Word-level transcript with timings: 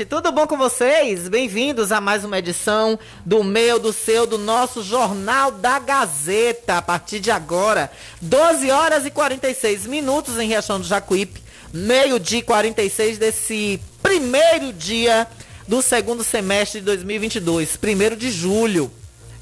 Gente, 0.00 0.04
tudo 0.06 0.32
bom 0.32 0.46
com 0.46 0.56
vocês? 0.56 1.28
Bem-vindos 1.28 1.92
a 1.92 2.00
mais 2.00 2.24
uma 2.24 2.38
edição 2.38 2.98
do 3.24 3.44
meu, 3.44 3.78
do 3.78 3.92
seu, 3.92 4.26
do 4.26 4.38
nosso 4.38 4.82
Jornal 4.82 5.50
da 5.50 5.78
Gazeta. 5.78 6.78
A 6.78 6.82
partir 6.82 7.20
de 7.20 7.30
agora, 7.30 7.90
12 8.20 8.70
horas 8.70 9.04
e 9.04 9.10
46 9.10 9.86
minutos 9.86 10.38
em 10.38 10.48
Riachão 10.48 10.80
do 10.80 10.86
Jacuípe, 10.86 11.42
meio-dia 11.72 12.38
e 12.38 12.42
46 12.42 13.18
desse 13.18 13.80
primeiro 14.02 14.72
dia 14.72 15.26
do 15.68 15.82
segundo 15.82 16.24
semestre 16.24 16.80
de 16.80 16.86
2022, 16.86 17.76
primeiro 17.76 18.16
de 18.16 18.30
julho. 18.30 18.90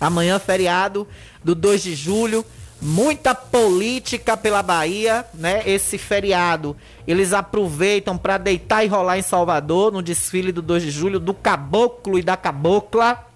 Amanhã, 0.00 0.40
feriado 0.40 1.06
do 1.44 1.54
2 1.54 1.82
de 1.82 1.94
julho. 1.94 2.44
Muita 2.80 3.34
política 3.34 4.36
pela 4.36 4.62
Bahia, 4.62 5.26
né? 5.34 5.62
Esse 5.66 5.98
feriado. 5.98 6.76
Eles 7.06 7.32
aproveitam 7.32 8.16
para 8.16 8.38
deitar 8.38 8.84
e 8.84 8.88
rolar 8.88 9.18
em 9.18 9.22
Salvador 9.22 9.92
no 9.92 10.00
desfile 10.00 10.52
do 10.52 10.62
2 10.62 10.84
de 10.84 10.90
julho 10.90 11.18
do 11.18 11.34
caboclo 11.34 12.18
e 12.18 12.22
da 12.22 12.36
cabocla. 12.36 13.26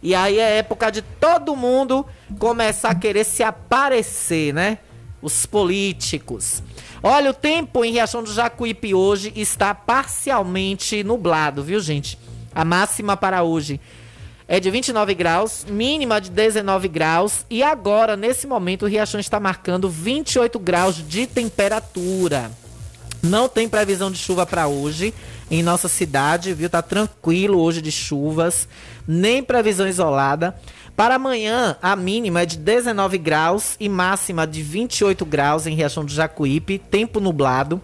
E 0.00 0.14
aí 0.14 0.38
é 0.38 0.58
época 0.58 0.92
de 0.92 1.02
todo 1.02 1.56
mundo 1.56 2.06
começar 2.38 2.90
a 2.90 2.94
querer 2.94 3.24
se 3.24 3.42
aparecer, 3.42 4.54
né? 4.54 4.78
Os 5.20 5.44
políticos. 5.44 6.62
Olha, 7.02 7.30
o 7.30 7.34
tempo 7.34 7.84
em 7.84 7.92
Riachão 7.92 8.22
do 8.22 8.32
Jacuípe 8.32 8.94
hoje 8.94 9.32
está 9.34 9.74
parcialmente 9.74 11.02
nublado, 11.02 11.64
viu, 11.64 11.80
gente? 11.80 12.18
A 12.54 12.64
máxima 12.64 13.16
para 13.16 13.42
hoje 13.42 13.80
é 14.46 14.60
de 14.60 14.70
29 14.70 15.14
graus, 15.14 15.64
mínima 15.68 16.20
de 16.20 16.30
19 16.30 16.88
graus. 16.88 17.46
E 17.48 17.62
agora, 17.62 18.16
nesse 18.16 18.46
momento, 18.46 18.84
o 18.84 18.88
Riachão 18.88 19.20
está 19.20 19.40
marcando 19.40 19.88
28 19.88 20.58
graus 20.58 20.96
de 20.96 21.26
temperatura. 21.26 22.50
Não 23.22 23.48
tem 23.48 23.68
previsão 23.68 24.10
de 24.10 24.18
chuva 24.18 24.44
para 24.44 24.66
hoje 24.66 25.14
em 25.50 25.62
nossa 25.62 25.88
cidade, 25.88 26.52
viu? 26.52 26.68
Tá 26.68 26.82
tranquilo 26.82 27.58
hoje 27.58 27.80
de 27.80 27.90
chuvas, 27.90 28.68
nem 29.08 29.42
previsão 29.42 29.88
isolada. 29.88 30.54
Para 30.94 31.14
amanhã, 31.14 31.76
a 31.82 31.96
mínima 31.96 32.42
é 32.42 32.46
de 32.46 32.58
19 32.58 33.18
graus 33.18 33.76
e 33.80 33.88
máxima 33.88 34.46
de 34.46 34.62
28 34.62 35.24
graus 35.24 35.66
em 35.66 35.74
Riachão 35.74 36.04
do 36.04 36.12
Jacuípe, 36.12 36.78
tempo 36.78 37.18
nublado. 37.18 37.80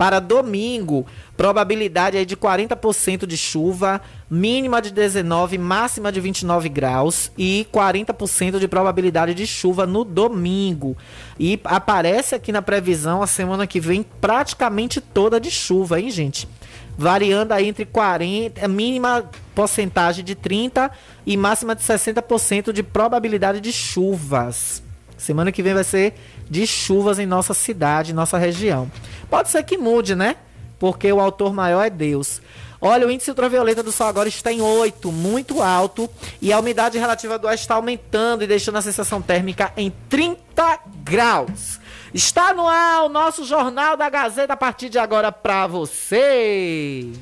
Para 0.00 0.18
domingo, 0.18 1.04
probabilidade 1.36 2.16
aí 2.16 2.24
de 2.24 2.34
40% 2.34 3.26
de 3.26 3.36
chuva, 3.36 4.00
mínima 4.30 4.80
de 4.80 4.90
19, 4.90 5.58
máxima 5.58 6.10
de 6.10 6.18
29 6.22 6.70
graus 6.70 7.30
e 7.36 7.66
40% 7.70 8.58
de 8.58 8.66
probabilidade 8.66 9.34
de 9.34 9.46
chuva 9.46 9.84
no 9.84 10.02
domingo. 10.02 10.96
E 11.38 11.60
aparece 11.64 12.34
aqui 12.34 12.50
na 12.50 12.62
previsão 12.62 13.22
a 13.22 13.26
semana 13.26 13.66
que 13.66 13.78
vem 13.78 14.02
praticamente 14.22 15.02
toda 15.02 15.38
de 15.38 15.50
chuva, 15.50 16.00
hein, 16.00 16.10
gente? 16.10 16.48
Variando 16.96 17.52
aí 17.52 17.68
entre 17.68 17.84
40, 17.84 18.66
mínima 18.68 19.28
porcentagem 19.54 20.24
de 20.24 20.34
30 20.34 20.90
e 21.26 21.36
máxima 21.36 21.74
de 21.74 21.82
60% 21.82 22.72
de 22.72 22.82
probabilidade 22.82 23.60
de 23.60 23.70
chuvas. 23.70 24.82
Semana 25.20 25.52
que 25.52 25.62
vem 25.62 25.74
vai 25.74 25.84
ser 25.84 26.14
de 26.48 26.66
chuvas 26.66 27.18
em 27.18 27.26
nossa 27.26 27.52
cidade, 27.52 28.14
nossa 28.14 28.38
região. 28.38 28.90
Pode 29.28 29.50
ser 29.50 29.62
que 29.62 29.76
mude, 29.76 30.14
né? 30.14 30.36
Porque 30.78 31.12
o 31.12 31.20
autor 31.20 31.52
maior 31.52 31.82
é 31.82 31.90
Deus. 31.90 32.40
Olha, 32.80 33.06
o 33.06 33.10
índice 33.10 33.28
ultravioleta 33.28 33.82
do 33.82 33.92
sol 33.92 34.06
agora 34.06 34.30
está 34.30 34.50
em 34.50 34.62
8, 34.62 35.12
muito 35.12 35.60
alto, 35.60 36.08
e 36.40 36.50
a 36.50 36.58
umidade 36.58 36.96
relativa 36.96 37.38
do 37.38 37.46
ar 37.46 37.54
está 37.54 37.74
aumentando 37.74 38.42
e 38.42 38.46
deixando 38.46 38.78
a 38.78 38.82
sensação 38.82 39.20
térmica 39.20 39.70
em 39.76 39.92
30 40.08 40.80
graus. 41.04 41.78
Está 42.14 42.54
no 42.54 42.66
ar 42.66 43.04
o 43.04 43.10
nosso 43.10 43.44
Jornal 43.44 43.98
da 43.98 44.08
Gazeta 44.08 44.54
a 44.54 44.56
partir 44.56 44.88
de 44.88 44.98
agora 44.98 45.30
para 45.30 45.66
você. 45.66 47.12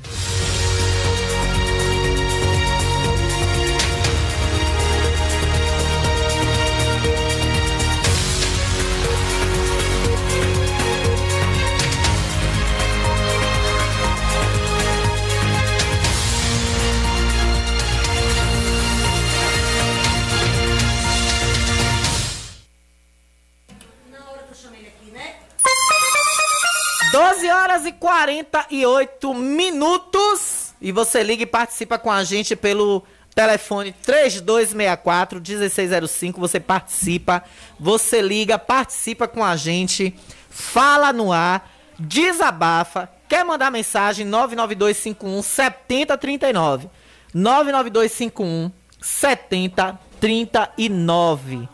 12 27.18 27.50
horas 27.50 27.84
e 27.84 27.90
48 27.90 29.34
minutos. 29.34 30.72
E 30.80 30.92
você 30.92 31.20
liga 31.20 31.42
e 31.42 31.46
participa 31.46 31.98
com 31.98 32.12
a 32.12 32.22
gente 32.22 32.54
pelo 32.54 33.02
telefone 33.34 33.92
3264 34.04 35.40
1605. 35.40 36.38
Você 36.38 36.60
participa, 36.60 37.42
você 37.76 38.22
liga, 38.22 38.56
participa 38.56 39.26
com 39.26 39.44
a 39.44 39.56
gente, 39.56 40.16
fala 40.48 41.12
no 41.12 41.32
ar, 41.32 41.68
desabafa. 41.98 43.10
Quer 43.28 43.44
mandar 43.44 43.72
mensagem? 43.72 44.24
99251 44.24 45.42
7039. 45.42 46.88
99251 47.34 48.70
7039. 49.02 51.68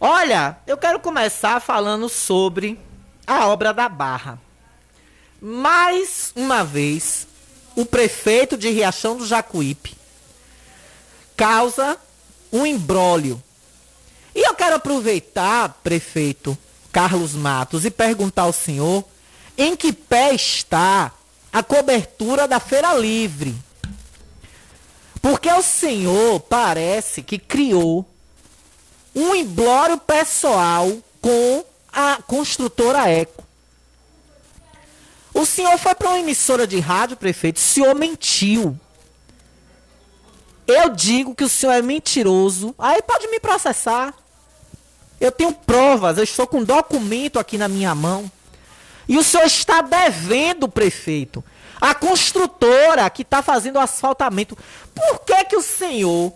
Olha, 0.00 0.56
eu 0.66 0.78
quero 0.78 0.98
começar 0.98 1.60
falando 1.60 2.08
sobre 2.08 2.80
a 3.26 3.48
obra 3.48 3.74
da 3.74 3.86
Barra. 3.86 4.40
Mais 5.44 6.30
uma 6.36 6.62
vez, 6.62 7.26
o 7.74 7.84
prefeito 7.84 8.56
de 8.56 8.70
Riachão 8.70 9.16
do 9.16 9.26
Jacuípe 9.26 9.96
causa 11.36 11.98
um 12.52 12.64
imbróglio. 12.64 13.42
E 14.32 14.46
eu 14.46 14.54
quero 14.54 14.76
aproveitar, 14.76 15.80
prefeito 15.82 16.56
Carlos 16.92 17.34
Matos, 17.34 17.84
e 17.84 17.90
perguntar 17.90 18.42
ao 18.42 18.52
senhor 18.52 19.04
em 19.58 19.74
que 19.74 19.92
pé 19.92 20.32
está 20.32 21.10
a 21.52 21.60
cobertura 21.60 22.46
da 22.46 22.60
Feira 22.60 22.94
Livre. 22.94 23.52
Porque 25.20 25.50
o 25.50 25.62
senhor 25.62 26.38
parece 26.38 27.20
que 27.20 27.36
criou 27.36 28.08
um 29.12 29.34
imbróglio 29.34 29.98
pessoal 29.98 30.88
com 31.20 31.64
a 31.92 32.22
construtora 32.28 33.10
Eco. 33.10 33.42
O 35.34 35.46
senhor 35.46 35.78
foi 35.78 35.94
para 35.94 36.08
uma 36.08 36.18
emissora 36.18 36.66
de 36.66 36.78
rádio, 36.78 37.16
prefeito, 37.16 37.56
o 37.56 37.60
senhor 37.60 37.94
mentiu. 37.94 38.78
Eu 40.66 40.90
digo 40.90 41.34
que 41.34 41.44
o 41.44 41.48
senhor 41.48 41.72
é 41.72 41.82
mentiroso. 41.82 42.74
Aí 42.78 43.02
pode 43.02 43.28
me 43.28 43.40
processar. 43.40 44.14
Eu 45.20 45.32
tenho 45.32 45.52
provas, 45.52 46.18
eu 46.18 46.24
estou 46.24 46.46
com 46.46 46.58
um 46.58 46.64
documento 46.64 47.38
aqui 47.38 47.56
na 47.56 47.68
minha 47.68 47.94
mão. 47.94 48.30
E 49.08 49.18
o 49.18 49.22
senhor 49.22 49.44
está 49.44 49.80
devendo, 49.82 50.68
prefeito. 50.68 51.44
A 51.80 51.94
construtora 51.94 53.08
que 53.10 53.22
está 53.22 53.42
fazendo 53.42 53.76
o 53.76 53.80
asfaltamento. 53.80 54.56
Por 54.94 55.20
que, 55.20 55.44
que 55.44 55.56
o 55.56 55.62
senhor 55.62 56.32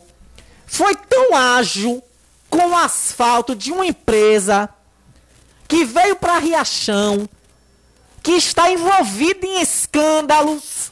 foi 0.67 0.95
tão 0.95 1.35
ágil 1.35 2.03
com 2.51 2.71
o 2.71 2.77
asfalto 2.77 3.55
de 3.55 3.71
uma 3.73 3.87
empresa 3.87 4.69
que 5.69 5.85
veio 5.85 6.17
para 6.17 6.39
Riachão, 6.39 7.29
que 8.27 8.33
está 8.33 8.69
envolvida 8.69 9.47
em 9.47 9.61
escândalos, 9.61 10.91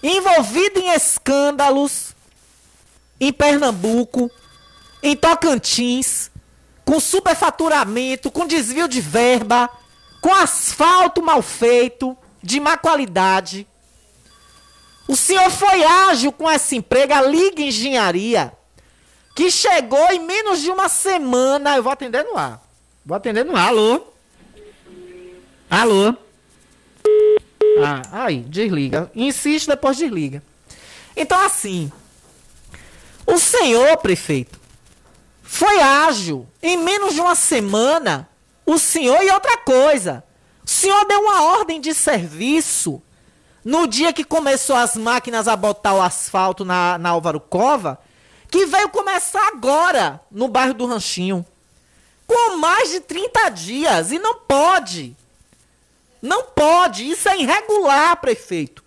envolvida 0.00 0.78
em 0.78 0.90
escândalos 0.90 2.14
em 3.18 3.32
Pernambuco, 3.32 4.30
em 5.02 5.16
Tocantins, 5.16 6.30
com 6.84 7.00
superfaturamento, 7.00 8.30
com 8.30 8.46
desvio 8.46 8.86
de 8.86 9.00
verba, 9.00 9.68
com 10.20 10.32
asfalto 10.32 11.20
mal 11.20 11.42
feito, 11.42 12.16
de 12.40 12.60
má 12.60 12.76
qualidade. 12.76 13.66
O 15.08 15.16
senhor 15.16 15.50
foi 15.50 15.82
ágil 15.82 16.30
com 16.30 16.48
essa 16.48 16.76
empresa, 16.76 17.16
a 17.16 17.22
Liga 17.22 17.60
Engenharia, 17.60 18.56
que 19.34 19.50
chegou 19.50 20.12
em 20.12 20.20
menos 20.20 20.60
de 20.60 20.70
uma 20.70 20.88
semana. 20.88 21.76
Eu 21.76 21.82
vou 21.82 21.92
atender 21.92 22.22
no 22.22 22.38
ar. 22.38 22.62
Vou 23.04 23.16
atender 23.16 23.44
no 23.44 23.56
ar. 23.56 23.66
Alô? 23.70 24.13
Alô? 25.74 26.14
Ah, 27.84 28.02
aí, 28.12 28.42
desliga. 28.42 29.10
Insiste, 29.12 29.66
depois 29.66 29.96
desliga. 29.96 30.40
Então, 31.16 31.40
assim, 31.44 31.90
o 33.26 33.40
senhor, 33.40 33.96
prefeito, 33.96 34.60
foi 35.42 35.80
ágil. 35.80 36.46
Em 36.62 36.76
menos 36.76 37.14
de 37.14 37.20
uma 37.20 37.34
semana, 37.34 38.28
o 38.64 38.78
senhor 38.78 39.20
e 39.24 39.30
outra 39.32 39.56
coisa. 39.56 40.22
O 40.64 40.70
senhor 40.70 41.04
deu 41.06 41.20
uma 41.20 41.42
ordem 41.42 41.80
de 41.80 41.92
serviço 41.92 43.02
no 43.64 43.88
dia 43.88 44.12
que 44.12 44.22
começou 44.22 44.76
as 44.76 44.94
máquinas 44.94 45.48
a 45.48 45.56
botar 45.56 45.94
o 45.94 46.00
asfalto 46.02 46.64
na, 46.64 46.98
na 46.98 47.10
Álvaro 47.10 47.40
Cova, 47.40 47.98
que 48.48 48.64
veio 48.64 48.90
começar 48.90 49.48
agora 49.48 50.20
no 50.30 50.46
bairro 50.46 50.74
do 50.74 50.86
Ranchinho. 50.86 51.44
Com 52.28 52.58
mais 52.58 52.92
de 52.92 53.00
30 53.00 53.48
dias. 53.48 54.12
E 54.12 54.20
não 54.20 54.36
pode. 54.36 55.16
Não 56.24 56.44
pode. 56.44 57.06
Isso 57.06 57.28
é 57.28 57.38
irregular, 57.38 58.16
prefeito. 58.16 58.82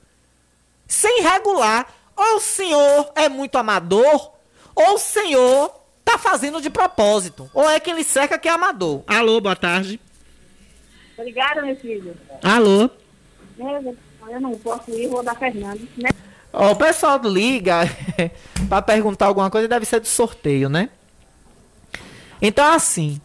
Isso 0.88 1.06
é 1.06 1.20
irregular. 1.20 1.88
Ou 2.16 2.38
o 2.38 2.40
senhor 2.40 3.12
é 3.16 3.30
muito 3.30 3.60
amador, 3.60 4.32
ou 4.74 4.96
o 4.96 4.98
senhor 4.98 5.72
tá 6.04 6.18
fazendo 6.18 6.60
de 6.60 6.72
propósito. 6.72 7.48
Ou 7.54 7.70
é 7.70 7.80
quem 7.80 7.94
lhe 7.94 8.04
cerca 8.04 8.40
que 8.40 8.48
é 8.48 8.52
amador. 8.52 9.04
Alô, 9.06 9.40
boa 9.40 9.56
tarde. 9.56 10.00
Obrigada, 11.16 11.62
meu 11.62 11.76
filho. 11.76 12.18
Alô. 12.42 12.90
Eu 14.28 14.42
não 14.42 14.58
posso 14.58 14.90
ir, 14.90 15.08
vou 15.08 15.22
dar 15.22 15.36
Fernando. 15.36 15.88
Né? 15.96 16.10
Ó, 16.52 16.72
o 16.72 16.76
pessoal 16.76 17.22
liga 17.24 17.82
pra 18.68 18.82
perguntar 18.82 19.28
alguma 19.28 19.52
coisa 19.52 19.68
deve 19.68 19.86
ser 19.86 20.00
do 20.00 20.08
sorteio, 20.08 20.70
né? 20.70 20.90
Então, 22.42 22.74
assim, 22.74 23.22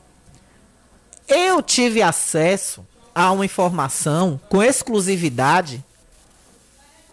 eu 1.26 1.62
tive 1.62 2.02
acesso 2.02 2.86
a 3.14 3.30
uma 3.32 3.44
informação 3.44 4.40
com 4.48 4.62
exclusividade. 4.62 5.84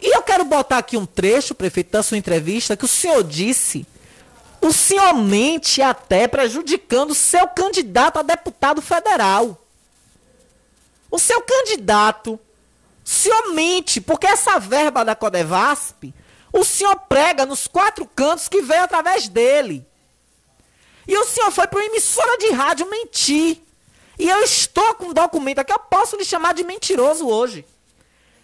E 0.00 0.16
eu 0.16 0.22
quero 0.22 0.44
botar 0.44 0.78
aqui 0.78 0.96
um 0.96 1.06
trecho, 1.06 1.54
prefeito, 1.54 1.90
da 1.90 2.02
sua 2.02 2.16
entrevista, 2.16 2.76
que 2.76 2.84
o 2.84 2.88
senhor 2.88 3.22
disse. 3.22 3.86
O 4.60 4.72
senhor 4.72 5.14
mente 5.14 5.80
até 5.80 6.28
prejudicando 6.28 7.14
seu 7.14 7.48
candidato 7.48 8.18
a 8.18 8.22
deputado 8.22 8.80
federal. 8.80 9.62
O 11.10 11.18
seu 11.18 11.40
candidato 11.42 12.38
o 13.04 13.08
senhor 13.12 13.54
mente, 13.54 14.00
porque 14.00 14.24
essa 14.24 14.60
verba 14.60 15.04
da 15.04 15.16
Codevasp, 15.16 16.14
o 16.52 16.64
senhor 16.64 16.94
prega 17.08 17.44
nos 17.44 17.66
quatro 17.66 18.06
cantos 18.06 18.48
que 18.48 18.62
veio 18.62 18.84
através 18.84 19.28
dele. 19.28 19.84
E 21.08 21.16
o 21.16 21.24
senhor 21.24 21.50
foi 21.50 21.66
para 21.66 21.80
uma 21.80 21.86
emissora 21.86 22.38
de 22.38 22.52
rádio 22.52 22.88
mentir. 22.88 23.60
E 24.20 24.28
eu 24.28 24.42
estou 24.42 24.94
com 24.96 25.06
um 25.06 25.14
documento 25.14 25.60
aqui, 25.60 25.72
eu 25.72 25.78
posso 25.78 26.14
lhe 26.14 26.26
chamar 26.26 26.52
de 26.52 26.62
mentiroso 26.62 27.26
hoje. 27.26 27.64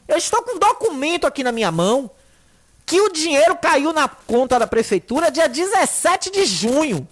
Eu 0.08 0.16
estou 0.16 0.42
com 0.42 0.56
um 0.56 0.58
documento 0.58 1.26
aqui 1.26 1.44
na 1.44 1.52
minha 1.52 1.70
mão 1.70 2.10
que 2.86 2.98
o 2.98 3.12
dinheiro 3.12 3.54
caiu 3.56 3.92
na 3.92 4.08
conta 4.08 4.58
da 4.58 4.66
prefeitura 4.66 5.30
dia 5.30 5.46
17 5.46 6.30
de 6.30 6.46
junho. 6.46 7.06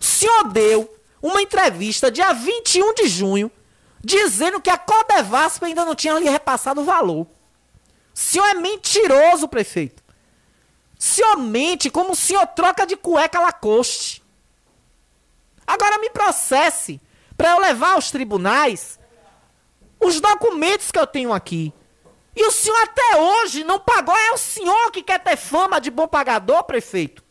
O 0.00 0.02
senhor 0.02 0.48
deu 0.48 0.90
uma 1.20 1.42
entrevista 1.42 2.10
dia 2.10 2.32
21 2.32 2.94
de 2.94 3.08
junho 3.08 3.50
dizendo 4.02 4.58
que 4.58 4.70
a 4.70 4.78
Codevasp 4.78 5.62
ainda 5.62 5.84
não 5.84 5.94
tinha 5.94 6.18
lhe 6.18 6.30
repassado 6.30 6.80
o 6.80 6.84
valor. 6.84 7.26
O 7.26 7.28
senhor 8.14 8.46
é 8.46 8.54
mentiroso, 8.54 9.46
prefeito. 9.48 10.02
O 10.98 11.02
senhor 11.02 11.36
mente 11.36 11.90
como 11.90 12.12
o 12.12 12.16
senhor 12.16 12.46
troca 12.46 12.86
de 12.86 12.96
cueca 12.96 13.38
Lacoste. 13.38 14.22
Agora 15.66 15.98
me 15.98 16.08
processe 16.08 16.98
para 17.38 17.52
eu 17.52 17.60
levar 17.60 17.92
aos 17.92 18.10
tribunais 18.10 18.98
os 20.00 20.20
documentos 20.20 20.90
que 20.90 20.98
eu 20.98 21.06
tenho 21.06 21.32
aqui. 21.32 21.72
E 22.36 22.44
o 22.44 22.50
senhor 22.50 22.76
até 22.82 23.16
hoje 23.16 23.64
não 23.64 23.78
pagou. 23.80 24.14
É 24.16 24.32
o 24.32 24.38
senhor 24.38 24.90
que 24.90 25.02
quer 25.02 25.20
ter 25.20 25.36
fama 25.36 25.80
de 25.80 25.90
bom 25.90 26.06
pagador, 26.06 26.64
prefeito. 26.64 27.24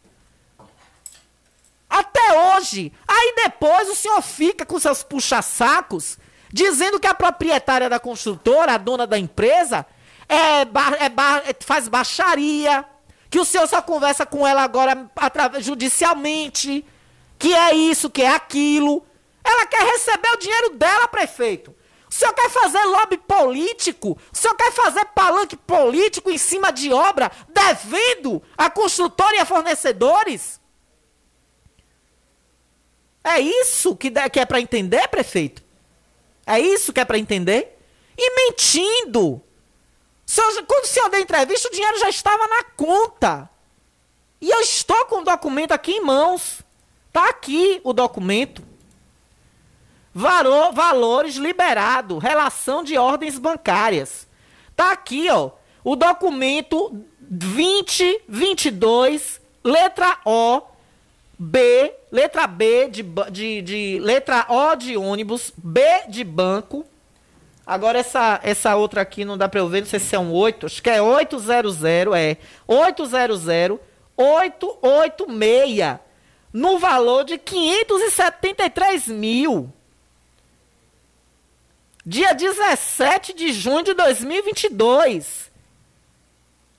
Até 1.89 2.55
hoje. 2.55 2.91
Aí 3.07 3.33
depois 3.35 3.89
o 3.89 3.95
senhor 3.95 4.21
fica 4.21 4.65
com 4.65 4.79
seus 4.79 5.03
puxa-sacos 5.03 6.17
dizendo 6.51 6.99
que 6.99 7.07
a 7.07 7.13
proprietária 7.13 7.89
da 7.89 7.99
construtora, 7.99 8.73
a 8.73 8.77
dona 8.77 9.05
da 9.05 9.17
empresa, 9.17 9.85
é, 10.27 10.61
é 10.99 11.09
ba 11.09 11.43
faz 11.59 11.87
baixaria, 11.87 12.85
que 13.29 13.39
o 13.39 13.45
senhor 13.45 13.67
só 13.67 13.81
conversa 13.81 14.25
com 14.25 14.47
ela 14.47 14.63
agora 14.63 15.07
judicialmente, 15.59 16.85
que 17.37 17.53
é 17.53 17.73
isso, 17.73 18.09
que 18.09 18.23
é 18.23 18.29
aquilo. 18.33 19.05
Ela 19.47 19.65
quer 19.65 19.81
receber 19.93 20.29
o 20.33 20.37
dinheiro 20.37 20.71
dela, 20.71 21.07
prefeito. 21.07 21.73
O 22.09 22.13
senhor 22.13 22.33
quer 22.33 22.49
fazer 22.49 22.83
lobby 22.83 23.17
político? 23.17 24.19
O 24.31 24.37
senhor 24.37 24.55
quer 24.55 24.73
fazer 24.73 25.05
palanque 25.05 25.55
político 25.55 26.29
em 26.29 26.37
cima 26.37 26.69
de 26.69 26.91
obra, 26.91 27.31
devendo 27.47 28.43
a 28.57 28.69
construtora 28.69 29.37
e 29.37 29.39
a 29.39 29.45
fornecedores? 29.45 30.59
É 33.23 33.39
isso 33.39 33.95
que, 33.95 34.11
é 34.35 34.45
para 34.45 34.59
entender, 34.59 35.07
prefeito? 35.07 35.63
É 36.45 36.59
isso 36.59 36.91
que 36.91 36.99
é 36.99 37.05
para 37.05 37.17
entender? 37.17 37.77
E 38.17 38.35
mentindo. 38.35 39.41
Quando 40.67 40.83
o 40.83 40.87
senhor 40.87 41.09
deu 41.09 41.21
entrevista, 41.21 41.69
o 41.69 41.71
dinheiro 41.71 41.99
já 41.99 42.09
estava 42.09 42.47
na 42.47 42.63
conta. 42.63 43.49
E 44.41 44.49
eu 44.49 44.59
estou 44.59 45.05
com 45.05 45.21
o 45.21 45.23
documento 45.23 45.71
aqui 45.71 45.93
em 45.93 46.01
mãos. 46.01 46.61
Tá 47.13 47.29
aqui 47.29 47.79
o 47.83 47.93
documento. 47.93 48.66
Valor, 50.17 50.73
valores 50.73 51.35
liberados, 51.35 52.23
relação 52.23 52.83
de 52.83 52.97
ordens 52.97 53.37
bancárias. 53.37 54.27
Tá 54.75 54.91
aqui, 54.91 55.29
ó, 55.29 55.51
o 55.83 55.95
documento 55.95 57.05
2022, 57.19 59.39
letra 59.63 60.17
O, 60.25 60.63
B, 61.37 61.93
letra 62.11 62.47
B 62.47 62.89
de, 62.89 63.05
de, 63.29 63.61
de, 63.61 63.99
letra 64.01 64.47
O 64.49 64.75
de 64.75 64.97
ônibus, 64.97 65.53
B 65.55 65.83
de 66.09 66.23
banco. 66.23 66.83
Agora 67.63 67.99
essa 67.99 68.39
essa 68.41 68.75
outra 68.75 69.01
aqui 69.01 69.23
não 69.23 69.37
dá 69.37 69.47
para 69.47 69.59
eu 69.59 69.69
ver, 69.69 69.81
não 69.81 69.87
sei 69.87 69.99
se 69.99 70.15
é 70.15 70.19
um 70.19 70.33
8, 70.33 70.65
acho 70.65 70.81
que 70.81 70.89
é 70.89 70.99
800, 70.99 71.83
é 71.83 72.37
800 72.65 73.45
886 74.17 75.99
no 76.51 76.79
valor 76.79 77.23
de 77.23 77.37
573 77.37 79.09
mil. 79.09 79.71
Dia 82.09 82.33
17 82.33 83.33
de 83.33 83.51
junho 83.51 83.83
de 83.83 83.93
2022. 83.93 85.51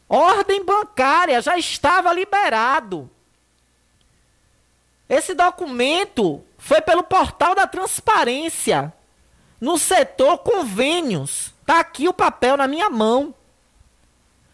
Ordem 0.09 0.65
bancária 0.65 1.43
já 1.43 1.59
estava 1.59 2.15
liberado. 2.15 3.11
Esse 5.07 5.35
documento 5.35 6.43
foi 6.57 6.81
pelo 6.81 7.03
portal 7.03 7.55
da 7.55 7.67
transparência 7.67 8.91
no 9.61 9.77
setor 9.77 10.39
convênios. 10.39 11.53
Tá 11.67 11.81
aqui 11.81 12.09
o 12.09 12.15
papel 12.15 12.57
na 12.57 12.67
minha 12.67 12.89
mão. 12.89 13.35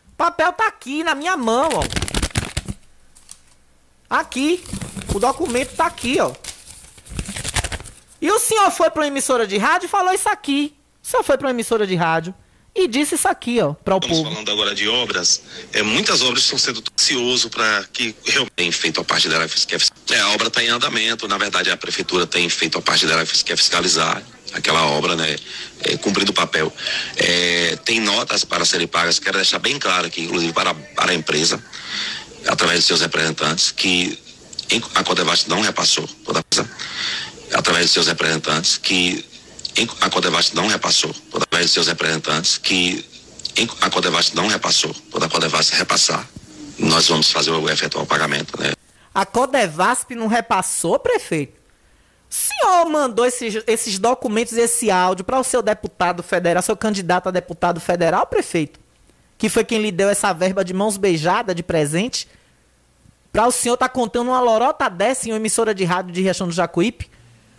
O 0.08 0.16
papel 0.16 0.52
tá 0.54 0.66
aqui 0.66 1.04
na 1.04 1.14
minha 1.14 1.36
mão, 1.36 1.68
ó. 1.72 1.84
Aqui. 4.10 4.64
O 5.14 5.20
documento 5.20 5.76
tá 5.76 5.86
aqui, 5.86 6.20
ó. 6.20 6.32
E 8.24 8.30
o 8.30 8.38
senhor 8.38 8.70
foi 8.70 8.88
para 8.88 9.02
uma 9.02 9.06
emissora 9.08 9.46
de 9.46 9.58
rádio 9.58 9.84
e 9.84 9.88
falou 9.90 10.10
isso 10.14 10.30
aqui. 10.30 10.74
O 11.02 11.06
senhor 11.06 11.22
foi 11.22 11.36
para 11.36 11.46
uma 11.46 11.50
emissora 11.50 11.86
de 11.86 11.94
rádio 11.94 12.34
e 12.74 12.88
disse 12.88 13.16
isso 13.16 13.28
aqui, 13.28 13.60
ó, 13.60 13.74
para 13.74 13.94
o 13.94 13.98
Estamos 13.98 14.16
povo. 14.18 14.30
falando 14.30 14.50
agora 14.50 14.74
de 14.74 14.88
obras. 14.88 15.42
É, 15.74 15.82
muitas 15.82 16.22
obras 16.22 16.42
estão 16.42 16.58
sendo 16.58 16.82
ansioso 16.98 17.50
para 17.50 17.84
que 17.92 18.16
realmente 18.24 18.72
feito 18.72 18.98
a 18.98 19.04
parte 19.04 19.28
dela 19.28 19.44
é, 20.10 20.20
a 20.20 20.28
obra 20.30 20.48
está 20.48 20.64
em 20.64 20.68
andamento. 20.68 21.28
Na 21.28 21.36
verdade, 21.36 21.70
a 21.70 21.76
prefeitura 21.76 22.26
tem 22.26 22.48
feito 22.48 22.78
a 22.78 22.80
parte 22.80 23.04
dela 23.06 23.26
que 23.26 23.52
é 23.52 23.56
fiscalizar 23.56 24.22
aquela 24.54 24.86
obra, 24.86 25.14
né? 25.16 25.36
É, 25.82 25.98
cumprindo 25.98 26.30
o 26.30 26.34
papel. 26.34 26.72
É, 27.18 27.76
tem 27.84 28.00
notas 28.00 28.42
para 28.42 28.64
serem 28.64 28.86
pagas. 28.86 29.18
Quero 29.18 29.36
deixar 29.36 29.58
bem 29.58 29.78
claro 29.78 30.06
aqui, 30.06 30.22
inclusive 30.22 30.54
para, 30.54 30.72
para 30.72 31.12
a 31.12 31.14
empresa, 31.14 31.62
através 32.46 32.80
de 32.80 32.86
seus 32.86 33.02
representantes, 33.02 33.70
que 33.70 34.18
em- 34.70 34.82
a 34.94 35.04
Codevast 35.04 35.46
não 35.46 35.60
repassou 35.60 36.08
toda 36.24 36.40
a 36.40 36.42
coisa, 36.42 36.70
através 37.54 37.86
de 37.86 37.92
seus 37.92 38.06
representantes, 38.06 38.76
que 38.76 39.24
a 40.00 40.10
Codevast 40.10 40.54
não 40.54 40.66
repassou, 40.66 41.14
através 41.34 41.68
de 41.68 41.72
seus 41.72 41.86
representantes, 41.86 42.58
que 42.58 43.04
a 43.80 43.90
Codevast 43.90 44.34
não 44.34 44.48
repassou, 44.48 44.94
toda 45.10 45.26
a 45.26 45.28
Codevast 45.28 45.74
repassar, 45.74 46.28
nós 46.78 47.08
vamos 47.08 47.30
fazer 47.30 47.50
o 47.50 47.68
efetuar 47.70 48.04
o 48.04 48.06
pagamento, 48.06 48.60
né? 48.60 48.72
A 49.14 49.24
Codevasp 49.24 50.10
não 50.14 50.26
repassou, 50.26 50.98
prefeito? 50.98 51.62
O 52.28 52.34
senhor 52.34 52.86
mandou 52.86 53.24
esses, 53.24 53.62
esses 53.66 53.98
documentos 53.98 54.54
esse 54.54 54.90
áudio 54.90 55.24
para 55.24 55.38
o 55.38 55.44
seu 55.44 55.62
deputado 55.62 56.20
federal, 56.20 56.62
seu 56.62 56.76
candidato 56.76 57.28
a 57.28 57.30
deputado 57.30 57.80
federal, 57.80 58.26
prefeito? 58.26 58.80
Que 59.38 59.48
foi 59.48 59.64
quem 59.64 59.80
lhe 59.80 59.92
deu 59.92 60.08
essa 60.08 60.32
verba 60.32 60.64
de 60.64 60.74
mãos 60.74 60.96
beijadas 60.96 61.54
de 61.54 61.62
presente? 61.62 62.26
Pra 63.32 63.46
o 63.46 63.52
senhor 63.52 63.76
tá 63.76 63.88
contando 63.88 64.28
uma 64.28 64.40
lorota 64.40 64.88
dessa 64.88 65.28
em 65.28 65.32
uma 65.32 65.36
emissora 65.36 65.72
de 65.72 65.84
rádio 65.84 66.12
de 66.12 66.22
Riachão 66.22 66.48
do 66.48 66.52
Jacuípe? 66.52 67.08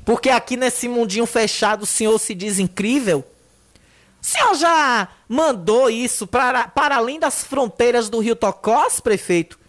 Porque 0.06 0.30
aqui 0.30 0.56
nesse 0.56 0.88
mundinho 0.88 1.26
fechado 1.26 1.82
o 1.82 1.88
senhor 1.88 2.18
se 2.20 2.36
diz 2.36 2.60
incrível? 2.60 3.26
O 4.22 4.26
senhor 4.26 4.56
já 4.56 5.08
mandou 5.28 5.90
isso 5.90 6.28
para, 6.28 6.68
para 6.68 6.96
além 6.96 7.20
das 7.20 7.44
fronteiras 7.44 8.08
do 8.08 8.20
Rio 8.20 8.36
Tocós, 8.36 9.00
prefeito? 9.00 9.60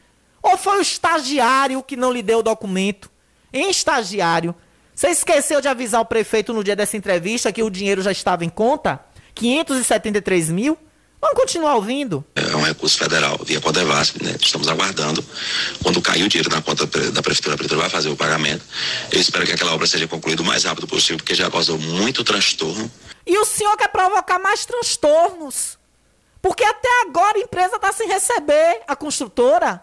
Ou 0.42 0.56
foi 0.58 0.78
o 0.78 0.82
estagiário 0.82 1.82
que 1.82 1.96
não 1.96 2.12
lhe 2.12 2.22
deu 2.22 2.38
o 2.38 2.42
documento? 2.42 3.10
Em 3.52 3.70
estagiário, 3.70 4.54
você 4.94 5.08
esqueceu 5.08 5.60
de 5.60 5.68
avisar 5.68 6.00
o 6.00 6.06
prefeito 6.06 6.52
no 6.52 6.62
dia 6.62 6.76
dessa 6.76 6.96
entrevista 6.96 7.52
que 7.52 7.62
o 7.62 7.70
dinheiro 7.70 8.02
já 8.02 8.12
estava 8.12 8.44
em 8.44 8.48
conta? 8.48 9.00
573 9.34 10.50
mil? 10.50 10.78
Vamos 11.26 11.40
continuar 11.40 11.74
ouvindo. 11.74 12.24
É 12.36 12.54
um 12.54 12.62
recurso 12.62 12.96
federal 12.96 13.36
via 13.44 13.60
Codevasp, 13.60 14.22
né? 14.22 14.36
Estamos 14.40 14.68
aguardando. 14.68 15.24
Quando 15.82 16.00
cair 16.00 16.22
o 16.22 16.28
dinheiro 16.28 16.48
na 16.48 16.62
conta 16.62 16.86
da 16.86 17.20
prefeitura, 17.20 17.54
a 17.54 17.56
prefeitura 17.56 17.80
vai 17.80 17.90
fazer 17.90 18.08
o 18.10 18.16
pagamento. 18.16 18.64
Eu 19.10 19.20
espero 19.20 19.44
que 19.44 19.50
aquela 19.50 19.74
obra 19.74 19.88
seja 19.88 20.06
concluída 20.06 20.42
o 20.42 20.44
mais 20.44 20.62
rápido 20.62 20.86
possível, 20.86 21.16
porque 21.16 21.34
já 21.34 21.50
causou 21.50 21.78
muito 21.78 22.22
transtorno. 22.22 22.88
E 23.26 23.36
o 23.38 23.44
senhor 23.44 23.76
quer 23.76 23.88
provocar 23.88 24.38
mais 24.38 24.64
transtornos. 24.64 25.76
Porque 26.40 26.62
até 26.62 26.88
agora 27.08 27.38
a 27.38 27.40
empresa 27.40 27.74
está 27.74 27.92
sem 27.92 28.06
receber 28.06 28.82
a 28.86 28.94
construtora. 28.94 29.82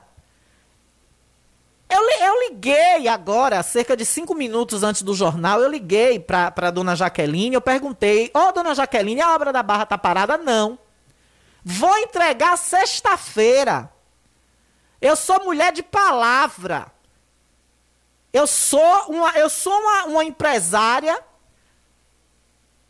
Eu, 1.90 2.00
eu 2.26 2.50
liguei 2.50 3.10
agora, 3.10 3.62
cerca 3.64 3.98
de 3.98 4.06
cinco 4.06 4.34
minutos 4.34 4.82
antes 4.82 5.02
do 5.02 5.14
jornal, 5.14 5.60
eu 5.60 5.70
liguei 5.70 6.20
para 6.20 6.54
a 6.56 6.72
dona 6.72 6.96
Jaqueline, 6.96 7.54
eu 7.54 7.62
perguntei, 7.62 8.32
ô 8.34 8.54
dona 8.54 8.74
Jaqueline, 8.74 9.20
a 9.20 9.36
obra 9.36 9.52
da 9.52 9.62
barra 9.62 9.86
tá 9.86 9.98
parada? 9.98 10.38
Não. 10.38 10.80
Vou 11.63 11.98
entregar 11.98 12.58
sexta-feira. 12.58 13.91
Eu 15.01 15.15
sou 15.15 15.43
mulher 15.43 15.72
de 15.72 15.84
palavra. 15.84 16.91
Eu 18.32 18.48
sou 18.48 19.05
uma, 19.10 19.32
eu 19.38 19.50
sou 19.50 19.74
uma, 19.74 20.05
uma 20.05 20.24
empresária 20.24 21.22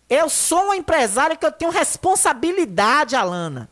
eu 0.10 0.30
sou 0.30 0.66
uma 0.66 0.76
empresária 0.76 1.36
que 1.36 1.44
eu 1.44 1.52
tenho 1.52 1.72
responsabilidade, 1.72 3.16
Alana. 3.16 3.68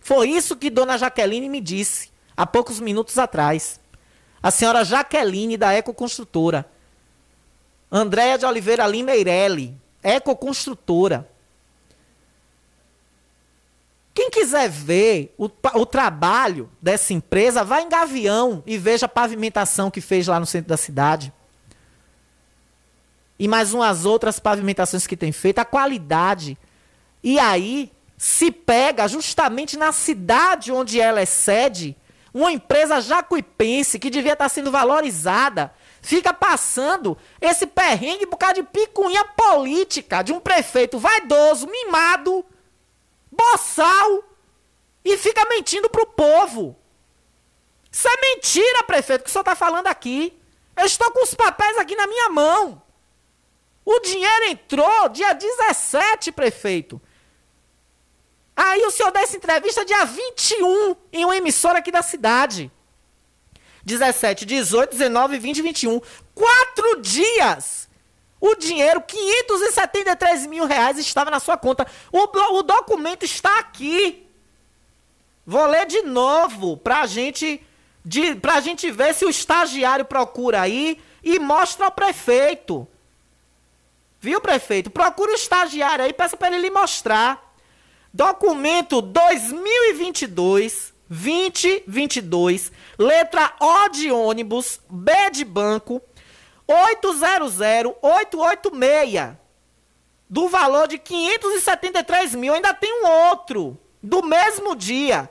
Foi 0.00 0.28
isso 0.28 0.54
que 0.54 0.68
Dona 0.68 0.98
Jaqueline 0.98 1.48
me 1.48 1.62
disse 1.62 2.10
há 2.36 2.46
poucos 2.46 2.78
minutos 2.78 3.18
atrás. 3.18 3.80
A 4.42 4.50
senhora 4.50 4.84
Jaqueline 4.84 5.56
da 5.56 5.72
Ecoconstrutora. 5.72 6.66
Andréia 7.90 8.36
de 8.36 8.44
Oliveira 8.44 8.86
Lima 8.86 9.12
Eireli, 9.12 9.74
Ecoconstrutora. 10.02 11.26
Quem 14.18 14.30
quiser 14.30 14.68
ver 14.68 15.32
o, 15.38 15.48
o 15.74 15.86
trabalho 15.86 16.68
dessa 16.82 17.14
empresa, 17.14 17.62
vá 17.62 17.80
em 17.80 17.88
Gavião 17.88 18.64
e 18.66 18.76
veja 18.76 19.06
a 19.06 19.08
pavimentação 19.08 19.92
que 19.92 20.00
fez 20.00 20.26
lá 20.26 20.40
no 20.40 20.44
centro 20.44 20.68
da 20.68 20.76
cidade 20.76 21.32
e 23.38 23.46
mais 23.46 23.72
umas 23.72 24.04
outras 24.04 24.40
pavimentações 24.40 25.06
que 25.06 25.16
tem 25.16 25.30
feito, 25.30 25.60
a 25.60 25.64
qualidade. 25.64 26.58
E 27.22 27.38
aí 27.38 27.92
se 28.16 28.50
pega 28.50 29.06
justamente 29.06 29.76
na 29.76 29.92
cidade 29.92 30.72
onde 30.72 31.00
ela 31.00 31.20
é 31.20 31.24
sede, 31.24 31.96
uma 32.34 32.50
empresa 32.50 33.00
jacuipense 33.00 34.00
que 34.00 34.10
devia 34.10 34.32
estar 34.32 34.48
sendo 34.48 34.72
valorizada, 34.72 35.72
fica 36.02 36.34
passando 36.34 37.16
esse 37.40 37.68
perrengue 37.68 38.26
por 38.26 38.36
causa 38.36 38.54
de 38.54 38.64
picuinha 38.64 39.24
política 39.24 40.22
de 40.22 40.32
um 40.32 40.40
prefeito 40.40 40.98
vaidoso, 40.98 41.68
mimado, 41.68 42.44
boçal, 43.38 44.24
e 45.04 45.16
fica 45.16 45.46
mentindo 45.46 45.88
pro 45.88 46.06
povo. 46.06 46.76
Isso 47.90 48.06
é 48.08 48.20
mentira, 48.20 48.82
prefeito, 48.84 49.24
que 49.24 49.30
o 49.30 49.32
senhor 49.32 49.42
está 49.42 49.54
falando 49.56 49.86
aqui. 49.86 50.36
Eu 50.76 50.84
estou 50.84 51.10
com 51.10 51.22
os 51.22 51.34
papéis 51.34 51.78
aqui 51.78 51.96
na 51.96 52.06
minha 52.06 52.28
mão. 52.28 52.82
O 53.84 54.00
dinheiro 54.00 54.44
entrou 54.50 55.08
dia 55.08 55.32
17, 55.32 56.30
prefeito. 56.32 57.00
Aí 58.54 58.84
o 58.84 58.90
senhor 58.90 59.10
dá 59.10 59.20
essa 59.20 59.36
entrevista 59.36 59.84
dia 59.84 60.04
21 60.04 60.96
em 61.12 61.24
uma 61.24 61.36
emissora 61.36 61.78
aqui 61.78 61.90
da 61.90 62.02
cidade. 62.02 62.70
17, 63.84 64.44
18, 64.44 64.90
19, 64.90 65.38
20 65.38 65.58
e 65.58 65.62
21. 65.62 66.00
Quatro 66.34 67.00
dias! 67.00 67.87
O 68.40 68.54
dinheiro, 68.54 69.00
573 69.00 70.46
mil 70.46 70.64
reais, 70.64 70.98
estava 70.98 71.30
na 71.30 71.40
sua 71.40 71.56
conta. 71.56 71.86
O, 72.12 72.58
o 72.58 72.62
documento 72.62 73.24
está 73.24 73.58
aqui. 73.58 74.26
Vou 75.44 75.66
ler 75.66 75.86
de 75.86 76.02
novo 76.02 76.76
pra 76.76 77.06
gente, 77.06 77.60
pra 78.40 78.60
gente 78.60 78.90
ver 78.90 79.14
se 79.14 79.24
o 79.24 79.30
estagiário 79.30 80.04
procura 80.04 80.60
aí 80.60 81.00
e 81.22 81.38
mostra 81.38 81.86
ao 81.86 81.92
prefeito. 81.92 82.86
Viu, 84.20 84.40
prefeito? 84.40 84.90
Procura 84.90 85.32
o 85.32 85.34
estagiário 85.34 86.04
aí, 86.04 86.12
peça 86.12 86.36
para 86.36 86.48
ele 86.48 86.58
lhe 86.58 86.70
mostrar. 86.70 87.54
Documento 88.12 89.00
2022 89.00 90.92
2022, 91.08 92.70
letra 92.98 93.54
O 93.60 93.88
de 93.88 94.12
ônibus, 94.12 94.78
B 94.90 95.12
de 95.30 95.44
banco, 95.44 96.02
800-886, 96.68 99.36
do 100.28 100.48
valor 100.48 100.86
de 100.86 100.98
573 100.98 102.34
mil. 102.34 102.52
Ainda 102.52 102.74
tem 102.74 103.02
um 103.02 103.06
outro, 103.30 103.78
do 104.02 104.22
mesmo 104.22 104.76
dia, 104.76 105.30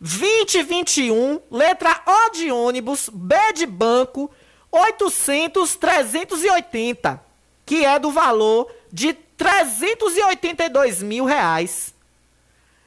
2021, 0.00 1.40
letra 1.50 2.02
O 2.06 2.30
de 2.30 2.50
ônibus, 2.50 3.08
B 3.08 3.36
de 3.54 3.64
banco, 3.64 4.28
800-380, 4.72 7.20
que 7.64 7.84
é 7.84 7.96
do 7.98 8.10
valor 8.10 8.70
de 8.92 9.14
382 9.14 11.02
mil 11.02 11.24
reais. 11.24 11.94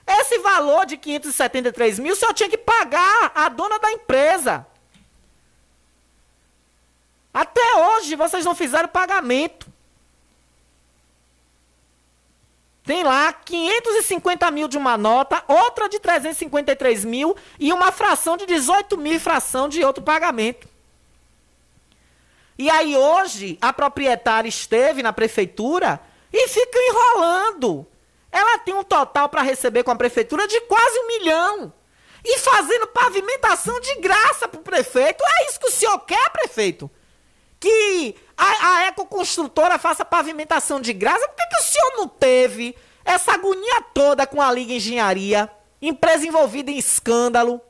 Esse 0.06 0.38
valor 0.40 0.86
de 0.86 0.98
573 0.98 2.00
mil, 2.00 2.12
o 2.14 2.16
senhor 2.16 2.34
tinha 2.34 2.50
que 2.50 2.58
pagar 2.58 3.32
a 3.36 3.50
dona 3.50 3.78
da 3.80 3.92
empresa. 3.92 4.66
Até 7.38 7.76
hoje 7.76 8.16
vocês 8.16 8.44
não 8.44 8.56
fizeram 8.56 8.90
pagamento. 8.90 9.68
Tem 12.84 13.04
lá 13.04 13.32
550 13.32 14.50
mil 14.50 14.68
de 14.68 14.76
uma 14.76 14.98
nota, 14.98 15.44
outra 15.48 15.88
de 15.88 16.00
353 16.00 17.06
mil 17.06 17.38
e 17.60 17.72
uma 17.72 17.92
fração 17.92 18.38
de 18.38 18.48
18 18.48 18.98
mil 18.98 19.20
fração 19.20 19.70
de 19.70 19.86
outro 19.86 20.04
pagamento. 20.04 20.68
E 22.58 22.72
aí 22.72 22.98
hoje 22.98 23.56
a 23.62 23.72
proprietária 23.72 24.50
esteve 24.50 25.04
na 25.04 25.14
prefeitura 25.14 26.02
e 26.34 26.48
fica 26.48 26.80
enrolando. 26.90 27.86
Ela 28.32 28.58
tem 28.58 28.74
um 28.74 28.84
total 28.84 29.30
para 29.30 29.44
receber 29.44 29.84
com 29.84 29.92
a 29.92 29.96
prefeitura 29.96 30.48
de 30.48 30.60
quase 30.62 31.00
um 31.02 31.08
milhão. 31.08 31.72
E 32.26 32.40
fazendo 32.40 32.88
pavimentação 32.88 33.80
de 33.80 33.94
graça 33.98 34.48
para 34.48 34.60
o 34.60 34.64
prefeito. 34.64 35.24
É 35.24 35.46
isso 35.48 35.60
que 35.60 35.68
o 35.68 35.72
senhor 35.72 36.00
quer, 36.00 36.32
prefeito? 36.32 36.90
Que 37.60 38.16
a, 38.38 38.76
a 38.76 38.86
ecoconstrutora 38.88 39.80
faça 39.80 40.06
pavimentação 40.06 40.80
de 40.80 40.94
graça? 40.94 41.28
Por 41.28 41.36
que, 41.36 41.48
que 41.48 41.62
o 41.62 41.64
senhor 41.64 41.92
não 41.98 42.08
teve 42.08 42.76
essa 43.04 43.34
agonia 43.34 43.82
toda 43.94 44.28
com 44.28 44.42
a 44.42 44.52
Liga 44.52 44.74
Engenharia? 44.74 45.50
Empresa 45.82 46.26
envolvida 46.26 46.70
em 46.70 46.78
escândalo. 46.78 47.62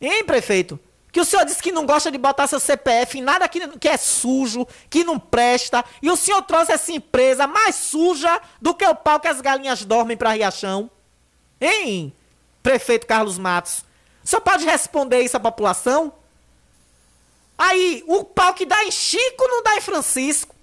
Hein, 0.00 0.24
prefeito? 0.24 0.78
Que 1.12 1.20
o 1.20 1.24
senhor 1.24 1.44
disse 1.44 1.62
que 1.62 1.72
não 1.72 1.86
gosta 1.86 2.10
de 2.10 2.18
botar 2.18 2.46
seu 2.46 2.60
CPF 2.60 3.18
em 3.18 3.22
nada 3.22 3.48
que, 3.48 3.66
que 3.78 3.88
é 3.88 3.96
sujo, 3.96 4.66
que 4.88 5.02
não 5.02 5.18
presta. 5.18 5.84
E 6.00 6.10
o 6.10 6.16
senhor 6.16 6.42
trouxe 6.42 6.72
essa 6.72 6.92
empresa 6.92 7.46
mais 7.46 7.74
suja 7.74 8.40
do 8.60 8.74
que 8.74 8.86
o 8.86 8.94
pau 8.94 9.18
que 9.18 9.26
as 9.26 9.40
galinhas 9.40 9.84
dormem 9.84 10.16
para 10.16 10.32
Riachão. 10.32 10.90
Hein, 11.60 12.12
prefeito 12.62 13.06
Carlos 13.06 13.38
Matos? 13.38 13.84
O 14.24 14.28
senhor 14.28 14.40
pode 14.40 14.64
responder 14.64 15.20
isso 15.22 15.36
à 15.36 15.40
população? 15.40 16.12
Aí, 17.60 18.02
o 18.06 18.24
pau 18.24 18.54
que 18.54 18.64
dá 18.64 18.82
em 18.84 18.90
Chico 18.90 19.46
não 19.46 19.62
dá 19.62 19.76
em 19.76 19.82
Francisco. 19.82 20.56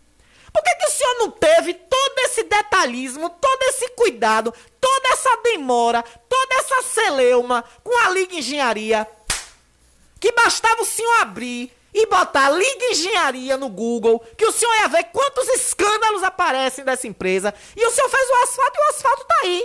Por 0.51 0.63
que, 0.63 0.75
que 0.77 0.87
o 0.87 0.91
senhor 0.91 1.15
não 1.19 1.29
teve 1.29 1.75
todo 1.75 2.19
esse 2.21 2.41
detalhismo, 2.41 3.29
todo 3.29 3.63
esse 3.65 3.89
cuidado, 3.89 4.51
toda 4.81 5.09
essa 5.09 5.37
demora, 5.43 6.03
toda 6.27 6.55
essa 6.55 6.81
celeuma 6.81 7.63
com 7.83 7.95
a 7.99 8.09
Liga 8.09 8.33
Engenharia? 8.33 9.07
Que 10.19 10.31
bastava 10.31 10.81
o 10.81 10.85
senhor 10.85 11.21
abrir 11.21 11.71
e 11.93 12.07
botar 12.07 12.49
Liga 12.49 12.85
Engenharia 12.85 13.57
no 13.57 13.69
Google, 13.69 14.19
que 14.35 14.47
o 14.47 14.51
senhor 14.51 14.73
ia 14.77 14.87
ver 14.87 15.03
quantos 15.13 15.47
escândalos 15.49 16.23
aparecem 16.23 16.83
dessa 16.83 17.05
empresa. 17.05 17.53
E 17.75 17.85
o 17.85 17.91
senhor 17.91 18.09
fez 18.09 18.27
o 18.27 18.43
asfalto 18.43 18.73
e 18.75 18.81
o 18.81 18.89
asfalto 18.89 19.23
tá 19.23 19.35
aí. 19.43 19.63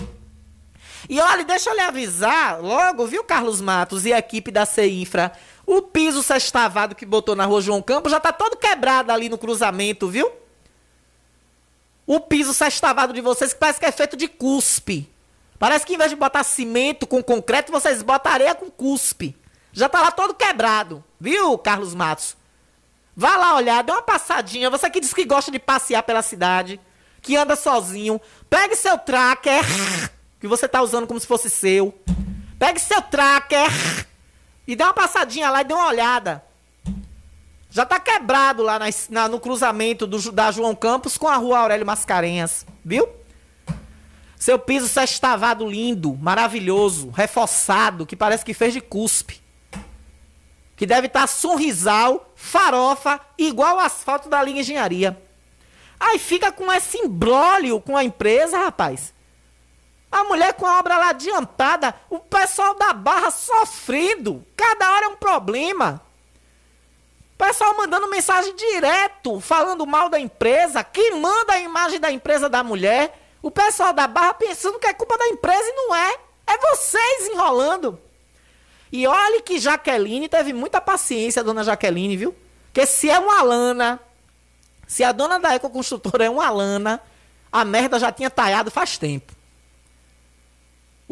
E 1.09 1.19
olha, 1.19 1.45
deixa 1.45 1.71
eu 1.71 1.75
lhe 1.75 1.81
avisar 1.81 2.61
logo, 2.61 3.07
viu, 3.07 3.25
Carlos 3.25 3.63
Matos 3.63 4.05
e 4.05 4.13
a 4.13 4.19
equipe 4.19 4.51
da 4.51 4.67
CIFRA? 4.67 5.33
O 5.67 5.83
piso 5.83 6.23
sextavado 6.23 6.95
que 6.95 7.07
botou 7.07 7.37
na 7.37 7.45
rua 7.45 7.61
João 7.61 7.81
Campos 7.81 8.11
já 8.11 8.21
tá 8.21 8.33
todo 8.33 8.57
quebrado 8.57 9.13
ali 9.13 9.29
no 9.29 9.39
cruzamento, 9.39 10.09
viu? 10.09 10.31
O 12.07 12.21
piso 12.21 12.53
sextavado 12.53 13.13
de 13.13 13.21
vocês 13.21 13.53
que 13.53 13.61
parece 13.61 13.79
que 13.79 13.87
é 13.87 13.93
feito 13.93 14.17
de 14.17 14.27
cuspe. 14.27 15.09
Parece 15.59 15.87
que 15.87 15.95
em 15.95 15.99
vez 15.99 16.11
de 16.11 16.17
botar 16.17 16.43
cimento 16.43 17.07
com 17.07 17.23
concreto, 17.23 17.71
vocês 17.71 18.03
botam 18.03 18.33
areia 18.33 18.55
com 18.55 18.69
cuspe. 18.69 19.37
Já 19.73 19.89
tá 19.89 20.01
lá 20.01 20.11
todo 20.11 20.35
quebrado, 20.35 21.03
viu, 21.21 21.57
Carlos 21.57 21.95
Matos? 21.95 22.37
Vá 23.17 23.37
lá 23.37 23.55
olhar, 23.55 23.83
dê 23.83 23.93
uma 23.93 24.03
passadinha. 24.03 24.69
Você 24.69 24.91
que 24.91 25.01
diz 25.01 25.15
que 25.15 25.25
gosta 25.25 25.51
de 25.51 25.59
passear 25.59 26.03
pela 26.03 26.23
cidade, 26.23 26.81
que 27.21 27.37
anda 27.37 27.55
sozinho, 27.55 28.21
pegue 28.51 28.75
seu 28.75 28.99
tracker, 28.99 29.63
que 30.41 30.49
você 30.49 30.67
tá 30.67 30.83
usando 30.83 31.07
como 31.07 31.21
se 31.21 31.27
fosse 31.27 31.49
seu. 31.49 31.95
Pegue 32.59 32.81
seu 32.81 33.01
tracker 33.01 33.71
e 34.67 34.77
dê 34.77 34.83
uma 34.85 34.93
passadinha 34.95 35.51
lá 35.51 35.61
e 35.61 35.65
dê 35.65 35.75
uma 35.75 35.89
olhada. 35.89 36.43
Já 37.71 37.87
tá 37.87 37.99
quebrado 37.99 38.63
lá 38.63 38.79
na, 38.79 38.87
na- 39.09 39.29
no 39.29 39.41
cruzamento 39.41 40.07
do, 40.07 40.31
da 40.31 40.51
João 40.51 40.75
Campos 40.75 41.17
com 41.17 41.27
a 41.27 41.37
rua 41.37 41.59
Aurélio 41.61 41.87
Mascarenhas, 41.87 42.67
viu? 42.85 43.09
Seu 44.39 44.59
piso 44.59 44.89
sextavado 44.89 45.67
lindo, 45.69 46.15
maravilhoso, 46.17 47.11
reforçado, 47.11 48.05
que 48.05 48.17
parece 48.17 48.45
que 48.45 48.53
fez 48.53 48.73
de 48.75 48.81
cuspe. 48.81 49.41
Que 50.77 50.85
deve 50.85 51.07
estar 51.07 51.27
sorrisal, 51.29 52.31
farofa, 52.35 53.21
igual 53.39 53.77
o 53.77 53.81
asfalto 53.81 54.29
da 54.29 54.43
linha 54.43 54.61
engenharia. 54.61 55.17
Aí 55.99 56.19
fica 56.19 56.51
com 56.51 56.73
esse 56.73 56.99
imbróglio 56.99 57.81
com 57.81 57.97
a 57.97 58.03
empresa, 58.03 58.59
rapaz. 58.59 59.15
A 60.13 60.25
mulher 60.25 60.53
com 60.53 60.67
a 60.67 60.79
obra 60.79 60.99
lá 60.99 61.09
adiantada, 61.09 61.95
o 62.11 62.19
pessoal 62.19 62.75
da 62.75 62.93
barra 62.93 63.31
sofrendo. 63.31 64.45
Cada 64.55 64.93
hora 64.93 65.07
é 65.07 65.09
um 65.09 65.17
problema. 65.17 66.03
O 67.35 67.39
pessoal 67.39 67.75
mandando 67.79 68.07
mensagem 68.11 68.55
direto, 68.55 69.41
falando 69.41 69.87
mal 69.87 70.11
da 70.11 70.21
empresa. 70.21 70.85
Quem 70.85 71.19
manda 71.19 71.55
a 71.55 71.61
imagem 71.61 71.99
da 71.99 72.13
empresa 72.13 72.47
da 72.47 72.63
mulher? 72.63 73.19
O 73.41 73.51
pessoal 73.51 73.95
da 73.95 74.07
barra 74.07 74.35
pensando 74.35 74.79
que 74.79 74.87
é 74.87 74.93
culpa 74.93 75.17
da 75.17 75.29
empresa 75.29 75.65
e 75.67 75.73
não 75.73 75.95
é. 75.95 76.19
É 76.47 76.59
vocês 76.59 77.29
enrolando. 77.29 77.99
E 78.93 79.07
olhe 79.07 79.41
que 79.41 79.59
Jaqueline 79.59 80.29
teve 80.29 80.53
muita 80.53 80.79
paciência, 80.79 81.43
dona 81.43 81.65
Jaqueline, 81.65 82.19
viu? 82.19 82.37
Porque 82.67 82.85
se 82.85 83.09
é 83.09 83.19
uma 83.19 83.43
lana, 83.43 83.99
se 84.87 85.03
a 85.03 85.11
dona 85.11 85.39
da 85.39 85.55
Ecoconstrutora 85.55 86.27
é 86.27 86.31
uma 86.31 86.51
lana, 86.51 87.01
a 87.51 87.65
merda 87.65 87.99
já 87.99 88.13
tinha 88.13 88.29
talhado 88.29 88.71
faz 88.71 88.99
tempo. 88.99 89.33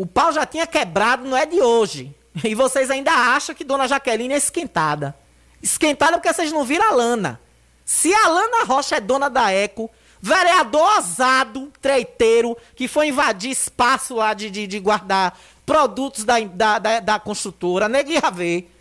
O 0.01 0.07
pau 0.07 0.33
já 0.33 0.47
tinha 0.47 0.67
quebrado, 0.67 1.29
não 1.29 1.37
é 1.37 1.45
de 1.45 1.61
hoje. 1.61 2.17
E 2.43 2.55
vocês 2.55 2.91
ainda 2.91 3.13
acham 3.13 3.55
que 3.55 3.63
Dona 3.63 3.87
Jaqueline 3.87 4.33
é 4.33 4.39
esquentada. 4.39 5.15
Esquentada 5.63 6.13
porque 6.13 6.33
vocês 6.33 6.51
não 6.51 6.65
viram 6.65 6.89
a 6.89 6.95
Lana. 6.95 7.39
Se 7.85 8.11
a 8.15 8.29
Lana 8.29 8.65
Rocha 8.65 8.97
é 8.97 9.01
dona 9.01 9.29
da 9.29 9.53
Eco, 9.53 9.91
vereador 10.19 10.97
ousado, 10.97 11.71
treiteiro, 11.83 12.57
que 12.75 12.89
foi 12.89 13.09
invadir 13.09 13.51
espaço 13.51 14.15
lá 14.15 14.33
de, 14.33 14.49
de, 14.49 14.67
de 14.67 14.81
guardar 14.81 15.39
produtos 15.67 16.25
da, 16.25 16.41
da, 16.41 16.79
da, 16.79 17.01
da 17.01 17.21
construtora, 17.21 17.87
negue 17.87 18.15
ia 18.15 18.31
ver 18.31 18.75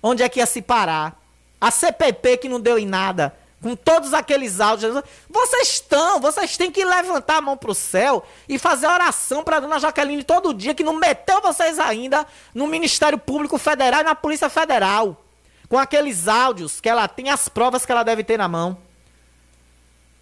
onde 0.00 0.22
é 0.22 0.28
que 0.28 0.38
ia 0.38 0.46
se 0.46 0.62
parar. 0.62 1.20
A 1.60 1.72
CPP 1.72 2.36
que 2.36 2.48
não 2.48 2.60
deu 2.60 2.78
em 2.78 2.86
nada, 2.86 3.36
com 3.62 3.74
todos 3.74 4.14
aqueles 4.14 4.60
áudios. 4.60 5.02
Vocês 5.28 5.68
estão, 5.68 6.20
vocês 6.20 6.56
têm 6.56 6.70
que 6.70 6.84
levantar 6.84 7.38
a 7.38 7.40
mão 7.40 7.56
pro 7.56 7.74
céu 7.74 8.24
e 8.48 8.58
fazer 8.58 8.86
oração 8.86 9.42
pra 9.42 9.60
dona 9.60 9.78
Jaqueline 9.78 10.22
todo 10.22 10.54
dia, 10.54 10.74
que 10.74 10.84
não 10.84 10.94
meteu 10.94 11.40
vocês 11.40 11.78
ainda 11.78 12.26
no 12.54 12.66
Ministério 12.66 13.18
Público 13.18 13.58
Federal 13.58 14.00
e 14.00 14.04
na 14.04 14.14
Polícia 14.14 14.48
Federal. 14.48 15.24
Com 15.68 15.78
aqueles 15.78 16.28
áudios 16.28 16.80
que 16.80 16.88
ela 16.88 17.06
tem, 17.06 17.28
as 17.28 17.48
provas 17.48 17.84
que 17.84 17.92
ela 17.92 18.02
deve 18.02 18.24
ter 18.24 18.38
na 18.38 18.48
mão. 18.48 18.78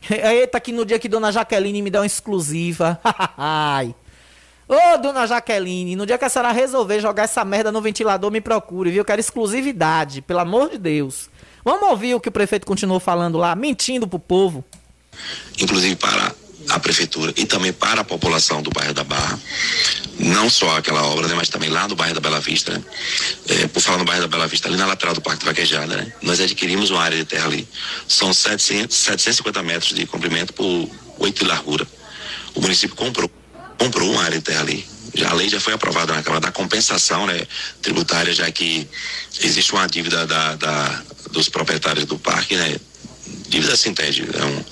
Eita, 0.10 0.60
que 0.60 0.72
no 0.72 0.84
dia 0.84 0.98
que 0.98 1.08
dona 1.08 1.30
Jaqueline 1.30 1.82
me 1.82 1.90
dá 1.90 2.00
uma 2.00 2.06
exclusiva. 2.06 2.98
Ai. 3.36 3.94
Ô, 4.68 4.98
dona 4.98 5.26
Jaqueline, 5.28 5.94
no 5.94 6.04
dia 6.04 6.18
que 6.18 6.24
a 6.24 6.28
senhora 6.28 6.50
resolver 6.50 6.98
jogar 6.98 7.22
essa 7.22 7.44
merda 7.44 7.70
no 7.70 7.80
ventilador, 7.80 8.32
me 8.32 8.40
procure, 8.40 8.90
viu? 8.90 9.02
Eu 9.02 9.04
quero 9.04 9.20
exclusividade, 9.20 10.20
pelo 10.20 10.40
amor 10.40 10.70
de 10.70 10.78
Deus. 10.78 11.30
Vamos 11.66 11.88
ouvir 11.90 12.14
o 12.14 12.20
que 12.20 12.28
o 12.28 12.32
prefeito 12.32 12.64
continuou 12.64 13.00
falando 13.00 13.36
lá, 13.36 13.56
mentindo 13.56 14.06
pro 14.06 14.20
povo. 14.20 14.64
inclusive 15.60 15.96
para 15.96 16.32
a 16.68 16.78
prefeitura 16.78 17.32
e 17.36 17.44
também 17.44 17.72
para 17.72 18.02
a 18.02 18.04
população 18.04 18.62
do 18.62 18.70
bairro 18.70 18.94
da 18.94 19.02
Barra. 19.02 19.36
Não 20.20 20.48
só 20.48 20.76
aquela 20.76 21.02
obra, 21.06 21.26
né, 21.26 21.34
mas 21.34 21.48
também 21.48 21.68
lá 21.68 21.88
no 21.88 21.96
bairro 21.96 22.14
da 22.14 22.20
Bela 22.20 22.38
Vista. 22.40 22.70
Né? 22.72 22.84
É, 23.48 23.66
por 23.66 23.80
falar 23.82 23.98
no 23.98 24.04
bairro 24.04 24.22
da 24.22 24.28
Bela 24.28 24.46
Vista, 24.46 24.68
ali 24.68 24.76
na 24.76 24.86
lateral 24.86 25.12
do 25.12 25.20
Parque 25.20 25.40
de 25.40 25.46
Vaquejada, 25.46 25.96
né? 25.96 26.12
nós 26.22 26.38
adquirimos 26.40 26.90
uma 26.90 27.02
área 27.02 27.18
de 27.18 27.24
terra 27.24 27.46
ali. 27.46 27.66
São 28.06 28.32
700, 28.32 28.96
750 28.96 29.62
metros 29.64 29.92
de 29.92 30.06
comprimento 30.06 30.52
por 30.52 30.88
8 31.18 31.38
de 31.42 31.44
largura. 31.50 31.84
O 32.54 32.60
município 32.60 32.94
comprou, 32.94 33.28
comprou 33.76 34.08
uma 34.12 34.22
área 34.22 34.38
de 34.38 34.44
terra 34.44 34.60
ali. 34.60 34.86
Já, 35.14 35.30
a 35.30 35.34
lei 35.34 35.48
já 35.48 35.58
foi 35.60 35.72
aprovada 35.72 36.12
na 36.14 36.22
Câmara 36.22 36.40
da 36.40 36.52
compensação 36.52 37.26
né, 37.26 37.44
tributária, 37.82 38.32
já 38.32 38.48
que 38.52 38.86
existe 39.40 39.72
uma 39.72 39.86
dívida 39.88 40.26
da, 40.26 40.54
da- 40.56 41.02
dos 41.30 41.48
proprietários 41.48 42.04
do 42.04 42.18
parque, 42.18 42.56
né? 42.56 42.76
Dívida 43.48 43.76
Sintede, 43.76 44.28
é 44.34 44.44
um, 44.44 44.64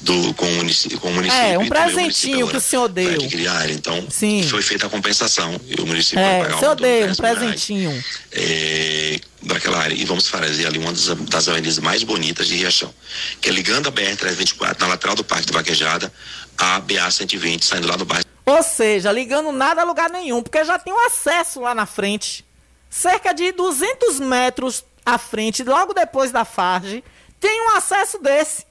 do, 0.00 0.34
com, 0.34 0.46
o 0.46 0.54
município, 0.56 0.98
com 1.00 1.08
o 1.08 1.12
município. 1.12 1.44
É, 1.44 1.58
um 1.58 1.64
o 1.64 1.68
presentinho 1.68 2.48
que 2.48 2.56
o 2.56 2.60
senhor 2.60 2.88
deu. 2.88 3.18
a 3.48 3.52
área. 3.52 3.72
Então, 3.72 4.06
Sim. 4.08 4.46
foi 4.48 4.62
feita 4.62 4.86
a 4.86 4.90
compensação 4.90 5.60
e 5.66 5.80
o 5.80 5.86
município 5.86 6.20
É, 6.20 6.38
vai 6.38 6.48
pagar 6.48 6.60
seu 6.60 6.72
um 6.72 6.76
dei, 6.76 7.02
um 7.04 7.06
10 7.06 7.18
mil 7.18 7.24
reais, 7.24 7.38
presentinho. 7.38 8.04
é, 8.32 9.20
daquela 9.42 9.78
área. 9.78 9.94
E 9.94 10.04
vamos 10.04 10.28
fazer 10.28 10.66
ali 10.66 10.78
uma 10.78 10.92
das, 10.92 11.06
das 11.06 11.48
avenidas 11.48 11.78
mais 11.78 12.02
bonitas 12.02 12.46
de 12.46 12.56
Riachão, 12.56 12.92
que 13.40 13.48
é 13.48 13.52
ligando 13.52 13.88
a 13.88 13.92
BR-324 13.92 14.80
na 14.80 14.86
lateral 14.88 15.16
do 15.16 15.24
Parque 15.24 15.46
de 15.46 15.52
Vaquejada 15.52 16.12
à 16.58 16.80
BA-120, 16.80 17.62
saindo 17.62 17.88
lá 17.88 17.96
do 17.96 18.04
bairro 18.04 18.24
Ou 18.44 18.62
seja, 18.62 19.10
ligando 19.10 19.50
nada 19.52 19.82
a 19.82 19.84
lugar 19.84 20.10
nenhum, 20.10 20.42
porque 20.42 20.64
já 20.64 20.78
tem 20.78 20.92
um 20.92 21.06
acesso 21.06 21.60
lá 21.60 21.74
na 21.74 21.86
frente. 21.86 22.44
Cerca 22.88 23.32
de 23.32 23.52
200 23.52 24.20
metros 24.20 24.84
à 25.06 25.16
frente, 25.16 25.62
logo 25.62 25.94
depois 25.94 26.32
da 26.32 26.44
Farge, 26.44 27.04
tem 27.40 27.62
um 27.68 27.76
acesso 27.76 28.18
desse. 28.18 28.66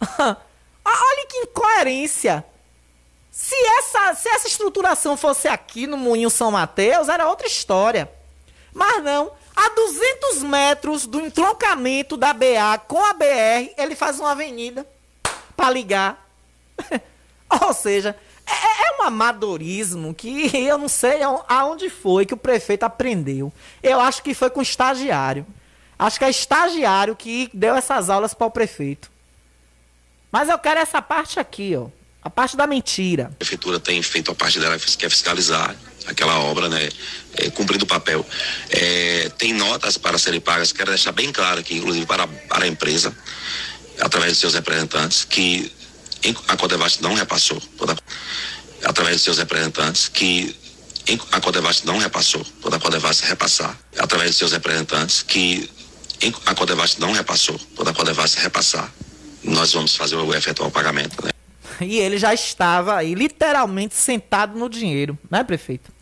Ah, 0.88 1.02
Olha 1.02 1.26
que 1.26 1.36
incoerência. 1.38 2.44
Se 3.32 3.56
essa, 3.78 4.14
se 4.14 4.28
essa 4.28 4.46
estruturação 4.46 5.16
fosse 5.16 5.48
aqui 5.48 5.84
no 5.84 5.96
Moinho 5.96 6.30
São 6.30 6.52
Mateus, 6.52 7.08
era 7.08 7.28
outra 7.28 7.48
história. 7.48 8.08
Mas 8.72 9.02
não. 9.02 9.32
A 9.56 9.68
200 9.70 10.44
metros 10.44 11.04
do 11.04 11.20
entroncamento 11.20 12.16
da 12.16 12.32
BA 12.32 12.78
com 12.86 13.04
a 13.04 13.12
BR, 13.14 13.74
ele 13.76 13.96
faz 13.96 14.20
uma 14.20 14.30
avenida 14.30 14.86
para 15.56 15.70
ligar. 15.70 16.24
Ou 17.60 17.74
seja, 17.74 18.16
amadorismo 19.06 20.14
que 20.14 20.50
eu 20.56 20.76
não 20.78 20.88
sei 20.88 21.22
aon- 21.22 21.42
aonde 21.48 21.88
foi 21.90 22.26
que 22.26 22.34
o 22.34 22.36
prefeito 22.36 22.84
aprendeu. 22.84 23.52
Eu 23.82 24.00
acho 24.00 24.22
que 24.22 24.34
foi 24.34 24.50
com 24.50 24.60
estagiário. 24.62 25.46
Acho 25.98 26.18
que 26.18 26.24
é 26.24 26.30
estagiário 26.30 27.16
que 27.16 27.48
deu 27.54 27.74
essas 27.74 28.10
aulas 28.10 28.34
para 28.34 28.46
o 28.46 28.50
prefeito. 28.50 29.10
Mas 30.30 30.48
eu 30.48 30.58
quero 30.58 30.80
essa 30.80 31.00
parte 31.00 31.40
aqui, 31.40 31.74
ó. 31.76 31.86
A 32.22 32.28
parte 32.28 32.56
da 32.56 32.66
mentira. 32.66 33.26
a 33.32 33.36
prefeitura 33.36 33.78
tem 33.78 34.02
feito 34.02 34.30
a 34.32 34.34
parte 34.34 34.58
dela 34.58 34.76
que 34.78 35.06
é 35.06 35.08
fiscalizar 35.08 35.74
aquela 36.06 36.38
obra, 36.40 36.68
né, 36.68 36.88
é, 37.34 37.50
cumprindo 37.50 37.84
o 37.84 37.88
papel. 37.88 38.26
É, 38.68 39.28
tem 39.38 39.52
notas 39.52 39.96
para 39.96 40.18
serem 40.18 40.40
pagas, 40.40 40.72
quero 40.72 40.90
deixar 40.90 41.12
bem 41.12 41.32
claro 41.32 41.60
aqui, 41.60 41.76
inclusive 41.78 42.04
para, 42.04 42.26
para 42.26 42.64
a 42.64 42.68
empresa, 42.68 43.16
através 44.00 44.32
de 44.34 44.38
seus 44.40 44.54
representantes, 44.54 45.24
que 45.24 45.72
a 46.48 46.56
Codevast 46.56 47.00
não 47.02 47.14
repassou, 47.14 47.60
toda, 47.76 47.96
através 48.84 49.18
de 49.18 49.22
seus 49.22 49.38
representantes, 49.38 50.08
que 50.08 50.54
a 51.30 51.40
Codevasf 51.40 51.86
não 51.86 51.98
repassou, 51.98 52.44
toda 52.60 52.76
a 52.76 52.80
Codevasf 52.80 53.24
repassar, 53.26 53.78
através 53.98 54.32
de 54.32 54.36
seus 54.38 54.52
representantes, 54.52 55.22
que 55.22 55.70
a 56.46 56.54
Codevasf 56.54 56.98
não 57.00 57.12
repassou, 57.12 57.58
toda 57.74 57.90
a 57.90 57.94
Codevasf 57.94 58.40
repassar, 58.40 58.92
nós 59.44 59.72
vamos 59.72 59.94
fazer 59.94 60.16
o 60.16 60.34
efetuar 60.34 60.68
o 60.68 60.72
pagamento, 60.72 61.24
né? 61.24 61.30
E 61.80 61.98
ele 61.98 62.18
já 62.18 62.32
estava 62.32 62.96
aí, 62.96 63.14
literalmente 63.14 63.94
sentado 63.94 64.58
no 64.58 64.68
dinheiro, 64.68 65.16
né, 65.30 65.44
prefeito? 65.44 65.92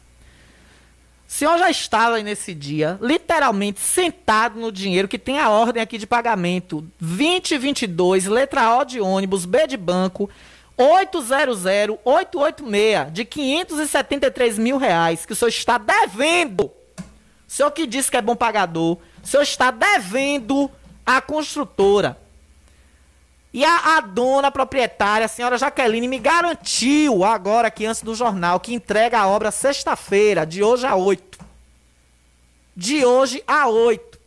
O 1.29 1.33
senhor 1.37 1.59
já 1.59 1.69
estava 1.69 2.15
aí 2.15 2.23
nesse 2.23 2.55
dia, 2.55 2.97
literalmente 3.03 3.81
sentado 3.81 4.61
no 4.61 4.71
dinheiro, 4.71 5.09
que 5.09 5.19
tem 5.19 5.41
a 5.41 5.51
ordem 5.51 5.83
aqui 5.83 5.99
de 5.99 6.07
pagamento 6.07 6.87
2022, 7.01 8.27
letra 8.27 8.77
O 8.77 8.85
de 8.85 9.01
ônibus, 9.01 9.45
B 9.45 9.67
de 9.67 9.77
banco, 9.77 10.31
800-886, 10.79 13.11
de 13.13 13.25
573 13.25 14.59
mil 14.59 14.77
reais, 14.77 15.25
que 15.25 15.33
o 15.33 15.37
senhor 15.37 15.49
está 15.49 15.79
devendo. 15.79 16.65
O 16.67 16.73
senhor 17.47 17.71
que 17.71 17.87
disse 17.87 18.11
que 18.11 18.17
é 18.17 18.23
bom 18.23 18.35
pagador, 18.35 18.99
o 19.23 19.27
senhor 19.27 19.43
está 19.43 19.71
devendo 19.71 20.69
à 21.07 21.21
construtora. 21.21 22.19
E 23.53 23.65
a, 23.65 23.99
a 23.99 24.01
dona 24.01 24.51
proprietária, 24.51 25.27
a 25.27 25.29
senhora 25.29 25.57
Jaqueline, 25.57 26.09
me 26.09 26.19
garantiu 26.19 27.23
agora 27.23 27.69
aqui 27.69 27.87
antes 27.87 28.03
do 28.03 28.13
jornal 28.13 28.59
que 28.59 28.75
entrega 28.75 29.21
a 29.21 29.29
obra 29.29 29.53
sexta-feira, 29.53 30.45
de 30.45 30.65
hoje 30.65 30.85
a 30.85 30.97
8. 30.97 31.39
De 32.77 33.05
hoje 33.05 33.41
a 33.47 33.69
8. 33.69 34.19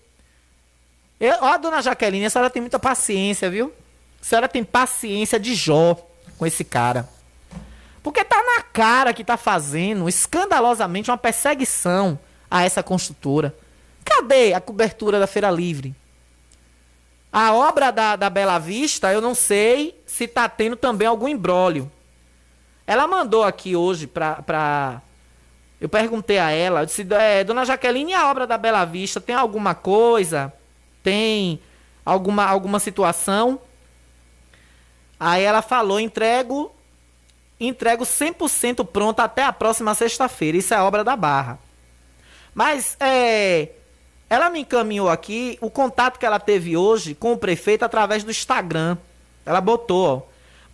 Eu, 1.20 1.36
ó, 1.42 1.58
dona 1.58 1.82
Jaqueline, 1.82 2.26
a 2.26 2.30
senhora 2.30 2.50
tem 2.50 2.62
muita 2.62 2.80
paciência, 2.80 3.50
viu? 3.50 3.74
A 4.22 4.24
senhora 4.24 4.48
tem 4.48 4.64
paciência 4.64 5.38
de 5.38 5.54
Jó 5.54 6.07
com 6.38 6.46
esse 6.46 6.64
cara. 6.64 7.10
Porque 8.04 8.24
tá 8.24 8.42
na 8.42 8.62
cara 8.62 9.14
que 9.14 9.24
tá 9.24 9.36
fazendo 9.36 10.08
escandalosamente 10.08 11.12
uma 11.12 11.18
perseguição 11.18 12.18
a 12.50 12.64
essa 12.64 12.82
construtora. 12.82 13.54
Cadê 14.06 14.54
a 14.54 14.62
cobertura 14.62 15.20
da 15.20 15.28
Feira 15.28 15.52
Livre? 15.52 15.94
A 17.32 17.54
obra 17.54 17.92
da, 17.92 18.16
da 18.16 18.30
Bela 18.30 18.58
Vista, 18.58 19.12
eu 19.12 19.20
não 19.20 19.36
sei 19.36 20.00
se 20.06 20.28
tá 20.28 20.48
tendo 20.48 20.76
também 20.76 21.08
algum 21.08 21.28
embrólio. 21.28 21.92
Ela 22.86 23.06
mandou 23.08 23.44
aqui 23.44 23.76
hoje 23.76 24.08
pra. 24.08 24.36
pra... 24.36 25.02
Eu 25.80 25.90
perguntei 25.90 26.40
a 26.40 26.50
ela, 26.50 26.82
eu 26.82 26.86
disse, 26.88 27.06
é, 27.12 27.44
dona 27.44 27.64
Jaqueline, 27.64 28.14
a 28.14 28.32
obra 28.32 28.48
da 28.48 28.58
Bela 28.58 28.84
Vista 28.86 29.22
tem 29.22 29.36
alguma 29.36 29.76
coisa? 29.76 30.52
Tem 31.04 31.60
alguma, 32.04 32.46
alguma 32.46 32.80
situação? 32.80 33.60
Aí 35.20 35.44
ela 35.44 35.62
falou, 35.62 36.00
entrego, 36.00 36.72
entrego 37.60 38.04
100% 38.04 38.86
pronto 38.86 39.20
até 39.20 39.44
a 39.44 39.54
próxima 39.54 39.96
sexta-feira. 39.96 40.58
Isso 40.58 40.74
é 40.74 40.82
obra 40.82 41.04
da 41.04 41.16
Barra. 41.16 41.60
Mas, 42.54 42.98
é, 43.00 43.70
ela 44.30 44.50
me 44.50 44.60
encaminhou 44.60 45.10
aqui 45.10 45.58
o 45.62 45.70
contato 45.70 46.20
que 46.20 46.26
ela 46.26 46.40
teve 46.40 46.76
hoje 46.76 47.16
com 47.16 47.32
o 47.34 47.38
prefeito 47.38 47.86
através 47.86 48.24
do 48.24 48.32
Instagram. 48.32 48.98
Ela 49.46 49.62
botou, 49.62 50.06
ó. 50.06 50.22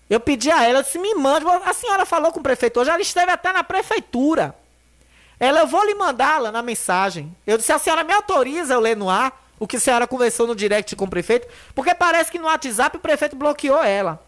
Eu 0.10 0.20
pedi 0.20 0.52
a 0.52 0.64
ela, 0.64 0.84
se 0.84 1.00
me 1.00 1.14
mande. 1.16 1.46
A 1.66 1.74
senhora 1.74 2.06
falou 2.06 2.32
com 2.32 2.40
o 2.40 2.44
prefeito 2.44 2.80
hoje, 2.80 2.90
ela 2.90 3.02
esteve 3.02 3.32
até 3.32 3.52
na 3.52 3.64
prefeitura. 3.64 4.56
Ela, 5.40 5.62
eu 5.62 5.68
vou 5.68 5.84
lhe 5.84 5.96
mandá-la 5.96 6.52
na 6.52 6.62
mensagem. 6.62 7.36
Eu 7.48 7.58
disse, 7.58 7.72
a 7.72 7.80
senhora 7.80 8.04
me 8.04 8.14
autoriza 8.14 8.74
eu 8.74 8.80
ler 8.80 8.96
no 8.96 9.10
ar 9.10 9.41
o 9.62 9.68
que 9.68 9.78
a 9.78 9.80
senhora 9.80 10.08
conversou 10.08 10.48
no 10.48 10.56
direct 10.56 10.96
com 10.96 11.06
o 11.06 11.08
prefeito? 11.08 11.48
Porque 11.76 11.94
parece 11.94 12.32
que 12.32 12.40
no 12.40 12.46
WhatsApp 12.46 12.98
o 12.98 13.00
prefeito 13.00 13.36
bloqueou 13.36 13.84
ela. 13.84 14.20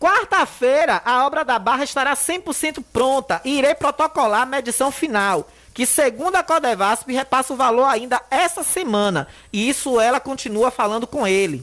Quarta-feira, 0.00 1.02
a 1.04 1.26
obra 1.26 1.44
da 1.44 1.58
Barra 1.58 1.84
estará 1.84 2.14
100% 2.14 2.82
pronta 2.90 3.38
e 3.44 3.58
irei 3.58 3.74
protocolar 3.74 4.40
a 4.40 4.46
medição 4.46 4.90
final, 4.90 5.46
que 5.74 5.84
segundo 5.84 6.36
a 6.36 6.42
Codevasp 6.42 7.12
repassa 7.12 7.52
o 7.52 7.56
valor 7.56 7.84
ainda 7.84 8.18
essa 8.30 8.64
semana. 8.64 9.28
E 9.52 9.68
isso 9.68 10.00
ela 10.00 10.20
continua 10.20 10.70
falando 10.70 11.06
com 11.06 11.26
ele, 11.26 11.62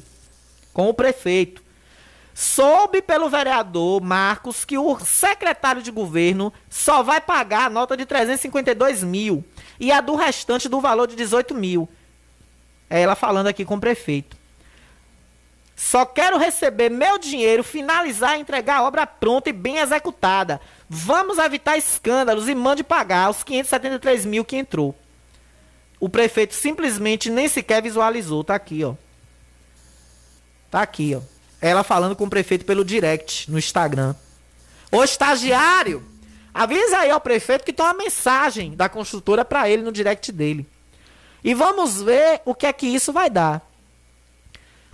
com 0.72 0.88
o 0.88 0.94
prefeito. 0.94 1.64
Soube 2.32 3.02
pelo 3.02 3.28
vereador 3.28 4.00
Marcos 4.04 4.64
que 4.64 4.78
o 4.78 5.00
secretário 5.00 5.82
de 5.82 5.90
governo 5.90 6.54
só 6.70 7.02
vai 7.02 7.20
pagar 7.20 7.66
a 7.66 7.70
nota 7.72 7.98
de 7.98 8.06
352 8.06 9.02
mil 9.04 9.44
e 9.80 9.92
a 9.92 10.00
do 10.00 10.16
restante 10.16 10.70
do 10.70 10.80
valor 10.80 11.08
de 11.08 11.16
18 11.16 11.56
mil. 11.56 11.90
É 12.94 13.02
ela 13.02 13.16
falando 13.16 13.48
aqui 13.48 13.66
com 13.66 13.74
o 13.74 13.80
prefeito. 13.80 14.38
Só 15.76 16.06
quero 16.06 16.38
receber 16.38 16.90
meu 16.90 17.18
dinheiro, 17.18 17.64
finalizar 17.64 18.38
e 18.38 18.42
entregar 18.42 18.78
a 18.78 18.84
obra 18.84 19.08
pronta 19.08 19.50
e 19.50 19.52
bem 19.52 19.80
executada. 19.80 20.62
Vamos 20.88 21.40
evitar 21.40 21.76
escândalos 21.76 22.48
e 22.48 22.54
mande 22.54 22.84
pagar 22.84 23.32
os 23.32 23.44
573 23.44 24.28
mil 24.28 24.46
que 24.46 24.58
entrou. 24.58 24.94
O 26.00 26.08
prefeito 26.08 26.54
simplesmente 26.54 27.32
nem 27.32 27.48
sequer 27.48 27.82
visualizou. 27.82 28.44
Tá 28.44 28.54
aqui, 28.54 28.84
ó. 28.84 28.94
Tá 30.70 30.84
aqui, 30.84 31.16
ó. 31.16 31.22
Ela 31.60 31.84
falando 31.84 32.16
com 32.16 32.26
o 32.26 32.30
prefeito 32.30 32.64
pelo 32.64 32.86
direct 32.86 33.50
no 33.50 33.58
Instagram. 33.58 34.14
Ô 34.92 35.04
estagiário, 35.04 36.04
avisa 36.54 37.00
aí 37.00 37.10
ao 37.10 37.20
prefeito 37.20 37.66
que 37.66 37.74
tem 37.74 37.84
uma 37.84 37.96
mensagem 37.96 38.76
da 38.76 38.88
construtora 38.88 39.44
para 39.44 39.68
ele 39.68 39.82
no 39.82 39.92
direct 39.92 40.32
dele. 40.32 40.68
E 41.44 41.54
vamos 41.54 42.02
ver 42.02 42.42
o 42.46 42.56
que 42.56 42.66
é 42.66 42.74
que 42.74 42.88
isso 42.88 43.12
vai 43.12 43.30
dar. 43.30 43.62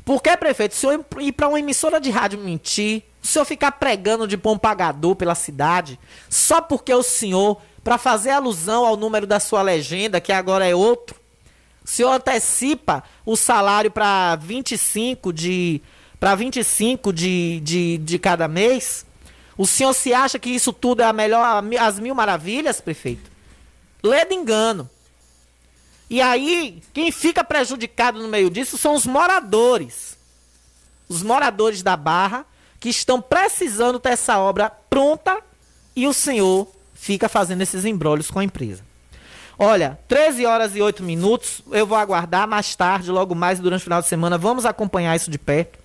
Porque, 0.03 0.35
prefeito, 0.35 0.73
se 0.73 0.85
eu 0.85 1.05
ir 1.19 1.31
para 1.33 1.47
uma 1.47 1.59
emissora 1.59 2.01
de 2.01 2.09
rádio 2.09 2.39
mentir, 2.39 3.03
se 3.21 3.37
eu 3.37 3.45
ficar 3.45 3.73
pregando 3.73 4.27
de 4.27 4.35
bom 4.35 4.57
pagador 4.57 5.15
pela 5.15 5.35
cidade, 5.35 5.99
só 6.29 6.61
porque 6.61 6.91
o 6.93 7.03
senhor, 7.03 7.61
para 7.83 7.97
fazer 7.97 8.31
alusão 8.31 8.85
ao 8.85 8.97
número 8.97 9.27
da 9.27 9.39
sua 9.39 9.61
legenda, 9.61 10.19
que 10.19 10.31
agora 10.31 10.67
é 10.67 10.73
outro, 10.73 11.15
o 11.85 11.87
senhor 11.87 12.11
antecipa 12.11 13.03
o 13.25 13.35
salário 13.35 13.91
para 13.91 14.35
25 14.35 15.31
de 15.31 15.81
para 16.19 16.35
25 16.35 17.13
de, 17.13 17.61
de, 17.61 17.97
de 17.99 18.19
cada 18.19 18.47
mês? 18.47 19.05
O 19.57 19.65
senhor 19.65 19.93
se 19.93 20.13
acha 20.13 20.37
que 20.37 20.49
isso 20.49 20.73
tudo 20.73 21.01
é 21.01 21.05
a 21.05 21.13
melhor, 21.13 21.63
as 21.79 21.99
mil 21.99 22.13
maravilhas, 22.13 22.81
prefeito? 22.81 23.29
Ledo 24.03 24.33
engano. 24.33 24.89
E 26.09 26.21
aí, 26.21 26.81
quem 26.93 27.11
fica 27.11 27.43
prejudicado 27.43 28.19
no 28.19 28.27
meio 28.27 28.49
disso 28.49 28.77
são 28.77 28.95
os 28.95 29.05
moradores. 29.05 30.17
Os 31.07 31.21
moradores 31.21 31.83
da 31.83 31.95
Barra, 31.95 32.45
que 32.79 32.89
estão 32.89 33.21
precisando 33.21 33.99
ter 33.99 34.09
essa 34.09 34.39
obra 34.39 34.69
pronta 34.69 35.37
e 35.95 36.07
o 36.07 36.13
senhor 36.13 36.67
fica 36.93 37.29
fazendo 37.29 37.61
esses 37.61 37.85
embrólios 37.85 38.31
com 38.31 38.39
a 38.39 38.43
empresa. 38.43 38.83
Olha, 39.57 39.99
13 40.07 40.45
horas 40.45 40.75
e 40.75 40.81
8 40.81 41.03
minutos, 41.03 41.61
eu 41.71 41.85
vou 41.85 41.97
aguardar 41.97 42.47
mais 42.47 42.75
tarde, 42.75 43.11
logo 43.11 43.35
mais 43.35 43.59
durante 43.59 43.81
o 43.81 43.83
final 43.83 44.01
de 44.01 44.07
semana, 44.07 44.37
vamos 44.37 44.65
acompanhar 44.65 45.15
isso 45.15 45.29
de 45.29 45.37
perto. 45.37 45.77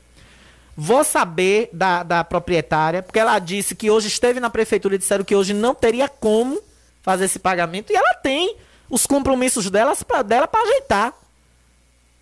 Vou 0.77 1.05
saber 1.05 1.71
da, 1.73 2.03
da 2.03 2.25
proprietária, 2.25 3.03
porque 3.03 3.19
ela 3.19 3.39
disse 3.39 3.75
que 3.75 3.91
hoje 3.91 4.09
esteve 4.09 4.41
na 4.41 4.49
prefeitura 4.49 4.95
e 4.95 4.99
disseram 4.99 5.25
que 5.25 5.35
hoje 5.35 5.53
não 5.53 5.75
teria 5.75 6.09
como 6.09 6.61
fazer 7.03 7.25
esse 7.25 7.39
pagamento. 7.39 7.93
E 7.93 7.97
ela 7.97 8.15
tem 8.15 8.57
os 8.89 9.07
compromissos 9.07 9.71
delas 9.71 10.03
pra, 10.03 10.23
dela 10.23 10.47
para 10.47 10.63
ajeitar. 10.63 11.15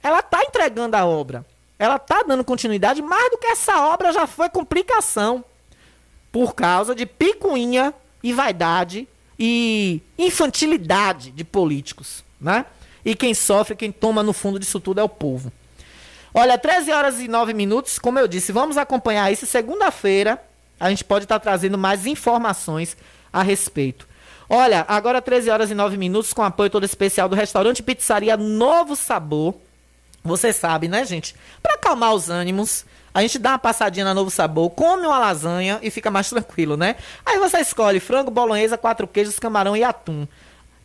Ela 0.03 0.21
está 0.21 0.43
entregando 0.43 0.97
a 0.97 1.05
obra. 1.05 1.45
Ela 1.79 1.97
está 1.97 2.23
dando 2.23 2.45
continuidade. 2.45 3.03
Mais 3.03 3.31
do 3.31 3.39
que 3.39 3.47
essa 3.47 3.81
obra 3.81 4.13
já 4.13 4.27
foi 4.27 4.49
complicação. 4.49 5.45
Por 6.31 6.55
causa 6.55 6.95
de 6.95 7.07
picuinha 7.07 7.93
e 8.23 8.33
vaidade 8.33 9.07
e 9.39 10.01
infantilidade 10.19 11.31
de 11.31 11.45
políticos. 11.45 12.25
Né? 12.41 12.65
E 13.05 13.15
quem 13.15 13.35
sofre, 13.35 13.77
quem 13.77 13.93
toma 13.93 14.23
no 14.23 14.33
fundo 14.33 14.59
disso 14.59 14.81
tudo 14.81 15.01
é 15.01 15.05
o 15.05 15.09
povo. 15.09 15.53
Olha, 16.35 16.57
13 16.57 16.91
horas 16.93 17.21
e 17.21 17.29
9 17.29 17.53
minutos, 17.53 17.99
como 17.99 18.19
eu 18.19 18.27
disse, 18.27 18.53
vamos 18.53 18.79
acompanhar 18.79 19.31
isso. 19.31 19.45
Segunda-feira 19.45 20.43
a 20.81 20.89
gente 20.89 21.05
pode 21.05 21.25
estar 21.25 21.39
trazendo 21.39 21.77
mais 21.77 22.07
informações 22.07 22.97
a 23.33 23.43
respeito. 23.43 24.09
Olha, 24.49 24.85
agora 24.89 25.23
13 25.23 25.51
horas 25.51 25.71
e 25.71 25.75
9 25.75 25.97
minutos, 25.97 26.33
com 26.33 26.43
apoio 26.43 26.71
todo 26.71 26.85
especial 26.85 27.29
do 27.29 27.37
restaurante 27.37 27.83
Pizzaria 27.83 28.37
Novo 28.37 28.97
Sabor. 28.97 29.55
Você 30.25 30.53
sabe, 30.53 30.89
né, 30.89 31.05
gente? 31.05 31.35
Para 31.63 31.75
acalmar 31.75 32.15
os 32.15 32.31
ânimos, 32.31 32.85
a 33.15 33.21
gente 33.23 33.39
dá 33.39 33.51
uma 33.51 33.59
passadinha 33.59 34.05
na 34.05 34.15
Novo 34.15 34.31
Sabor, 34.31 34.71
come 34.71 35.07
uma 35.07 35.19
lasanha 35.19 35.79
e 35.83 35.91
fica 35.91 36.11
mais 36.11 36.31
tranquilo, 36.31 36.77
né? 36.77 36.97
Aí 37.27 37.39
você 37.39 37.59
escolhe 37.59 38.01
frango, 38.01 38.31
bolonhesa, 38.31 38.79
quatro 38.79 39.07
queijos, 39.07 39.39
camarão 39.39 39.77
e 39.77 39.85
atum. 39.85 40.27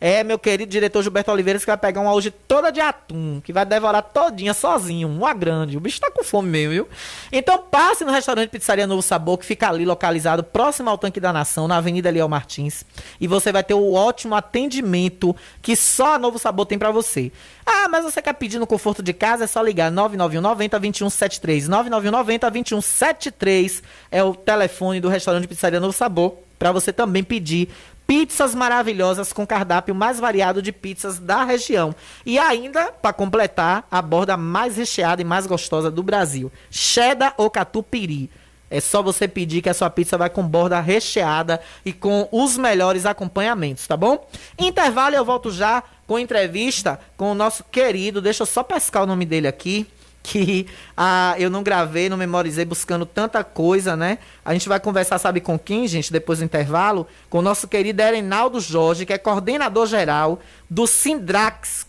É, 0.00 0.22
meu 0.22 0.38
querido 0.38 0.70
diretor 0.70 1.02
Gilberto 1.02 1.30
Oliveira, 1.32 1.58
que 1.58 1.66
vai 1.66 1.76
pegar 1.76 2.00
uma 2.00 2.12
hoje 2.12 2.30
toda 2.30 2.70
de 2.70 2.80
atum, 2.80 3.40
que 3.40 3.52
vai 3.52 3.66
devorar 3.66 4.02
todinha 4.02 4.54
sozinho, 4.54 5.08
uma 5.08 5.34
grande. 5.34 5.76
O 5.76 5.80
bicho 5.80 6.00
tá 6.00 6.10
com 6.10 6.22
fome 6.22 6.48
mesmo, 6.48 6.72
viu? 6.72 6.88
Então 7.32 7.58
passe 7.58 8.04
no 8.04 8.12
restaurante 8.12 8.50
Pizzaria 8.50 8.86
Novo 8.86 9.02
Sabor, 9.02 9.38
que 9.38 9.44
fica 9.44 9.68
ali 9.68 9.84
localizado 9.84 10.44
próximo 10.44 10.88
ao 10.88 10.96
Tanque 10.96 11.18
da 11.18 11.32
Nação, 11.32 11.66
na 11.66 11.78
Avenida 11.78 12.10
Leal 12.10 12.28
Martins. 12.28 12.84
E 13.20 13.26
você 13.26 13.50
vai 13.50 13.64
ter 13.64 13.74
o 13.74 13.92
ótimo 13.92 14.36
atendimento 14.36 15.34
que 15.60 15.74
só 15.74 16.14
a 16.14 16.18
Novo 16.18 16.38
Sabor 16.38 16.64
tem 16.64 16.78
pra 16.78 16.92
você. 16.92 17.32
Ah, 17.66 17.88
mas 17.88 18.04
você 18.04 18.22
quer 18.22 18.34
pedir 18.34 18.58
no 18.58 18.66
conforto 18.66 19.02
de 19.02 19.12
casa? 19.12 19.44
É 19.44 19.46
só 19.48 19.60
ligar 19.60 19.90
991 19.90 20.40
90 20.40 20.78
2173. 20.78 21.68
991 21.68 22.10
90 22.12 22.50
2173 22.50 23.82
é 24.12 24.22
o 24.22 24.34
telefone 24.34 25.00
do 25.00 25.08
restaurante 25.08 25.48
Pizzaria 25.48 25.80
Novo 25.80 25.92
Sabor 25.92 26.36
para 26.58 26.72
você 26.72 26.92
também 26.92 27.22
pedir 27.22 27.68
pizzas 28.08 28.54
maravilhosas 28.54 29.34
com 29.34 29.46
cardápio 29.46 29.94
mais 29.94 30.18
variado 30.18 30.62
de 30.62 30.72
pizzas 30.72 31.18
da 31.18 31.44
região. 31.44 31.94
E 32.24 32.38
ainda, 32.38 32.90
para 32.90 33.12
completar, 33.12 33.86
a 33.90 34.00
borda 34.00 34.34
mais 34.34 34.78
recheada 34.78 35.20
e 35.20 35.26
mais 35.26 35.46
gostosa 35.46 35.90
do 35.90 36.02
Brasil, 36.02 36.50
cheddar 36.70 37.34
ou 37.36 37.50
catupiry. 37.50 38.30
É 38.70 38.80
só 38.80 39.02
você 39.02 39.28
pedir 39.28 39.60
que 39.60 39.68
a 39.68 39.74
sua 39.74 39.90
pizza 39.90 40.16
vai 40.16 40.30
com 40.30 40.42
borda 40.42 40.80
recheada 40.80 41.60
e 41.84 41.92
com 41.92 42.26
os 42.32 42.56
melhores 42.56 43.04
acompanhamentos, 43.04 43.86
tá 43.86 43.96
bom? 43.96 44.26
Intervalo 44.58 45.14
eu 45.14 45.24
volto 45.24 45.50
já 45.50 45.82
com 46.06 46.18
entrevista 46.18 46.98
com 47.14 47.32
o 47.32 47.34
nosso 47.34 47.62
querido, 47.64 48.22
deixa 48.22 48.42
eu 48.42 48.46
só 48.46 48.62
pescar 48.62 49.02
o 49.02 49.06
nome 49.06 49.26
dele 49.26 49.46
aqui 49.46 49.86
que 50.28 50.66
ah, 50.94 51.34
eu 51.38 51.48
não 51.48 51.62
gravei, 51.62 52.08
não 52.10 52.16
memorizei 52.16 52.64
buscando 52.64 53.06
tanta 53.06 53.42
coisa, 53.42 53.96
né? 53.96 54.18
A 54.44 54.52
gente 54.52 54.68
vai 54.68 54.78
conversar, 54.78 55.18
sabe 55.18 55.40
com 55.40 55.58
quem, 55.58 55.88
gente, 55.88 56.12
depois 56.12 56.40
do 56.40 56.44
intervalo? 56.44 57.06
Com 57.30 57.38
o 57.38 57.42
nosso 57.42 57.66
querido 57.66 58.02
Erenaldo 58.02 58.60
Jorge, 58.60 59.06
que 59.06 59.12
é 59.12 59.18
coordenador 59.18 59.86
geral 59.86 60.40
do 60.68 60.86
Sindrax 60.86 61.86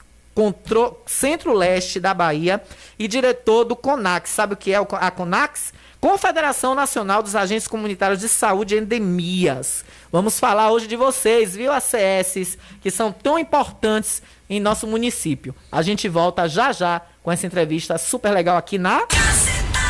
Centro-Leste 1.06 1.99
da 1.99 2.13
Bahia 2.13 2.63
e 2.97 3.10
diretor 3.10 3.65
do 3.65 3.75
CONAX. 3.75 4.30
Sabe 4.30 4.54
o 4.54 4.58
que 4.58 4.71
é 4.71 4.78
a 4.78 5.12
CONAX? 5.12 5.73
Confederação 5.99 6.73
Nacional 6.73 7.21
dos 7.21 7.35
Agentes 7.35 7.67
Comunitários 7.67 8.21
de 8.21 8.29
Saúde 8.29 8.75
e 8.75 8.77
Endemias. 8.77 9.83
Vamos 10.12 10.39
falar 10.39 10.71
hoje 10.71 10.88
de 10.88 10.95
vocês, 10.95 11.55
viu, 11.55 11.71
ACS, 11.71 12.57
que 12.81 12.89
são 12.89 13.12
tão 13.12 13.38
importantes 13.38 14.21
em 14.49 14.59
nosso 14.59 14.88
município. 14.88 15.53
A 15.71 15.81
gente 15.81 16.07
volta 16.07 16.47
já 16.47 16.71
já 16.71 17.01
com 17.21 17.31
essa 17.31 17.45
entrevista 17.45 17.97
super 17.97 18.31
legal 18.31 18.57
aqui 18.57 18.77
na. 18.77 19.05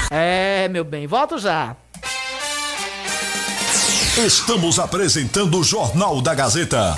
É, 0.10 0.68
meu 0.70 0.84
bem, 0.84 1.06
volto 1.06 1.38
já. 1.38 1.76
Estamos 4.18 4.80
apresentando 4.80 5.60
o 5.60 5.64
Jornal 5.64 6.22
da 6.22 6.34
Gazeta. 6.34 6.98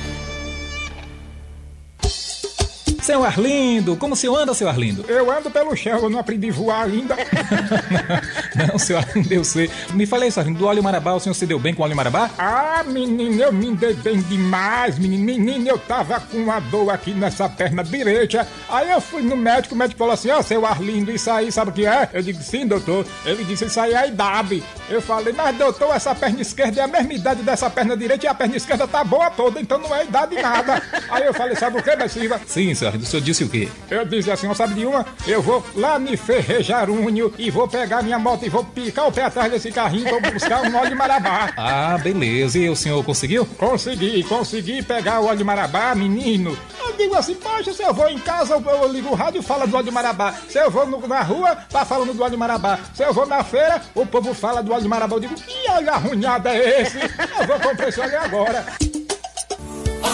Seu 3.01 3.23
Arlindo, 3.23 3.95
como 3.95 4.13
o 4.13 4.15
senhor 4.15 4.37
anda, 4.37 4.53
seu 4.53 4.69
Arlindo? 4.69 5.03
Eu 5.07 5.31
ando 5.31 5.49
pelo 5.49 5.75
chão, 5.75 5.97
eu 6.03 6.09
não 6.09 6.19
aprendi 6.19 6.49
a 6.49 6.53
voar 6.53 6.83
ainda. 6.83 7.15
Não, 8.53 8.77
seu 8.77 8.97
Arlindo, 8.97 9.33
eu 9.33 9.43
sei. 9.43 9.71
Me 9.93 10.05
falei 10.05 10.29
isso, 10.29 10.39
Arlindo, 10.39 10.59
do 10.59 10.65
óleo 10.65 10.83
marabá, 10.83 11.13
o 11.13 11.19
senhor 11.19 11.33
se 11.33 11.47
deu 11.47 11.57
bem 11.57 11.73
com 11.73 11.81
o 11.81 11.85
óleo 11.85 11.95
marabá? 11.95 12.29
Ah, 12.37 12.83
menino, 12.85 13.41
eu 13.41 13.51
me 13.51 13.75
dei 13.75 13.93
bem 13.93 14.21
demais, 14.21 14.99
menino. 14.99 15.23
Menino, 15.23 15.67
eu 15.67 15.79
tava 15.79 16.19
com 16.19 16.37
uma 16.37 16.59
dor 16.59 16.91
aqui 16.91 17.11
nessa 17.11 17.49
perna 17.49 17.83
direita. 17.83 18.47
Aí 18.69 18.91
eu 18.91 19.01
fui 19.01 19.23
no 19.23 19.35
médico, 19.35 19.73
o 19.73 19.77
médico 19.77 19.97
falou 19.97 20.13
assim: 20.13 20.29
Ó, 20.29 20.41
seu 20.41 20.65
Arlindo, 20.65 21.11
isso 21.11 21.31
aí 21.31 21.51
sabe 21.51 21.71
o 21.71 21.73
que 21.73 21.85
é? 21.85 22.09
Eu 22.13 22.21
digo: 22.21 22.41
Sim, 22.43 22.67
doutor. 22.67 23.05
Ele 23.25 23.43
disse: 23.43 23.65
Isso 23.65 23.79
aí 23.79 23.93
é 23.93 23.97
a 23.97 24.07
idade. 24.07 24.63
Eu 24.89 25.01
falei: 25.01 25.33
Mas, 25.33 25.57
doutor, 25.57 25.95
essa 25.95 26.13
perna 26.13 26.41
esquerda 26.41 26.81
é 26.81 26.83
a 26.83 26.87
mesma 26.87 27.13
idade 27.13 27.41
dessa 27.41 27.69
perna 27.69 27.97
direita 27.97 28.25
e 28.25 28.29
a 28.29 28.33
perna 28.33 28.57
esquerda 28.57 28.87
tá 28.87 29.03
boa 29.03 29.31
toda, 29.31 29.59
então 29.59 29.79
não 29.79 29.95
é 29.95 30.03
idade 30.03 30.35
nada. 30.39 30.83
Aí 31.09 31.25
eu 31.25 31.33
falei: 31.33 31.55
Sabe 31.55 31.79
o 31.79 31.83
que, 31.83 32.09
Silva? 32.09 32.39
Sim, 32.45 32.75
seu 32.75 32.90
O 32.97 33.05
senhor 33.05 33.21
disse 33.23 33.43
o 33.43 33.49
quê? 33.49 33.67
Eu 33.89 34.05
disse 34.05 34.31
assim, 34.31 34.47
ó, 34.47 34.53
sabe 34.53 34.73
de 34.73 34.85
uma? 34.85 35.05
Eu 35.27 35.41
vou 35.41 35.63
lá 35.75 35.97
no 35.99 36.15
Ferrejarunho 36.17 37.33
e 37.37 37.49
vou 37.51 37.67
pegar 37.67 38.01
minha 38.01 38.19
moto 38.19 38.45
e 38.45 38.49
vou 38.49 38.63
picar 38.63 39.07
o 39.07 39.11
pé 39.11 39.23
atrás 39.23 39.51
desse 39.51 39.71
carrinho 39.71 40.03
pra 40.03 40.13
eu 40.29 40.33
buscar 40.33 40.61
um 40.63 40.75
óleo 40.75 40.89
de 40.89 40.95
marabá. 40.95 41.51
Ah, 41.57 41.97
beleza. 41.97 42.57
E 42.59 42.69
o 42.69 42.75
senhor 42.75 43.03
conseguiu? 43.03 43.45
Consegui, 43.57 44.23
consegui 44.23 44.81
pegar 44.83 45.19
o 45.21 45.25
óleo 45.25 45.37
de 45.37 45.43
marabá, 45.43 45.93
menino. 45.95 46.57
Eu 46.79 46.93
digo 46.97 47.15
assim, 47.15 47.35
poxa, 47.35 47.73
se 47.73 47.81
eu 47.83 47.93
vou 47.93 48.09
em 48.09 48.17
casa, 48.19 48.53
eu, 48.55 48.61
eu 48.61 48.91
ligo 48.91 49.09
o 49.09 49.15
rádio 49.15 49.39
e 49.39 49.43
falo 49.43 49.65
do 49.67 49.75
óleo 49.75 49.85
de 49.85 49.91
marabá. 49.91 50.33
Se 50.49 50.57
eu 50.59 50.69
vou 50.69 50.85
no- 50.85 51.07
na 51.07 51.21
rua, 51.21 51.55
tá 51.69 51.85
falando 51.85 52.13
do 52.13 52.21
óleo 52.21 52.31
de 52.31 52.37
marabá. 52.37 52.79
Se 52.93 53.03
eu 53.03 53.13
vou 53.13 53.25
na 53.25 53.43
feira, 53.43 53.81
o 53.95 54.05
povo 54.05 54.33
fala 54.33 54.61
do 54.61 54.71
óleo 54.71 54.81
de 54.83 54.87
marabá. 54.87 55.15
Eu 55.15 55.19
digo, 55.21 55.35
que 55.35 55.69
óleo 55.71 55.89
arrunhado 55.91 56.47
é 56.49 56.81
esse? 56.81 56.97
Eu 56.97 57.47
vou 57.47 57.59
comprar 57.59 57.89
esse 57.89 57.99
óleo 57.99 58.19
agora. 58.19 58.65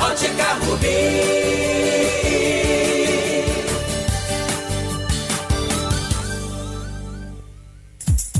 Ótica 0.00 0.54
Rubi. 0.64 0.88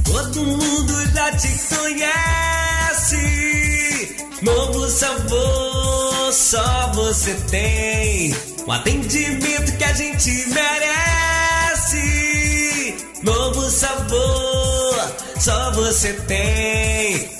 Todo 0.04 0.42
mundo 0.42 1.06
já 1.14 1.32
te 1.36 1.48
conhece. 1.74 3.16
Novo 4.40 4.88
sabor, 4.88 6.32
só 6.32 6.92
você 6.94 7.34
tem. 7.50 8.34
O 8.66 8.72
atendimento 8.72 9.76
que 9.76 9.84
a 9.84 9.92
gente 9.92 10.30
merece. 10.48 12.00
Novo 13.22 13.70
sabor, 13.70 14.96
só 15.38 15.72
você 15.72 16.14
tem. 16.14 17.39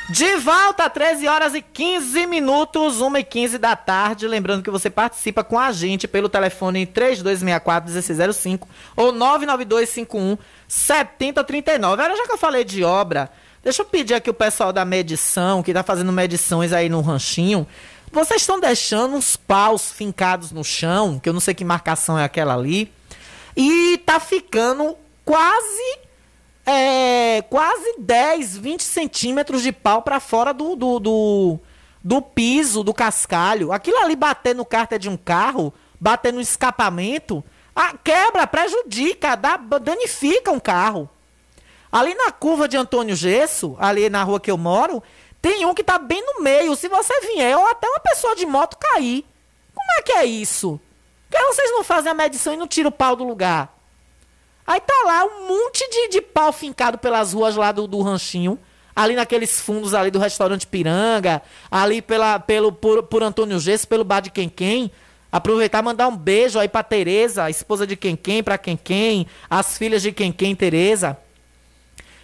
De 0.09 0.37
volta, 0.37 0.89
13 0.89 1.27
horas 1.27 1.53
e 1.53 1.61
15 1.61 2.25
minutos, 2.25 2.99
1 2.99 3.17
e 3.17 3.23
15 3.23 3.59
da 3.59 3.75
tarde. 3.75 4.27
Lembrando 4.27 4.63
que 4.63 4.71
você 4.71 4.89
participa 4.89 5.43
com 5.43 5.59
a 5.59 5.71
gente 5.71 6.07
pelo 6.07 6.27
telefone 6.27 6.87
3264-1605 6.87 8.61
ou 8.95 9.13
99251-7039. 9.13 11.93
Agora, 11.93 12.17
já 12.17 12.25
que 12.25 12.31
eu 12.31 12.39
falei 12.39 12.63
de 12.63 12.83
obra, 12.83 13.29
deixa 13.63 13.83
eu 13.83 13.85
pedir 13.85 14.15
aqui 14.15 14.31
o 14.31 14.33
pessoal 14.33 14.73
da 14.73 14.83
medição, 14.83 15.61
que 15.61 15.71
tá 15.71 15.83
fazendo 15.83 16.11
medições 16.11 16.73
aí 16.73 16.89
no 16.89 17.01
ranchinho. 17.01 17.67
Vocês 18.11 18.41
estão 18.41 18.59
deixando 18.59 19.15
uns 19.15 19.35
paus 19.35 19.91
fincados 19.91 20.51
no 20.51 20.63
chão, 20.63 21.19
que 21.19 21.27
eu 21.27 21.33
não 21.33 21.39
sei 21.39 21.53
que 21.53 21.65
marcação 21.65 22.17
é 22.17 22.23
aquela 22.23 22.53
ali, 22.53 22.91
e 23.55 23.97
tá 24.05 24.19
ficando 24.19 24.95
quase 25.25 25.99
é, 26.65 27.41
quase 27.49 27.95
10, 27.97 28.57
20 28.57 28.83
centímetros 28.83 29.61
de 29.61 29.71
pau 29.71 30.01
para 30.01 30.19
fora 30.19 30.53
do, 30.53 30.75
do, 30.75 30.99
do, 30.99 31.59
do, 32.03 32.21
piso, 32.21 32.83
do 32.83 32.93
cascalho. 32.93 33.71
Aquilo 33.71 33.97
ali 33.99 34.17
bater 34.17 34.53
no 34.53 34.65
cárter 34.65 34.99
de 34.99 35.09
um 35.09 35.15
carro, 35.15 35.73
bater 35.99 36.33
no 36.33 36.41
escapamento, 36.41 37.43
a, 37.73 37.93
quebra, 37.97 38.45
prejudica, 38.45 39.35
dá, 39.35 39.55
danifica 39.57 40.51
um 40.51 40.59
carro. 40.59 41.09
Ali 41.89 42.13
na 42.15 42.31
curva 42.31 42.67
de 42.67 42.75
Antônio 42.75 43.15
Gesso, 43.15 43.77
ali 43.79 44.09
na 44.09 44.21
rua 44.23 44.41
que 44.41 44.51
eu 44.51 44.57
moro, 44.57 45.01
tem 45.41 45.65
um 45.65 45.73
que 45.73 45.83
tá 45.83 45.97
bem 45.97 46.23
no 46.25 46.41
meio. 46.41 46.75
Se 46.75 46.87
você 46.87 47.13
vier, 47.21 47.57
ou 47.57 47.65
até 47.67 47.87
uma 47.87 47.99
pessoa 47.99 48.35
de 48.35 48.45
moto 48.45 48.77
cair. 48.77 49.25
Como 49.73 49.99
é 49.99 50.01
que 50.01 50.11
é 50.11 50.25
isso? 50.25 50.79
Por 51.29 51.37
que 51.37 51.45
vocês 51.45 51.71
não 51.71 51.83
fazem 51.83 52.11
a 52.11 52.15
medição 52.15 52.53
e 52.53 52.57
não 52.57 52.67
tiram 52.67 52.89
o 52.89 52.91
pau 52.91 53.15
do 53.15 53.23
lugar? 53.23 53.75
Aí 54.65 54.81
tá 54.81 55.03
lá 55.05 55.23
um 55.23 55.47
monte 55.47 55.87
de, 55.89 56.09
de 56.09 56.21
pau 56.21 56.51
fincado 56.51 56.97
pelas 56.97 57.33
ruas 57.33 57.55
lá 57.55 57.71
do, 57.71 57.87
do 57.87 58.01
ranchinho. 58.01 58.59
Ali 58.95 59.15
naqueles 59.15 59.61
fundos 59.61 59.93
ali 59.93 60.09
do 60.09 60.19
restaurante 60.19 60.65
Piranga. 60.65 61.41
Ali 61.69 62.01
pela, 62.01 62.39
pelo, 62.39 62.71
por, 62.71 63.03
por 63.03 63.23
Antônio 63.23 63.59
Gesso, 63.59 63.87
pelo 63.87 64.03
bar 64.03 64.21
de 64.21 64.31
Quem 64.31 64.49
Quem. 64.49 64.91
Aproveitar 65.31 65.81
mandar 65.81 66.07
um 66.07 66.17
beijo 66.17 66.57
aí 66.57 66.67
pra 66.67 66.81
Tereza, 66.83 67.49
esposa 67.49 67.85
de 67.85 67.95
Quem 67.95 68.15
Quem, 68.15 68.41
pra 68.41 68.57
Quem 68.57 68.75
Quem. 68.75 69.27
As 69.49 69.77
filhas 69.77 70.01
de 70.01 70.11
Quem 70.11 70.31
Quem, 70.31 70.55
Tereza. 70.55 71.17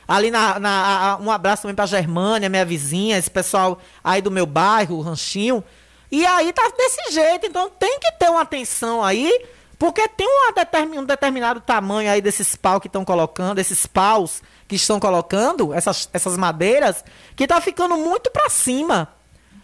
Ali 0.08 0.30
na, 0.30 0.60
na 0.60 1.18
um 1.22 1.32
abraço 1.32 1.64
também 1.64 1.76
pra 1.76 1.86
Germânia, 1.86 2.50
minha 2.50 2.66
vizinha, 2.66 3.18
esse 3.18 3.30
pessoal 3.32 3.80
aí 4.04 4.22
do 4.22 4.32
meu 4.32 4.46
bairro, 4.46 4.98
o 4.98 5.02
Ranchinho. 5.02 5.64
E 6.12 6.26
aí 6.26 6.52
tá 6.54 6.72
desse 6.78 7.12
jeito, 7.12 7.48
então 7.48 7.70
tem 7.70 8.00
que 8.00 8.12
ter 8.14 8.30
uma 8.30 8.42
atenção 8.42 9.04
aí, 9.04 9.46
porque 9.80 10.08
tem 10.08 10.28
uma 10.28 11.02
um 11.02 11.06
determinado 11.06 11.60
tamanho 11.60 12.12
aí 12.12 12.22
desses 12.22 12.56
paus 12.56 12.80
que 12.80 12.88
estão 12.88 13.04
colocando, 13.04 13.60
esses 13.60 13.88
paus 13.88 14.42
que 14.68 14.76
estão 14.76 15.00
colocando, 15.00 15.74
essas, 15.74 16.10
essas 16.14 16.38
madeiras, 16.38 17.04
que 17.36 17.48
tá 17.48 17.60
ficando 17.60 17.98
muito 17.98 18.30
pra 18.30 18.50
cima. 18.50 19.10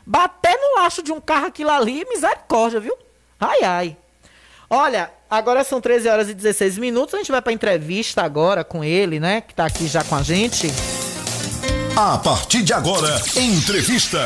Bater 0.06 0.58
no 0.58 0.82
laço 0.82 1.04
de 1.04 1.12
um 1.12 1.21
carro 1.21 1.45
aquilo 1.45 1.69
ali, 1.69 2.04
misericórdia, 2.10 2.80
viu? 2.80 2.97
Ai, 3.39 3.63
ai. 3.63 3.97
Olha, 4.67 5.12
agora 5.30 5.63
são 5.63 5.80
13 5.80 6.10
horas 6.10 6.30
e 6.30 6.34
16 6.34 6.78
minutos. 6.78 7.13
A 7.13 7.18
gente 7.18 7.32
vai 7.32 7.42
para 7.42 7.54
entrevista 7.54 8.24
agora 8.24 8.63
com 8.63 8.84
ele, 8.84 9.20
né? 9.20 9.42
Que 9.42 9.54
tá 9.54 9.65
aqui 9.65 9.88
já 9.88 10.04
com 10.04 10.15
a 10.15 10.24
gente. 10.24 10.68
A 11.96 12.18
partir 12.18 12.63
de 12.63 12.74
agora, 12.74 13.22
entrevista. 13.36 14.20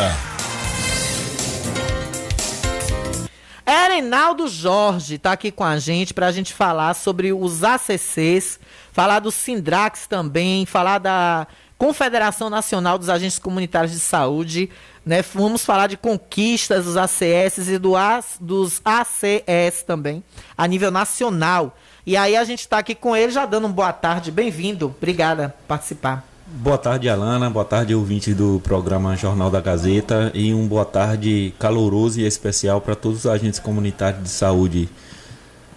Erinaldo 3.66 4.48
Jorge 4.48 5.16
está 5.16 5.32
aqui 5.32 5.52
com 5.52 5.64
a 5.64 5.80
gente 5.80 6.14
para 6.14 6.28
a 6.28 6.32
gente 6.32 6.54
falar 6.54 6.94
sobre 6.94 7.32
os 7.32 7.64
ACCs, 7.64 8.60
falar 8.92 9.20
do 9.20 9.32
Sindrax 9.32 10.06
também, 10.06 10.66
falar 10.66 11.00
da 11.00 11.48
Confederação 11.78 12.50
Nacional 12.50 12.98
dos 12.98 13.10
Agentes 13.10 13.40
Comunitários 13.40 13.94
de 13.94 14.00
Saúde, 14.00 14.70
né? 15.06 15.24
Vamos 15.34 15.66
falar 15.66 15.88
de 15.88 15.98
conquistas 15.98 16.86
dos 16.86 16.98
ACS 16.98 17.68
e 17.70 17.78
do 17.78 17.96
A, 17.96 18.24
dos 18.40 18.82
ACS 18.84 19.84
também, 19.86 20.24
a 20.58 20.68
nível 20.68 20.92
nacional. 20.92 21.78
E 22.06 22.18
aí 22.18 22.36
a 22.36 22.44
gente 22.44 22.60
está 22.60 22.80
aqui 22.80 22.96
com 22.96 23.16
ele, 23.16 23.32
já 23.32 23.46
dando 23.46 23.66
uma 23.66 23.74
boa 23.74 23.94
tarde. 23.94 24.32
Bem-vindo. 24.32 24.88
Obrigada 24.88 25.50
por 25.50 25.68
participar. 25.68 26.26
Boa 26.46 26.78
tarde, 26.78 27.10
Alana. 27.10 27.50
Boa 27.50 27.66
tarde, 27.66 27.96
ouvintes 27.96 28.36
do 28.36 28.60
programa 28.64 29.16
Jornal 29.16 29.50
da 29.50 29.62
Gazeta. 29.62 30.30
E 30.34 30.54
um 30.54 30.68
boa 30.68 30.86
tarde 30.86 31.54
caloroso 31.58 32.20
e 32.20 32.26
especial 32.26 32.82
para 32.82 32.96
todos 32.96 33.20
os 33.20 33.26
agentes 33.26 33.60
comunitários 33.60 34.24
de 34.24 34.30
saúde 34.30 34.90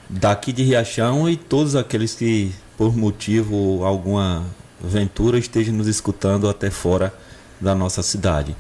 daqui 0.09 0.53
de 0.53 0.63
Riachão 0.63 1.29
e 1.29 1.37
todos 1.37 1.75
aqueles 1.77 2.15
que, 2.15 2.53
por 2.77 2.97
motivo 2.97 3.85
alguma 3.85 4.45
ventura, 4.81 5.39
estejam 5.39 5.75
nos 5.75 5.87
escutando 5.87 6.49
até 6.49 6.71
fora 6.71 7.15
da 7.61 7.75
nossa 7.75 8.03
cidade. 8.03 8.55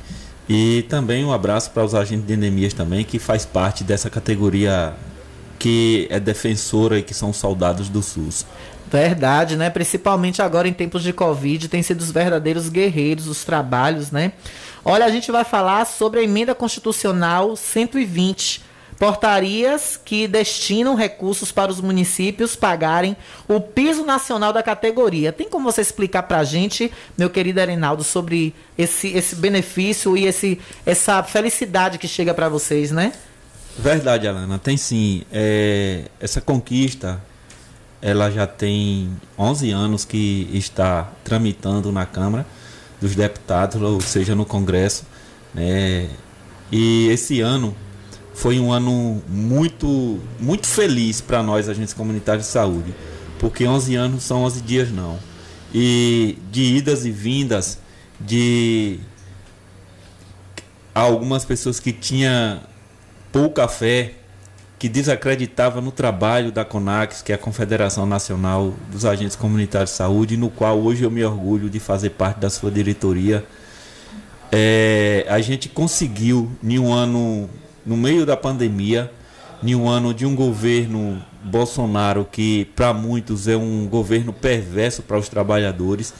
E 0.48 0.82
também 0.88 1.24
um 1.24 1.32
abraço 1.32 1.70
para 1.70 1.84
os 1.84 1.94
agentes 1.94 2.26
de 2.26 2.34
endemias 2.34 2.72
também, 2.72 3.04
que 3.04 3.18
faz 3.18 3.44
parte 3.44 3.82
dessa 3.82 4.08
categoria 4.08 4.94
que 5.58 6.06
é 6.10 6.20
defensora 6.20 6.98
e 6.98 7.02
que 7.02 7.14
são 7.14 7.32
soldados 7.32 7.88
do 7.88 8.02
SUS. 8.02 8.46
Verdade, 8.88 9.56
né? 9.56 9.68
Principalmente 9.68 10.40
agora 10.40 10.68
em 10.68 10.72
tempos 10.72 11.02
de 11.02 11.12
Covid, 11.12 11.68
tem 11.68 11.82
sido 11.82 12.00
os 12.00 12.12
verdadeiros 12.12 12.68
guerreiros, 12.68 13.26
os 13.26 13.44
trabalhos, 13.44 14.12
né? 14.12 14.32
Olha, 14.84 15.04
a 15.04 15.10
gente 15.10 15.32
vai 15.32 15.42
falar 15.42 15.84
sobre 15.84 16.20
a 16.20 16.22
emenda 16.22 16.54
constitucional 16.54 17.56
120 17.56 18.62
portarias 18.98 19.98
que 20.02 20.26
destinam 20.26 20.94
recursos 20.94 21.52
para 21.52 21.70
os 21.70 21.80
municípios 21.80 22.56
pagarem 22.56 23.16
o 23.46 23.60
piso 23.60 24.04
nacional 24.04 24.52
da 24.52 24.62
categoria. 24.62 25.32
Tem 25.32 25.48
como 25.48 25.70
você 25.70 25.80
explicar 25.80 26.22
para 26.24 26.38
a 26.38 26.44
gente, 26.44 26.90
meu 27.16 27.28
querido 27.28 27.60
Arenaldo, 27.60 28.02
sobre 28.02 28.54
esse, 28.76 29.08
esse 29.08 29.36
benefício 29.36 30.16
e 30.16 30.26
esse, 30.26 30.58
essa 30.84 31.22
felicidade 31.22 31.98
que 31.98 32.08
chega 32.08 32.32
para 32.32 32.48
vocês, 32.48 32.90
né? 32.90 33.12
Verdade, 33.78 34.26
Alana. 34.26 34.58
Tem 34.58 34.76
sim. 34.76 35.22
É, 35.30 36.04
essa 36.18 36.40
conquista, 36.40 37.22
ela 38.00 38.30
já 38.30 38.46
tem 38.46 39.10
11 39.38 39.70
anos 39.70 40.04
que 40.04 40.48
está 40.52 41.10
tramitando 41.22 41.92
na 41.92 42.06
Câmara 42.06 42.46
dos 42.98 43.14
Deputados, 43.14 43.80
ou 43.80 44.00
seja, 44.00 44.34
no 44.34 44.46
Congresso. 44.46 45.04
Né? 45.52 46.08
E 46.72 47.08
esse 47.08 47.42
ano 47.42 47.76
foi 48.36 48.60
um 48.60 48.70
ano 48.70 49.22
muito, 49.26 50.20
muito 50.38 50.66
feliz 50.66 51.22
para 51.22 51.42
nós, 51.42 51.70
agentes 51.70 51.94
comunitários 51.94 52.44
de 52.44 52.52
saúde, 52.52 52.94
porque 53.38 53.66
11 53.66 53.94
anos 53.96 54.24
são 54.24 54.42
11 54.42 54.60
dias 54.60 54.90
não. 54.92 55.18
E 55.74 56.38
de 56.52 56.62
idas 56.62 57.06
e 57.06 57.10
vindas 57.10 57.78
de 58.20 59.00
algumas 60.94 61.46
pessoas 61.46 61.80
que 61.80 61.92
tinham 61.92 62.60
pouca 63.32 63.66
fé, 63.68 64.12
que 64.78 64.86
desacreditava 64.86 65.80
no 65.80 65.90
trabalho 65.90 66.52
da 66.52 66.62
CONAX, 66.62 67.22
que 67.22 67.32
é 67.32 67.36
a 67.36 67.38
Confederação 67.38 68.04
Nacional 68.04 68.74
dos 68.92 69.06
Agentes 69.06 69.34
Comunitários 69.34 69.90
de 69.90 69.96
Saúde, 69.96 70.36
no 70.36 70.50
qual 70.50 70.78
hoje 70.78 71.04
eu 71.04 71.10
me 71.10 71.24
orgulho 71.24 71.70
de 71.70 71.80
fazer 71.80 72.10
parte 72.10 72.38
da 72.38 72.50
sua 72.50 72.70
diretoria. 72.70 73.46
É, 74.52 75.24
a 75.26 75.40
gente 75.40 75.70
conseguiu, 75.70 76.50
em 76.62 76.78
um 76.78 76.92
ano 76.92 77.48
no 77.86 77.96
meio 77.96 78.26
da 78.26 78.36
pandemia, 78.36 79.10
em 79.62 79.74
um 79.74 79.88
ano 79.88 80.12
de 80.12 80.26
um 80.26 80.34
governo 80.34 81.22
Bolsonaro 81.42 82.26
que 82.30 82.66
para 82.76 82.92
muitos 82.92 83.46
é 83.48 83.56
um 83.56 83.86
governo 83.86 84.32
perverso 84.32 85.02
para 85.02 85.16
os 85.16 85.28
trabalhadores, 85.28 86.12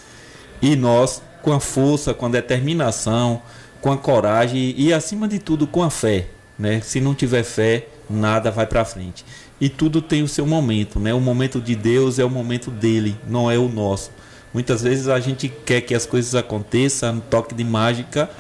e 0.63 0.77
nós 0.77 1.21
com 1.43 1.53
a 1.53 1.61
força, 1.61 2.15
com 2.15 2.27
a 2.27 2.31
determinação, 2.31 3.43
com 3.81 3.93
a 3.93 3.97
coragem 3.97 4.75
e 4.77 4.93
acima 4.93 5.29
de 5.29 5.39
tudo 5.39 5.67
com 5.67 5.83
a 5.83 5.91
fé, 5.91 6.27
né? 6.59 6.81
Se 6.81 7.01
não 7.01 7.15
tiver 7.15 7.43
fé, 7.43 7.87
nada 8.09 8.51
vai 8.51 8.67
para 8.67 8.85
frente. 8.85 9.25
E 9.61 9.69
tudo 9.69 10.03
tem 10.03 10.23
o 10.23 10.29
seu 10.29 10.47
momento, 10.47 10.99
né? 10.99 11.15
O 11.15 11.21
momento 11.21 11.61
de 11.61 11.75
Deus 11.75 12.19
é 12.19 12.25
o 12.25 12.31
momento 12.31 12.71
dele, 12.71 13.17
não 13.29 13.51
é 13.51 13.59
o 13.59 13.69
nosso. 13.69 14.11
Muitas 14.53 14.83
vezes 14.83 15.09
a 15.09 15.21
gente 15.21 15.49
quer 15.49 15.83
que 15.83 15.95
as 15.95 16.07
coisas 16.07 16.35
aconteçam 16.35 17.17
no 17.17 17.21
toque 17.21 17.55
de 17.55 17.63
mágica, 17.63 18.31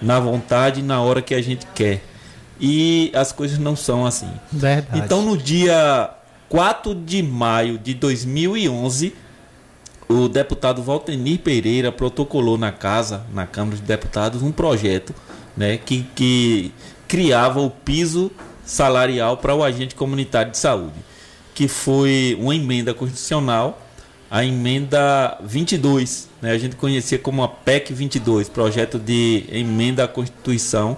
na 0.00 0.20
vontade, 0.20 0.82
na 0.82 1.00
hora 1.00 1.20
que 1.20 1.34
a 1.34 1.42
gente 1.42 1.66
quer. 1.74 2.02
E 2.60 3.10
as 3.14 3.32
coisas 3.32 3.58
não 3.58 3.76
são 3.76 4.06
assim. 4.06 4.30
Verdade. 4.50 4.98
Então, 4.98 5.22
no 5.22 5.36
dia 5.36 6.10
4 6.48 6.94
de 6.94 7.22
maio 7.22 7.78
de 7.78 7.94
2011, 7.94 9.14
o 10.08 10.28
deputado 10.28 10.82
Valtenir 10.82 11.40
Pereira 11.40 11.90
protocolou 11.90 12.56
na 12.56 12.72
casa, 12.72 13.26
na 13.32 13.46
Câmara 13.46 13.76
de 13.76 13.82
Deputados, 13.82 14.42
um 14.42 14.52
projeto 14.52 15.14
né, 15.56 15.76
que, 15.76 16.06
que 16.14 16.72
criava 17.08 17.60
o 17.60 17.70
piso 17.70 18.30
salarial 18.64 19.36
para 19.36 19.54
o 19.54 19.64
agente 19.64 19.94
comunitário 19.94 20.52
de 20.52 20.58
saúde, 20.58 20.94
que 21.54 21.66
foi 21.66 22.36
uma 22.38 22.54
emenda 22.54 22.94
constitucional, 22.94 23.82
a 24.30 24.44
emenda 24.44 25.38
22, 25.42 26.28
né, 26.42 26.50
a 26.50 26.58
gente 26.58 26.76
conhecia 26.76 27.18
como 27.18 27.42
a 27.42 27.48
PEC 27.48 27.92
22, 27.92 28.48
projeto 28.48 28.98
de 28.98 29.44
emenda 29.50 30.04
à 30.04 30.08
Constituição 30.08 30.96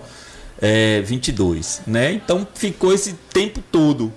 é, 0.61 1.01
22. 1.03 1.83
Né? 1.87 2.13
Então 2.13 2.47
ficou 2.55 2.93
esse 2.93 3.15
tempo 3.33 3.63
todo 3.73 4.13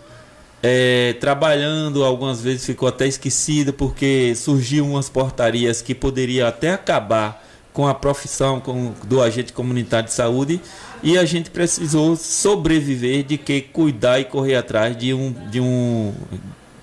é, 0.63 1.13
trabalhando, 1.19 2.03
algumas 2.03 2.41
vezes 2.41 2.65
ficou 2.65 2.87
até 2.87 3.07
esquecido 3.07 3.73
porque 3.73 4.33
surgiu 4.35 4.85
umas 4.85 5.09
portarias 5.09 5.81
que 5.81 5.95
poderia 5.95 6.47
até 6.47 6.71
acabar 6.71 7.43
com 7.73 7.87
a 7.87 7.93
profissão 7.93 8.59
com, 8.59 8.93
do 9.05 9.21
agente 9.21 9.53
comunitário 9.53 10.07
de 10.07 10.13
saúde 10.13 10.61
e 11.01 11.17
a 11.17 11.25
gente 11.25 11.49
precisou 11.49 12.15
sobreviver 12.15 13.23
de 13.23 13.37
que 13.37 13.61
cuidar 13.61 14.19
e 14.19 14.25
correr 14.25 14.55
atrás 14.55 14.95
de 14.95 15.13
um, 15.13 15.33
de 15.49 15.59
um 15.59 16.13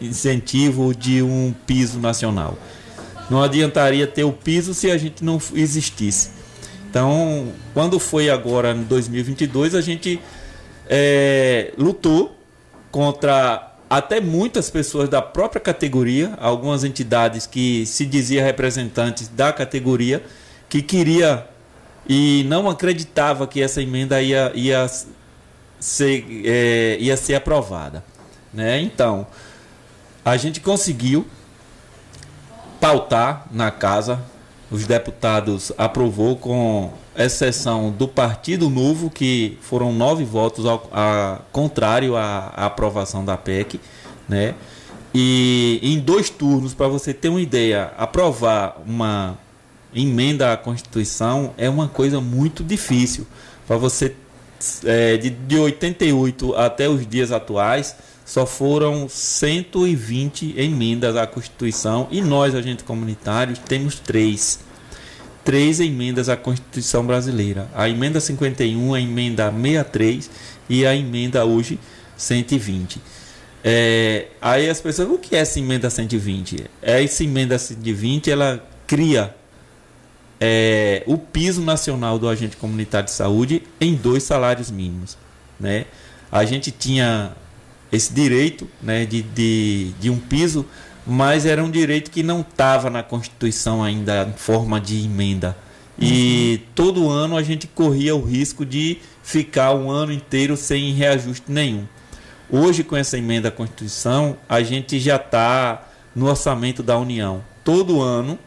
incentivo 0.01 0.95
de 0.95 1.23
um 1.23 1.55
piso 1.67 2.01
nacional. 2.01 2.59
Não 3.31 3.43
adiantaria 3.43 4.07
ter 4.07 4.25
o 4.25 4.33
piso 4.33 4.73
se 4.73 4.91
a 4.91 4.97
gente 4.97 5.23
não 5.23 5.41
existisse. 5.55 6.31
Então, 6.89 7.53
quando 7.75 7.99
foi 7.99 8.31
agora 8.31 8.73
em 8.73 8.83
2022, 8.83 9.75
a 9.75 9.81
gente 9.81 10.21
é, 10.89 11.73
lutou 11.77 12.35
contra 12.91 13.75
até 13.91 14.21
muitas 14.21 14.71
pessoas 14.71 15.09
da 15.09 15.21
própria 15.21 15.61
categoria, 15.61 16.35
algumas 16.41 16.85
entidades 16.85 17.47
que 17.47 17.85
se 17.87 18.07
diziam 18.07 18.45
representantes 18.45 19.29
da 19.29 19.53
categoria, 19.53 20.23
que 20.69 20.83
queria 20.83 21.47
e 22.09 22.45
não 22.49 22.69
acreditava 22.69 23.47
que 23.47 23.63
essa 23.63 23.83
emenda 23.83 24.21
ia, 24.23 24.51
ia, 24.55 24.91
ser, 25.79 26.25
é, 26.45 26.97
ia 27.01 27.17
ser 27.17 27.35
aprovada. 27.35 28.03
Né? 28.53 28.81
Então, 28.81 29.27
a 30.25 30.37
gente 30.37 30.61
conseguiu 30.61 31.27
pautar 32.81 33.47
na 33.51 33.71
casa, 33.71 34.21
os 34.71 34.87
deputados 34.87 35.73
aprovou 35.79 36.37
com 36.37 36.93
exceção 37.17 37.91
do 37.91 38.07
Partido 38.07 38.69
Novo, 38.69 39.11
que 39.11 39.59
foram 39.63 39.93
nove 39.93 40.25
votos 40.25 40.67
ao, 40.67 40.89
a, 40.93 41.41
contrário 41.51 42.17
à, 42.17 42.53
à 42.55 42.67
aprovação 42.67 43.25
da 43.25 43.37
PEC, 43.37 43.81
né? 44.29 44.55
E 45.15 45.81
em 45.83 45.99
dois 45.99 46.29
turnos, 46.29 46.75
para 46.75 46.87
você 46.87 47.15
ter 47.15 47.29
uma 47.29 47.41
ideia, 47.41 47.93
aprovar 47.97 48.81
uma 48.87 49.39
emenda 49.95 50.53
à 50.53 50.57
Constituição 50.57 51.55
é 51.57 51.69
uma 51.69 51.89
coisa 51.89 52.21
muito 52.21 52.63
difícil. 52.63 53.27
Para 53.67 53.77
você, 53.79 54.15
é, 54.85 55.17
de, 55.17 55.31
de 55.31 55.59
88 55.59 56.55
até 56.55 56.89
os 56.89 57.07
dias 57.07 57.33
atuais, 57.33 57.97
só 58.29 58.45
foram 58.45 59.09
120 59.09 60.55
emendas 60.59 61.17
à 61.17 61.27
Constituição 61.27 62.07
e 62.11 62.21
nós, 62.21 62.55
agentes 62.55 62.85
comunitários, 62.85 63.59
temos 63.59 63.99
três 63.99 64.59
três 65.43 65.81
emendas 65.81 66.29
à 66.29 66.37
Constituição 66.37 67.07
brasileira: 67.07 67.71
a 67.75 67.89
emenda 67.89 68.21
51, 68.21 68.93
a 68.93 69.01
emenda 69.01 69.51
63 69.51 70.31
e 70.69 70.87
a 70.87 70.95
emenda 70.95 71.43
hoje 71.47 71.81
120. 72.19 73.01
É, 73.65 74.27
aí 74.43 74.69
as 74.69 74.79
pessoas, 74.79 75.09
o 75.09 75.17
que 75.17 75.35
é 75.35 75.39
essa 75.39 75.59
emenda 75.59 75.89
120? 75.89 76.67
É, 76.83 77.03
essa 77.03 77.25
emenda 77.25 77.59
120 77.59 78.31
ela 78.31 78.63
cria 78.87 79.35
é, 80.39 81.03
o 81.07 81.17
piso 81.17 81.63
nacional 81.63 82.19
do 82.19 82.29
agente 82.29 82.59
comunitário 82.59 83.07
de 83.07 83.13
saúde 83.13 83.63
em 83.81 83.95
dois 83.95 84.23
salários 84.23 84.71
mínimos. 84.71 85.17
Né? 85.59 85.87
A 86.31 86.45
gente 86.45 86.71
tinha 86.71 87.33
esse 87.91 88.13
direito 88.13 88.69
né, 88.83 89.05
de, 89.05 89.23
de, 89.23 89.93
de 90.01 90.11
um 90.11 90.19
piso 90.19 90.67
mas 91.11 91.47
era 91.47 91.65
um 91.65 91.71
direito 91.71 92.11
que 92.11 92.23
não 92.23 92.43
estava 92.43 92.91
na 92.91 93.03
Constituição 93.03 93.83
ainda 93.83 94.29
em 94.29 94.39
forma 94.39 94.79
de 94.79 95.07
emenda. 95.07 95.57
E 95.99 96.61
uhum. 96.61 96.73
todo 96.75 97.09
ano 97.09 97.35
a 97.35 97.43
gente 97.43 97.67
corria 97.67 98.15
o 98.15 98.23
risco 98.23 98.65
de 98.65 98.99
ficar 99.23 99.73
um 99.73 99.91
ano 99.91 100.13
inteiro 100.13 100.55
sem 100.55 100.93
reajuste 100.93 101.51
nenhum. 101.51 101.87
Hoje, 102.51 102.85
com 102.85 102.95
essa 102.95 103.17
emenda 103.17 103.49
à 103.49 103.51
Constituição, 103.51 104.37
a 104.47 104.63
gente 104.63 105.01
já 105.01 105.17
está 105.17 105.89
no 106.15 106.27
orçamento 106.29 106.83
da 106.83 106.99
União. 106.99 107.43
Todo 107.65 108.03
ano 108.03 108.39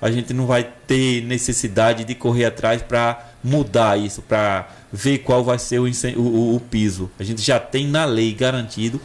a 0.00 0.10
gente 0.10 0.34
não 0.34 0.46
vai 0.46 0.68
ter 0.86 1.22
necessidade 1.22 2.04
de 2.04 2.14
correr 2.14 2.44
atrás 2.44 2.82
para 2.82 3.29
mudar 3.42 3.98
isso, 3.98 4.22
para 4.22 4.68
ver 4.92 5.18
qual 5.18 5.42
vai 5.42 5.58
ser 5.58 5.78
o, 5.80 5.86
o, 6.16 6.56
o, 6.56 6.60
piso. 6.60 7.10
A 7.18 7.24
gente 7.24 7.42
já 7.42 7.58
tem 7.58 7.86
na 7.86 8.04
lei 8.04 8.32
garantido 8.32 9.00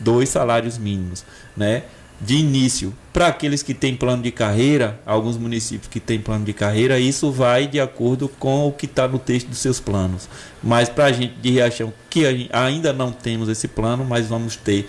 dois 0.00 0.28
salários 0.28 0.78
mínimos, 0.78 1.24
né? 1.56 1.84
de 2.20 2.36
início. 2.36 2.94
Para 3.12 3.28
aqueles 3.28 3.62
que 3.62 3.74
têm 3.74 3.94
plano 3.94 4.22
de 4.22 4.32
carreira, 4.32 5.00
alguns 5.06 5.36
municípios 5.36 5.88
que 5.88 6.00
têm 6.00 6.18
plano 6.18 6.44
de 6.44 6.52
carreira, 6.52 6.98
isso 6.98 7.30
vai 7.30 7.66
de 7.66 7.78
acordo 7.78 8.28
com 8.28 8.66
o 8.66 8.72
que 8.72 8.86
está 8.86 9.06
no 9.06 9.18
texto 9.18 9.48
dos 9.48 9.58
seus 9.58 9.78
planos. 9.78 10.28
Mas 10.62 10.88
para 10.88 11.06
a 11.06 11.12
gente 11.12 11.34
de 11.34 11.50
Riachão, 11.50 11.92
que 12.10 12.48
ainda 12.52 12.92
não 12.92 13.12
temos 13.12 13.48
esse 13.48 13.68
plano, 13.68 14.04
mas 14.04 14.26
vamos 14.26 14.56
ter 14.56 14.88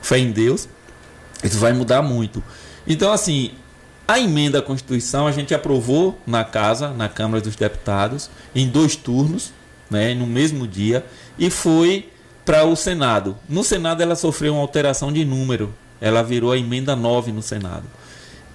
fé 0.00 0.18
em 0.18 0.30
Deus, 0.30 0.68
isso 1.42 1.58
vai 1.58 1.72
mudar 1.72 2.00
muito. 2.00 2.42
Então, 2.86 3.12
assim, 3.12 3.50
a 4.08 4.18
emenda 4.18 4.60
à 4.60 4.62
Constituição 4.62 5.26
a 5.26 5.32
gente 5.32 5.54
aprovou 5.54 6.18
na 6.26 6.42
casa, 6.42 6.88
na 6.88 7.10
Câmara 7.10 7.42
dos 7.42 7.54
Deputados, 7.54 8.30
em 8.54 8.66
dois 8.66 8.96
turnos, 8.96 9.52
né, 9.90 10.14
no 10.14 10.26
mesmo 10.26 10.66
dia, 10.66 11.04
e 11.38 11.50
foi 11.50 12.08
para 12.42 12.64
o 12.64 12.74
Senado. 12.74 13.36
No 13.46 13.62
Senado 13.62 14.02
ela 14.02 14.16
sofreu 14.16 14.54
uma 14.54 14.62
alteração 14.62 15.12
de 15.12 15.26
número, 15.26 15.74
ela 16.00 16.22
virou 16.22 16.52
a 16.52 16.56
emenda 16.56 16.96
9 16.96 17.32
no 17.32 17.42
Senado. 17.42 17.84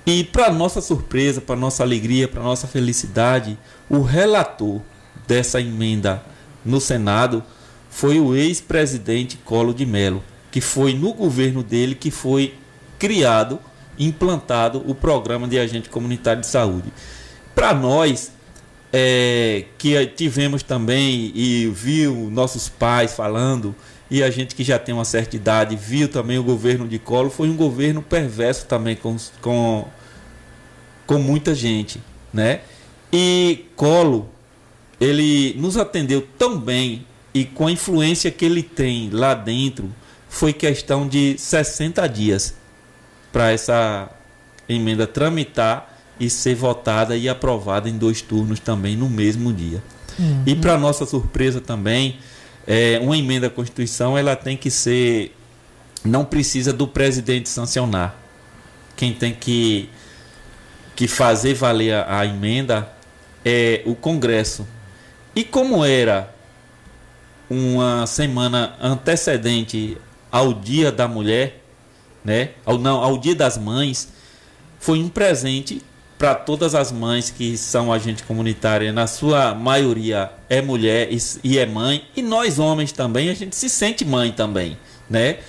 E 0.08 0.24
para 0.24 0.51
nossa 0.51 0.82
surpresa, 0.82 1.39
para 1.39 1.56
nossa 1.56 1.84
alegria, 1.84 2.28
para 2.28 2.41
nossa 2.41 2.66
felicidade, 2.66 3.56
o 3.88 4.01
relator 4.01 4.82
dessa 5.28 5.62
emenda 5.62 6.24
no 6.66 6.82
Senado 6.82 7.43
foi 7.91 8.20
o 8.20 8.36
ex-presidente 8.36 9.38
Colo 9.38 9.72
de 9.72 9.86
Mello, 9.86 10.24
que 10.51 10.60
foi 10.60 10.95
no 10.95 11.14
governo 11.14 11.62
dele 11.62 11.93
que 11.93 12.10
foi 12.10 12.56
criado, 12.97 13.60
implantado 13.97 14.83
o 14.85 14.95
programa 14.95 15.47
de 15.47 15.59
agente 15.59 15.89
comunitário 15.89 16.41
de 16.41 16.47
saúde. 16.47 16.91
Para 17.53 17.73
nós, 17.73 18.31
é, 18.91 19.65
que 19.77 20.05
tivemos 20.07 20.61
também 20.61 21.31
e 21.33 21.67
viu 21.73 22.29
nossos 22.31 22.69
pais 22.69 23.13
falando 23.13 23.75
e 24.09 24.21
a 24.21 24.29
gente 24.29 24.53
que 24.53 24.63
já 24.63 24.77
tem 24.77 24.93
uma 24.93 25.05
certa 25.05 25.35
idade 25.35 25.75
viu 25.75 26.07
também 26.07 26.37
o 26.37 26.43
governo 26.43 26.87
de 26.87 26.99
Collor, 26.99 27.31
foi 27.31 27.49
um 27.49 27.55
governo 27.55 28.01
perverso 28.01 28.67
também 28.67 28.95
com, 28.95 29.17
com, 29.41 29.87
com 31.07 31.17
muita 31.17 31.55
gente, 31.55 31.99
né? 32.31 32.61
E 33.11 33.65
Collor, 33.75 34.25
ele 35.01 35.55
nos 35.57 35.77
atendeu 35.77 36.27
tão 36.37 36.59
bem 36.59 37.05
e 37.33 37.45
com 37.45 37.65
a 37.65 37.71
influência 37.71 38.29
que 38.29 38.45
ele 38.45 38.61
tem 38.61 39.09
lá 39.11 39.33
dentro, 39.33 39.91
foi 40.29 40.53
questão 40.53 41.07
de 41.07 41.35
60 41.37 42.07
dias 42.07 42.55
para 43.34 43.51
essa 43.51 44.09
emenda 44.69 45.07
tramitar 45.07 45.91
e 46.19 46.29
ser 46.29 46.53
votada 46.53 47.17
e 47.17 47.27
aprovada 47.27 47.89
em 47.89 47.97
dois 47.97 48.21
turnos 48.21 48.59
também 48.59 48.95
no 48.95 49.09
mesmo 49.09 49.51
dia. 49.51 49.84
Uhum. 50.19 50.43
E 50.45 50.55
para 50.55 50.77
nossa 50.77 51.05
surpresa 51.07 51.59
também, 51.59 52.19
é, 52.67 52.99
uma 53.01 53.17
emenda 53.17 53.47
à 53.47 53.49
Constituição 53.49 54.15
ela 54.15 54.36
tem 54.36 54.55
que 54.55 54.69
ser. 54.69 55.36
Não 56.05 56.23
precisa 56.23 56.71
do 56.71 56.88
presidente 56.88 57.49
sancionar. 57.49 58.15
Quem 58.95 59.11
tem 59.11 59.34
que, 59.34 59.89
que 60.95 61.07
fazer 61.07 61.55
valer 61.55 61.95
a, 61.95 62.19
a 62.19 62.25
emenda 62.25 62.88
é 63.43 63.81
o 63.86 63.95
Congresso. 63.95 64.67
E 65.36 65.43
como 65.43 65.84
era 65.84 66.31
uma 67.49 68.05
semana 68.05 68.75
antecedente 68.79 69.97
ao 70.31 70.53
Dia 70.53 70.91
da 70.91 71.07
Mulher, 71.07 71.62
né? 72.24 72.49
Ao 72.65 72.78
não, 72.78 73.03
ao 73.03 73.17
Dia 73.17 73.36
das 73.36 73.57
Mães, 73.57 74.09
foi 74.80 74.99
um 74.99 75.09
presente 75.09 75.82
para 76.17 76.36
todas 76.36 76.74
as 76.74 76.91
mães 76.91 77.30
que 77.30 77.57
são 77.57 77.91
agente 77.91 78.24
comunitária, 78.24 78.93
na 78.93 79.07
sua 79.07 79.53
maioria 79.53 80.32
é 80.49 80.61
mulher 80.61 81.09
e, 81.11 81.17
e, 81.43 81.57
é 81.57 81.65
mãe, 81.65 82.05
e 82.15 82.21
nós 82.21 82.59
homens 82.59 82.93
também, 82.93 83.30
a 83.30 83.34
gente 83.34 83.55
se 83.55 83.67
sente 83.67 84.05
mãe 84.05 84.32
também, 84.32 84.78
né? 85.09 85.39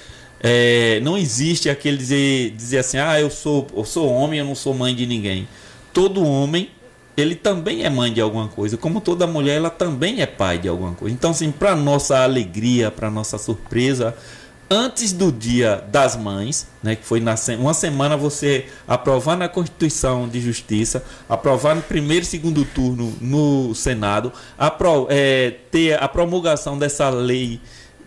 É, 0.40 0.98
não 1.00 1.16
existe 1.16 1.70
aquele 1.70 1.96
dizer, 1.96 2.50
dizer 2.50 2.78
assim, 2.78 2.98
ah, 2.98 3.20
eu 3.20 3.30
sou, 3.30 3.66
eu 3.74 3.84
sou 3.84 4.10
homem, 4.10 4.40
eu 4.40 4.44
não 4.44 4.54
sou 4.54 4.74
mãe 4.74 4.94
de 4.94 5.06
ninguém. 5.06 5.48
Todo 5.92 6.22
homem, 6.24 6.70
ele 7.16 7.36
também 7.36 7.84
é 7.84 7.88
mãe 7.88 8.12
de 8.12 8.20
alguma 8.20 8.48
coisa, 8.48 8.76
como 8.76 9.00
toda 9.00 9.26
mulher, 9.26 9.56
ela 9.56 9.70
também 9.70 10.20
é 10.20 10.26
pai 10.26 10.58
de 10.58 10.68
alguma 10.68 10.92
coisa. 10.92 11.14
Então, 11.14 11.30
assim, 11.30 11.50
para 11.50 11.76
nossa 11.76 12.18
alegria, 12.18 12.90
para 12.90 13.10
nossa 13.10 13.38
surpresa, 13.38 14.14
antes 14.74 15.12
do 15.12 15.30
Dia 15.30 15.84
das 15.90 16.16
Mães, 16.16 16.66
né, 16.82 16.96
que 16.96 17.04
foi 17.04 17.20
na 17.20 17.36
uma 17.58 17.72
semana 17.72 18.16
você 18.16 18.66
aprovar 18.86 19.36
na 19.36 19.48
Constituição 19.48 20.28
de 20.28 20.40
Justiça, 20.40 21.04
aprovar 21.28 21.76
no 21.76 21.82
primeiro 21.82 22.24
e 22.24 22.26
segundo 22.26 22.64
turno 22.64 23.14
no 23.20 23.74
Senado, 23.74 24.32
apro, 24.58 25.06
é, 25.08 25.54
ter 25.70 26.02
a 26.02 26.08
promulgação 26.08 26.76
dessa 26.76 27.08
lei 27.08 27.60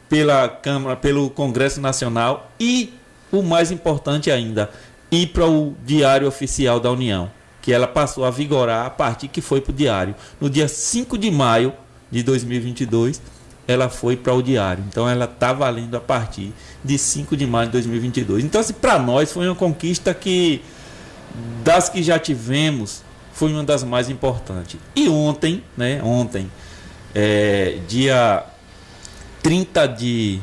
pela 0.10 0.50
Câmara, 0.50 0.96
pelo 0.96 1.30
Congresso 1.30 1.80
Nacional 1.80 2.52
e 2.60 2.94
o 3.32 3.42
mais 3.42 3.72
importante 3.72 4.30
ainda, 4.30 4.70
ir 5.10 5.28
para 5.28 5.48
o 5.48 5.74
Diário 5.86 6.28
Oficial 6.28 6.80
da 6.80 6.92
União, 6.92 7.32
que 7.62 7.72
ela 7.72 7.88
passou 7.88 8.26
a 8.26 8.32
vigorar 8.32 8.86
a 8.86 8.90
partir 8.90 9.30
que 9.30 9.42
foi 9.42 9.62
para 9.62 9.72
o 9.72 9.76
Diário. 9.76 10.16
No 10.40 10.50
dia 10.50 10.68
5 10.68 11.18
de 11.18 11.32
maio 11.32 11.74
de 12.12 12.24
2022 12.24 13.22
ela 13.68 13.90
foi 13.90 14.16
para 14.16 14.34
o 14.34 14.42
diário. 14.42 14.84
Então 14.88 15.08
ela 15.10 15.26
está 15.26 15.52
valendo 15.52 15.96
a 15.96 16.00
partir 16.00 16.54
de 16.84 16.98
5 16.98 17.36
de 17.36 17.46
maio 17.46 17.68
de 17.68 17.74
2022. 17.74 18.44
Então, 18.44 18.62
assim, 18.62 18.74
para 18.74 18.98
nós 18.98 19.32
foi 19.32 19.48
uma 19.48 19.56
conquista 19.56 20.14
que, 20.14 20.62
das 21.64 21.90
que 21.90 22.02
já 22.02 22.18
tivemos, 22.18 23.04
foi 23.34 23.52
uma 23.52 23.64
das 23.64 23.84
mais 23.84 24.10
importantes. 24.10 24.80
E 24.96 25.10
ontem, 25.10 25.64
né? 25.76 26.02
Ontem, 26.02 26.50
é, 27.14 27.80
dia 27.88 28.44
30 29.44 29.86
de, 29.88 30.40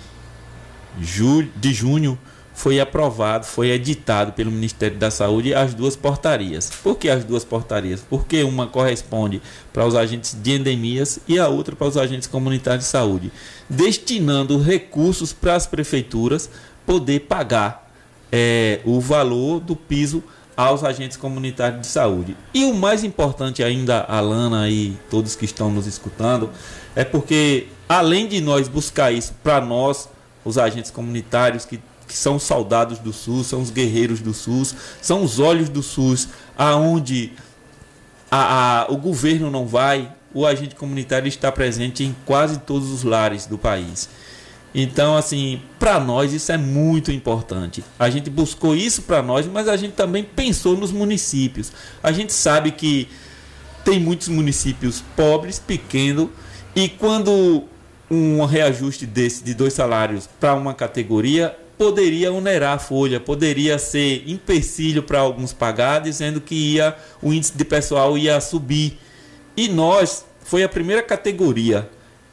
julho, 1.00 1.50
de 1.56 1.72
junho, 1.72 2.18
foi 2.54 2.78
aprovado, 2.78 3.44
foi 3.44 3.70
editado 3.70 4.32
pelo 4.32 4.50
Ministério 4.50 4.96
da 4.96 5.10
Saúde 5.10 5.52
as 5.52 5.74
duas 5.74 5.96
portarias. 5.96 6.70
Por 6.82 6.96
que 6.96 7.10
as 7.10 7.24
duas 7.24 7.44
portarias? 7.44 8.00
Porque 8.08 8.42
uma 8.44 8.68
corresponde 8.68 9.42
para 9.72 9.84
os 9.84 9.94
agentes 9.96 10.36
de 10.40 10.52
endemias 10.52 11.18
e 11.26 11.38
a 11.38 11.48
outra 11.48 11.74
para 11.74 11.88
os 11.88 11.96
agentes 11.96 12.28
comunitários 12.28 12.84
de 12.84 12.90
saúde, 12.90 13.32
destinando 13.68 14.58
recursos 14.58 15.32
para 15.32 15.56
as 15.56 15.66
prefeituras 15.66 16.48
poder 16.86 17.20
pagar 17.20 17.90
é, 18.30 18.80
o 18.84 19.00
valor 19.00 19.60
do 19.60 19.74
piso 19.74 20.22
aos 20.56 20.84
agentes 20.84 21.16
comunitários 21.16 21.80
de 21.80 21.88
saúde. 21.88 22.36
E 22.54 22.64
o 22.64 22.72
mais 22.72 23.02
importante 23.02 23.64
ainda, 23.64 24.02
Alana 24.02 24.68
e 24.70 24.96
todos 25.10 25.34
que 25.34 25.44
estão 25.44 25.70
nos 25.70 25.86
escutando, 25.88 26.50
é 26.94 27.02
porque 27.04 27.66
além 27.88 28.28
de 28.28 28.40
nós 28.40 28.68
buscar 28.68 29.12
isso 29.12 29.34
para 29.42 29.60
nós, 29.60 30.08
os 30.44 30.56
agentes 30.58 30.90
comunitários 30.90 31.64
que 31.64 31.80
que 32.14 32.18
são 32.18 32.36
os 32.36 32.44
soldados 32.44 33.00
do 33.00 33.12
SUS, 33.12 33.48
são 33.48 33.60
os 33.60 33.72
guerreiros 33.72 34.20
do 34.20 34.32
SUS, 34.32 34.72
são 35.02 35.24
os 35.24 35.40
olhos 35.40 35.68
do 35.68 35.82
SUS, 35.82 36.28
aonde 36.56 37.32
a, 38.30 38.82
a, 38.82 38.92
o 38.92 38.96
governo 38.96 39.50
não 39.50 39.66
vai, 39.66 40.12
o 40.32 40.46
agente 40.46 40.76
comunitário 40.76 41.26
está 41.26 41.50
presente 41.50 42.04
em 42.04 42.14
quase 42.24 42.60
todos 42.60 42.92
os 42.92 43.02
lares 43.02 43.46
do 43.46 43.58
país. 43.58 44.08
Então, 44.72 45.16
assim, 45.16 45.60
para 45.76 45.98
nós 45.98 46.32
isso 46.32 46.52
é 46.52 46.56
muito 46.56 47.10
importante. 47.10 47.82
A 47.98 48.08
gente 48.08 48.30
buscou 48.30 48.76
isso 48.76 49.02
para 49.02 49.20
nós, 49.20 49.48
mas 49.48 49.66
a 49.66 49.76
gente 49.76 49.94
também 49.94 50.22
pensou 50.22 50.76
nos 50.76 50.92
municípios. 50.92 51.72
A 52.00 52.12
gente 52.12 52.32
sabe 52.32 52.70
que 52.70 53.08
tem 53.84 53.98
muitos 53.98 54.28
municípios 54.28 55.02
pobres, 55.16 55.58
pequenos, 55.58 56.28
e 56.76 56.88
quando 56.88 57.64
um 58.08 58.44
reajuste 58.44 59.04
desse 59.04 59.42
de 59.42 59.52
dois 59.52 59.72
salários 59.72 60.28
para 60.38 60.54
uma 60.54 60.74
categoria 60.74 61.56
poderia 61.78 62.32
onerar 62.32 62.74
a 62.74 62.78
folha, 62.78 63.20
poderia 63.20 63.78
ser 63.78 64.24
empecilho 64.26 65.02
para 65.02 65.18
alguns 65.18 65.52
pagar, 65.52 66.00
dizendo 66.00 66.40
que 66.40 66.54
ia 66.54 66.96
o 67.22 67.32
índice 67.32 67.56
de 67.56 67.64
pessoal 67.64 68.16
ia 68.16 68.40
subir. 68.40 68.98
E 69.56 69.68
nós 69.68 70.24
foi 70.44 70.62
a 70.62 70.68
primeira 70.68 71.02
categoria 71.02 71.88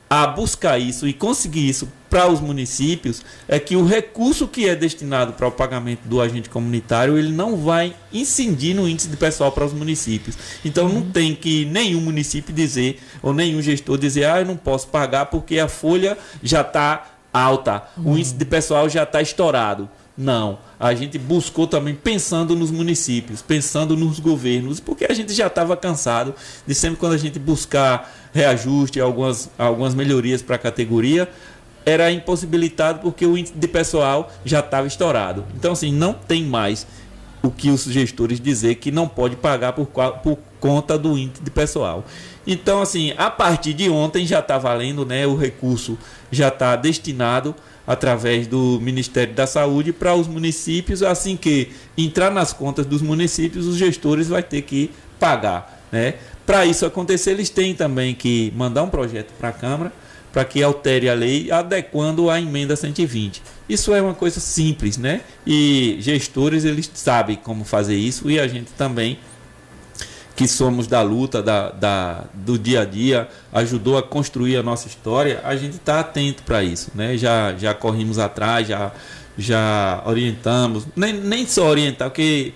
a 0.10 0.28
buscar 0.28 0.78
isso 0.78 1.08
e 1.08 1.14
conseguir 1.14 1.70
isso 1.70 1.88
para 2.10 2.30
os 2.30 2.42
municípios 2.42 3.24
é 3.48 3.58
que 3.58 3.78
o 3.78 3.86
recurso 3.86 4.46
que 4.46 4.68
é 4.68 4.76
destinado 4.76 5.32
para 5.32 5.48
o 5.48 5.52
pagamento 5.52 6.02
do 6.04 6.20
agente 6.20 6.50
comunitário 6.50 7.18
ele 7.18 7.32
não 7.32 7.56
vai 7.56 7.96
incidir 8.12 8.76
no 8.76 8.90
índice 8.90 9.08
de 9.08 9.16
pessoal 9.16 9.54
para 9.54 9.64
os 9.64 9.72
municípios. 9.72 10.38
Então 10.66 10.90
não 10.90 10.98
uhum. 10.98 11.12
tem 11.12 11.34
que 11.34 11.64
nenhum 11.64 12.02
município 12.02 12.54
dizer 12.54 13.00
ou 13.24 13.34
nenhum 13.34 13.62
gestor 13.62 13.98
dizer 13.98 14.26
ah 14.26 14.42
eu 14.42 14.46
não 14.46 14.58
posso 14.58 14.90
pagar 14.90 15.28
porque 15.28 15.58
a 15.58 15.70
folha 15.70 16.18
já 16.44 16.60
está 16.60 17.10
alta, 17.34 17.84
uhum. 17.98 18.14
o 18.14 18.18
índice 18.18 18.36
de 18.36 18.46
pessoal 18.46 18.90
já 18.90 19.04
está 19.04 19.22
estourado. 19.22 19.90
Não, 20.18 20.60
a 20.80 20.94
gente 20.94 21.18
buscou 21.18 21.66
também 21.66 21.96
pensando 21.96 22.56
nos 22.56 22.70
municípios, 22.70 23.42
pensando 23.42 23.96
nos 23.96 24.20
governos, 24.20 24.80
porque 24.80 25.06
a 25.10 25.14
gente 25.14 25.34
já 25.34 25.48
estava 25.48 25.76
cansado 25.78 26.36
de 26.68 26.76
sempre 26.76 27.00
quando 27.00 27.14
a 27.14 27.18
gente 27.18 27.40
buscar 27.40 28.12
reajuste, 28.34 29.00
algumas, 29.00 29.50
algumas 29.58 29.96
melhorias 29.96 30.42
para 30.42 30.58
a 30.58 30.60
categoria, 30.60 31.30
era 31.86 32.12
impossibilitado 32.12 33.00
porque 33.00 33.26
o 33.26 33.38
índice 33.38 33.54
de 33.56 33.68
pessoal 33.68 34.32
já 34.46 34.60
estava 34.60 34.86
estourado. 34.86 35.46
Então, 35.56 35.72
assim, 35.72 35.92
não 35.92 36.14
tem 36.14 36.44
mais 36.44 36.86
o 37.42 37.50
que 37.50 37.70
os 37.70 37.84
gestores 37.86 38.40
dizer 38.40 38.76
que 38.76 38.92
não 38.92 39.08
pode 39.08 39.36
pagar 39.36 39.74
por, 39.74 39.88
por 39.88 40.38
conta 40.60 40.98
do 40.98 41.18
índice 41.18 41.42
de 41.42 41.50
pessoal. 41.50 42.06
Então, 42.46 42.82
assim, 42.82 43.14
a 43.18 43.30
partir 43.30 43.74
de 43.74 43.90
ontem 43.90 44.26
já 44.26 44.40
está 44.40 44.58
valendo, 44.58 45.06
né? 45.06 45.28
O 45.28 45.36
recurso 45.36 45.98
já 46.32 46.48
está 46.48 46.76
destinado 46.76 47.56
através 47.86 48.48
do 48.48 48.80
Ministério 48.82 49.34
da 49.34 49.46
Saúde 49.46 49.92
para 49.92 50.16
os 50.16 50.28
municípios, 50.28 51.04
assim 51.04 51.36
que 51.36 51.72
entrar 51.98 52.32
nas 52.32 52.54
contas 52.54 52.86
dos 52.86 53.02
municípios, 53.02 53.68
os 53.68 53.76
gestores 53.76 54.28
vai 54.28 54.44
ter 54.44 54.62
que 54.62 54.92
pagar, 55.20 55.84
né? 55.92 56.16
Para 56.46 56.66
isso 56.66 56.86
acontecer, 56.86 57.32
eles 57.32 57.50
têm 57.50 57.76
também 57.76 58.16
que 58.16 58.52
mandar 58.56 58.84
um 58.84 58.90
projeto 58.90 59.32
para 59.38 59.50
a 59.50 59.54
Câmara 59.54 59.92
para 60.32 60.46
que 60.46 60.64
altere 60.64 61.10
a 61.10 61.14
lei 61.14 61.52
adequando 61.52 62.30
a 62.30 62.40
emenda 62.40 62.76
120. 62.76 63.42
Isso 63.68 63.94
é 63.94 64.02
uma 64.02 64.14
coisa 64.14 64.40
simples, 64.40 64.98
né? 64.98 65.22
E 65.46 65.98
gestores 66.00 66.64
eles 66.64 66.90
sabem 66.94 67.36
como 67.36 67.64
fazer 67.64 67.96
isso 67.96 68.30
e 68.30 68.40
a 68.40 68.48
gente 68.48 68.72
também 68.78 69.20
que 70.36 70.48
somos 70.48 70.88
da 70.88 71.02
luta, 71.02 71.42
da, 71.42 71.70
da, 71.72 72.24
do 72.34 72.58
dia 72.58 72.82
a 72.82 72.86
dia, 72.86 73.28
ajudou 73.54 73.98
a 73.98 74.04
construir 74.04 74.58
a 74.58 74.64
nossa 74.64 74.88
história, 74.88 75.42
a 75.44 75.56
gente 75.56 75.76
está 75.76 76.00
atento 76.00 76.44
para 76.44 76.64
isso, 76.64 76.92
né? 76.96 77.18
Já, 77.18 77.54
já 77.56 77.74
corrimos 77.74 78.18
atrás, 78.18 78.68
já, 78.68 78.92
já 79.38 80.02
orientamos, 80.06 80.88
nem, 80.96 81.14
nem 81.14 81.46
só 81.46 81.68
orientar, 81.68 82.10
porque 82.10 82.54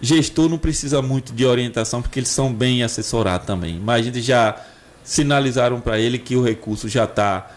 gestor 0.00 0.48
não 0.48 0.58
precisa 0.58 1.00
muito 1.00 1.32
de 1.32 1.46
orientação, 1.46 2.02
porque 2.02 2.18
eles 2.18 2.28
são 2.28 2.52
bem 2.52 2.82
assessorados 2.82 3.46
também, 3.46 3.80
mas 3.82 4.00
a 4.00 4.04
gente 4.04 4.20
já 4.20 4.56
sinalizaram 5.04 5.80
para 5.80 5.98
ele 5.98 6.18
que 6.18 6.36
o 6.36 6.42
recurso 6.42 6.88
já 6.88 7.04
está 7.04 7.50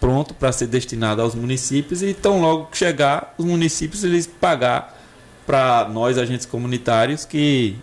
pronto 0.00 0.32
para 0.32 0.52
ser 0.52 0.68
destinado 0.68 1.20
aos 1.20 1.34
municípios 1.34 2.02
e 2.02 2.14
tão 2.14 2.40
logo 2.40 2.68
chegar 2.72 3.34
os 3.36 3.44
municípios 3.44 4.04
eles 4.04 4.26
pagar 4.26 4.96
para 5.46 5.88
nós 5.88 6.18
agentes 6.18 6.46
comunitários 6.46 7.24
que 7.24 7.76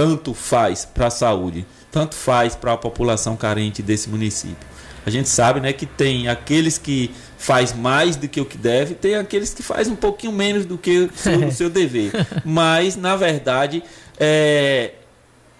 tanto 0.00 0.32
faz 0.32 0.86
para 0.86 1.08
a 1.08 1.10
saúde, 1.10 1.66
tanto 1.92 2.14
faz 2.14 2.56
para 2.56 2.72
a 2.72 2.76
população 2.78 3.36
carente 3.36 3.82
desse 3.82 4.08
município. 4.08 4.66
A 5.04 5.10
gente 5.10 5.28
sabe, 5.28 5.60
né, 5.60 5.74
que 5.74 5.84
tem 5.84 6.26
aqueles 6.26 6.78
que 6.78 7.10
faz 7.36 7.74
mais 7.74 8.16
do 8.16 8.26
que 8.26 8.40
o 8.40 8.46
que 8.46 8.56
deve, 8.56 8.94
tem 8.94 9.16
aqueles 9.16 9.52
que 9.52 9.62
faz 9.62 9.88
um 9.88 9.96
pouquinho 9.96 10.32
menos 10.32 10.64
do 10.64 10.78
que 10.78 11.00
o 11.00 11.10
seu, 11.14 11.52
seu 11.52 11.70
dever. 11.70 12.12
Mas 12.46 12.96
na 12.96 13.14
verdade 13.14 13.82
é, 14.18 14.92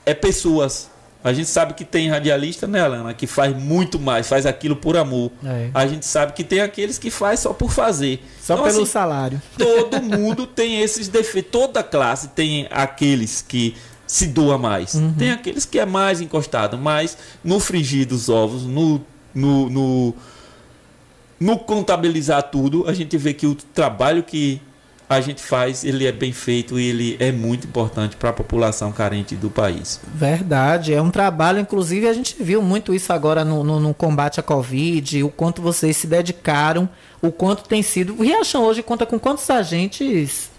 é 0.07 0.15
pessoas 0.15 0.89
a 1.23 1.35
gente 1.35 1.51
sabe 1.51 1.75
que 1.75 1.85
tem 1.85 2.09
radialista, 2.09 2.67
né, 2.67 2.81
Alana, 2.81 3.13
que 3.13 3.27
faz 3.27 3.55
muito 3.55 3.99
mais, 3.99 4.27
faz 4.27 4.47
aquilo 4.47 4.75
por 4.75 4.97
amor. 4.97 5.31
É. 5.45 5.69
A 5.75 5.87
gente 5.87 6.07
sabe 6.07 6.33
que 6.33 6.43
tem 6.43 6.61
aqueles 6.61 6.99
que 6.99 7.11
faz 7.11 7.41
só 7.41 7.53
por 7.53 7.71
fazer. 7.71 8.25
Só 8.41 8.55
então, 8.55 8.65
pelo 8.65 8.83
assim, 8.83 8.91
salário. 8.91 9.43
Todo 9.59 10.01
mundo 10.03 10.47
tem 10.47 10.81
esses 10.81 11.09
defeitos. 11.09 11.51
Toda 11.53 11.83
classe 11.83 12.29
tem 12.29 12.67
aqueles 12.71 13.45
que 13.47 13.77
se 14.11 14.27
doa 14.27 14.59
mais. 14.59 14.95
Uhum. 14.95 15.13
Tem 15.13 15.31
aqueles 15.31 15.65
que 15.65 15.79
é 15.79 15.87
mais 15.87 16.21
encostado, 16.21 16.77
mas 16.77 17.17
no 17.45 17.61
frigir 17.61 18.09
dos 18.09 18.29
ovos, 18.29 18.65
no, 18.65 19.01
no, 19.33 19.71
no, 19.71 20.15
no 21.39 21.57
contabilizar 21.57 22.43
tudo, 22.51 22.89
a 22.89 22.93
gente 22.93 23.17
vê 23.17 23.33
que 23.33 23.47
o 23.47 23.55
trabalho 23.55 24.25
que 24.25 24.61
a 25.09 25.21
gente 25.21 25.41
faz, 25.41 25.85
ele 25.85 26.07
é 26.07 26.13
bem 26.13 26.33
feito 26.33 26.79
e 26.79 26.87
ele 26.87 27.17
é 27.21 27.31
muito 27.31 27.69
importante 27.69 28.17
para 28.17 28.31
a 28.31 28.33
população 28.33 28.91
carente 28.91 29.37
do 29.37 29.49
país. 29.49 30.01
Verdade, 30.13 30.93
é 30.93 31.01
um 31.01 31.11
trabalho, 31.11 31.61
inclusive 31.61 32.09
a 32.09 32.13
gente 32.13 32.35
viu 32.41 32.61
muito 32.61 32.93
isso 32.93 33.13
agora 33.13 33.45
no, 33.45 33.63
no, 33.63 33.79
no 33.79 33.95
combate 33.95 34.41
à 34.41 34.43
Covid, 34.43 35.23
o 35.23 35.29
quanto 35.29 35.63
vocês 35.63 35.97
se 35.97 36.09
dedicaram, 36.09 36.89
o 37.23 37.31
quanto 37.31 37.63
tem 37.69 37.81
sido. 37.81 38.15
O 38.19 38.23
Riachão 38.25 38.65
hoje 38.65 38.83
conta 38.83 39.07
com 39.07 39.21
quantos 39.21 39.49
agentes? 39.49 40.50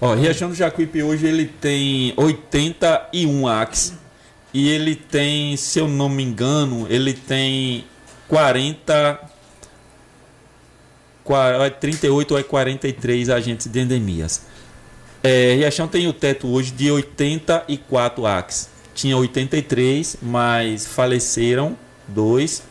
Ó, 0.00 0.14
Riachão 0.14 0.48
do 0.48 0.54
Jacuípe 0.54 1.02
hoje 1.02 1.26
ele 1.26 1.46
tem 1.46 2.12
81 2.16 3.48
ACs 3.48 3.94
e 4.54 4.68
ele 4.68 4.94
tem, 4.94 5.56
se 5.56 5.78
eu 5.78 5.88
não 5.88 6.08
me 6.08 6.22
engano, 6.22 6.86
ele 6.88 7.12
tem 7.12 7.84
40 8.28 9.20
38 11.80 12.34
ou 12.34 12.44
43 12.44 13.28
agentes 13.28 13.66
de 13.66 13.80
endemias. 13.80 14.46
É, 15.22 15.54
Riachão 15.56 15.88
tem 15.88 16.06
o 16.06 16.12
teto 16.12 16.48
hoje 16.48 16.70
de 16.70 16.90
84 16.90 18.26
ACs. 18.26 18.70
Tinha 18.94 19.16
83, 19.16 20.18
mas 20.22 20.86
faleceram 20.86 21.76
dois 22.06 22.62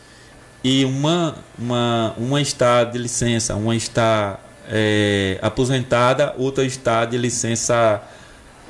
e 0.63 0.83
uma, 0.83 1.37
uma, 1.57 2.13
uma 2.17 2.41
está 2.41 2.83
de 2.83 2.97
licença, 2.97 3.55
uma 3.55 3.75
está 3.75 4.39
é, 4.69 5.39
aposentada, 5.41 6.33
outra 6.37 6.63
está 6.63 7.05
de 7.05 7.17
licença 7.17 8.01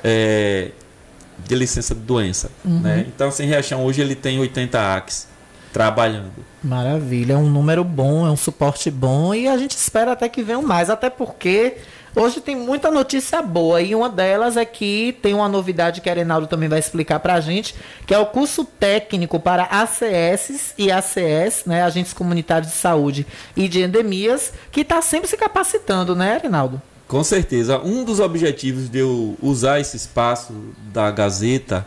é, 0.04 0.72
de 1.46 1.56
licença 1.56 1.94
de 1.94 2.02
doença. 2.02 2.50
Uhum. 2.64 2.80
Né? 2.80 3.06
Então, 3.08 3.30
assim, 3.30 3.46
Riachão 3.46 3.86
hoje 3.86 4.02
ele 4.02 4.16
tem 4.16 4.40
80 4.40 4.96
ACs 4.96 5.28
trabalhando. 5.72 6.34
Maravilha, 6.64 7.34
é 7.34 7.38
um 7.38 7.50
número 7.50 7.84
bom, 7.84 8.26
é 8.26 8.32
um 8.32 8.38
suporte 8.38 8.90
bom 8.90 9.34
e 9.34 9.48
a 9.48 9.58
gente 9.58 9.72
espera 9.72 10.14
até 10.14 10.28
que 10.28 10.42
venham 10.42 10.64
mais, 10.64 10.90
até 10.90 11.10
porque 11.10 11.78
hoje 12.16 12.42
tem 12.42 12.56
muita 12.56 12.92
notícia 12.92 13.42
boa 13.42 13.82
e 13.82 13.94
uma 13.94 14.10
delas 14.10 14.58
é 14.58 14.66
que 14.66 15.18
tem 15.22 15.34
uma 15.34 15.48
novidade 15.48 16.02
que 16.02 16.10
a 16.10 16.14
Arenaldo 16.14 16.48
também 16.48 16.70
vai 16.70 16.80
explicar 16.80 17.20
para 17.20 17.34
a 17.36 17.40
gente, 17.40 17.76
que 18.06 18.14
é 18.14 18.20
o 18.20 18.26
curso 18.26 18.64
técnico 18.64 19.40
para 19.40 19.64
ACS 19.64 20.74
e 20.78 20.92
ACS, 20.92 21.66
né, 21.66 21.84
agentes 21.84 22.14
comunitários 22.14 22.72
de 22.72 22.78
saúde 22.78 23.26
e 23.56 23.68
de 23.68 23.82
endemias, 23.82 24.54
que 24.72 24.82
está 24.82 25.02
sempre 25.02 25.30
se 25.30 25.38
capacitando, 25.38 26.16
né, 26.16 26.36
Arenaldo? 26.36 26.82
Com 27.08 27.24
certeza. 27.24 27.80
Um 27.80 28.04
dos 28.04 28.20
objetivos 28.20 28.90
de 28.90 29.00
eu 29.00 29.38
usar 29.42 29.80
esse 29.80 29.96
espaço 29.96 30.54
da 30.92 31.10
Gazeta 31.10 31.86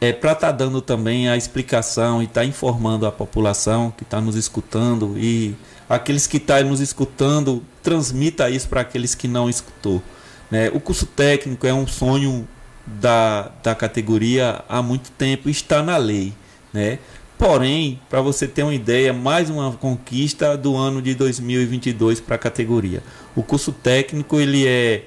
é 0.00 0.12
para 0.12 0.32
estar 0.32 0.48
tá 0.48 0.52
dando 0.52 0.80
também 0.80 1.28
a 1.28 1.36
explicação 1.36 2.20
e 2.20 2.24
estar 2.24 2.40
tá 2.40 2.46
informando 2.46 3.06
a 3.06 3.12
população 3.12 3.92
que 3.96 4.02
está 4.02 4.20
nos 4.20 4.34
escutando 4.34 5.14
e 5.16 5.54
aqueles 5.88 6.26
que 6.26 6.38
estão 6.38 6.56
tá 6.56 6.64
nos 6.64 6.80
escutando 6.80 7.62
transmita 7.82 8.50
isso 8.50 8.68
para 8.68 8.80
aqueles 8.80 9.14
que 9.14 9.28
não 9.28 9.48
escutou. 9.48 10.02
Né? 10.50 10.70
O 10.72 10.80
curso 10.80 11.06
técnico 11.06 11.66
é 11.66 11.72
um 11.72 11.86
sonho 11.86 12.46
da, 12.86 13.50
da 13.62 13.74
categoria 13.74 14.64
há 14.68 14.82
muito 14.82 15.10
tempo 15.12 15.48
está 15.48 15.82
na 15.82 15.96
lei. 15.96 16.32
Né? 16.72 16.98
Porém, 17.38 18.00
para 18.10 18.20
você 18.20 18.46
ter 18.46 18.62
uma 18.62 18.74
ideia, 18.74 19.12
mais 19.12 19.48
uma 19.48 19.72
conquista 19.72 20.56
do 20.56 20.76
ano 20.76 21.00
de 21.00 21.14
2022 21.14 22.20
para 22.20 22.34
a 22.34 22.38
categoria. 22.38 23.02
O 23.34 23.42
curso 23.42 23.72
técnico 23.72 24.38
ele 24.38 24.66
é, 24.66 25.04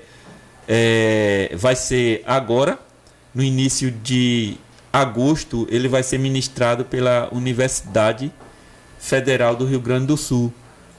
é 0.68 1.56
vai 1.56 1.76
ser 1.76 2.24
agora 2.26 2.80
no 3.36 3.44
início 3.44 3.92
de 3.92 4.58
agosto 4.92 5.68
ele 5.70 5.88
vai 5.88 6.04
ser 6.04 6.18
ministrado 6.18 6.86
pela 6.86 7.30
Universidade 7.32 8.32
Federal 9.00 9.56
do 9.56 9.66
Rio 9.66 9.80
Grande 9.80 10.08
do 10.08 10.18
Sul. 10.18 10.54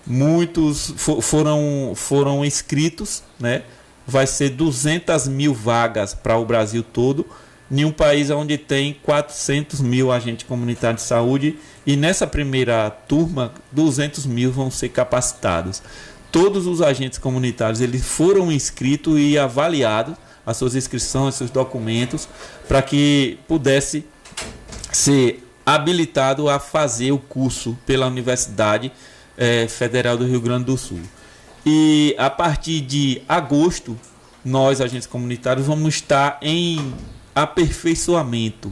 Muitos 0.07 0.93
for, 0.97 1.23
foram, 1.23 1.93
foram 1.95 2.45
inscritos, 2.45 3.23
né? 3.39 3.63
vai 4.07 4.27
ser 4.27 4.51
200 4.51 5.29
mil 5.29 5.55
vagas 5.55 6.15
para 6.15 6.37
o 6.37 6.45
Brasil 6.45 6.83
todo, 6.83 7.27
em 7.71 7.85
um 7.85 7.93
país 7.93 8.31
onde 8.31 8.59
tem 8.59 8.95
400 9.03 9.81
mil 9.81 10.13
agentes 10.13 10.47
comunitários 10.47 11.03
de 11.03 11.09
saúde, 11.09 11.59
e 11.87 11.97
nessa 11.97 12.27
primeira 12.27 12.91
turma, 12.91 13.53
200 13.73 14.27
mil 14.27 14.53
vão 14.53 14.71
ser 14.71 14.91
capacitados. 14.91 15.83
Todos 16.31 16.67
os 16.67 16.83
agentes 16.83 17.19
comunitários 17.19 17.81
eles 17.81 18.05
foram 18.05 18.53
inscritos 18.53 19.19
e 19.19 19.39
avaliados 19.39 20.17
as 20.45 20.57
suas 20.57 20.75
inscrições, 20.75 21.37
seus 21.37 21.51
documentos, 21.51 22.29
para 22.69 22.83
que 22.83 23.39
pudesse 23.49 24.05
ser 24.93 25.43
habilitado 25.65 26.51
a 26.51 26.59
fazer 26.59 27.13
o 27.13 27.19
curso 27.19 27.77
pela 27.87 28.07
Universidade 28.07 28.93
eh, 29.37 29.67
Federal 29.69 30.17
do 30.17 30.27
Rio 30.27 30.41
Grande 30.41 30.65
do 30.65 30.77
Sul. 30.77 31.01
E 31.65 32.15
a 32.19 32.29
partir 32.29 32.81
de 32.81 33.23
agosto, 33.29 33.99
nós, 34.45 34.81
agentes 34.81 35.07
comunitários, 35.07 35.67
vamos 35.67 35.95
estar 35.95 36.39
em 36.43 36.95
aperfeiçoamento. 37.35 38.71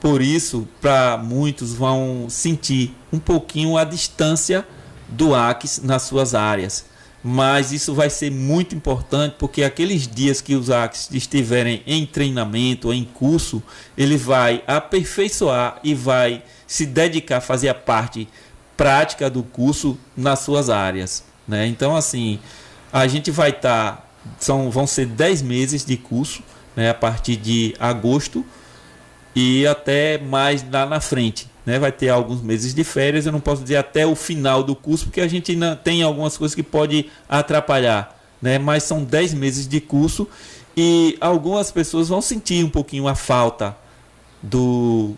Por 0.00 0.20
isso, 0.20 0.68
para 0.80 1.16
muitos 1.16 1.72
vão 1.72 2.26
sentir 2.28 2.94
um 3.12 3.18
pouquinho 3.18 3.76
a 3.76 3.84
distância 3.84 4.66
do 5.08 5.34
ACS 5.34 5.80
nas 5.82 6.02
suas 6.02 6.34
áreas 6.34 6.92
mas 7.22 7.70
isso 7.70 7.94
vai 7.94 8.10
ser 8.10 8.30
muito 8.30 8.74
importante 8.74 9.36
porque 9.38 9.62
aqueles 9.62 10.08
dias 10.08 10.40
que 10.40 10.56
os 10.56 10.70
ACs 10.70 11.08
estiverem 11.12 11.82
em 11.86 12.04
treinamento 12.04 12.92
em 12.92 13.04
curso, 13.04 13.62
ele 13.96 14.16
vai 14.16 14.62
aperfeiçoar 14.66 15.78
e 15.84 15.94
vai 15.94 16.42
se 16.66 16.84
dedicar 16.84 17.36
a 17.36 17.40
fazer 17.40 17.68
a 17.68 17.74
parte 17.74 18.28
prática 18.82 19.30
do 19.30 19.44
curso 19.44 19.96
nas 20.16 20.40
suas 20.40 20.68
áreas. 20.68 21.24
Né? 21.46 21.66
Então, 21.68 21.94
assim, 21.94 22.40
a 22.92 23.06
gente 23.06 23.30
vai 23.30 23.50
estar. 23.50 24.08
Tá, 24.38 24.54
vão 24.70 24.86
ser 24.86 25.06
10 25.06 25.42
meses 25.42 25.84
de 25.84 25.96
curso, 25.96 26.42
né, 26.74 26.90
a 26.90 26.94
partir 26.94 27.36
de 27.36 27.74
agosto 27.78 28.44
e 29.34 29.66
até 29.66 30.18
mais 30.18 30.64
lá 30.70 30.86
na 30.86 31.00
frente 31.00 31.50
né, 31.64 31.78
vai 31.78 31.92
ter 31.92 32.08
alguns 32.08 32.40
meses 32.40 32.74
de 32.74 32.84
férias, 32.84 33.24
eu 33.24 33.32
não 33.32 33.40
posso 33.40 33.62
dizer 33.62 33.76
até 33.76 34.06
o 34.06 34.14
final 34.14 34.62
do 34.62 34.74
curso, 34.74 35.04
porque 35.06 35.20
a 35.20 35.28
gente 35.28 35.52
ainda 35.52 35.76
tem 35.76 36.02
algumas 36.02 36.36
coisas 36.36 36.54
que 36.54 36.62
pode 36.62 37.08
atrapalhar, 37.28 38.18
né, 38.40 38.58
mas 38.58 38.82
são 38.82 39.04
10 39.04 39.34
meses 39.34 39.66
de 39.66 39.80
curso 39.80 40.28
e 40.76 41.16
algumas 41.20 41.70
pessoas 41.70 42.08
vão 42.08 42.20
sentir 42.20 42.64
um 42.64 42.70
pouquinho 42.70 43.06
a 43.06 43.14
falta 43.14 43.76
do. 44.42 45.14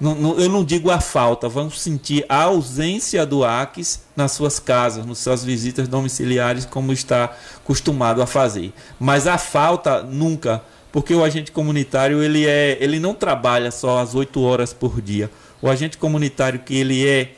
Eu 0.00 0.48
não 0.48 0.64
digo 0.64 0.90
a 0.90 1.00
falta, 1.00 1.48
vão 1.48 1.70
sentir 1.70 2.26
a 2.28 2.42
ausência 2.42 3.24
do 3.24 3.44
ACS 3.44 4.02
nas 4.16 4.32
suas 4.32 4.58
casas, 4.58 5.06
nas 5.06 5.18
suas 5.18 5.44
visitas 5.44 5.88
domiciliares, 5.88 6.66
como 6.66 6.92
está 6.92 7.32
acostumado 7.56 8.20
a 8.20 8.26
fazer. 8.26 8.72
Mas 8.98 9.26
a 9.26 9.38
falta 9.38 10.02
nunca, 10.02 10.62
porque 10.92 11.14
o 11.14 11.22
agente 11.24 11.52
comunitário 11.52 12.22
ele, 12.22 12.46
é, 12.46 12.76
ele 12.80 12.98
não 12.98 13.14
trabalha 13.14 13.70
só 13.70 14.00
as 14.00 14.14
8 14.14 14.42
horas 14.42 14.72
por 14.72 15.00
dia 15.00 15.30
o 15.64 15.70
agente 15.70 15.96
comunitário 15.96 16.60
que 16.60 16.76
ele 16.76 17.08
é 17.08 17.36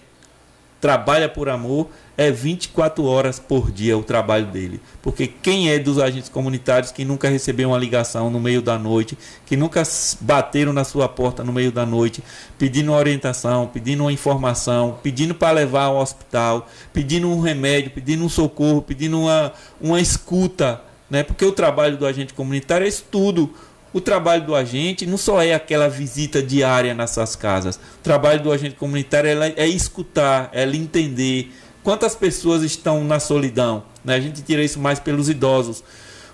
trabalha 0.80 1.28
por 1.28 1.48
amor 1.48 1.88
é 2.16 2.30
24 2.30 3.04
horas 3.04 3.38
por 3.38 3.70
dia 3.70 3.96
o 3.96 4.02
trabalho 4.02 4.46
dele. 4.46 4.80
Porque 5.02 5.26
quem 5.26 5.70
é 5.70 5.78
dos 5.78 5.98
agentes 5.98 6.28
comunitários 6.28 6.90
que 6.90 7.04
nunca 7.04 7.28
recebeu 7.28 7.68
uma 7.68 7.78
ligação 7.78 8.30
no 8.30 8.40
meio 8.40 8.62
da 8.62 8.78
noite, 8.78 9.18
que 9.44 9.56
nunca 9.56 9.82
bateram 10.20 10.72
na 10.72 10.84
sua 10.84 11.08
porta 11.08 11.44
no 11.44 11.52
meio 11.52 11.70
da 11.70 11.84
noite, 11.84 12.22
pedindo 12.58 12.92
uma 12.92 12.98
orientação, 12.98 13.66
pedindo 13.66 14.02
uma 14.02 14.12
informação, 14.12 14.98
pedindo 15.02 15.34
para 15.34 15.52
levar 15.52 15.84
ao 15.84 15.98
hospital, 15.98 16.68
pedindo 16.92 17.28
um 17.28 17.40
remédio, 17.40 17.90
pedindo 17.90 18.24
um 18.24 18.28
socorro, 18.28 18.80
pedindo 18.80 19.20
uma, 19.20 19.52
uma 19.80 20.00
escuta, 20.00 20.80
né? 21.10 21.22
Porque 21.22 21.44
o 21.44 21.52
trabalho 21.52 21.96
do 21.96 22.06
agente 22.06 22.32
comunitário 22.32 22.86
é 22.86 22.90
tudo. 23.10 23.52
O 23.92 24.00
trabalho 24.00 24.44
do 24.44 24.54
agente 24.54 25.06
não 25.06 25.16
só 25.16 25.40
é 25.40 25.54
aquela 25.54 25.88
visita 25.88 26.42
diária 26.42 26.92
nas 26.92 27.12
suas 27.12 27.34
casas. 27.34 27.76
O 27.76 28.02
trabalho 28.02 28.42
do 28.42 28.52
agente 28.52 28.74
comunitário 28.74 29.30
é, 29.30 29.54
é 29.56 29.66
escutar, 29.66 30.50
é 30.52 30.64
entender 30.66 31.50
quantas 31.86 32.16
pessoas 32.16 32.64
estão 32.64 33.04
na 33.04 33.20
solidão. 33.20 33.84
Né? 34.04 34.16
A 34.16 34.20
gente 34.20 34.42
tira 34.42 34.60
isso 34.60 34.80
mais 34.80 34.98
pelos 34.98 35.28
idosos. 35.28 35.84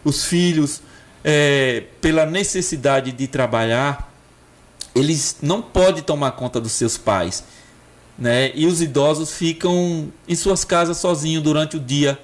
Os 0.03 0.24
filhos, 0.24 0.80
é, 1.22 1.82
pela 2.00 2.24
necessidade 2.24 3.12
de 3.12 3.26
trabalhar, 3.26 4.11
eles 4.94 5.36
não 5.42 5.61
podem 5.61 6.03
tomar 6.03 6.30
conta 6.30 6.59
dos 6.59 6.72
seus 6.72 6.96
pais. 6.96 7.44
Né? 8.18 8.50
E 8.55 8.64
os 8.64 8.80
idosos 8.80 9.32
ficam 9.32 10.11
em 10.26 10.34
suas 10.34 10.64
casas 10.64 10.96
sozinhos 10.96 11.42
durante 11.42 11.76
o 11.76 11.80
dia 11.80 12.18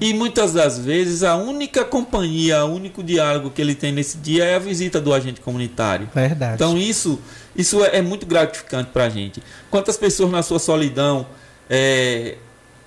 e 0.00 0.12
muitas 0.12 0.52
das 0.52 0.76
vezes 0.76 1.22
a 1.22 1.36
única 1.36 1.84
companhia, 1.84 2.64
o 2.64 2.74
único 2.74 3.04
diálogo 3.04 3.50
que 3.50 3.62
ele 3.62 3.76
tem 3.76 3.92
nesse 3.92 4.18
dia 4.18 4.46
é 4.46 4.56
a 4.56 4.58
visita 4.58 5.00
do 5.00 5.14
agente 5.14 5.40
comunitário. 5.40 6.08
Verdade. 6.12 6.54
Então 6.54 6.76
isso, 6.76 7.20
isso 7.54 7.84
é, 7.84 7.98
é 7.98 8.02
muito 8.02 8.26
gratificante 8.26 8.90
para 8.90 9.04
a 9.04 9.08
gente. 9.08 9.40
Quantas 9.70 9.96
pessoas 9.96 10.32
na 10.32 10.42
sua 10.42 10.58
solidão, 10.58 11.24
é, 11.70 12.36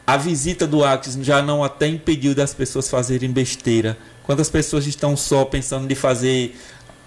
a 0.07 0.15
visita 0.15 0.65
do 0.65 0.85
Axis 0.85 1.15
já 1.21 1.41
não 1.41 1.61
até 1.61 1.85
impediu 1.85 2.33
das 2.33 2.53
pessoas 2.53 2.89
fazerem 2.89 3.29
besteira. 3.29 3.97
Quantas 4.23 4.49
pessoas 4.49 4.87
estão 4.87 5.17
só 5.17 5.43
pensando 5.43 5.85
de 5.85 5.95
fazer 5.95 6.57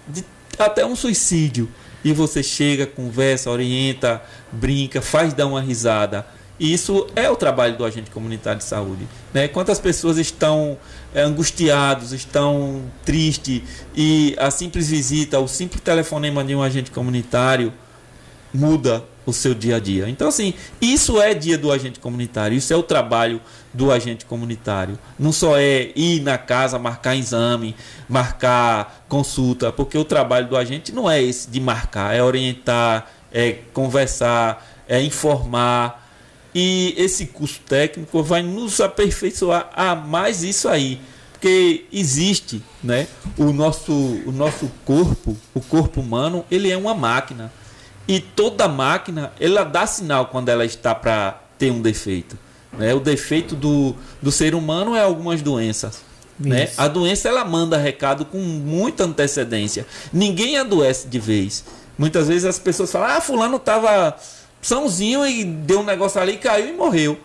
de, 0.07 0.23
até 0.59 0.85
um 0.85 0.95
suicídio. 0.95 1.67
E 2.03 2.13
você 2.13 2.43
chega, 2.43 2.85
conversa, 2.85 3.49
orienta, 3.49 4.21
brinca, 4.51 5.01
faz 5.01 5.33
dar 5.35 5.45
uma 5.45 5.61
risada 5.61 6.25
E 6.59 6.73
isso 6.73 7.07
é 7.15 7.29
o 7.29 7.35
trabalho 7.35 7.77
do 7.77 7.85
agente 7.85 8.09
comunitário 8.11 8.59
de 8.59 8.65
saúde. 8.65 9.07
Né? 9.33 9.47
Quantas 9.47 9.79
pessoas 9.79 10.19
estão 10.19 10.77
é, 11.13 11.21
angustiados, 11.21 12.11
estão 12.11 12.83
tristes 13.03 13.63
e 13.95 14.35
a 14.37 14.51
simples 14.51 14.89
visita, 14.89 15.39
o 15.39 15.47
simples 15.47 15.81
telefonema 15.81 16.43
de 16.43 16.55
um 16.55 16.61
agente 16.61 16.91
comunitário 16.91 17.73
muda 18.53 19.03
o 19.25 19.33
seu 19.33 19.53
dia 19.53 19.75
a 19.75 19.79
dia. 19.79 20.09
Então, 20.09 20.27
assim, 20.27 20.53
isso 20.81 21.21
é 21.21 21.33
dia 21.33 21.57
do 21.57 21.71
agente 21.71 21.99
comunitário, 21.99 22.57
isso 22.57 22.73
é 22.73 22.75
o 22.75 22.83
trabalho 22.83 23.41
do 23.73 23.91
agente 23.91 24.25
comunitário. 24.25 24.97
Não 25.17 25.31
só 25.31 25.57
é 25.57 25.91
ir 25.95 26.21
na 26.21 26.37
casa, 26.37 26.79
marcar 26.79 27.15
exame, 27.15 27.75
marcar 28.09 29.05
consulta, 29.07 29.71
porque 29.71 29.97
o 29.97 30.05
trabalho 30.05 30.47
do 30.47 30.57
agente 30.57 30.91
não 30.91 31.09
é 31.09 31.21
esse 31.21 31.49
de 31.49 31.59
marcar, 31.59 32.15
é 32.15 32.23
orientar, 32.23 33.11
é 33.31 33.51
conversar, 33.73 34.65
é 34.87 35.01
informar. 35.01 36.09
E 36.53 36.93
esse 36.97 37.27
curso 37.27 37.61
técnico 37.61 38.21
vai 38.21 38.41
nos 38.41 38.81
aperfeiçoar 38.81 39.69
a 39.73 39.95
mais 39.95 40.43
isso 40.43 40.67
aí. 40.67 40.99
Porque 41.31 41.85
existe, 41.91 42.61
né? 42.83 43.07
O 43.37 43.53
nosso, 43.53 43.91
o 43.91 44.31
nosso 44.31 44.69
corpo, 44.85 45.35
o 45.55 45.61
corpo 45.61 46.01
humano, 46.01 46.45
ele 46.51 46.69
é 46.69 46.77
uma 46.77 46.93
máquina 46.93 47.51
e 48.07 48.19
toda 48.19 48.67
máquina, 48.67 49.31
ela 49.39 49.63
dá 49.63 49.85
sinal 49.85 50.27
quando 50.27 50.49
ela 50.49 50.65
está 50.65 50.93
para 50.93 51.39
ter 51.57 51.71
um 51.71 51.81
defeito. 51.81 52.37
Né? 52.73 52.93
O 52.93 52.99
defeito 52.99 53.55
do, 53.55 53.95
do 54.21 54.31
ser 54.31 54.55
humano 54.55 54.95
é 54.95 55.01
algumas 55.01 55.41
doenças. 55.41 56.01
Né? 56.39 56.69
A 56.77 56.87
doença 56.87 57.29
ela 57.29 57.45
manda 57.45 57.77
recado 57.77 58.25
com 58.25 58.39
muita 58.39 59.03
antecedência. 59.03 59.85
Ninguém 60.11 60.57
adoece 60.57 61.07
de 61.07 61.19
vez. 61.19 61.63
Muitas 61.97 62.27
vezes 62.27 62.45
as 62.45 62.57
pessoas 62.57 62.91
falam: 62.91 63.09
ah, 63.15 63.21
fulano 63.21 63.57
estava 63.57 64.15
sãozinho 64.61 65.25
e 65.25 65.43
deu 65.43 65.81
um 65.81 65.83
negócio 65.83 66.19
ali, 66.19 66.37
caiu 66.37 66.69
e 66.69 66.73
morreu. 66.73 67.19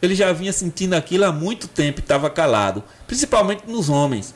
Ele 0.00 0.14
já 0.14 0.32
vinha 0.32 0.52
sentindo 0.52 0.94
aquilo 0.94 1.24
há 1.24 1.32
muito 1.32 1.68
tempo 1.68 2.00
e 2.00 2.02
estava 2.02 2.28
calado. 2.30 2.82
Principalmente 3.06 3.64
nos 3.66 3.88
homens. 3.88 4.34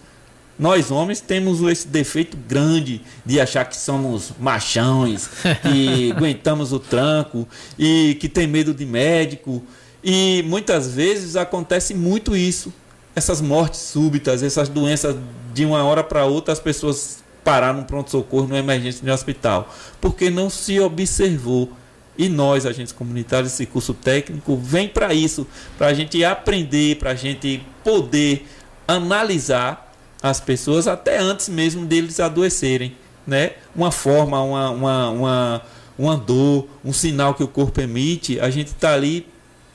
Nós 0.59 0.91
homens 0.91 1.21
temos 1.21 1.61
esse 1.63 1.87
defeito 1.87 2.37
grande 2.37 3.03
de 3.25 3.39
achar 3.39 3.65
que 3.67 3.77
somos 3.77 4.33
machões, 4.41 5.29
que 5.63 6.13
aguentamos 6.17 6.73
o 6.73 6.79
tranco 6.79 7.47
e 7.79 8.17
que 8.21 8.29
tem 8.29 8.47
medo 8.47 8.73
de 8.73 8.87
médico. 8.87 9.63
E 10.03 10.43
muitas 10.47 10.89
vezes 10.89 11.37
acontece 11.37 11.93
muito 11.93 12.35
isso. 12.35 12.73
Essas 13.15 13.41
mortes 13.41 13.81
súbitas, 13.81 14.43
essas 14.43 14.69
doenças 14.69 15.17
de 15.53 15.65
uma 15.65 15.85
hora 15.85 16.03
para 16.03 16.25
outra, 16.25 16.53
as 16.53 16.61
pessoas 16.61 17.25
pararam 17.45 17.81
no 17.81 17.85
pronto-socorro, 17.85 18.49
numa 18.49 18.59
emergência 18.59 19.05
de 19.05 19.11
um 19.11 19.15
hospital, 19.15 19.73
porque 20.01 20.31
não 20.31 20.51
se 20.51 20.81
observou. 20.81 21.71
E 22.19 22.31
nós, 22.31 22.65
agentes 22.65 22.93
comunitários, 22.93 23.53
esse 23.53 23.67
curso 23.67 23.93
técnico, 23.93 24.57
vem 24.57 24.89
para 24.89 25.13
isso, 25.13 25.47
para 25.77 25.89
a 25.89 25.95
gente 25.95 26.25
aprender, 26.25 26.97
para 26.97 27.11
a 27.11 27.15
gente 27.15 27.63
poder 27.85 28.47
analisar 28.89 29.86
as 30.23 30.41
pessoas 30.41 30.87
até 30.87 31.19
antes 31.19 31.49
mesmo 31.49 31.85
deles 31.85 32.21
adoecerem, 32.21 32.97
né? 33.27 33.53
Uma 33.75 33.91
forma, 33.91 34.41
uma, 34.43 34.71
uma, 34.71 35.11
uma, 35.11 35.62
uma 35.99 36.17
dor, 36.17 36.69
um 36.85 36.93
sinal 36.93 37.35
que 37.35 37.43
o 37.43 37.49
corpo 37.49 37.81
emite, 37.81 38.41
a 38.41 38.51
gente 38.51 38.69
está 38.69 38.95
ali 38.95 39.27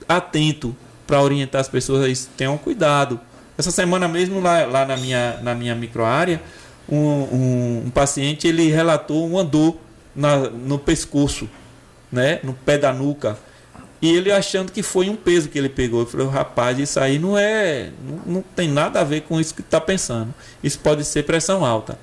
atento 0.07 0.75
para 1.05 1.21
orientar 1.21 1.61
as 1.61 1.69
pessoas 1.69 2.03
a 2.03 2.09
isso. 2.09 2.29
Tenham 2.35 2.57
cuidado. 2.57 3.19
Essa 3.57 3.71
semana 3.71 4.07
mesmo 4.07 4.41
lá, 4.41 4.65
lá 4.65 4.85
na 4.85 4.97
minha, 4.97 5.39
na 5.41 5.53
minha 5.53 5.75
microárea, 5.75 6.41
um, 6.89 6.97
um, 6.97 7.83
um 7.85 7.89
paciente 7.89 8.47
ele 8.47 8.69
relatou 8.69 9.27
uma 9.27 9.43
dor 9.43 9.77
na, 10.15 10.37
no 10.37 10.79
pescoço, 10.79 11.49
né? 12.11 12.39
No 12.43 12.53
pé 12.53 12.77
da 12.77 12.91
nuca 12.91 13.37
e 14.01 14.09
ele 14.09 14.31
achando 14.31 14.71
que 14.71 14.81
foi 14.81 15.09
um 15.09 15.15
peso 15.15 15.47
que 15.47 15.59
ele 15.59 15.69
pegou. 15.69 16.01
Eu 16.01 16.05
falei, 16.07 16.27
rapaz, 16.27 16.79
isso 16.79 16.99
aí 16.99 17.19
não 17.19 17.37
é. 17.37 17.91
Não, 18.07 18.35
não 18.35 18.43
tem 18.55 18.67
nada 18.67 18.99
a 18.99 19.03
ver 19.03 19.21
com 19.21 19.39
isso 19.39 19.53
que 19.53 19.61
está 19.61 19.79
pensando. 19.79 20.33
Isso 20.63 20.79
pode 20.79 21.05
ser 21.05 21.23
pressão 21.23 21.63
alta. 21.63 21.99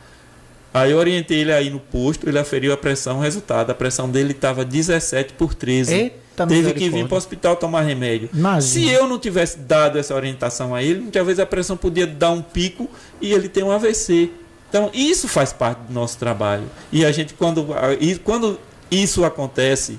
Aí 0.72 0.92
eu 0.92 0.98
orientei 0.98 1.40
ele 1.40 1.52
aí 1.52 1.70
no 1.70 1.80
posto, 1.80 2.28
ele 2.28 2.38
aferiu 2.38 2.72
a 2.72 2.76
pressão, 2.76 3.18
o 3.18 3.20
resultado. 3.20 3.70
A 3.70 3.74
pressão 3.74 4.08
dele 4.08 4.32
estava 4.32 4.64
17 4.64 5.32
por 5.32 5.54
13. 5.54 5.92
Eita, 5.92 6.46
Teve 6.46 6.72
que 6.74 6.88
vir 6.88 7.06
para 7.06 7.14
o 7.14 7.18
hospital 7.18 7.56
tomar 7.56 7.82
remédio. 7.82 8.30
Imagina. 8.32 8.62
Se 8.62 8.88
eu 8.88 9.08
não 9.08 9.18
tivesse 9.18 9.58
dado 9.58 9.98
essa 9.98 10.14
orientação 10.14 10.74
a 10.74 10.82
ele, 10.82 11.00
muitas 11.00 11.26
vezes 11.26 11.40
a 11.40 11.46
pressão 11.46 11.76
podia 11.76 12.06
dar 12.06 12.30
um 12.30 12.42
pico 12.42 12.88
e 13.20 13.32
ele 13.32 13.48
tem 13.48 13.64
um 13.64 13.72
AVC. 13.72 14.30
Então, 14.68 14.90
isso 14.92 15.26
faz 15.26 15.52
parte 15.52 15.80
do 15.80 15.92
nosso 15.92 16.16
trabalho. 16.18 16.64
E 16.92 17.04
a 17.04 17.10
gente, 17.10 17.34
quando, 17.34 17.66
quando 18.22 18.58
isso 18.90 19.24
acontece, 19.24 19.98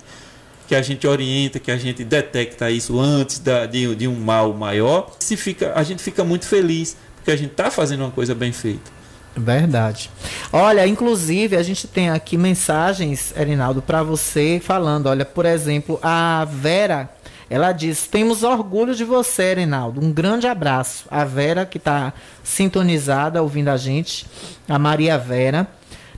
que 0.70 0.76
a 0.76 0.84
gente 0.84 1.08
orienta, 1.08 1.58
que 1.58 1.72
a 1.72 1.78
gente 1.78 2.04
detecta 2.04 2.70
isso 2.70 3.00
antes 3.00 3.40
da, 3.40 3.66
de, 3.66 3.96
de 3.96 4.08
um 4.08 4.14
mal 4.14 4.54
maior, 4.54 5.12
se 5.18 5.36
fica, 5.36 5.74
a 5.76 5.82
gente 5.82 6.04
fica 6.04 6.24
muito 6.24 6.46
feliz, 6.46 6.96
porque 7.16 7.32
a 7.32 7.36
gente 7.36 7.50
está 7.50 7.72
fazendo 7.72 8.02
uma 8.02 8.12
coisa 8.12 8.36
bem 8.36 8.52
feita. 8.52 8.92
Verdade. 9.36 10.12
Olha, 10.54 10.86
inclusive 10.86 11.58
a 11.58 11.64
gente 11.64 11.88
tem 11.88 12.12
aqui 12.12 12.38
mensagens, 12.38 13.34
Erinaldo, 13.36 13.82
para 13.82 14.04
você 14.04 14.62
falando. 14.64 15.08
Olha, 15.08 15.26
por 15.26 15.48
exemplo, 15.48 16.00
a 16.04 16.46
Vera, 16.46 17.10
ela 17.50 17.72
diz: 17.72 18.06
Temos 18.06 18.44
orgulho 18.44 18.94
de 18.94 19.04
você, 19.04 19.44
Erinaldo. 19.46 20.00
Um 20.00 20.12
grande 20.12 20.46
abraço. 20.46 21.06
A 21.10 21.26
Vera, 21.26 21.66
que 21.66 21.80
está 21.80 22.14
sintonizada, 22.44 23.42
ouvindo 23.42 23.70
a 23.70 23.78
gente. 23.78 24.28
A 24.68 24.78
Maria 24.78 25.18
Vera. 25.18 25.68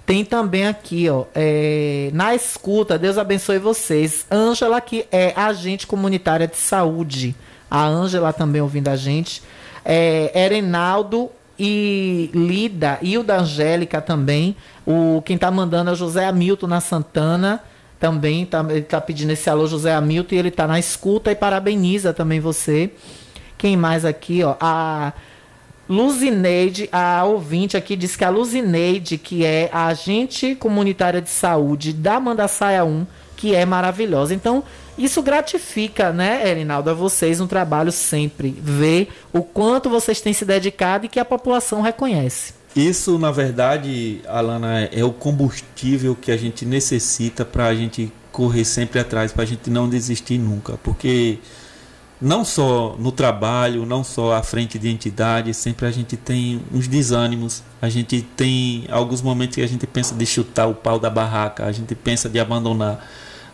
Tem 0.05 0.25
também 0.25 0.67
aqui, 0.67 1.09
ó, 1.09 1.25
é, 1.33 2.09
na 2.13 2.35
escuta, 2.35 2.97
Deus 2.97 3.17
abençoe 3.17 3.59
vocês. 3.59 4.25
Ângela, 4.31 4.81
que 4.81 5.05
é 5.11 5.33
agente 5.35 5.85
comunitária 5.87 6.47
de 6.47 6.57
saúde. 6.57 7.35
A 7.69 7.85
Ângela 7.85 8.33
também 8.33 8.61
ouvindo 8.61 8.89
a 8.89 8.95
gente. 8.95 9.41
É, 9.85 10.31
Erenaldo 10.37 11.29
e 11.57 12.29
Lida, 12.33 12.97
e 13.01 13.17
o 13.17 13.23
da 13.23 13.39
Angélica 13.39 14.01
também. 14.01 14.55
O, 14.85 15.21
quem 15.23 15.37
tá 15.37 15.51
mandando 15.51 15.91
é 15.91 15.95
José 15.95 16.25
Hamilton 16.25 16.67
na 16.67 16.81
Santana. 16.81 17.63
Também 17.99 18.47
tá, 18.47 18.65
ele 18.67 18.81
tá 18.81 18.99
pedindo 18.99 19.31
esse 19.31 19.47
alô, 19.47 19.67
José 19.67 19.93
Hamilton, 19.93 20.33
e 20.33 20.37
ele 20.39 20.51
tá 20.51 20.65
na 20.65 20.79
escuta 20.79 21.31
e 21.31 21.35
parabeniza 21.35 22.11
também 22.11 22.39
você. 22.39 22.91
Quem 23.59 23.77
mais 23.77 24.03
aqui, 24.03 24.43
ó? 24.43 24.55
A 24.59 25.13
Luzineide, 25.91 26.87
a 26.89 27.25
ouvinte 27.25 27.75
aqui 27.75 27.97
diz 27.97 28.15
que 28.15 28.23
a 28.23 28.29
Luzineide, 28.29 29.17
que 29.17 29.43
é 29.43 29.69
a 29.73 29.87
agente 29.87 30.55
comunitária 30.55 31.21
de 31.21 31.29
saúde 31.29 31.91
da 31.91 32.17
Mandaçaia 32.17 32.85
1, 32.85 33.05
que 33.35 33.53
é 33.53 33.65
maravilhosa. 33.65 34.33
Então, 34.33 34.63
isso 34.97 35.21
gratifica, 35.21 36.13
né, 36.13 36.49
Erinaldo, 36.49 36.89
a 36.89 36.93
vocês 36.93 37.41
um 37.41 37.47
trabalho 37.47 37.91
sempre. 37.91 38.55
Ver 38.57 39.09
o 39.33 39.43
quanto 39.43 39.89
vocês 39.89 40.21
têm 40.21 40.31
se 40.31 40.45
dedicado 40.45 41.07
e 41.07 41.09
que 41.09 41.19
a 41.19 41.25
população 41.25 41.81
reconhece. 41.81 42.53
Isso, 42.73 43.19
na 43.19 43.31
verdade, 43.31 44.21
Alana, 44.29 44.83
é 44.93 45.03
o 45.03 45.11
combustível 45.11 46.15
que 46.15 46.31
a 46.31 46.37
gente 46.37 46.65
necessita 46.65 47.43
para 47.43 47.65
a 47.65 47.75
gente 47.75 48.09
correr 48.31 48.63
sempre 48.63 48.97
atrás, 48.97 49.33
para 49.33 49.43
a 49.43 49.47
gente 49.47 49.69
não 49.69 49.89
desistir 49.89 50.37
nunca. 50.37 50.79
Porque 50.81 51.39
não 52.21 52.45
só 52.45 52.95
no 52.99 53.11
trabalho, 53.11 53.83
não 53.83 54.03
só 54.03 54.33
à 54.33 54.43
frente 54.43 54.77
de 54.77 54.87
entidade, 54.87 55.53
sempre 55.55 55.87
a 55.87 55.91
gente 55.91 56.15
tem 56.15 56.61
uns 56.71 56.87
desânimos, 56.87 57.63
a 57.81 57.89
gente 57.89 58.21
tem 58.21 58.85
alguns 58.91 59.23
momentos 59.23 59.55
que 59.55 59.61
a 59.63 59.67
gente 59.67 59.87
pensa 59.87 60.13
de 60.13 60.25
chutar 60.25 60.67
o 60.67 60.75
pau 60.75 60.99
da 60.99 61.09
barraca, 61.09 61.65
a 61.65 61.71
gente 61.71 61.95
pensa 61.95 62.29
de 62.29 62.39
abandonar. 62.39 63.03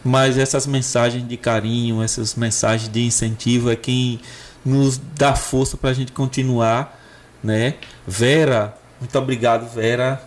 Mas 0.04 0.38
essas 0.38 0.68
mensagens 0.68 1.26
de 1.26 1.38
carinho, 1.38 2.04
essas 2.04 2.36
mensagens 2.36 2.92
de 2.92 3.06
incentivo 3.06 3.72
é 3.72 3.76
quem 3.76 4.20
nos 4.66 4.98
dá 4.98 5.34
força 5.34 5.78
para 5.78 5.92
a 5.92 5.94
gente 5.94 6.12
continuar, 6.12 7.00
né? 7.42 7.76
Vera, 8.06 8.76
muito 9.00 9.18
obrigado, 9.18 9.66
Vera. 9.74 10.22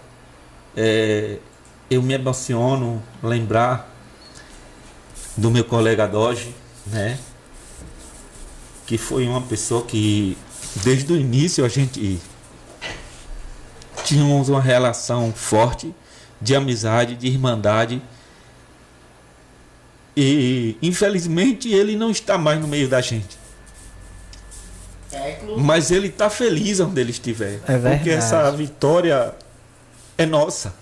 É, 0.74 1.36
eu 1.90 2.00
me 2.02 2.14
emociono 2.14 3.02
lembrar 3.22 3.90
do 5.36 5.50
meu 5.50 5.64
colega 5.64 6.06
Doge, 6.06 6.54
né? 6.86 7.18
Que 8.90 8.98
foi 8.98 9.28
uma 9.28 9.40
pessoa 9.40 9.84
que 9.84 10.36
desde 10.82 11.12
o 11.12 11.16
início 11.16 11.64
a 11.64 11.68
gente 11.68 12.20
tínhamos 14.02 14.48
uma 14.48 14.60
relação 14.60 15.32
forte 15.32 15.94
de 16.40 16.56
amizade, 16.56 17.14
de 17.14 17.28
irmandade. 17.28 18.02
E 20.16 20.76
infelizmente 20.82 21.72
ele 21.72 21.94
não 21.94 22.10
está 22.10 22.36
mais 22.36 22.60
no 22.60 22.66
meio 22.66 22.88
da 22.88 23.00
gente. 23.00 23.38
Mas 25.56 25.92
ele 25.92 26.08
está 26.08 26.28
feliz 26.28 26.80
onde 26.80 27.00
ele 27.00 27.12
estiver. 27.12 27.60
É 27.68 27.78
porque 27.78 28.10
essa 28.10 28.50
vitória 28.50 29.32
é 30.18 30.26
nossa. 30.26 30.74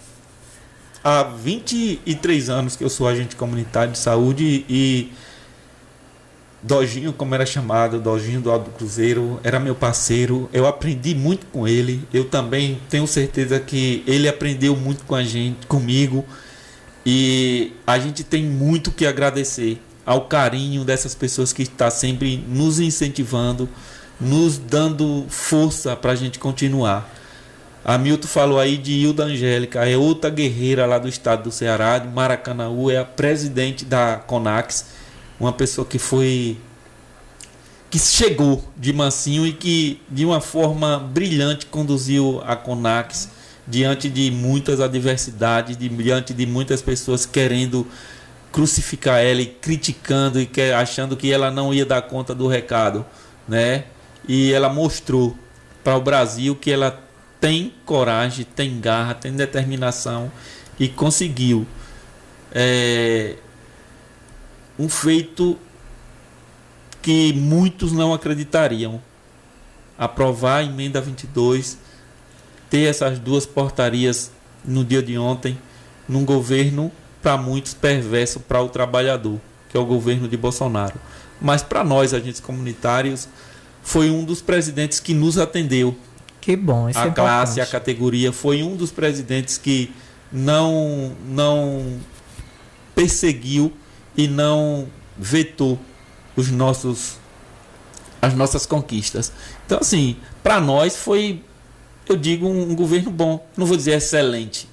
Há 1.05 1.25
23 1.25 2.49
anos 2.49 2.75
que 2.75 2.83
eu 2.83 2.89
sou 2.89 3.07
agente 3.07 3.37
comunitário 3.37 3.93
de 3.93 3.99
saúde 3.99 4.65
e 4.67 5.13
Dojinho, 6.63 7.13
como 7.13 7.35
era 7.35 7.47
chamado, 7.47 8.01
Dojinho 8.01 8.41
do 8.41 8.51
Alto 8.51 8.71
Cruzeiro, 8.71 9.39
era 9.45 9.61
meu 9.61 9.75
parceiro. 9.75 10.49
Eu 10.53 10.67
aprendi 10.67 11.15
muito 11.15 11.47
com 11.47 11.69
ele. 11.69 12.03
Eu 12.13 12.25
também 12.25 12.81
tenho 12.91 13.07
certeza 13.07 13.61
que 13.61 14.03
ele 14.07 14.29
aprendeu 14.29 14.75
muito 14.75 15.05
com 15.05 15.15
a 15.15 15.23
gente, 15.23 15.67
comigo. 15.67 16.25
E 17.07 17.73
a 17.87 17.99
gente 17.99 18.25
tem 18.25 18.45
muito 18.45 18.91
que 18.91 19.07
agradecer 19.07 19.81
ao 20.05 20.23
carinho 20.23 20.85
dessas 20.85 21.15
pessoas 21.15 21.53
que 21.53 21.63
está 21.63 21.91
sempre 21.91 22.45
nos 22.49 22.81
incentivando, 22.81 23.69
nos 24.21 24.59
dando 24.59 25.27
força 25.29 25.95
para 25.95 26.13
a 26.13 26.17
gente 26.17 26.39
continuar. 26.39 27.09
A 27.85 27.97
Milton 27.97 28.27
falou 28.27 28.59
aí 28.59 28.77
de 28.77 28.93
Hilda 28.93 29.25
Angélica, 29.25 29.89
é 29.89 29.97
outra 29.97 30.29
guerreira 30.29 30.85
lá 30.85 30.99
do 30.99 31.09
estado 31.09 31.45
do 31.45 31.53
Ceará, 31.53 31.99
de 31.99 32.09
Maracanaú, 32.09 32.91
é 32.91 32.99
a 32.99 33.05
presidente 33.05 33.85
da 33.85 34.17
Conax, 34.17 34.87
uma 35.39 35.53
pessoa 35.53 35.87
que 35.87 35.99
foi 35.99 36.59
que 37.91 37.99
chegou 37.99 38.63
de 38.77 38.93
mansinho 38.93 39.47
e 39.47 39.53
que 39.53 40.01
de 40.11 40.25
uma 40.25 40.41
forma 40.41 40.99
brilhante 40.99 41.67
conduziu 41.67 42.43
a 42.45 42.55
Conax 42.55 43.31
diante 43.67 44.09
de 44.09 44.31
muitas 44.31 44.81
adversidades, 44.81 45.77
diante 45.77 46.35
de 46.35 46.47
muitas 46.47 46.83
pessoas 46.83 47.25
querendo 47.25 47.87
crucificar 48.53 49.21
ela 49.21 49.41
e 49.43 49.47
criticando 49.47 50.41
e 50.41 50.47
que, 50.47 50.73
achando 50.73 51.17
que 51.17 51.31
ela 51.33 51.51
não 51.51 51.73
ia 51.73 51.85
dar 51.85 52.03
conta 52.03 52.35
do 52.35 52.47
recado, 52.47 53.05
né? 53.47 53.85
E 54.27 54.53
ela 54.53 54.69
mostrou 54.69 55.37
para 55.85 55.97
o 55.97 56.01
Brasil 56.01 56.57
que 56.57 56.71
ela 56.71 56.99
tem 57.41 57.73
coragem, 57.85 58.45
tem 58.45 58.81
garra, 58.81 59.15
tem 59.15 59.33
determinação 59.33 60.31
e 60.79 60.89
conseguiu 60.89 61.67
é, 62.53 63.37
um 64.79 64.89
feito 64.89 65.59
que 67.03 67.33
muitos 67.33 67.93
não 67.93 68.13
acreditariam. 68.13 69.01
Aprovar 69.99 70.59
a 70.59 70.65
emenda 70.65 71.01
22, 71.01 71.79
ter 72.71 72.83
essas 72.83 73.19
duas 73.19 73.45
portarias 73.45 74.31
no 74.65 74.85
dia 74.85 75.03
de 75.03 75.19
ontem, 75.19 75.59
num 76.09 76.25
governo 76.25 76.93
para 77.23 77.37
muitos 77.37 77.75
perverso 77.75 78.41
para 78.41 78.63
o 78.63 78.69
trabalhador, 78.69 79.41
que 79.69 79.77
é 79.77 79.81
o 79.81 79.85
governo 79.85 80.29
de 80.29 80.37
Bolsonaro. 80.37 80.95
Mas 81.41 81.63
para 81.63 81.83
nós, 81.83 82.15
agentes 82.15 82.41
comunitários, 82.41 83.29
foi 83.83 84.11
um 84.11 84.25
dos 84.25 84.41
presidentes 84.41 85.01
que 85.01 85.15
nos 85.15 85.39
atendeu. 85.39 85.97
Que 86.41 86.57
bom, 86.57 86.89
isso 86.89 86.99
A 86.99 87.07
é 87.07 87.11
classe, 87.11 87.53
importante. 87.53 87.61
a 87.61 87.67
categoria, 87.67 88.33
foi 88.33 88.63
um 88.63 88.77
dos 88.77 88.91
presidentes 88.91 89.59
que 89.59 89.93
não, 90.33 91.13
não 91.27 91.99
perseguiu 92.95 93.73
e 94.19 94.27
não 94.27 94.89
vetou 95.17 95.79
os 96.37 96.51
nossos 96.51 97.17
as 98.21 98.35
nossas 98.35 98.67
conquistas. 98.67 99.33
Então 99.65 99.79
assim, 99.81 100.17
para 100.43 100.61
nós 100.61 100.97
foi 100.97 101.41
eu 102.09 102.17
digo 102.17 102.49
um, 102.49 102.71
um 102.71 102.75
governo 102.75 103.11
bom, 103.11 103.47
não 103.57 103.65
vou 103.65 103.77
dizer 103.77 103.93
excelente, 103.93 104.69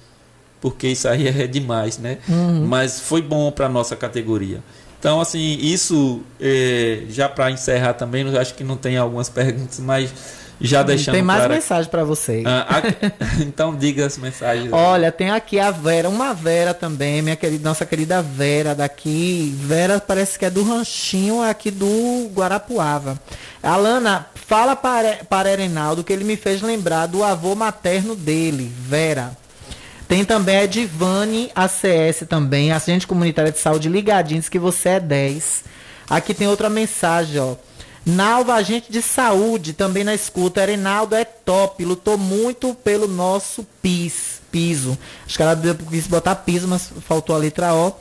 porque 0.60 0.88
isso 0.88 1.06
aí 1.06 1.28
é 1.30 1.46
demais, 1.46 1.96
né? 1.96 2.18
Uhum. 2.28 2.66
Mas 2.66 2.98
foi 3.00 3.22
bom 3.22 3.52
para 3.52 3.68
nossa 3.68 3.94
categoria. 3.94 4.60
Então 4.98 5.20
assim, 5.20 5.58
isso 5.60 6.22
eh, 6.40 7.04
já 7.08 7.28
para 7.28 7.50
encerrar 7.52 7.94
também, 7.94 8.26
eu 8.26 8.40
acho 8.40 8.54
que 8.54 8.64
não 8.64 8.76
tem 8.76 8.96
algumas 8.96 9.28
perguntas, 9.30 9.78
mas 9.78 10.12
já 10.60 10.82
deixando 10.82 11.14
Tem 11.14 11.22
mais 11.22 11.40
claro- 11.40 11.54
mensagem 11.54 11.90
para 11.90 12.04
vocês. 12.04 12.44
Ah, 12.46 12.66
a- 12.78 13.12
então 13.42 13.74
diga 13.76 14.06
as 14.06 14.16
mensagens. 14.18 14.72
Olha, 14.72 15.12
tem 15.12 15.30
aqui 15.30 15.58
a 15.60 15.70
Vera, 15.70 16.08
uma 16.08 16.32
Vera 16.32 16.72
também, 16.72 17.20
minha 17.22 17.36
querida, 17.36 17.68
nossa 17.68 17.84
querida 17.84 18.22
Vera 18.22 18.74
daqui. 18.74 19.54
Vera 19.60 20.00
parece 20.00 20.38
que 20.38 20.44
é 20.44 20.50
do 20.50 20.62
ranchinho 20.62 21.42
aqui 21.42 21.70
do 21.70 22.30
Guarapuava. 22.34 23.18
Alana, 23.62 24.26
fala 24.34 24.74
para, 24.76 25.20
para 25.28 25.50
Erenaldo 25.50 26.04
que 26.04 26.12
ele 26.12 26.24
me 26.24 26.36
fez 26.36 26.62
lembrar 26.62 27.06
do 27.06 27.22
avô 27.24 27.54
materno 27.54 28.14
dele, 28.16 28.72
Vera. 28.88 29.36
Tem 30.08 30.24
também 30.24 30.56
a 30.56 30.64
Edivane 30.64 31.50
ACS 31.52 32.24
também, 32.28 32.70
assistente 32.70 33.06
comunitária 33.08 33.50
de 33.50 33.58
saúde 33.58 33.88
ligadinho, 33.88 34.38
diz 34.40 34.48
que 34.48 34.58
você 34.58 34.90
é 34.90 35.00
10. 35.00 35.64
Aqui 36.08 36.32
tem 36.32 36.46
outra 36.46 36.70
mensagem, 36.70 37.40
ó. 37.40 37.56
Nalva, 38.06 38.54
agente 38.54 38.92
de 38.92 39.02
saúde, 39.02 39.72
também 39.72 40.04
na 40.04 40.14
escuta. 40.14 40.62
Erenaldo 40.62 41.16
é 41.16 41.24
top, 41.24 41.84
lutou 41.84 42.16
muito 42.16 42.72
pelo 42.72 43.08
nosso 43.08 43.66
PIS, 43.82 44.40
piso. 44.48 44.96
Acho 45.26 45.36
que 45.36 45.42
ela 45.42 45.60
quis 45.90 46.06
botar 46.06 46.36
piso, 46.36 46.68
mas 46.68 46.88
faltou 47.06 47.34
a 47.34 47.38
letra 47.38 47.74
O. 47.74 47.92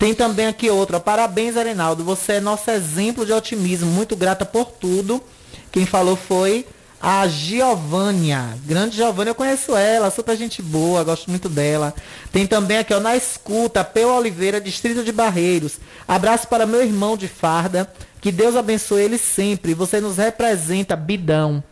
Tem 0.00 0.14
também 0.14 0.48
aqui 0.48 0.68
outra. 0.68 0.98
Parabéns, 0.98 1.56
Arenaldo. 1.56 2.02
Você 2.02 2.32
é 2.32 2.40
nosso 2.40 2.68
exemplo 2.72 3.24
de 3.24 3.32
otimismo. 3.32 3.86
Muito 3.86 4.16
grata 4.16 4.44
por 4.44 4.64
tudo. 4.64 5.22
Quem 5.70 5.86
falou 5.86 6.16
foi 6.16 6.66
a 7.00 7.28
Giovânia. 7.28 8.58
Grande 8.66 8.96
Giovânia, 8.96 9.30
eu 9.30 9.34
conheço 9.34 9.76
ela, 9.76 10.10
super 10.10 10.36
gente 10.36 10.60
boa, 10.60 11.04
gosto 11.04 11.30
muito 11.30 11.48
dela. 11.48 11.94
Tem 12.32 12.48
também 12.48 12.78
aqui, 12.78 12.92
ó, 12.92 12.98
na 12.98 13.16
escuta, 13.16 13.84
Peu 13.84 14.08
Oliveira, 14.08 14.60
Distrito 14.60 15.04
de 15.04 15.12
Barreiros. 15.12 15.78
Abraço 16.06 16.48
para 16.48 16.66
meu 16.66 16.82
irmão 16.82 17.16
de 17.16 17.28
farda. 17.28 17.92
Que 18.22 18.30
Deus 18.30 18.54
abençoe 18.54 19.02
ele 19.02 19.18
sempre. 19.18 19.74
Você 19.74 20.00
nos 20.00 20.16
representa, 20.16 20.94
bidão. 20.94 21.62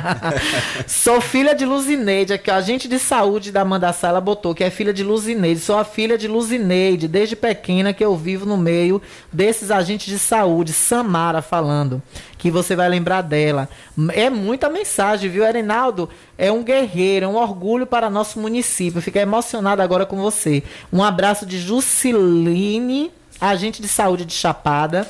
Sou 0.88 1.20
filha 1.20 1.54
de 1.54 1.66
Luzineide, 1.66 2.32
aqui, 2.32 2.50
ó, 2.50 2.54
agente 2.54 2.88
de 2.88 2.98
saúde 2.98 3.52
da 3.52 3.60
Amanda 3.60 3.92
Sá, 3.92 4.08
ela 4.08 4.20
botou 4.20 4.54
que 4.54 4.64
é 4.64 4.70
filha 4.70 4.94
de 4.94 5.04
Luzineide. 5.04 5.60
Sou 5.60 5.76
a 5.76 5.84
filha 5.84 6.16
de 6.16 6.26
Luzineide, 6.26 7.06
desde 7.06 7.36
pequena 7.36 7.92
que 7.92 8.02
eu 8.02 8.16
vivo 8.16 8.46
no 8.46 8.56
meio 8.56 9.00
desses 9.30 9.70
agentes 9.70 10.06
de 10.06 10.18
saúde. 10.18 10.72
Samara 10.72 11.42
falando, 11.42 12.02
que 12.38 12.50
você 12.50 12.74
vai 12.74 12.88
lembrar 12.88 13.20
dela. 13.20 13.68
É 14.14 14.30
muita 14.30 14.70
mensagem, 14.70 15.28
viu, 15.28 15.44
Erinaldo? 15.44 16.08
É 16.38 16.50
um 16.50 16.64
guerreiro, 16.64 17.26
é 17.26 17.28
um 17.28 17.36
orgulho 17.36 17.86
para 17.86 18.08
nosso 18.08 18.40
município. 18.40 19.02
Fiquei 19.02 19.20
emocionada 19.20 19.82
agora 19.82 20.06
com 20.06 20.16
você. 20.16 20.62
Um 20.90 21.04
abraço 21.04 21.44
de 21.44 21.60
Jusiline, 21.60 23.12
agente 23.38 23.82
de 23.82 23.88
saúde 23.88 24.24
de 24.24 24.32
Chapada. 24.32 25.06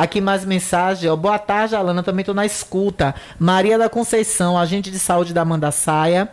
Aqui 0.00 0.18
mais 0.18 0.46
mensagem, 0.46 1.10
ó. 1.10 1.14
Boa 1.14 1.38
tarde, 1.38 1.76
Alana. 1.76 2.02
Também 2.02 2.24
tô 2.24 2.32
na 2.32 2.46
escuta. 2.46 3.14
Maria 3.38 3.76
da 3.76 3.86
Conceição, 3.86 4.56
agente 4.56 4.90
de 4.90 4.98
saúde 4.98 5.34
da 5.34 5.42
Amanda 5.42 5.70
Saia. 5.70 6.26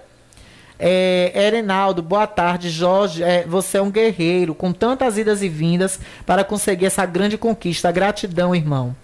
É, 0.80 1.34
Erenaldo, 1.36 2.02
boa 2.02 2.26
tarde, 2.26 2.70
Jorge. 2.70 3.22
É, 3.22 3.44
você 3.46 3.78
é 3.78 3.82
um 3.82 3.92
guerreiro, 3.92 4.56
com 4.56 4.72
tantas 4.72 5.18
idas 5.18 5.44
e 5.44 5.50
vindas 5.50 6.00
para 6.26 6.46
conseguir 6.46 6.86
essa 6.86 7.06
grande 7.06 7.38
conquista. 7.38 7.92
Gratidão, 7.92 8.56
irmão. 8.56 8.96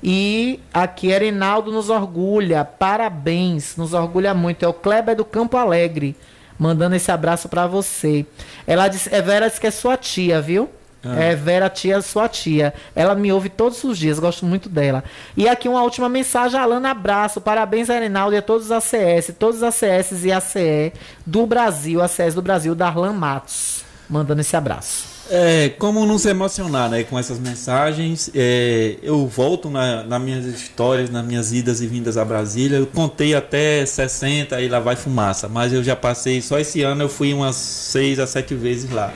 E 0.00 0.60
aqui, 0.72 1.08
Erenaldo 1.08 1.72
nos 1.72 1.90
orgulha. 1.90 2.64
Parabéns, 2.64 3.76
nos 3.76 3.94
orgulha 3.94 4.32
muito. 4.32 4.64
É 4.64 4.68
o 4.68 4.72
Kleber 4.72 5.16
do 5.16 5.24
Campo 5.24 5.56
Alegre, 5.56 6.14
mandando 6.56 6.94
esse 6.94 7.10
abraço 7.10 7.48
para 7.48 7.66
você. 7.66 8.24
Ela 8.64 8.86
disse, 8.86 9.12
é 9.12 9.20
Vera 9.20 9.48
disse 9.48 9.60
que 9.60 9.66
é 9.66 9.72
sua 9.72 9.96
tia, 9.96 10.40
viu? 10.40 10.70
Ah. 11.04 11.14
É 11.16 11.34
Vera, 11.34 11.68
tia, 11.68 12.00
sua 12.00 12.28
tia. 12.28 12.72
Ela 12.94 13.14
me 13.14 13.32
ouve 13.32 13.48
todos 13.48 13.82
os 13.84 13.98
dias, 13.98 14.18
gosto 14.18 14.46
muito 14.46 14.68
dela. 14.68 15.04
E 15.36 15.48
aqui 15.48 15.68
uma 15.68 15.82
última 15.82 16.08
mensagem, 16.08 16.58
Alana, 16.58 16.90
abraço. 16.90 17.40
Parabéns 17.40 17.90
a 17.90 17.94
e 18.04 18.36
a 18.36 18.42
todos 18.42 18.66
os 18.66 18.72
ACS, 18.72 19.34
todos 19.38 19.56
os 19.56 19.62
ACS 19.62 20.24
e 20.24 20.32
ACE 20.32 20.92
do 21.24 21.46
Brasil, 21.46 22.02
ACS 22.02 22.34
do 22.34 22.42
Brasil, 22.42 22.74
Darlan 22.74 23.12
Matos. 23.12 23.84
Mandando 24.08 24.40
esse 24.40 24.56
abraço. 24.56 25.14
É, 25.30 25.70
como 25.78 26.04
não 26.04 26.18
se 26.18 26.28
emocionar 26.28 26.90
né, 26.90 27.02
com 27.02 27.18
essas 27.18 27.38
mensagens, 27.38 28.30
é, 28.34 28.96
eu 29.02 29.26
volto 29.26 29.70
na, 29.70 30.02
nas 30.02 30.20
minhas 30.20 30.44
histórias, 30.44 31.08
nas 31.08 31.24
minhas 31.24 31.52
idas 31.52 31.80
e 31.80 31.86
vindas 31.86 32.18
a 32.18 32.24
Brasília. 32.24 32.76
Eu 32.76 32.86
contei 32.86 33.34
até 33.34 33.84
60 33.86 34.60
e 34.60 34.68
lá 34.68 34.80
vai 34.80 34.96
fumaça, 34.96 35.48
mas 35.48 35.72
eu 35.72 35.82
já 35.82 35.96
passei, 35.96 36.42
só 36.42 36.58
esse 36.58 36.82
ano 36.82 37.04
eu 37.04 37.08
fui 37.08 37.32
umas 37.32 37.56
6 37.56 38.18
a 38.18 38.26
7 38.26 38.54
vezes 38.54 38.90
lá. 38.90 39.12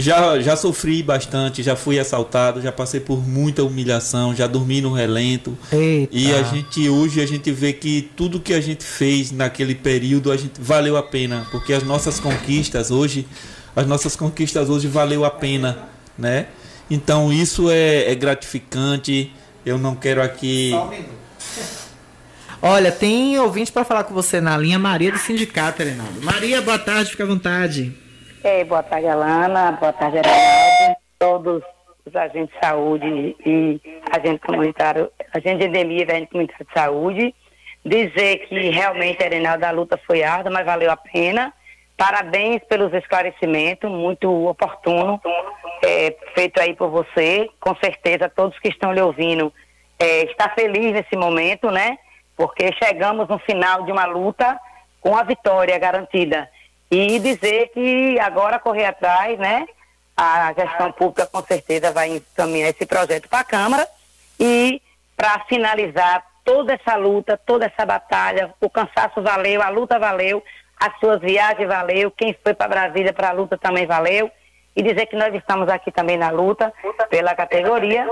Já, 0.00 0.40
já 0.40 0.54
sofri 0.54 1.02
bastante, 1.02 1.60
já 1.60 1.74
fui 1.74 1.98
assaltado, 1.98 2.62
já 2.62 2.70
passei 2.70 3.00
por 3.00 3.18
muita 3.18 3.64
humilhação, 3.64 4.32
já 4.32 4.46
dormi 4.46 4.80
no 4.80 4.92
relento. 4.92 5.58
Eita. 5.72 6.16
E 6.16 6.32
a 6.32 6.44
gente 6.44 6.88
hoje 6.88 7.20
a 7.20 7.26
gente 7.26 7.50
vê 7.50 7.72
que 7.72 8.08
tudo 8.16 8.38
que 8.38 8.54
a 8.54 8.60
gente 8.60 8.84
fez 8.84 9.32
naquele 9.32 9.74
período 9.74 10.30
a 10.30 10.36
gente 10.36 10.60
valeu 10.60 10.96
a 10.96 11.02
pena, 11.02 11.48
porque 11.50 11.72
as 11.72 11.82
nossas 11.82 12.20
conquistas 12.20 12.92
hoje, 12.92 13.26
as 13.74 13.88
nossas 13.88 14.14
conquistas 14.14 14.70
hoje 14.70 14.86
valeu 14.86 15.24
a 15.24 15.30
pena, 15.30 15.88
né? 16.16 16.46
Então 16.88 17.32
isso 17.32 17.68
é, 17.68 18.08
é 18.08 18.14
gratificante. 18.14 19.32
Eu 19.66 19.76
não 19.76 19.96
quero 19.96 20.22
aqui 20.22 20.72
Olha, 22.62 22.90
tem 22.90 23.38
ouvinte 23.38 23.70
para 23.70 23.84
falar 23.84 24.04
com 24.04 24.14
você 24.14 24.40
na 24.40 24.56
linha, 24.56 24.78
Maria 24.78 25.12
do 25.12 25.18
Sindicato, 25.18 25.82
Arenaldo. 25.82 26.22
Maria, 26.22 26.60
boa 26.62 26.78
tarde, 26.78 27.10
fica 27.10 27.22
à 27.24 27.26
vontade. 27.26 27.94
É, 28.44 28.64
boa 28.64 28.82
tarde, 28.82 29.08
Alana. 29.08 29.72
Boa 29.72 29.92
tarde, 29.92 30.18
Reinaldo. 30.18 30.96
Todos 31.18 31.62
os 32.04 32.14
agentes 32.14 32.54
de 32.54 32.60
saúde 32.66 33.36
e 33.44 33.80
agente 34.12 34.40
comunitário, 34.46 35.10
agente 35.34 35.58
de 35.58 35.66
endemia 35.66 36.04
e 36.04 36.10
agente 36.10 36.30
comunitário 36.30 36.66
de 36.66 36.72
saúde. 36.72 37.34
Dizer 37.84 38.46
que 38.48 38.70
realmente, 38.70 39.26
Reinaldo, 39.26 39.64
a 39.64 39.70
luta 39.70 40.00
foi 40.06 40.22
árdua, 40.22 40.52
mas 40.52 40.64
valeu 40.64 40.90
a 40.90 40.96
pena. 40.96 41.52
Parabéns 41.96 42.62
pelos 42.68 42.94
esclarecimentos, 42.94 43.90
muito 43.90 44.30
oportuno, 44.46 45.20
é, 45.84 46.16
feito 46.34 46.60
aí 46.60 46.74
por 46.74 46.90
você. 46.90 47.48
Com 47.58 47.74
certeza, 47.76 48.28
todos 48.28 48.56
que 48.60 48.68
estão 48.68 48.92
lhe 48.92 49.00
ouvindo 49.00 49.52
é, 49.98 50.22
está 50.30 50.48
feliz 50.50 50.92
nesse 50.92 51.16
momento, 51.16 51.72
né? 51.72 51.98
Porque 52.36 52.70
chegamos 52.80 53.28
no 53.28 53.38
final 53.40 53.82
de 53.82 53.90
uma 53.90 54.06
luta 54.06 54.58
com 55.00 55.16
a 55.16 55.24
vitória 55.24 55.76
garantida. 55.76 56.48
E 56.90 57.18
dizer 57.18 57.68
que 57.68 58.18
agora 58.20 58.58
correr 58.58 58.86
atrás, 58.86 59.38
né? 59.38 59.66
a 60.18 60.52
gestão 60.52 60.90
pública 60.90 61.26
com 61.26 61.40
certeza 61.42 61.92
vai 61.92 62.16
encaminhar 62.16 62.70
esse 62.70 62.84
projeto 62.84 63.28
para 63.28 63.38
a 63.38 63.44
Câmara 63.44 63.88
e 64.38 64.82
para 65.16 65.44
finalizar 65.48 66.24
toda 66.44 66.74
essa 66.74 66.96
luta, 66.96 67.36
toda 67.36 67.66
essa 67.66 67.86
batalha, 67.86 68.52
o 68.60 68.68
cansaço 68.68 69.22
valeu, 69.22 69.62
a 69.62 69.68
luta 69.68 69.96
valeu, 69.96 70.42
as 70.76 70.98
suas 70.98 71.20
viagens 71.20 71.68
valeu, 71.68 72.10
quem 72.10 72.36
foi 72.42 72.52
para 72.52 72.68
Brasília 72.68 73.12
para 73.12 73.28
a 73.28 73.32
luta 73.32 73.56
também 73.56 73.86
valeu. 73.86 74.30
E 74.74 74.82
dizer 74.82 75.06
que 75.06 75.16
nós 75.16 75.34
estamos 75.34 75.68
aqui 75.68 75.90
também 75.90 76.16
na 76.16 76.30
luta 76.30 76.72
pela 77.10 77.34
categoria. 77.34 78.06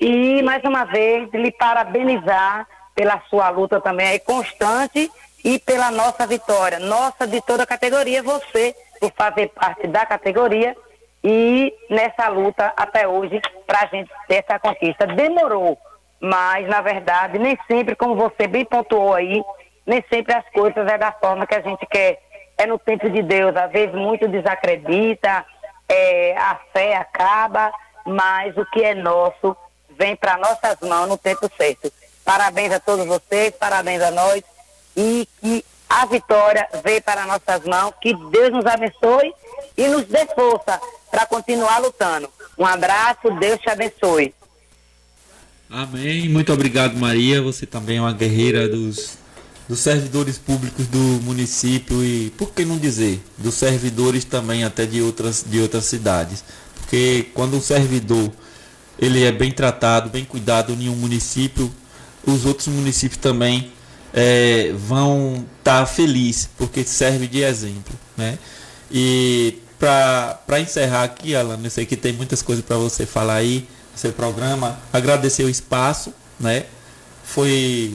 E, 0.00 0.42
mais 0.42 0.64
uma 0.64 0.84
vez, 0.84 1.28
lhe 1.30 1.52
parabenizar 1.52 2.66
pela 2.94 3.20
sua 3.28 3.50
luta 3.50 3.82
também 3.82 4.08
aí 4.08 4.18
constante 4.18 5.10
e 5.46 5.60
pela 5.60 5.92
nossa 5.92 6.26
vitória. 6.26 6.80
Nossa 6.80 7.24
de 7.24 7.40
toda 7.40 7.62
a 7.62 7.66
categoria, 7.66 8.20
você 8.20 8.74
por 9.00 9.12
fazer 9.12 9.48
parte 9.50 9.86
da 9.86 10.04
categoria 10.04 10.76
e 11.22 11.72
nessa 11.88 12.26
luta 12.28 12.72
até 12.76 13.06
hoje 13.06 13.40
para 13.64 13.82
a 13.82 13.86
gente 13.86 14.10
ter 14.26 14.44
essa 14.44 14.58
conquista. 14.58 15.06
Demorou, 15.06 15.78
mas 16.18 16.66
na 16.66 16.80
verdade 16.80 17.38
nem 17.38 17.56
sempre, 17.68 17.94
como 17.94 18.16
você 18.16 18.48
bem 18.48 18.64
pontuou 18.64 19.14
aí, 19.14 19.40
nem 19.86 20.04
sempre 20.10 20.34
as 20.34 20.44
coisas 20.50 20.84
é 20.88 20.98
da 20.98 21.12
forma 21.12 21.46
que 21.46 21.54
a 21.54 21.62
gente 21.62 21.86
quer. 21.86 22.20
É 22.58 22.66
no 22.66 22.78
tempo 22.78 23.08
de 23.08 23.22
Deus, 23.22 23.54
às 23.54 23.70
vezes 23.70 23.94
muito 23.94 24.26
desacredita, 24.26 25.46
é, 25.88 26.36
a 26.36 26.58
fé 26.72 26.96
acaba, 26.96 27.70
mas 28.04 28.56
o 28.56 28.66
que 28.66 28.82
é 28.82 28.94
nosso 28.94 29.56
vem 29.90 30.16
para 30.16 30.38
nossas 30.38 30.80
mãos 30.80 31.06
no 31.06 31.16
tempo 31.16 31.48
certo. 31.56 31.92
Parabéns 32.24 32.72
a 32.72 32.80
todos 32.80 33.06
vocês, 33.06 33.54
parabéns 33.54 34.02
a 34.02 34.10
nós 34.10 34.42
e 34.96 35.28
que 35.40 35.64
a 35.88 36.06
vitória 36.06 36.66
veio 36.82 37.02
para 37.02 37.26
nossas 37.26 37.64
mãos, 37.64 37.94
que 38.00 38.14
Deus 38.14 38.50
nos 38.50 38.66
abençoe 38.66 39.32
e 39.76 39.88
nos 39.88 40.04
dê 40.04 40.26
força 40.26 40.80
para 41.10 41.26
continuar 41.26 41.78
lutando. 41.78 42.28
Um 42.58 42.66
abraço, 42.66 43.30
Deus 43.38 43.60
te 43.60 43.70
abençoe. 43.70 44.34
Amém. 45.70 46.28
Muito 46.28 46.52
obrigado, 46.52 46.96
Maria. 46.96 47.42
Você 47.42 47.66
também 47.66 47.98
é 47.98 48.00
uma 48.00 48.12
guerreira 48.12 48.68
dos, 48.68 49.18
dos 49.68 49.80
servidores 49.80 50.38
públicos 50.38 50.86
do 50.86 50.98
município 51.22 52.02
e, 52.04 52.30
por 52.30 52.52
que 52.52 52.64
não 52.64 52.78
dizer, 52.78 53.22
dos 53.36 53.54
servidores 53.54 54.24
também 54.24 54.64
até 54.64 54.86
de 54.86 55.02
outras, 55.02 55.44
de 55.46 55.60
outras 55.60 55.84
cidades. 55.84 56.44
Porque 56.80 57.28
quando 57.34 57.56
um 57.56 57.60
servidor 57.60 58.30
ele 58.98 59.24
é 59.24 59.32
bem 59.32 59.52
tratado, 59.52 60.08
bem 60.08 60.24
cuidado 60.24 60.72
em 60.72 60.88
um 60.88 60.96
município, 60.96 61.70
os 62.26 62.44
outros 62.46 62.68
municípios 62.68 63.20
também 63.20 63.72
é, 64.16 64.72
vão 64.74 65.44
estar 65.58 65.80
tá 65.80 65.86
felizes, 65.86 66.48
porque 66.56 66.82
serve 66.84 67.26
de 67.26 67.42
exemplo. 67.42 67.94
Né? 68.16 68.38
E 68.90 69.58
para 69.78 70.58
encerrar 70.58 71.04
aqui, 71.04 71.36
Alan, 71.36 71.60
eu 71.62 71.70
sei 71.70 71.84
que 71.84 71.96
tem 71.96 72.14
muitas 72.14 72.40
coisas 72.40 72.64
para 72.64 72.78
você 72.78 73.04
falar 73.04 73.34
aí, 73.34 73.68
seu 73.94 74.12
programa, 74.12 74.78
agradecer 74.90 75.44
o 75.44 75.50
espaço, 75.50 76.14
né? 76.40 76.64
Foi 77.22 77.94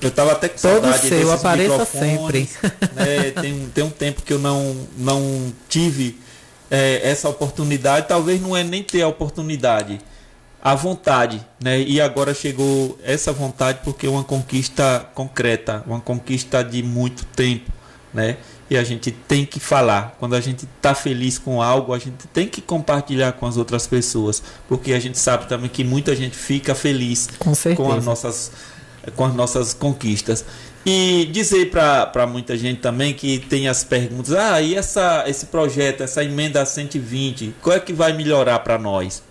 eu 0.00 0.08
estava 0.08 0.32
até 0.32 0.48
com 0.48 0.58
Todo 0.60 0.82
saudade 0.82 1.08
seu, 1.08 1.32
apareça 1.32 1.84
sempre. 1.84 2.48
Né? 2.94 3.30
Tem, 3.40 3.68
tem 3.74 3.84
um 3.84 3.90
tempo 3.90 4.22
que 4.22 4.32
eu 4.32 4.38
não, 4.38 4.76
não 4.96 5.52
tive 5.68 6.18
é, 6.70 7.00
essa 7.02 7.28
oportunidade. 7.28 8.06
Talvez 8.06 8.40
não 8.40 8.56
é 8.56 8.62
nem 8.62 8.82
ter 8.82 9.02
a 9.02 9.08
oportunidade, 9.08 9.98
a 10.66 10.74
vontade, 10.74 11.40
né? 11.62 11.80
E 11.80 12.00
agora 12.00 12.34
chegou 12.34 12.98
essa 13.04 13.32
vontade 13.32 13.78
porque 13.84 14.04
é 14.04 14.10
uma 14.10 14.24
conquista 14.24 15.08
concreta, 15.14 15.84
uma 15.86 16.00
conquista 16.00 16.64
de 16.64 16.82
muito 16.82 17.24
tempo, 17.24 17.70
né? 18.12 18.36
E 18.68 18.76
a 18.76 18.82
gente 18.82 19.12
tem 19.12 19.46
que 19.46 19.60
falar. 19.60 20.16
Quando 20.18 20.34
a 20.34 20.40
gente 20.40 20.64
está 20.64 20.92
feliz 20.92 21.38
com 21.38 21.62
algo, 21.62 21.94
a 21.94 22.00
gente 22.00 22.26
tem 22.32 22.48
que 22.48 22.60
compartilhar 22.60 23.30
com 23.34 23.46
as 23.46 23.56
outras 23.56 23.86
pessoas, 23.86 24.42
porque 24.68 24.92
a 24.92 24.98
gente 24.98 25.16
sabe 25.20 25.46
também 25.46 25.70
que 25.70 25.84
muita 25.84 26.16
gente 26.16 26.36
fica 26.36 26.74
feliz 26.74 27.28
com, 27.38 27.52
com 27.76 27.92
as 27.92 28.04
nossas 28.04 28.50
com 29.14 29.24
as 29.24 29.34
nossas 29.36 29.72
conquistas. 29.72 30.44
E 30.84 31.28
dizer 31.30 31.70
para 31.70 32.26
muita 32.26 32.56
gente 32.56 32.80
também 32.80 33.14
que 33.14 33.38
tem 33.38 33.68
as 33.68 33.84
perguntas: 33.84 34.32
ah, 34.32 34.60
e 34.60 34.74
essa, 34.74 35.22
esse 35.28 35.46
projeto, 35.46 36.02
essa 36.02 36.24
emenda 36.24 36.66
120, 36.66 37.54
qual 37.62 37.76
é 37.76 37.78
que 37.78 37.92
vai 37.92 38.12
melhorar 38.12 38.58
para 38.58 38.76
nós? 38.76 39.22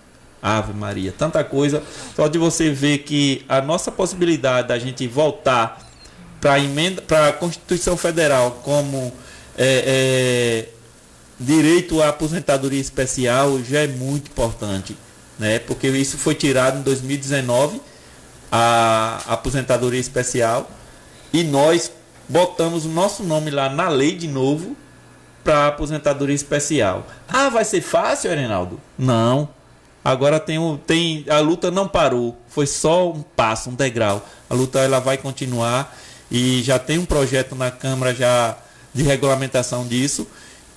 Ave 0.46 0.74
Maria, 0.74 1.12
tanta 1.12 1.44
coisa. 1.44 1.82
Só 2.16 2.28
de 2.28 2.38
você 2.38 2.70
ver 2.70 3.00
que 3.00 3.44
a 3.50 3.62
nossa 3.62 3.92
possibilidade 3.92 4.68
da 4.68 4.78
gente 4.78 5.08
voltar 5.08 5.84
para 6.40 6.54
a 6.54 6.60
emenda, 6.60 7.02
para 7.02 7.30
a 7.30 7.34
Constituição 7.34 7.98
Federal 7.98 8.60
como 8.64 9.12
é, 9.58 10.68
é, 10.68 10.70
direito 11.40 12.00
à 12.00 12.10
aposentadoria 12.10 12.80
especial 12.80 13.60
já 13.64 13.80
é 13.80 13.88
muito 13.88 14.30
importante, 14.30 14.96
né? 15.40 15.58
Porque 15.58 15.88
isso 15.88 16.16
foi 16.16 16.36
tirado 16.36 16.78
em 16.78 16.84
2019 16.84 17.82
a 18.52 19.22
aposentadoria 19.28 20.00
especial 20.00 20.70
e 21.34 21.44
nós 21.44 21.92
botamos 22.30 22.86
o 22.86 22.90
nosso 22.90 23.24
nome 23.24 23.50
lá 23.50 23.68
na 23.68 23.90
lei 23.90 24.16
de 24.16 24.28
novo 24.28 24.78
para 25.44 25.68
aposentadoria 25.68 26.36
especial. 26.36 27.08
Ah, 27.28 27.50
vai 27.50 27.66
ser 27.66 27.82
fácil, 27.82 28.30
Reinaldo? 28.30 28.80
Não. 28.96 29.55
Agora 30.06 30.40
tem, 30.40 30.60
o, 30.60 30.78
tem 30.78 31.26
a 31.28 31.40
luta 31.40 31.72
não 31.72 31.88
parou, 31.88 32.38
foi 32.48 32.68
só 32.68 33.12
um 33.12 33.24
passo, 33.24 33.72
um 33.72 33.74
degrau. 33.74 34.24
A 34.48 34.54
luta 34.54 34.78
ela 34.78 35.00
vai 35.00 35.18
continuar 35.18 35.98
e 36.30 36.62
já 36.62 36.78
tem 36.78 37.00
um 37.00 37.06
projeto 37.06 37.56
na 37.56 37.72
Câmara 37.72 38.14
já 38.14 38.56
de 38.94 39.02
regulamentação 39.02 39.88
disso 39.88 40.28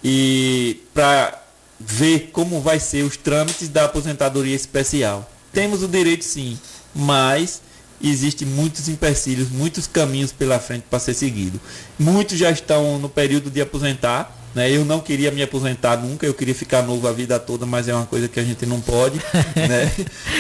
e 0.03 0.83
para 0.95 1.43
ver 1.79 2.31
como 2.33 2.63
vai 2.63 2.81
ser 2.81 3.03
os 3.03 3.19
trâmites 3.19 3.69
da 3.69 3.85
aposentadoria 3.85 4.57
especial. 4.57 5.31
Temos 5.53 5.83
o 5.83 5.89
direito 5.89 6.25
sim, 6.25 6.59
mas 6.95 7.61
existem 8.03 8.49
muitos 8.49 8.89
empecilhos, 8.89 9.51
muitos 9.51 9.87
caminhos 9.87 10.33
pela 10.33 10.59
frente 10.59 10.87
para 10.89 11.01
ser 11.01 11.13
seguido. 11.13 11.61
Muitos 11.99 12.39
já 12.39 12.51
estão 12.51 12.99
no 12.99 13.11
período 13.11 13.51
de 13.51 13.61
aposentar 13.61 14.38
né? 14.55 14.71
Eu 14.71 14.85
não 14.85 15.01
queria 15.01 15.31
me 15.31 15.43
aposentar 15.43 15.97
nunca, 15.97 16.27
eu 16.27 16.35
queria 16.35 16.55
ficar 16.55 16.83
novo 16.83 17.07
a 17.07 17.13
vida 17.13 17.39
toda, 17.39 17.67
mas 17.67 17.89
é 17.89 17.95
uma 17.95 18.07
coisa 18.07 18.29
que 18.29 18.41
a 18.41 18.45
gente 18.45 18.65
não 18.67 18.81
pode. 18.81 19.19
né? 19.57 19.93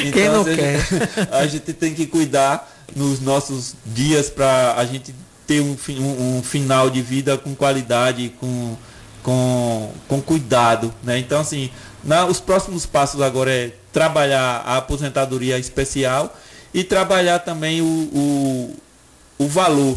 Então, 0.04 0.12
Quem 0.12 0.28
não 0.28 0.44
quer? 0.44 0.80
a 1.32 1.46
gente 1.46 1.72
tem 1.72 1.94
que 1.94 2.06
cuidar 2.06 2.70
nos 2.94 3.20
nossos 3.20 3.74
dias 3.84 4.30
para 4.30 4.74
a 4.76 4.84
gente 4.84 5.14
ter 5.46 5.60
um, 5.60 5.76
um, 5.88 6.38
um, 6.38 6.42
final 6.42 6.90
de 6.90 7.00
vida 7.00 7.38
com 7.38 7.54
qualidade, 7.54 8.34
com, 8.38 8.76
com, 9.22 9.92
com 10.06 10.20
cuidado. 10.20 10.92
Né? 11.02 11.18
Então, 11.18 11.40
assim, 11.40 11.70
na, 12.04 12.26
os 12.26 12.38
próximos 12.38 12.84
passos 12.84 13.20
agora 13.22 13.50
é 13.50 13.72
trabalhar 13.92 14.62
a 14.66 14.76
aposentadoria 14.76 15.58
especial 15.58 16.36
e 16.72 16.84
trabalhar 16.84 17.38
também 17.40 17.80
o, 17.80 17.84
o, 17.84 18.76
o 19.38 19.48
valor 19.48 19.96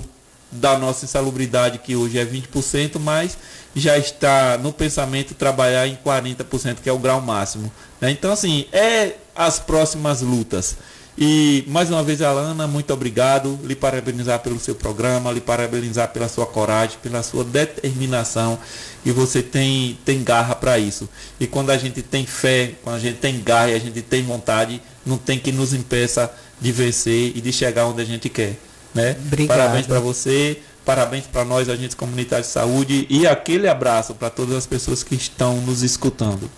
da 0.52 0.78
nossa 0.78 1.06
insalubridade, 1.06 1.80
que 1.80 1.96
hoje 1.96 2.18
é 2.18 2.26
20%, 2.26 3.00
mas 3.00 3.38
já 3.76 3.98
está 3.98 4.58
no 4.58 4.74
pensamento 4.74 5.34
trabalhar 5.34 5.88
em 5.88 5.98
40%, 6.06 6.78
que 6.82 6.90
é 6.90 6.94
o 6.94 7.00
grau 7.00 7.22
máximo. 7.22 7.72
Né? 8.00 8.12
Então, 8.12 8.32
assim, 8.32 8.66
é 8.72 9.14
as 9.36 9.60
próximas 9.60 10.22
lutas. 10.22 10.78
E 11.18 11.66
mais 11.68 11.90
uma 11.90 12.02
vez, 12.02 12.22
Alana, 12.22 12.68
muito 12.68 12.92
obrigado. 12.94 13.60
Lhe 13.64 13.76
parabenizar 13.76 14.40
pelo 14.40 14.60
seu 14.60 14.74
programa, 14.74 15.32
lhe 15.32 15.42
parabenizar 15.42 16.08
pela 16.10 16.28
sua 16.28 16.46
coragem, 16.46 16.98
pela 17.02 17.22
sua 17.22 17.44
determinação. 17.44 18.58
E 19.06 19.12
você 19.12 19.44
tem, 19.44 19.98
tem 20.06 20.24
garra 20.24 20.56
para 20.56 20.80
isso. 20.80 21.10
E 21.40 21.46
quando 21.48 21.70
a 21.70 21.78
gente 21.78 22.02
tem 22.02 22.26
fé, 22.26 22.74
quando 22.84 22.96
a 22.96 23.00
gente 23.00 23.18
tem 23.18 23.42
garra 23.42 23.72
e 23.72 23.76
a 23.76 23.80
gente 23.80 24.02
tem 24.02 24.24
vontade, 24.24 24.82
não 25.06 25.18
tem 25.18 25.38
que 25.38 25.52
nos 25.52 25.74
impeça 25.74 26.32
de 26.60 26.72
vencer 26.72 27.34
e 27.36 27.42
de 27.42 27.52
chegar 27.52 27.88
onde 27.88 28.02
a 28.02 28.06
gente 28.06 28.30
quer. 28.30 28.56
Né? 28.94 29.16
Parabéns 29.48 29.88
para 29.88 30.00
você, 30.00 30.60
parabéns 30.86 31.26
para 31.26 31.46
nós, 31.46 31.70
agentes 31.70 31.96
comunitários 31.96 32.48
de 32.48 32.54
saúde, 32.54 33.08
e 33.10 33.28
aquele 33.28 33.68
abraço 33.68 34.14
para 34.14 34.30
todas 34.30 34.56
as 34.56 34.66
pessoas 34.66 35.04
que 35.04 35.16
estão 35.16 35.58
nos 35.62 35.84
escutando. 35.84 36.50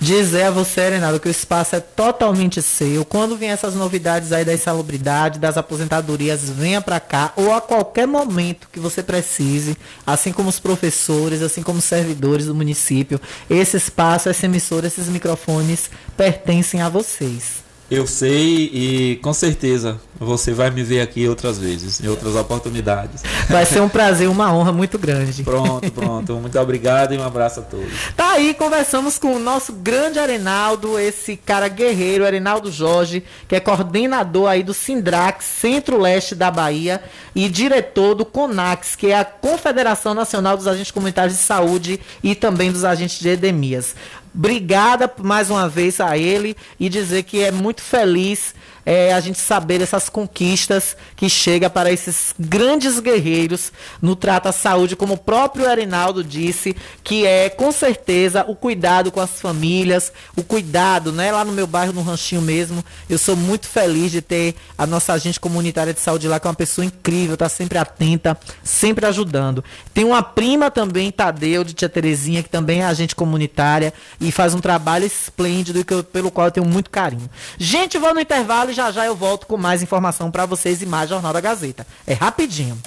Dizer 0.00 0.44
a 0.44 0.50
você, 0.50 0.88
Renato, 0.88 1.20
que 1.20 1.28
o 1.28 1.30
espaço 1.30 1.76
é 1.76 1.80
totalmente 1.80 2.62
seu. 2.62 3.04
Quando 3.04 3.36
vem 3.36 3.50
essas 3.50 3.74
novidades 3.74 4.32
aí 4.32 4.44
da 4.44 4.54
insalubridade, 4.54 5.38
das 5.38 5.58
aposentadorias, 5.58 6.48
venha 6.48 6.80
para 6.80 6.98
cá, 6.98 7.32
ou 7.36 7.52
a 7.52 7.60
qualquer 7.60 8.06
momento 8.06 8.68
que 8.72 8.80
você 8.80 9.02
precise, 9.02 9.76
assim 10.06 10.32
como 10.32 10.48
os 10.48 10.58
professores, 10.58 11.42
assim 11.42 11.62
como 11.62 11.78
os 11.78 11.84
servidores 11.84 12.46
do 12.46 12.54
município. 12.54 13.20
Esse 13.48 13.76
espaço, 13.76 14.28
essa 14.28 14.46
emissora, 14.46 14.86
esses 14.86 15.08
microfones 15.08 15.90
pertencem 16.16 16.80
a 16.80 16.88
vocês. 16.88 17.59
Eu 17.90 18.06
sei 18.06 18.70
e 18.72 19.16
com 19.22 19.32
certeza 19.32 20.00
você 20.20 20.52
vai 20.52 20.70
me 20.70 20.82
ver 20.82 21.00
aqui 21.00 21.26
outras 21.26 21.58
vezes, 21.58 21.98
em 22.00 22.06
outras 22.06 22.36
oportunidades. 22.36 23.22
Vai 23.48 23.64
ser 23.64 23.80
um 23.80 23.88
prazer, 23.88 24.28
uma 24.28 24.52
honra 24.52 24.70
muito 24.70 24.98
grande. 24.98 25.42
Pronto, 25.42 25.90
pronto. 25.90 26.34
Muito 26.34 26.58
obrigado 26.58 27.14
e 27.14 27.18
um 27.18 27.24
abraço 27.24 27.60
a 27.60 27.62
todos. 27.62 27.90
Tá 28.14 28.32
aí, 28.32 28.52
conversamos 28.52 29.18
com 29.18 29.34
o 29.34 29.38
nosso 29.38 29.72
grande 29.72 30.18
Arenaldo, 30.18 30.98
esse 30.98 31.36
cara 31.36 31.68
guerreiro, 31.68 32.26
Arenaldo 32.26 32.70
Jorge, 32.70 33.24
que 33.48 33.56
é 33.56 33.60
coordenador 33.60 34.48
aí 34.48 34.62
do 34.62 34.74
Sindrax, 34.74 35.44
Centro-Leste 35.46 36.34
da 36.34 36.50
Bahia, 36.50 37.02
e 37.34 37.48
diretor 37.48 38.14
do 38.14 38.24
CONAX, 38.24 38.94
que 38.94 39.06
é 39.06 39.18
a 39.18 39.24
Confederação 39.24 40.12
Nacional 40.12 40.56
dos 40.56 40.66
Agentes 40.66 40.90
Comunitários 40.90 41.36
de 41.36 41.42
Saúde 41.42 41.98
e 42.22 42.34
também 42.34 42.70
dos 42.70 42.84
Agentes 42.84 43.18
de 43.18 43.30
Edemias. 43.30 43.94
Obrigada 44.34 45.12
mais 45.22 45.50
uma 45.50 45.68
vez 45.68 46.00
a 46.00 46.16
ele 46.16 46.56
e 46.78 46.88
dizer 46.88 47.24
que 47.24 47.42
é 47.42 47.50
muito 47.50 47.82
feliz 47.82 48.54
é, 48.84 49.12
a 49.12 49.20
gente 49.20 49.38
saber 49.38 49.78
dessas 49.78 50.08
conquistas 50.08 50.96
que 51.16 51.28
chega 51.28 51.68
para 51.68 51.92
esses 51.92 52.34
grandes 52.38 52.98
guerreiros 52.98 53.72
no 54.00 54.16
trato 54.16 54.48
à 54.48 54.52
saúde, 54.52 54.96
como 54.96 55.14
o 55.14 55.18
próprio 55.18 55.68
Arinaldo 55.68 56.24
disse, 56.24 56.76
que 57.02 57.26
é 57.26 57.48
com 57.48 57.70
certeza 57.72 58.44
o 58.48 58.54
cuidado 58.54 59.10
com 59.10 59.20
as 59.20 59.40
famílias, 59.40 60.12
o 60.36 60.42
cuidado, 60.42 61.12
né? 61.12 61.30
Lá 61.32 61.44
no 61.44 61.52
meu 61.52 61.66
bairro, 61.66 61.92
no 61.92 62.02
Ranchinho 62.02 62.42
mesmo, 62.42 62.84
eu 63.08 63.18
sou 63.18 63.36
muito 63.36 63.66
feliz 63.66 64.10
de 64.10 64.22
ter 64.22 64.54
a 64.76 64.86
nossa 64.86 65.12
agente 65.12 65.38
comunitária 65.38 65.92
de 65.92 66.00
saúde 66.00 66.28
lá, 66.28 66.40
que 66.40 66.46
é 66.46 66.50
uma 66.50 66.54
pessoa 66.54 66.84
incrível, 66.84 67.36
tá 67.36 67.48
sempre 67.48 67.78
atenta, 67.78 68.38
sempre 68.62 69.06
ajudando. 69.06 69.64
Tem 69.92 70.04
uma 70.04 70.22
prima 70.22 70.70
também, 70.70 71.10
Tadeu, 71.10 71.64
de 71.64 71.74
Tia 71.74 71.88
Terezinha, 71.88 72.42
que 72.42 72.48
também 72.48 72.80
é 72.80 72.84
agente 72.84 73.14
comunitária 73.14 73.92
e 74.20 74.32
faz 74.32 74.54
um 74.54 74.60
trabalho 74.60 75.04
esplêndido 75.04 75.84
pelo 76.04 76.30
qual 76.30 76.46
eu 76.46 76.50
tenho 76.50 76.66
muito 76.66 76.90
carinho. 76.90 77.28
Gente, 77.58 77.98
vou 77.98 78.14
no 78.14 78.20
intervalo 78.20 78.69
e 78.70 78.74
já 78.74 78.90
já 78.90 79.04
eu 79.04 79.16
volto 79.16 79.46
com 79.46 79.56
mais 79.56 79.82
informação 79.82 80.30
para 80.30 80.46
vocês 80.46 80.80
e 80.80 80.86
mais 80.86 81.08
Jornal 81.10 81.32
da 81.32 81.40
Gazeta. 81.40 81.86
É 82.06 82.14
rapidinho. 82.14 82.78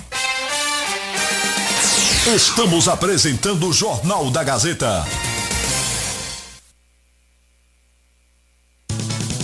Estamos 2.36 2.88
apresentando 2.88 3.68
o 3.68 3.74
Jornal 3.74 4.32
da 4.32 4.44
Gazeta. 4.44 5.06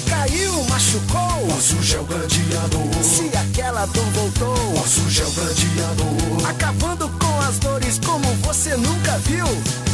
Caiu, 0.07 0.63
machucou. 0.63 1.47
Nosso 1.47 1.83
gel 1.83 2.05
gladiador. 2.05 3.03
Se 3.03 3.29
aquela 3.37 3.85
dor 3.87 4.05
voltou. 4.11 4.73
Nosso 4.73 5.09
gel 5.09 5.29
gladiador. 5.31 6.49
Acabando 6.49 7.09
com 7.19 7.39
as 7.41 7.59
dores 7.59 7.99
como 7.99 8.25
você 8.35 8.77
nunca 8.77 9.17
viu. 9.19 9.45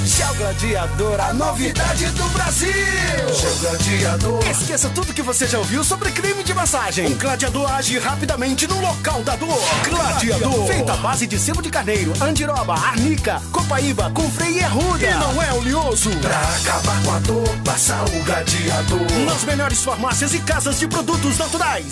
Gel 0.05 0.35
Gladiador, 0.35 1.19
a 1.19 1.33
novidade 1.33 2.05
do 2.11 2.23
Brasil. 2.29 2.71
Gel 2.71 3.55
Gladiador. 3.59 4.47
Esqueça 4.47 4.87
tudo 4.89 5.11
que 5.11 5.23
você 5.23 5.47
já 5.47 5.57
ouviu 5.57 5.83
sobre 5.83 6.11
creme 6.11 6.43
de 6.43 6.53
massagem. 6.53 7.07
O 7.07 7.15
gladiador 7.15 7.71
age 7.71 7.97
rapidamente 7.97 8.67
no 8.67 8.79
local 8.79 9.23
da 9.23 9.35
dor. 9.35 9.59
Gladiador. 9.89 10.67
Feito 10.67 10.91
à 10.91 10.97
base 10.97 11.25
de 11.25 11.39
sebo 11.39 11.59
de 11.59 11.71
carneiro, 11.71 12.13
andiroba, 12.21 12.75
arnica, 12.75 13.41
copaíba, 13.51 14.11
com 14.11 14.29
freio 14.29 14.57
e 14.57 14.63
arruda. 14.63 15.07
E 15.07 15.13
não 15.15 15.41
é 15.41 15.51
oleoso. 15.53 16.11
Pra 16.21 16.39
acabar 16.39 17.03
com 17.03 17.11
a 17.11 17.19
dor, 17.19 17.57
passa 17.65 17.95
o 18.03 18.23
gladiador. 18.23 19.11
Nas 19.25 19.43
melhores 19.43 19.83
farmácias 19.83 20.35
e 20.35 20.39
casas 20.39 20.79
de 20.79 20.87
produtos 20.87 21.39
naturais. 21.39 21.91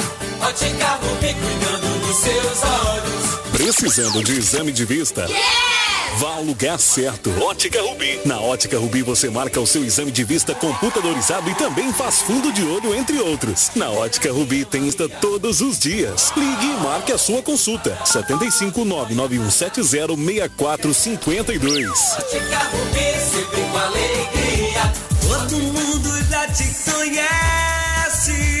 Ótica 0.43 0.99
Rubi, 1.01 1.35
cuidando 1.35 1.99
dos 1.99 2.17
seus 2.17 2.63
olhos. 2.63 3.39
Precisando 3.51 4.23
de 4.23 4.39
exame 4.39 4.71
de 4.71 4.85
vista? 4.85 5.27
Vá 6.17 6.35
ao 6.35 6.43
lugar 6.43 6.79
certo. 6.79 7.29
Ótica 7.43 7.79
Rubi. 7.81 8.19
Na 8.25 8.39
Ótica 8.39 8.79
Rubi 8.79 9.03
você 9.03 9.29
marca 9.29 9.61
o 9.61 9.67
seu 9.67 9.85
exame 9.85 10.11
de 10.11 10.23
vista 10.23 10.55
computadorizado 10.55 11.47
e 11.49 11.53
também 11.55 11.93
faz 11.93 12.23
fundo 12.23 12.51
de 12.51 12.63
olho, 12.63 12.95
entre 12.95 13.19
outros. 13.19 13.69
Na 13.75 13.91
Ótica 13.91 14.31
Rubi 14.31 14.65
tem 14.65 14.87
esta 14.87 15.07
todos 15.07 15.61
os 15.61 15.77
dias. 15.77 16.33
Ligue 16.35 16.65
e 16.65 16.83
marque 16.83 17.11
a 17.11 17.17
sua 17.19 17.43
consulta. 17.43 17.95
75 18.03 18.83
99170 18.83 19.83
6452. 20.17 21.89
Ótica 22.17 22.57
Rubi, 22.71 23.13
sempre 23.31 23.61
com 23.61 23.77
alegria. 23.77 24.91
Todo 25.21 25.55
mundo 25.57 26.29
já 26.29 26.47
te 26.47 26.63
conhece. 26.89 28.60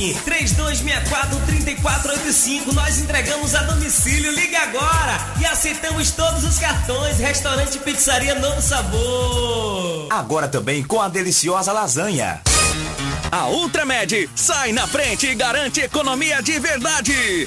Fone 0.00 0.16
3264-3485. 0.24 2.72
Nós 2.72 2.98
entregamos 2.98 3.54
a 3.54 3.62
domicílio. 3.64 4.32
Ligue 4.32 4.56
agora 4.56 5.20
e 5.38 5.44
aceitamos 5.44 6.12
todos 6.12 6.42
os 6.44 6.58
cartões. 6.58 7.18
Restaurante 7.18 7.78
Pizzaria 7.78 8.34
Novo 8.36 8.62
Sabor. 8.62 10.08
Agora 10.10 10.48
também 10.48 10.82
com 10.82 11.02
a 11.02 11.08
deliciosa 11.08 11.70
lasanha. 11.72 12.40
A 13.30 13.48
Ultramed 13.48 14.30
sai 14.34 14.72
na 14.72 14.86
frente 14.86 15.26
e 15.26 15.34
garante 15.34 15.80
economia 15.80 16.42
de 16.42 16.58
verdade. 16.58 17.46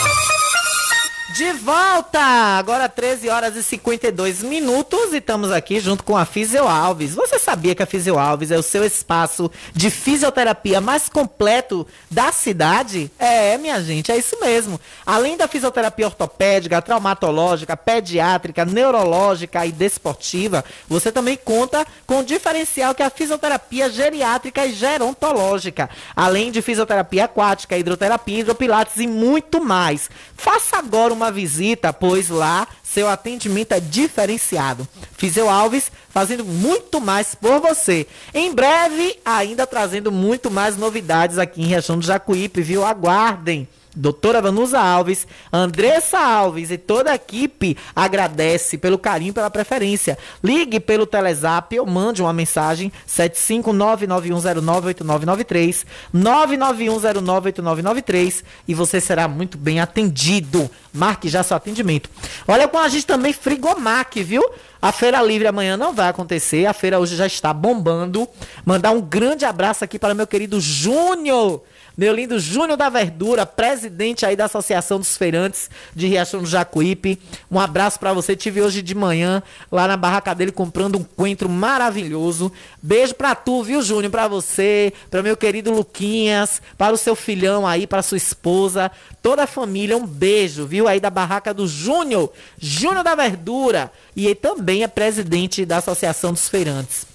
De 1.33 1.53
volta! 1.53 2.19
Agora 2.19 2.89
13 2.89 3.29
horas 3.29 3.55
e 3.55 3.63
52 3.63 4.43
minutos 4.43 5.13
e 5.13 5.17
estamos 5.17 5.49
aqui 5.49 5.79
junto 5.79 6.03
com 6.03 6.17
a 6.17 6.25
Fisio 6.25 6.67
Alves. 6.67 7.15
Você 7.15 7.39
sabia 7.39 7.73
que 7.73 7.81
a 7.81 7.85
Fisio 7.85 8.19
Alves 8.19 8.51
é 8.51 8.57
o 8.57 8.63
seu 8.63 8.83
espaço 8.83 9.49
de 9.73 9.89
fisioterapia 9.89 10.81
mais 10.81 11.07
completo 11.07 11.87
da 12.09 12.33
cidade? 12.33 13.09
É, 13.17 13.57
minha 13.57 13.81
gente, 13.81 14.11
é 14.11 14.17
isso 14.17 14.37
mesmo. 14.41 14.79
Além 15.05 15.37
da 15.37 15.47
fisioterapia 15.47 16.07
ortopédica, 16.07 16.81
traumatológica, 16.81 17.77
pediátrica, 17.77 18.65
neurológica 18.65 19.65
e 19.65 19.71
desportiva, 19.71 20.65
você 20.89 21.13
também 21.13 21.37
conta 21.37 21.85
com 22.05 22.19
o 22.19 22.25
diferencial 22.25 22.93
que 22.93 23.03
é 23.03 23.05
a 23.05 23.09
fisioterapia 23.09 23.89
geriátrica 23.89 24.65
e 24.65 24.73
gerontológica, 24.73 25.89
além 26.13 26.51
de 26.51 26.61
fisioterapia 26.61 27.25
aquática, 27.25 27.77
hidroterapia, 27.77 28.39
hidropilates 28.39 28.97
e 28.97 29.07
muito 29.07 29.63
mais. 29.63 30.09
Faça 30.35 30.77
agora 30.77 31.13
uma 31.13 31.20
visita, 31.29 31.91
pois 31.91 32.29
lá 32.29 32.67
seu 32.81 33.07
atendimento 33.07 33.73
é 33.73 33.79
diferenciado. 33.79 34.87
Fiseu 35.17 35.49
Alves 35.49 35.91
fazendo 36.09 36.43
muito 36.43 36.99
mais 36.99 37.35
por 37.35 37.59
você. 37.59 38.07
Em 38.33 38.53
breve, 38.53 39.19
ainda 39.23 39.67
trazendo 39.67 40.11
muito 40.11 40.49
mais 40.49 40.75
novidades 40.77 41.37
aqui 41.37 41.61
em 41.61 41.67
Região 41.67 41.99
do 41.99 42.05
Jacuípe, 42.05 42.61
viu? 42.61 42.83
Aguardem. 42.85 43.67
Doutora 43.95 44.41
Vanusa 44.41 44.79
Alves, 44.79 45.27
Andressa 45.51 46.17
Alves 46.17 46.71
e 46.71 46.77
toda 46.77 47.11
a 47.11 47.15
equipe 47.15 47.75
agradece 47.95 48.77
pelo 48.77 48.97
carinho, 48.97 49.33
pela 49.33 49.49
preferência. 49.49 50.17
Ligue 50.43 50.79
pelo 50.79 51.05
Telezap 51.05 51.77
ou 51.77 51.85
mande 51.85 52.21
uma 52.21 52.31
mensagem 52.31 52.89
75991098993, 53.07 55.85
991098993 56.15 58.43
e 58.67 58.73
você 58.73 58.99
será 59.01 59.27
muito 59.27 59.57
bem 59.57 59.81
atendido. 59.81 60.69
Marque 60.93 61.27
já 61.27 61.43
seu 61.43 61.57
atendimento. 61.57 62.09
Olha 62.47 62.67
com 62.67 62.77
a 62.77 62.87
gente 62.87 63.05
também 63.05 63.33
Frigomac, 63.33 64.23
viu? 64.23 64.43
A 64.81 64.91
feira 64.91 65.21
livre 65.21 65.47
amanhã 65.47 65.77
não 65.77 65.93
vai 65.93 66.09
acontecer, 66.09 66.65
a 66.65 66.73
feira 66.73 66.99
hoje 66.99 67.15
já 67.15 67.27
está 67.27 67.53
bombando. 67.53 68.27
Mandar 68.65 68.89
um 68.91 69.01
grande 69.01 69.45
abraço 69.45 69.83
aqui 69.83 69.99
para 69.99 70.15
meu 70.15 70.25
querido 70.25 70.59
Júnior 70.59 71.61
Meu 71.97 72.13
lindo 72.15 72.39
Júnior 72.39 72.77
da 72.77 72.87
Verdura, 72.87 73.45
presidente 73.45 74.25
aí 74.25 74.33
da 74.33 74.45
Associação 74.45 74.97
dos 74.97 75.17
Feirantes 75.17 75.69
de 75.93 76.07
Riachão 76.07 76.41
do 76.41 76.47
Jacuípe. 76.47 77.19
Um 77.49 77.59
abraço 77.59 77.99
para 77.99 78.13
você. 78.13 78.33
Tive 78.33 78.61
hoje 78.61 78.81
de 78.81 78.95
manhã 78.95 79.43
lá 79.69 79.87
na 79.87 79.97
barraca 79.97 80.33
dele 80.33 80.53
comprando 80.53 80.97
um 80.97 81.03
coentro 81.03 81.49
maravilhoso. 81.49 82.49
Beijo 82.81 83.13
pra 83.13 83.35
tu, 83.35 83.61
viu, 83.61 83.81
Júnior? 83.81 84.09
Pra 84.09 84.29
você, 84.29 84.93
para 85.09 85.21
meu 85.21 85.35
querido 85.35 85.69
Luquinhas, 85.69 86.61
para 86.77 86.93
o 86.93 86.97
seu 86.97 87.13
filhão 87.13 87.67
aí, 87.67 87.85
para 87.85 88.01
sua 88.01 88.17
esposa, 88.17 88.89
toda 89.21 89.43
a 89.43 89.47
família. 89.47 89.97
Um 89.97 90.07
beijo, 90.07 90.65
viu? 90.65 90.87
Aí 90.87 90.99
da 90.99 91.09
barraca 91.09 91.53
do 91.53 91.67
Júnior, 91.67 92.31
Júnior 92.57 93.03
da 93.03 93.15
Verdura. 93.15 93.91
E 94.15 94.27
ele 94.27 94.35
também 94.35 94.83
é 94.83 94.87
presidente 94.87 95.65
da 95.65 95.77
Associação 95.77 96.31
dos 96.31 96.47
Feirantes. 96.47 97.05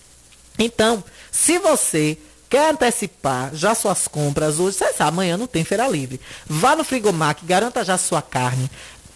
Então, 0.59 1.03
se 1.31 1.59
você 1.59 2.19
Quer 2.57 2.71
antecipar 2.71 3.55
já 3.55 3.75
suas 3.75 4.09
compras 4.09 4.59
hoje? 4.59 4.79
Você 4.79 4.91
sabe, 4.95 5.11
amanhã 5.11 5.37
não 5.37 5.47
tem 5.47 5.63
feira 5.63 5.87
livre. 5.87 6.19
Vá 6.47 6.75
no 6.75 6.85
Frigomac, 6.85 7.45
garanta 7.45 7.85
já 7.85 7.99
sua 7.99 8.23
carne. 8.23 8.71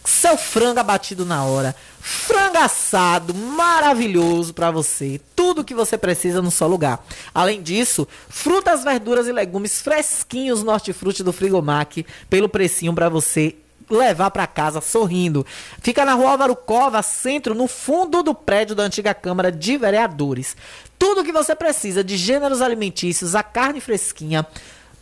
Seu 0.04 0.36
frango 0.36 0.78
abatido 0.78 1.24
na 1.24 1.42
hora. 1.42 1.74
Frango 2.02 2.58
assado, 2.58 3.32
maravilhoso 3.32 4.52
para 4.52 4.70
você. 4.70 5.18
Tudo 5.34 5.64
que 5.64 5.74
você 5.74 5.96
precisa 5.96 6.42
no 6.42 6.50
só 6.50 6.66
lugar. 6.66 7.02
Além 7.32 7.62
disso, 7.62 8.06
frutas, 8.28 8.84
verduras 8.84 9.26
e 9.26 9.32
legumes 9.32 9.80
fresquinhos 9.80 10.62
no 10.62 10.70
hortifruti 10.70 11.22
do 11.22 11.32
Frigomac. 11.32 12.04
Pelo 12.28 12.46
precinho 12.46 12.92
para 12.92 13.08
você 13.08 13.56
levar 13.90 14.30
para 14.30 14.46
casa 14.46 14.80
sorrindo. 14.80 15.44
Fica 15.82 16.04
na 16.04 16.14
rua 16.14 16.30
Álvaro 16.30 16.54
Cova, 16.54 17.02
centro, 17.02 17.54
no 17.54 17.66
fundo 17.66 18.22
do 18.22 18.34
prédio 18.34 18.74
da 18.74 18.84
antiga 18.84 19.12
Câmara 19.12 19.50
de 19.50 19.76
Vereadores. 19.76 20.56
Tudo 20.98 21.24
que 21.24 21.32
você 21.32 21.54
precisa 21.54 22.04
de 22.04 22.16
gêneros 22.16 22.62
alimentícios, 22.62 23.34
a 23.34 23.42
carne 23.42 23.80
fresquinha, 23.80 24.46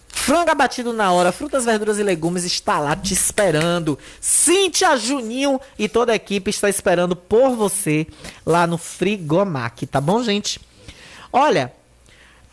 frango 0.09 0.51
abatido 0.51 0.93
na 0.93 1.13
hora, 1.13 1.33
frutas, 1.33 1.65
verduras 1.65 1.99
e 1.99 2.03
legumes 2.03 2.45
está 2.45 2.79
lá 2.79 2.95
te 2.97 3.15
esperando. 3.15 3.99
Cíntia, 4.21 4.97
Juninho 4.97 5.61
e 5.79 5.89
toda 5.89 6.13
a 6.13 6.17
equipe 6.17 6.51
está 6.51 6.69
esperando 6.69 7.15
por 7.15 7.57
você 7.57 8.07
lá 8.45 8.67
no 8.67 8.79
Frigomac, 8.79 9.87
tá 9.87 10.01
bom, 10.01 10.23
gente? 10.23 10.61
Olha, 11.33 11.73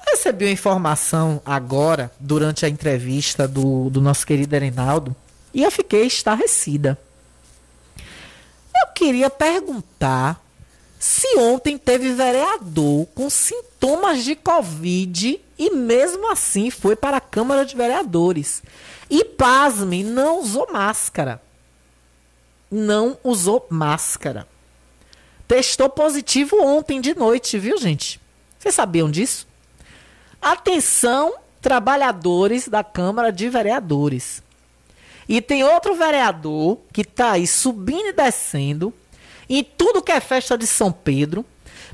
recebi 0.07 0.45
uma 0.45 0.51
informação 0.51 1.41
agora, 1.45 2.11
durante 2.19 2.65
a 2.65 2.69
entrevista 2.69 3.47
do, 3.47 3.89
do 3.89 4.01
nosso 4.01 4.25
querido 4.25 4.55
Reinaldo, 4.57 5.15
e 5.56 5.64
eu 5.64 5.72
fiquei 5.72 6.06
estarrecida. 6.06 6.99
Eu 7.98 8.88
queria 8.94 9.30
perguntar 9.30 10.44
se 10.99 11.38
ontem 11.38 11.77
teve 11.77 12.11
vereador 12.11 13.07
com 13.15 13.30
sintomas 13.30 14.26
de 14.26 14.36
Covid 14.36 15.40
e 15.57 15.69
mesmo 15.69 16.30
assim 16.30 16.69
foi 16.69 16.98
para 16.98 17.18
a 17.18 17.22
Câmara 17.22 17.65
de 17.65 17.73
Vereadores. 17.73 18.61
E 19.10 19.23
pasme, 19.23 20.03
não 20.03 20.41
usou 20.41 20.68
máscara. 20.73 21.41
Não 22.69 23.18
usou 23.23 23.65
máscara. 23.69 24.45
Testou 25.48 25.90
positivo 25.90 26.61
ontem 26.61 26.99
de 26.99 27.15
noite, 27.15 27.57
viu, 27.57 27.77
gente? 27.77 28.19
Vocês 28.60 28.76
sabiam 28.76 29.10
disso? 29.10 29.48
Atenção, 30.41 31.36
trabalhadores 31.61 32.68
da 32.68 32.84
Câmara 32.84 33.32
de 33.32 33.48
Vereadores. 33.48 34.44
E 35.27 35.41
tem 35.41 35.64
outro 35.64 35.95
vereador 35.95 36.80
que 36.93 37.02
está 37.02 37.31
aí 37.31 37.47
subindo 37.47 38.10
e 38.10 38.14
descendo 38.14 38.93
em 39.49 39.64
tudo 39.64 40.02
que 40.02 40.11
é 40.11 40.19
festa 40.19 40.57
de 40.57 40.68
São 40.68 40.91
Pedro, 40.91 41.45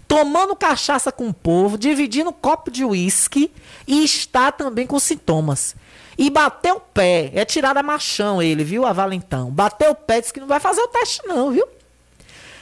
tomando 0.08 0.56
cachaça 0.56 1.12
com 1.12 1.28
o 1.30 1.34
povo, 1.34 1.78
dividindo 1.78 2.34
copo 2.34 2.70
de 2.70 2.84
uísque 2.84 3.52
e 3.88 4.03
está 4.03 4.52
também 4.52 4.86
com 4.86 4.99
sintomas. 4.99 5.76
E 6.18 6.30
bateu 6.30 6.76
o 6.76 6.80
pé, 6.80 7.32
é 7.34 7.45
tirada 7.45 7.80
a 7.80 7.84
machão 7.84 8.41
ele, 8.41 8.64
viu, 8.64 8.86
a 8.86 8.94
Valentão. 8.94 9.49
Bateu 9.49 9.91
o 9.91 9.95
pé, 9.95 10.20
disse 10.20 10.34
que 10.34 10.40
não 10.40 10.48
vai 10.48 10.60
fazer 10.60 10.82
o 10.82 10.88
teste 10.88 11.26
não, 11.26 11.52
viu? 11.52 11.66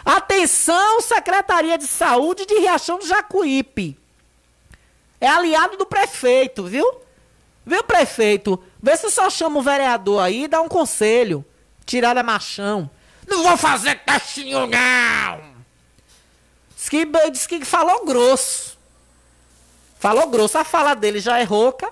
Atenção, 0.06 1.02
Secretaria 1.02 1.78
de 1.78 1.88
Saúde 1.88 2.46
de 2.46 2.54
Riachão 2.60 3.00
do 3.00 3.08
Jacuípe. 3.08 3.98
É 5.20 5.28
aliado 5.28 5.78
do 5.78 5.86
prefeito, 5.86 6.64
viu? 6.64 6.86
Viu, 7.70 7.84
prefeito? 7.84 8.60
Vê 8.82 8.98
se 8.98 9.12
só 9.12 9.30
chama 9.30 9.60
o 9.60 9.62
vereador 9.62 10.24
aí 10.24 10.46
e 10.46 10.48
dá 10.48 10.60
um 10.60 10.68
conselho. 10.68 11.46
Tirada 11.86 12.22
a 12.22 12.24
machão. 12.24 12.90
Não 13.28 13.44
vou 13.44 13.56
fazer 13.56 14.00
testinho, 14.00 14.66
não! 14.66 15.40
Diz 16.76 16.90
que, 16.90 17.06
diz 17.32 17.46
que 17.46 17.64
falou 17.64 18.04
grosso. 18.06 18.76
Falou 20.00 20.28
grosso. 20.30 20.58
A 20.58 20.64
fala 20.64 20.96
dele 20.96 21.20
já 21.20 21.38
é 21.38 21.44
rouca, 21.44 21.92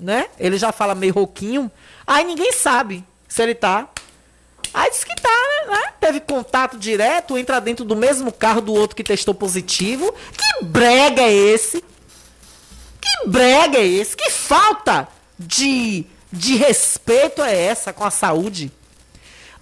né? 0.00 0.30
Ele 0.38 0.56
já 0.56 0.72
fala 0.72 0.94
meio 0.94 1.12
rouquinho. 1.12 1.70
Aí 2.06 2.24
ninguém 2.24 2.50
sabe 2.50 3.04
se 3.28 3.42
ele 3.42 3.54
tá. 3.54 3.86
Aí 4.72 4.90
diz 4.90 5.04
que 5.04 5.14
tá, 5.14 5.66
né? 5.68 5.92
Teve 6.00 6.20
contato 6.20 6.78
direto, 6.78 7.36
entra 7.36 7.60
dentro 7.60 7.84
do 7.84 7.94
mesmo 7.94 8.32
carro 8.32 8.62
do 8.62 8.72
outro 8.72 8.96
que 8.96 9.04
testou 9.04 9.34
positivo. 9.34 10.10
Que 10.32 10.64
brega 10.64 11.20
é 11.20 11.34
esse? 11.34 11.84
Que 12.98 13.28
brega 13.28 13.76
é 13.76 13.86
esse? 13.86 14.16
Que 14.16 14.30
falta 14.30 15.17
de, 15.38 16.04
de 16.32 16.56
respeito 16.56 17.42
é 17.42 17.54
essa 17.54 17.92
com 17.92 18.04
a 18.04 18.10
saúde? 18.10 18.72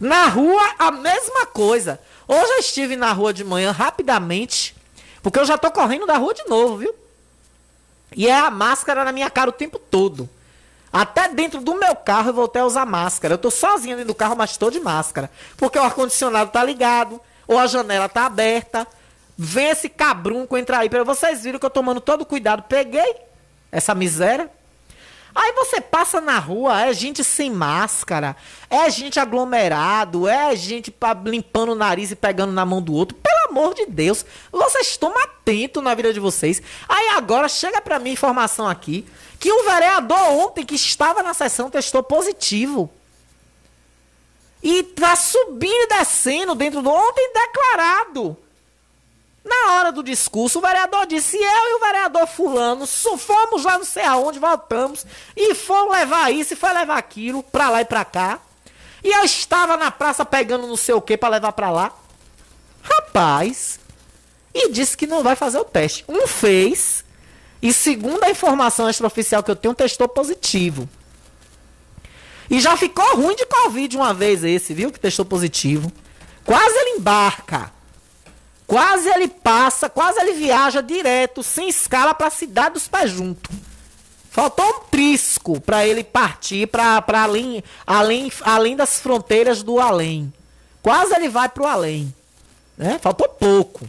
Na 0.00 0.28
rua, 0.28 0.62
a 0.78 0.90
mesma 0.90 1.46
coisa. 1.46 2.00
Hoje 2.28 2.52
eu 2.52 2.58
estive 2.58 2.96
na 2.96 3.12
rua 3.12 3.32
de 3.32 3.44
manhã 3.44 3.70
rapidamente, 3.70 4.74
porque 5.22 5.38
eu 5.38 5.44
já 5.44 5.56
tô 5.56 5.70
correndo 5.70 6.06
da 6.06 6.16
rua 6.16 6.34
de 6.34 6.44
novo, 6.48 6.78
viu? 6.78 6.94
E 8.14 8.28
é 8.28 8.38
a 8.38 8.50
máscara 8.50 9.04
na 9.04 9.12
minha 9.12 9.30
cara 9.30 9.50
o 9.50 9.52
tempo 9.52 9.78
todo. 9.78 10.28
Até 10.92 11.28
dentro 11.28 11.60
do 11.60 11.74
meu 11.74 11.94
carro 11.94 12.30
eu 12.30 12.34
voltei 12.34 12.62
a 12.62 12.64
usar 12.66 12.86
máscara. 12.86 13.34
Eu 13.34 13.38
tô 13.38 13.50
sozinha 13.50 13.96
dentro 13.96 14.12
do 14.12 14.14
carro, 14.14 14.36
mas 14.36 14.52
estou 14.52 14.70
de 14.70 14.80
máscara. 14.80 15.30
Porque 15.56 15.78
o 15.78 15.82
ar-condicionado 15.82 16.50
tá 16.50 16.64
ligado, 16.64 17.20
ou 17.46 17.58
a 17.58 17.66
janela 17.66 18.08
tá 18.08 18.26
aberta. 18.26 18.86
Vem 19.36 19.68
esse 19.68 19.88
cabrunco 19.88 20.56
entrar 20.56 20.78
aí. 20.78 20.88
Vocês 21.04 21.42
viram 21.42 21.58
que 21.58 21.66
eu 21.66 21.70
tomando 21.70 22.00
todo 22.00 22.24
cuidado. 22.24 22.62
Peguei 22.62 23.16
essa 23.70 23.94
miséria. 23.94 24.50
Aí 25.36 25.52
você 25.52 25.82
passa 25.82 26.18
na 26.18 26.38
rua, 26.38 26.80
é 26.80 26.94
gente 26.94 27.22
sem 27.22 27.50
máscara, 27.50 28.34
é 28.70 28.88
gente 28.88 29.20
aglomerado, 29.20 30.26
é 30.26 30.56
gente 30.56 30.92
limpando 31.26 31.72
o 31.72 31.74
nariz 31.74 32.10
e 32.10 32.16
pegando 32.16 32.54
na 32.54 32.64
mão 32.64 32.80
do 32.80 32.94
outro. 32.94 33.18
Pelo 33.18 33.50
amor 33.50 33.74
de 33.74 33.84
Deus, 33.84 34.24
vocês 34.50 34.86
estão 34.86 35.12
atento 35.18 35.82
na 35.82 35.94
vida 35.94 36.10
de 36.10 36.18
vocês. 36.18 36.62
Aí 36.88 37.10
agora 37.10 37.50
chega 37.50 37.82
para 37.82 37.98
mim 37.98 38.12
informação 38.12 38.66
aqui 38.66 39.06
que 39.38 39.52
um 39.52 39.64
vereador 39.64 40.18
ontem 40.18 40.64
que 40.64 40.74
estava 40.74 41.22
na 41.22 41.34
sessão 41.34 41.68
testou 41.68 42.02
positivo. 42.02 42.90
E 44.62 44.84
tá 44.84 45.14
subindo 45.14 45.82
e 45.82 45.88
descendo 45.88 46.54
dentro 46.54 46.80
do 46.80 46.88
ontem 46.88 47.30
declarado. 47.34 48.38
Na 49.46 49.74
hora 49.74 49.92
do 49.92 50.02
discurso, 50.02 50.58
o 50.58 50.62
vereador 50.62 51.06
disse: 51.06 51.36
eu 51.36 51.42
e 51.42 51.74
o 51.76 51.80
vereador 51.80 52.26
Fulano 52.26 52.84
fomos 52.86 53.64
lá 53.64 53.78
não 53.78 53.84
sei 53.84 54.02
aonde, 54.02 54.40
voltamos, 54.40 55.06
e 55.36 55.54
fomos 55.54 55.94
levar 55.94 56.32
isso 56.32 56.54
e 56.54 56.56
foi 56.56 56.72
levar 56.72 56.98
aquilo 56.98 57.44
pra 57.44 57.70
lá 57.70 57.80
e 57.80 57.84
pra 57.84 58.04
cá. 58.04 58.40
E 59.04 59.08
eu 59.08 59.22
estava 59.22 59.76
na 59.76 59.90
praça 59.90 60.24
pegando 60.24 60.66
não 60.66 60.76
sei 60.76 60.94
o 60.94 61.00
que 61.00 61.16
pra 61.16 61.28
levar 61.28 61.52
pra 61.52 61.70
lá. 61.70 61.92
Rapaz, 62.82 63.78
e 64.52 64.68
disse 64.70 64.96
que 64.96 65.06
não 65.06 65.22
vai 65.22 65.36
fazer 65.36 65.58
o 65.58 65.64
teste. 65.64 66.04
Um 66.08 66.26
fez, 66.26 67.04
e 67.62 67.72
segundo 67.72 68.24
a 68.24 68.30
informação 68.30 68.90
extraoficial 68.90 69.44
que 69.44 69.50
eu 69.50 69.56
tenho, 69.56 69.74
testou 69.74 70.08
positivo. 70.08 70.88
E 72.50 72.60
já 72.60 72.76
ficou 72.76 73.16
ruim 73.16 73.36
de 73.36 73.46
Covid 73.46 73.96
uma 73.96 74.12
vez 74.12 74.42
esse, 74.42 74.74
viu? 74.74 74.90
Que 74.90 75.00
testou 75.00 75.24
positivo. 75.24 75.92
Quase 76.44 76.76
ele 76.78 76.98
embarca. 76.98 77.72
Quase 78.66 79.08
ele 79.08 79.28
passa, 79.28 79.88
quase 79.88 80.18
ele 80.20 80.32
viaja 80.32 80.82
direto, 80.82 81.42
sem 81.42 81.68
escala, 81.68 82.12
para 82.12 82.26
a 82.26 82.30
cidade 82.30 82.74
dos 82.74 82.88
pés 82.88 83.10
juntos. 83.10 83.54
Faltou 84.30 84.66
um 84.66 84.80
trisco 84.90 85.60
para 85.60 85.86
ele 85.86 86.04
partir 86.04 86.66
para 86.66 87.02
além, 87.22 87.62
além, 87.86 88.30
além 88.42 88.76
das 88.76 89.00
fronteiras 89.00 89.62
do 89.62 89.80
além. 89.80 90.32
Quase 90.82 91.14
ele 91.14 91.28
vai 91.28 91.48
para 91.48 91.62
o 91.62 91.66
além. 91.66 92.14
Né? 92.76 92.98
Faltou 93.00 93.28
pouco. 93.28 93.88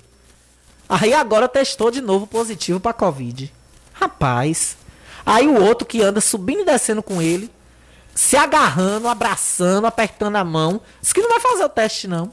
Aí 0.88 1.14
agora 1.14 1.50
testou 1.50 1.92
de 1.92 2.00
novo 2.00 2.26
positivo 2.26 2.80
para 2.80 2.94
Covid. 2.94 3.54
Rapaz. 3.94 4.78
Aí 5.26 5.48
o 5.48 5.62
outro 5.62 5.86
que 5.86 6.02
anda 6.02 6.22
subindo 6.22 6.62
e 6.62 6.66
descendo 6.66 7.04
com 7.04 7.22
ele, 7.22 7.52
se 8.16 8.38
agarrando, 8.38 9.10
abraçando, 9.10 9.86
apertando 9.86 10.38
a 10.38 10.44
mão, 10.46 10.80
disse 11.02 11.14
que 11.14 11.22
não 11.22 11.30
vai 11.30 11.42
fazer 11.42 11.66
o 11.66 11.70
teste 11.70 12.08
não. 12.08 12.32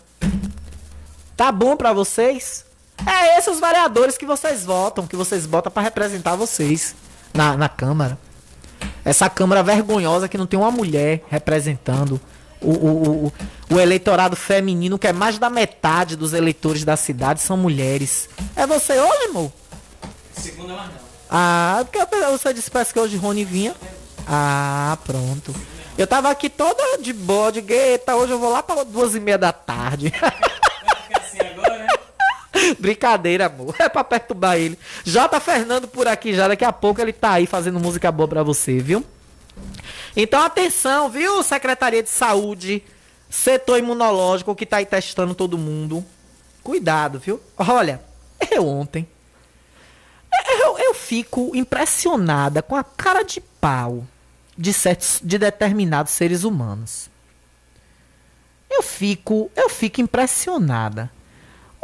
Tá 1.36 1.51
bom 1.51 1.77
para 1.77 1.93
vocês? 1.93 2.65
É 3.06 3.39
esses 3.39 3.55
os 3.55 3.61
vereadores 3.61 4.16
que 4.16 4.24
vocês 4.24 4.65
votam, 4.65 5.06
que 5.06 5.16
vocês 5.16 5.44
votam 5.47 5.70
para 5.70 5.82
representar 5.82 6.36
vocês 6.36 6.94
na, 7.32 7.56
na 7.56 7.69
Câmara. 7.69 8.16
Essa 9.05 9.28
Câmara 9.28 9.62
vergonhosa 9.62 10.28
que 10.28 10.39
não 10.39 10.47
tem 10.47 10.59
uma 10.59 10.70
mulher 10.70 11.24
representando 11.28 12.20
o, 12.61 12.70
o, 12.70 13.27
o, 13.27 13.32
o 13.74 13.81
eleitorado 13.81 14.36
feminino, 14.36 14.98
que 14.98 15.09
é 15.09 15.12
mais 15.12 15.39
da 15.39 15.51
metade 15.51 16.16
dos 16.16 16.32
eleitores 16.32 16.85
da 16.85 16.97
cidade, 16.97 17.40
são 17.40 17.56
mulheres. 17.56 18.28
É 18.55 18.66
você 18.66 18.98
hoje, 18.98 19.28
amor? 19.28 19.52
Segunda, 20.32 20.74
mas 20.74 20.86
não. 20.86 21.05
Ah, 21.28 21.85
porque 21.85 21.98
você 22.28 22.55
disse 22.55 22.70
parece 22.70 22.93
que 22.93 23.01
hoje 23.01 23.16
Rony 23.16 23.44
vinha. 23.44 23.74
Ah, 24.27 24.97
pronto. 25.05 25.55
Eu 25.98 26.06
tava 26.06 26.31
aqui 26.31 26.48
toda 26.48 26.98
de 26.98 27.12
bode, 27.12 27.61
gueta. 27.61 28.15
Hoje 28.15 28.32
eu 28.32 28.39
vou 28.39 28.51
lá 28.51 28.62
para 28.62 28.85
duas 28.85 29.15
e 29.15 29.20
meia 29.20 29.39
da 29.39 29.52
tarde. 29.52 30.12
Brincadeira, 32.78 33.47
amor. 33.47 33.74
É 33.78 33.89
pra 33.89 34.05
perturbar 34.05 34.56
ele. 34.56 34.78
J. 35.05 35.40
Fernando 35.40 35.89
por 35.89 36.06
aqui 36.06 36.35
já. 36.35 36.48
Daqui 36.48 36.64
a 36.64 36.72
pouco 36.72 37.01
ele 37.01 37.12
tá 37.12 37.32
aí 37.32 37.47
fazendo 37.47 37.81
música 37.81 38.10
boa 38.10 38.28
pra 38.28 38.43
você, 38.43 38.78
viu? 38.78 39.05
Então, 40.16 40.43
atenção, 40.43 41.09
viu? 41.09 41.43
Secretaria 41.43 42.02
de 42.02 42.09
Saúde, 42.09 42.82
setor 43.28 43.78
imunológico 43.78 44.55
que 44.55 44.66
tá 44.66 44.78
aí 44.78 44.86
testando 44.86 45.35
todo 45.35 45.59
mundo. 45.59 46.05
Cuidado, 46.62 47.18
viu? 47.18 47.40
Olha, 47.59 48.01
eu 48.51 48.66
ontem. 48.66 49.06
Eu, 50.48 50.78
eu 50.78 50.94
fico 50.94 51.52
impressionada 51.55 52.62
com 52.62 52.74
a 52.74 52.82
cara 52.82 53.22
de 53.22 53.40
pau 53.40 54.05
de, 54.56 54.72
certos, 54.72 55.20
de 55.22 55.39
determinados 55.39 56.12
seres 56.12 56.44
humanos. 56.44 57.09
Eu 58.70 58.82
fico, 58.82 59.51
eu 59.55 59.68
fico 59.68 60.01
impressionada. 60.01 61.10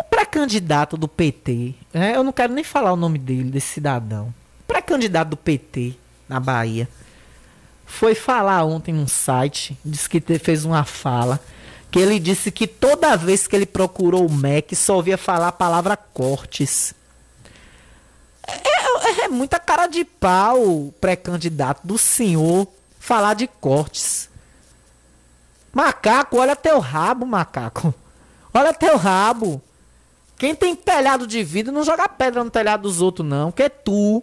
Pré-candidato 0.09 0.97
do 0.97 1.06
PT, 1.06 1.74
né, 1.93 2.16
eu 2.16 2.22
não 2.22 2.32
quero 2.32 2.52
nem 2.52 2.64
falar 2.64 2.93
o 2.93 2.97
nome 2.97 3.18
dele, 3.18 3.51
desse 3.51 3.74
cidadão. 3.74 4.32
Pré-candidato 4.66 5.31
do 5.31 5.36
PT 5.36 5.94
na 6.28 6.40
Bahia 6.40 6.89
foi 7.85 8.14
falar 8.14 8.64
ontem 8.64 8.94
num 8.94 9.09
site, 9.09 9.77
disse 9.85 10.09
que 10.09 10.20
fez 10.39 10.64
uma 10.64 10.85
fala, 10.85 11.40
que 11.90 11.98
ele 11.98 12.20
disse 12.20 12.51
que 12.51 12.66
toda 12.66 13.16
vez 13.16 13.47
que 13.47 13.56
ele 13.56 13.66
procurou 13.66 14.27
o 14.27 14.32
MEC 14.32 14.77
só 14.77 14.97
ouvia 14.97 15.18
falar 15.18 15.48
a 15.48 15.52
palavra 15.52 15.97
cortes. 15.97 16.94
É, 18.47 18.52
é, 18.52 19.24
é 19.24 19.28
muita 19.28 19.59
cara 19.59 19.86
de 19.86 20.05
pau, 20.05 20.94
pré-candidato 21.01 21.85
do 21.85 21.98
senhor, 21.98 22.68
falar 22.98 23.35
de 23.35 23.48
cortes. 23.48 24.31
Macaco, 25.72 26.39
olha 26.39 26.56
teu 26.56 26.78
rabo, 26.78 27.27
macaco. 27.27 27.93
Olha 28.55 28.72
teu 28.72 28.97
rabo. 28.97 29.62
Quem 30.41 30.55
tem 30.55 30.75
telhado 30.75 31.27
de 31.27 31.45
vidro 31.45 31.71
não 31.71 31.85
joga 31.85 32.09
pedra 32.09 32.43
no 32.43 32.51
telhado 32.51 32.85
dos 32.85 33.03
outros, 33.03 33.29
não, 33.29 33.53
que 33.53 33.62
é 33.62 33.69
tu. 33.69 34.23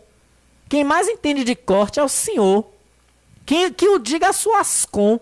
Quem 0.68 0.84
mais 0.84 1.08
entende 1.08 1.44
de 1.44 1.54
corte 1.54 2.00
é 2.00 2.04
o 2.04 2.10
senhor. 2.10 2.66
Que, 3.46 3.70
que 3.70 3.88
o 3.88 4.00
diga 4.00 4.30
a 4.30 4.34
suas 4.34 4.84
com. 4.84 5.20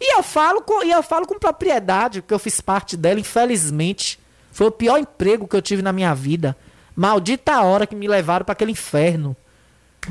E 0.00 0.16
eu 0.16 0.22
falo 0.22 0.62
com, 0.62 0.82
e 0.82 0.90
eu 0.90 1.02
falo 1.02 1.26
com 1.26 1.38
propriedade, 1.38 2.22
porque 2.22 2.32
eu 2.32 2.38
fiz 2.38 2.62
parte 2.62 2.96
dela, 2.96 3.20
infelizmente. 3.20 4.18
Foi 4.50 4.68
o 4.68 4.70
pior 4.70 4.96
emprego 4.98 5.46
que 5.46 5.54
eu 5.54 5.60
tive 5.60 5.82
na 5.82 5.92
minha 5.92 6.14
vida. 6.14 6.56
Maldita 6.96 7.60
hora 7.60 7.86
que 7.86 7.94
me 7.94 8.08
levaram 8.08 8.46
para 8.46 8.54
aquele 8.54 8.72
inferno. 8.72 9.36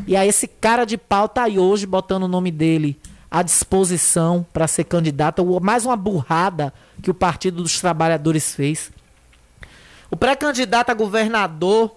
E 0.06 0.16
aí 0.16 0.30
esse 0.30 0.48
cara 0.48 0.86
de 0.86 1.00
pau 1.00 1.28
tá 1.28 1.46
aí 1.46 1.58
hoje 1.58 1.88
botando 1.88 2.26
o 2.26 2.28
nome 2.28 2.52
dele 2.52 2.96
à 3.32 3.42
disposição 3.42 4.46
para 4.54 4.68
ser 4.68 4.84
candidato. 4.84 5.44
Mais 5.60 5.84
uma 5.84 5.96
burrada 5.96 6.72
que 7.02 7.10
o 7.10 7.16
Partido 7.16 7.64
dos 7.64 7.82
Trabalhadores 7.82 8.54
fez. 8.54 8.92
O 10.10 10.16
pré-candidato 10.16 10.90
a 10.90 10.94
governador 10.94 11.96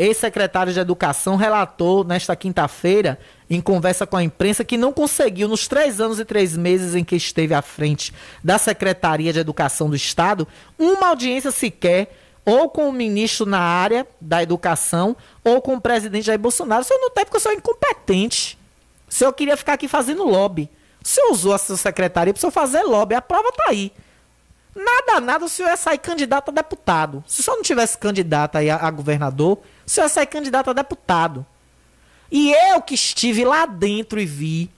ex-secretário 0.00 0.72
de 0.72 0.80
Educação, 0.80 1.36
relatou 1.36 2.04
nesta 2.04 2.34
quinta-feira, 2.34 3.18
em 3.50 3.60
conversa 3.60 4.06
com 4.06 4.16
a 4.16 4.22
imprensa, 4.22 4.64
que 4.64 4.78
não 4.78 4.92
conseguiu, 4.92 5.46
nos 5.46 5.68
três 5.68 6.00
anos 6.00 6.18
e 6.18 6.24
três 6.24 6.56
meses 6.56 6.94
em 6.94 7.04
que 7.04 7.16
esteve 7.16 7.52
à 7.52 7.60
frente 7.60 8.14
da 8.42 8.56
Secretaria 8.56 9.30
de 9.30 9.38
Educação 9.38 9.90
do 9.90 9.96
Estado, 9.96 10.48
uma 10.78 11.08
audiência 11.08 11.50
sequer, 11.50 12.16
ou 12.46 12.70
com 12.70 12.88
o 12.88 12.92
ministro 12.92 13.44
na 13.44 13.60
área 13.60 14.06
da 14.18 14.42
educação, 14.42 15.14
ou 15.44 15.60
com 15.60 15.74
o 15.74 15.80
presidente 15.80 16.26
Jair 16.26 16.38
Bolsonaro. 16.38 16.80
O 16.80 16.84
senhor 16.84 17.00
não 17.00 17.10
tem 17.10 17.24
porque 17.24 17.36
o 17.36 17.40
senhor 17.40 17.54
é 17.54 17.58
incompetente. 17.58 18.58
O 19.06 19.12
senhor 19.12 19.32
queria 19.34 19.56
ficar 19.56 19.74
aqui 19.74 19.86
fazendo 19.86 20.24
lobby. 20.24 20.70
O 21.04 21.06
senhor 21.06 21.30
usou 21.30 21.52
a 21.52 21.58
sua 21.58 21.76
secretaria 21.76 22.32
para 22.32 22.38
o 22.38 22.40
senhor 22.40 22.50
fazer 22.50 22.82
lobby. 22.82 23.14
A 23.14 23.20
prova 23.20 23.48
está 23.50 23.64
aí. 23.68 23.92
Nada, 24.74 25.20
nada, 25.20 25.44
o 25.44 25.48
senhor 25.48 25.68
ia 25.68 25.76
sair 25.76 25.98
candidato 25.98 26.50
a 26.50 26.52
deputado. 26.52 27.24
Se 27.26 27.40
o 27.40 27.42
senhor 27.42 27.56
não 27.56 27.62
tivesse 27.62 27.98
candidato 27.98 28.56
a, 28.56 28.60
a 28.60 28.90
governador, 28.90 29.58
o 29.86 29.90
senhor 29.90 30.06
ia 30.06 30.08
sair 30.08 30.26
candidato 30.26 30.70
a 30.70 30.72
deputado. 30.72 31.44
E 32.30 32.52
eu 32.52 32.80
que 32.80 32.94
estive 32.94 33.44
lá 33.44 33.66
dentro 33.66 34.20
e 34.20 34.26
vi, 34.26 34.70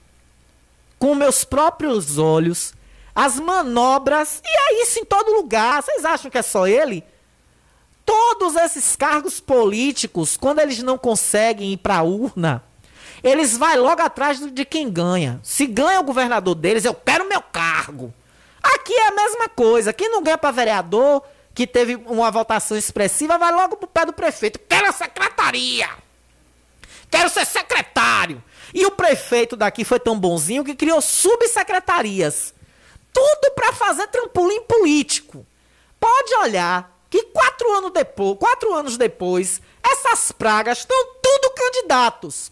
com 0.97 1.13
meus 1.13 1.43
próprios 1.43 2.17
olhos, 2.17 2.73
as 3.13 3.39
manobras, 3.39 4.41
e 4.43 4.47
é 4.47 4.83
isso 4.83 4.99
em 4.99 5.05
todo 5.05 5.35
lugar. 5.35 5.83
Vocês 5.83 6.03
acham 6.03 6.31
que 6.31 6.37
é 6.37 6.41
só 6.41 6.65
ele? 6.65 7.03
Todos 8.05 8.55
esses 8.55 8.95
cargos 8.95 9.39
políticos, 9.39 10.35
quando 10.35 10.59
eles 10.59 10.81
não 10.81 10.97
conseguem 10.97 11.73
ir 11.73 11.77
para 11.77 11.97
a 11.97 12.03
urna, 12.03 12.63
eles 13.23 13.55
vão 13.55 13.81
logo 13.81 14.01
atrás 14.01 14.39
de 14.39 14.65
quem 14.65 14.89
ganha. 14.89 15.39
Se 15.43 15.67
ganha 15.67 15.99
o 15.99 16.03
governador 16.03 16.55
deles, 16.55 16.83
eu 16.83 16.93
quero 16.93 17.29
meu 17.29 17.41
cargo. 17.41 18.13
Aqui 18.63 18.93
é 18.93 19.07
a 19.07 19.11
mesma 19.11 19.49
coisa. 19.49 19.91
Quem 19.91 20.09
não 20.09 20.23
ganha 20.23 20.37
para 20.37 20.51
vereador, 20.51 21.21
que 21.53 21.67
teve 21.67 21.95
uma 21.95 22.31
votação 22.31 22.77
expressiva, 22.77 23.37
vai 23.37 23.51
logo 23.51 23.75
pro 23.75 23.87
pé 23.87 24.05
do 24.05 24.13
prefeito. 24.13 24.57
Quero 24.59 24.87
a 24.87 24.91
secretaria! 24.91 25.89
Quero 27.11 27.29
ser 27.29 27.45
secretário! 27.45 28.41
E 28.73 28.85
o 28.85 28.91
prefeito 28.91 29.55
daqui 29.55 29.83
foi 29.83 29.99
tão 29.99 30.17
bonzinho 30.17 30.63
que 30.63 30.75
criou 30.75 30.99
subsecretarias. 31.01 32.53
Tudo 33.11 33.51
para 33.53 33.71
fazer 33.73 34.07
trampolim 34.07 34.63
político. 34.63 35.45
Pode 35.99 36.33
olhar 36.35 36.91
que 37.09 37.23
quatro 37.25 37.71
anos 37.71 37.91
depois, 37.91 38.39
quatro 38.39 38.73
anos 38.73 38.97
depois, 38.97 39.61
essas 39.83 40.31
pragas 40.31 40.79
estão 40.79 40.97
tudo 41.21 41.53
candidatos. 41.53 42.51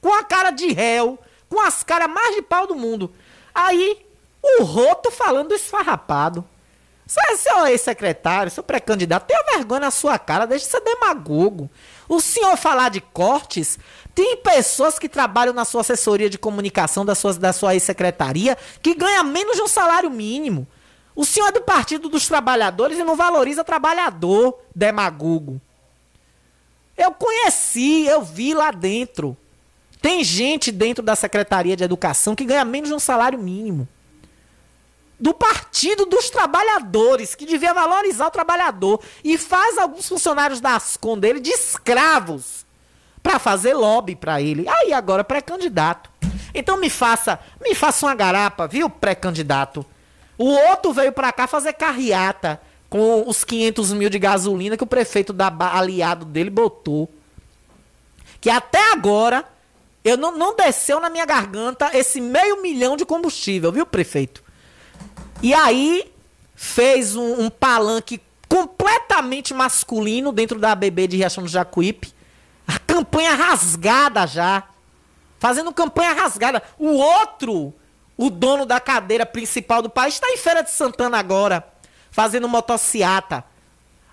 Com 0.00 0.12
a 0.14 0.24
cara 0.24 0.50
de 0.50 0.72
réu, 0.72 1.18
com 1.50 1.60
as 1.60 1.82
caras 1.82 2.08
mais 2.08 2.34
de 2.34 2.40
pau 2.40 2.66
do 2.66 2.74
mundo. 2.74 3.12
Aí, 3.54 4.03
o 4.44 4.62
Roto 4.62 5.10
falando 5.10 5.54
esfarrapado. 5.54 6.44
Seu 7.06 7.66
ex-secretário, 7.66 8.50
seu 8.50 8.62
pré-candidato, 8.62 9.26
tenha 9.26 9.42
vergonha 9.56 9.80
na 9.80 9.90
sua 9.90 10.18
cara, 10.18 10.46
deixe 10.46 10.64
de 10.64 10.70
ser 10.70 10.80
demagogo. 10.80 11.68
O 12.08 12.18
senhor 12.20 12.56
falar 12.56 12.88
de 12.88 13.00
cortes, 13.00 13.78
tem 14.14 14.38
pessoas 14.38 14.98
que 14.98 15.08
trabalham 15.08 15.52
na 15.52 15.66
sua 15.66 15.82
assessoria 15.82 16.30
de 16.30 16.38
comunicação 16.38 17.04
da 17.04 17.14
sua, 17.14 17.34
da 17.34 17.52
sua 17.52 17.74
ex-secretaria 17.74 18.56
que 18.82 18.94
ganha 18.94 19.22
menos 19.22 19.56
de 19.56 19.62
um 19.62 19.68
salário 19.68 20.10
mínimo. 20.10 20.66
O 21.14 21.24
senhor 21.24 21.48
é 21.48 21.52
do 21.52 21.60
Partido 21.60 22.08
dos 22.08 22.26
Trabalhadores 22.26 22.98
e 22.98 23.04
não 23.04 23.16
valoriza 23.16 23.62
trabalhador, 23.62 24.58
demagogo. 24.74 25.60
Eu 26.96 27.12
conheci, 27.12 28.06
eu 28.06 28.22
vi 28.22 28.54
lá 28.54 28.70
dentro. 28.70 29.36
Tem 30.00 30.24
gente 30.24 30.72
dentro 30.72 31.02
da 31.02 31.14
Secretaria 31.14 31.76
de 31.76 31.84
Educação 31.84 32.34
que 32.34 32.44
ganha 32.44 32.64
menos 32.64 32.88
de 32.88 32.94
um 32.94 32.98
salário 32.98 33.38
mínimo 33.38 33.88
do 35.24 35.32
Partido 35.32 36.04
dos 36.04 36.28
Trabalhadores, 36.28 37.34
que 37.34 37.46
devia 37.46 37.72
valorizar 37.72 38.26
o 38.26 38.30
trabalhador, 38.30 39.00
e 39.24 39.38
faz 39.38 39.78
alguns 39.78 40.06
funcionários 40.06 40.60
da 40.60 40.76
Ascom 40.76 41.18
dele 41.18 41.40
de 41.40 41.48
escravos 41.48 42.66
para 43.22 43.38
fazer 43.38 43.72
lobby 43.72 44.14
para 44.14 44.42
ele. 44.42 44.68
Aí 44.68 44.92
agora 44.92 45.24
pré-candidato. 45.24 46.10
Então 46.54 46.76
me 46.76 46.90
faça, 46.90 47.40
me 47.62 47.74
faça 47.74 48.04
uma 48.04 48.14
garapa, 48.14 48.66
viu, 48.66 48.90
pré-candidato. 48.90 49.86
O 50.36 50.44
outro 50.44 50.92
veio 50.92 51.10
para 51.10 51.32
cá 51.32 51.46
fazer 51.46 51.72
carreata 51.72 52.60
com 52.90 53.26
os 53.26 53.44
500 53.44 53.94
mil 53.94 54.10
de 54.10 54.18
gasolina 54.18 54.76
que 54.76 54.84
o 54.84 54.86
prefeito 54.86 55.32
da 55.32 55.50
aliado 55.72 56.26
dele 56.26 56.50
botou. 56.50 57.10
Que 58.42 58.50
até 58.50 58.92
agora 58.92 59.42
eu 60.04 60.18
não, 60.18 60.36
não 60.36 60.54
desceu 60.54 61.00
na 61.00 61.08
minha 61.08 61.24
garganta 61.24 61.92
esse 61.94 62.20
meio 62.20 62.60
milhão 62.60 62.94
de 62.94 63.06
combustível, 63.06 63.72
viu, 63.72 63.86
prefeito? 63.86 64.43
E 65.44 65.52
aí 65.52 66.10
fez 66.54 67.14
um, 67.14 67.42
um 67.42 67.50
palanque 67.50 68.18
completamente 68.48 69.52
masculino 69.52 70.32
dentro 70.32 70.58
da 70.58 70.72
ABB 70.72 71.06
de 71.06 71.18
Riachão 71.18 71.44
do 71.44 71.50
Jacuípe. 71.50 72.14
A 72.66 72.78
campanha 72.78 73.34
rasgada 73.34 74.26
já. 74.26 74.62
Fazendo 75.38 75.70
campanha 75.70 76.14
rasgada. 76.14 76.62
O 76.78 76.94
outro, 76.94 77.74
o 78.16 78.30
dono 78.30 78.64
da 78.64 78.80
cadeira 78.80 79.26
principal 79.26 79.82
do 79.82 79.90
país, 79.90 80.14
está 80.14 80.30
em 80.30 80.38
Feira 80.38 80.62
de 80.62 80.70
Santana 80.70 81.18
agora, 81.18 81.62
fazendo 82.10 82.48
motociata. 82.48 83.44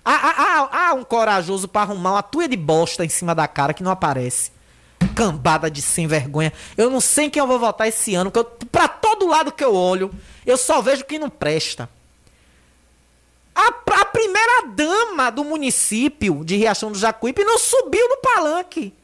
Há, 0.04 0.92
um 0.94 1.02
corajoso 1.02 1.66
para 1.66 1.80
arrumar 1.80 2.12
uma 2.12 2.22
tuia 2.22 2.46
de 2.46 2.58
bosta 2.58 3.06
em 3.06 3.08
cima 3.08 3.34
da 3.34 3.48
cara 3.48 3.72
que 3.72 3.82
não 3.82 3.92
aparece. 3.92 4.52
Cambada 5.14 5.70
de 5.70 5.80
sem 5.80 6.06
vergonha. 6.06 6.52
Eu 6.76 6.90
não 6.90 7.00
sei 7.00 7.30
quem 7.30 7.40
eu 7.40 7.46
vou 7.46 7.58
votar 7.58 7.88
esse 7.88 8.14
ano, 8.14 8.30
que 8.30 8.38
eu, 8.38 8.44
pra 8.44 8.86
todo 8.86 9.26
lado 9.26 9.50
que 9.50 9.64
eu 9.64 9.74
olho, 9.74 10.14
eu 10.46 10.56
só 10.56 10.80
vejo 10.80 11.04
quem 11.04 11.18
não 11.18 11.30
presta. 11.30 11.88
A, 13.54 13.68
a 13.68 14.04
primeira 14.06 14.66
dama 14.68 15.30
do 15.30 15.44
município 15.44 16.44
de 16.44 16.56
Riachão 16.56 16.90
do 16.90 16.98
Jacuípe 16.98 17.44
não 17.44 17.58
subiu 17.58 18.08
no 18.08 18.16
palanque 18.18 18.94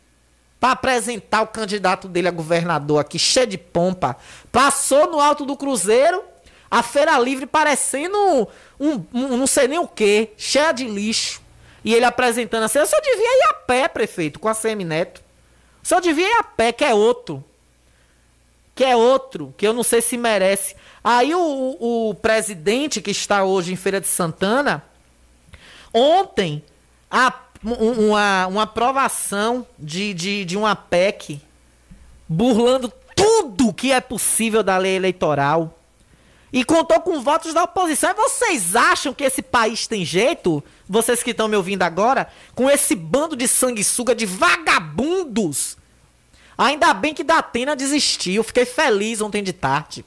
para 0.58 0.72
apresentar 0.72 1.42
o 1.42 1.46
candidato 1.46 2.08
dele 2.08 2.28
a 2.28 2.32
governador 2.32 3.00
aqui, 3.00 3.18
cheio 3.18 3.46
de 3.46 3.58
pompa. 3.58 4.16
Passou 4.50 5.10
no 5.10 5.20
alto 5.20 5.44
do 5.44 5.56
Cruzeiro, 5.56 6.24
a 6.70 6.82
Feira 6.82 7.18
Livre 7.18 7.46
parecendo 7.46 8.16
um, 8.18 8.46
um, 8.80 9.04
um 9.12 9.36
não 9.36 9.46
sei 9.46 9.68
nem 9.68 9.78
o 9.78 9.86
que, 9.86 10.30
cheia 10.36 10.72
de 10.72 10.84
lixo. 10.84 11.40
E 11.84 11.94
ele 11.94 12.04
apresentando 12.04 12.64
assim, 12.64 12.78
eu 12.78 12.86
só 12.86 13.00
devia 13.00 13.38
ir 13.38 13.48
a 13.50 13.54
pé, 13.54 13.86
prefeito, 13.86 14.40
com 14.40 14.48
a 14.48 14.54
Semineto. 14.54 15.22
Só 15.82 16.00
devia 16.00 16.26
ir 16.26 16.38
a 16.38 16.42
pé, 16.42 16.72
que 16.72 16.84
é 16.84 16.92
outro. 16.92 17.44
Que 18.78 18.84
é 18.84 18.94
outro, 18.94 19.52
que 19.56 19.66
eu 19.66 19.72
não 19.72 19.82
sei 19.82 20.00
se 20.00 20.16
merece. 20.16 20.76
Aí 21.02 21.34
o, 21.34 21.76
o 21.80 22.14
presidente 22.14 23.02
que 23.02 23.10
está 23.10 23.42
hoje 23.42 23.72
em 23.72 23.76
Feira 23.76 24.00
de 24.00 24.06
Santana, 24.06 24.84
ontem, 25.92 26.62
a, 27.10 27.34
uma, 27.64 28.46
uma 28.46 28.62
aprovação 28.62 29.66
de, 29.76 30.14
de, 30.14 30.44
de 30.44 30.56
uma 30.56 30.76
PEC 30.76 31.40
burlando 32.28 32.92
tudo 33.16 33.74
que 33.74 33.90
é 33.90 34.00
possível 34.00 34.62
da 34.62 34.78
lei 34.78 34.94
eleitoral. 34.94 35.76
E 36.52 36.62
contou 36.62 37.00
com 37.00 37.20
votos 37.20 37.52
da 37.52 37.64
oposição. 37.64 38.14
Vocês 38.14 38.76
acham 38.76 39.12
que 39.12 39.24
esse 39.24 39.42
país 39.42 39.88
tem 39.88 40.04
jeito? 40.04 40.62
Vocês 40.88 41.20
que 41.20 41.32
estão 41.32 41.48
me 41.48 41.56
ouvindo 41.56 41.82
agora, 41.82 42.28
com 42.54 42.70
esse 42.70 42.94
bando 42.94 43.34
de 43.34 43.48
sanguessuga 43.48 44.14
de 44.14 44.24
vagabundos. 44.24 45.77
Ainda 46.58 46.92
bem 46.92 47.14
que 47.14 47.22
Datena 47.22 47.76
desistiu. 47.76 48.42
Fiquei 48.42 48.64
feliz 48.64 49.20
ontem 49.20 49.44
de 49.44 49.52
tarde. 49.52 50.04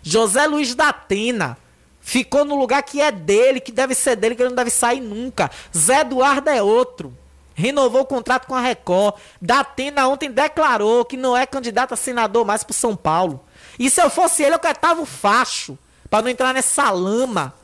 José 0.00 0.46
Luiz 0.46 0.76
Datena 0.76 1.58
ficou 2.00 2.44
no 2.44 2.56
lugar 2.56 2.82
que 2.84 3.00
é 3.00 3.10
dele, 3.10 3.60
que 3.60 3.72
deve 3.72 3.94
ser 3.94 4.14
dele, 4.14 4.36
que 4.36 4.42
ele 4.42 4.50
não 4.50 4.56
deve 4.56 4.70
sair 4.70 5.00
nunca. 5.00 5.50
Zé 5.76 6.00
Eduardo 6.00 6.48
é 6.48 6.62
outro. 6.62 7.12
Renovou 7.54 8.02
o 8.02 8.06
contrato 8.06 8.46
com 8.46 8.54
a 8.54 8.60
Record. 8.60 9.16
Datena 9.40 10.06
ontem 10.06 10.30
declarou 10.30 11.04
que 11.04 11.16
não 11.16 11.36
é 11.36 11.44
candidato 11.46 11.94
a 11.94 11.96
senador 11.96 12.44
mais 12.44 12.62
pro 12.62 12.72
São 12.72 12.96
Paulo. 12.96 13.44
E 13.78 13.90
se 13.90 14.00
eu 14.00 14.08
fosse 14.08 14.42
ele, 14.42 14.54
eu 14.54 14.60
catava 14.60 15.00
o 15.00 15.06
facho. 15.06 15.76
Pra 16.08 16.22
não 16.22 16.28
entrar 16.28 16.54
nessa 16.54 16.90
lama, 16.90 17.54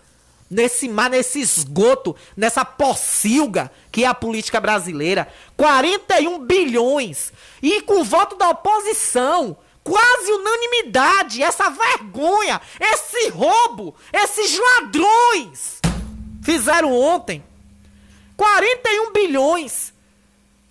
nesse 0.50 0.88
mar, 0.88 1.10
nesse 1.10 1.40
esgoto, 1.40 2.16
nessa 2.36 2.64
pocilga 2.64 3.70
que 3.92 4.04
é 4.04 4.06
a 4.06 4.14
política 4.14 4.60
brasileira. 4.60 5.28
41 5.56 6.38
bilhões. 6.44 7.32
E 7.62 7.82
com 7.82 8.00
o 8.00 8.04
voto 8.04 8.36
da 8.36 8.50
oposição. 8.50 9.56
Quase 9.84 10.32
unanimidade. 10.32 11.42
Essa 11.42 11.68
vergonha. 11.70 12.60
Esse 12.80 13.28
roubo. 13.28 13.94
Esses 14.12 14.58
ladrões. 14.58 15.80
Fizeram 16.42 16.92
ontem 16.92 17.44
41 18.36 19.12
bilhões. 19.12 19.92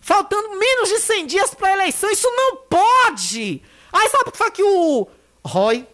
Faltando 0.02 0.58
menos 0.58 0.90
de 0.90 1.00
100 1.00 1.26
dias 1.28 1.54
para 1.54 1.68
a 1.68 1.74
eleição. 1.74 2.10
Isso 2.10 2.30
não 2.32 2.56
pode. 2.56 3.62
Aí 3.92 4.10
sabe 4.10 4.30
o 4.30 4.32
que 4.32 4.38
foi 4.38 4.52
que 4.52 4.64
o 4.64 5.08
Roy, 5.46 5.86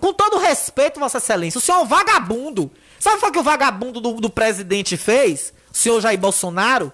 com 0.00 0.12
todo 0.12 0.38
respeito, 0.38 0.98
Vossa 1.00 1.18
Excelência, 1.18 1.58
o 1.58 1.60
senhor 1.60 1.78
é 1.78 1.82
um 1.82 1.86
vagabundo. 1.86 2.70
Sabe 3.02 3.16
o 3.16 3.32
que 3.32 3.38
o 3.40 3.42
vagabundo 3.42 4.00
do, 4.00 4.12
do 4.20 4.30
presidente 4.30 4.96
fez? 4.96 5.52
O 5.72 5.76
senhor 5.76 6.00
Jair 6.00 6.16
Bolsonaro? 6.16 6.92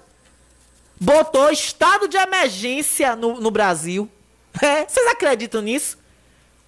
Botou 0.99 1.51
estado 1.51 2.09
de 2.09 2.17
emergência 2.17 3.15
no, 3.15 3.39
no 3.39 3.51
Brasil. 3.51 4.09
É, 4.63 4.87
vocês 4.87 5.07
acreditam 5.07 5.61
nisso? 5.61 5.99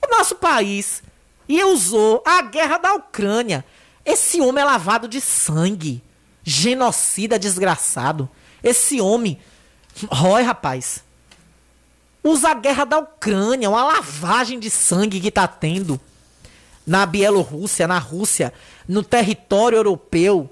O 0.07 0.15
nosso 0.15 0.35
país. 0.35 1.03
E 1.49 1.65
usou 1.65 2.23
a 2.27 2.43
guerra 2.43 2.77
da 2.77 2.93
Ucrânia. 2.93 3.65
Esse 4.05 4.43
homem 4.43 4.61
é 4.61 4.65
lavado 4.67 5.09
de 5.09 5.23
sangue 5.23 6.03
genocida 6.45 7.39
desgraçado. 7.39 8.29
Esse 8.63 9.01
homem, 9.01 9.41
Roy, 10.11 10.43
rapaz, 10.43 11.03
usa 12.23 12.51
a 12.51 12.55
guerra 12.55 12.85
da 12.85 12.99
Ucrânia, 12.99 13.71
uma 13.71 13.85
lavagem 13.85 14.61
de 14.61 14.69
sangue 14.69 15.19
que 15.19 15.31
tá 15.31 15.49
tendo 15.49 15.99
na 16.87 17.07
Bielorrússia, 17.07 17.87
na 17.87 17.99
Rússia, 17.99 18.53
no 18.91 19.03
território 19.03 19.77
europeu. 19.77 20.51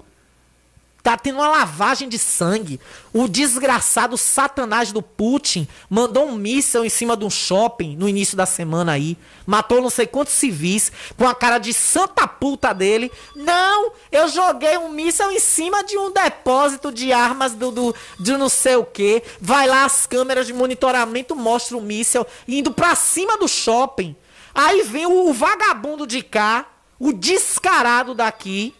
Tá 1.01 1.17
tendo 1.17 1.35
uma 1.35 1.47
lavagem 1.47 2.09
de 2.09 2.19
sangue. 2.19 2.79
O 3.13 3.27
desgraçado 3.27 4.17
satanás 4.17 4.91
do 4.91 5.01
Putin 5.01 5.67
mandou 5.89 6.27
um 6.27 6.35
míssel 6.35 6.83
em 6.83 6.89
cima 6.89 7.15
de 7.15 7.23
um 7.23 7.29
shopping 7.29 7.95
no 7.95 8.07
início 8.07 8.35
da 8.35 8.45
semana 8.45 8.91
aí. 8.91 9.17
Matou 9.45 9.81
não 9.81 9.89
sei 9.89 10.05
quantos 10.05 10.33
civis 10.33 10.91
com 11.17 11.25
a 11.25 11.33
cara 11.33 11.57
de 11.57 11.73
santa 11.73 12.27
puta 12.27 12.73
dele. 12.73 13.09
Não, 13.33 13.93
eu 14.11 14.27
joguei 14.27 14.77
um 14.77 14.89
míssel 14.89 15.31
em 15.31 15.39
cima 15.39 15.83
de 15.83 15.97
um 15.97 16.11
depósito 16.11 16.91
de 16.91 17.13
armas 17.13 17.53
do, 17.53 17.71
do 17.71 17.95
de 18.19 18.35
não 18.35 18.49
sei 18.49 18.75
o 18.75 18.83
que. 18.83 19.23
Vai 19.39 19.67
lá 19.67 19.85
as 19.85 20.05
câmeras 20.05 20.47
de 20.47 20.53
monitoramento 20.53 21.33
mostram 21.33 21.79
o 21.79 21.81
míssel 21.81 22.27
indo 22.45 22.71
pra 22.71 22.93
cima 22.93 23.37
do 23.37 23.47
shopping. 23.47 24.15
Aí 24.53 24.83
vem 24.83 25.05
o, 25.05 25.29
o 25.29 25.33
vagabundo 25.33 26.05
de 26.05 26.21
cá, 26.21 26.65
o 26.99 27.13
descarado 27.13 28.13
daqui 28.13 28.75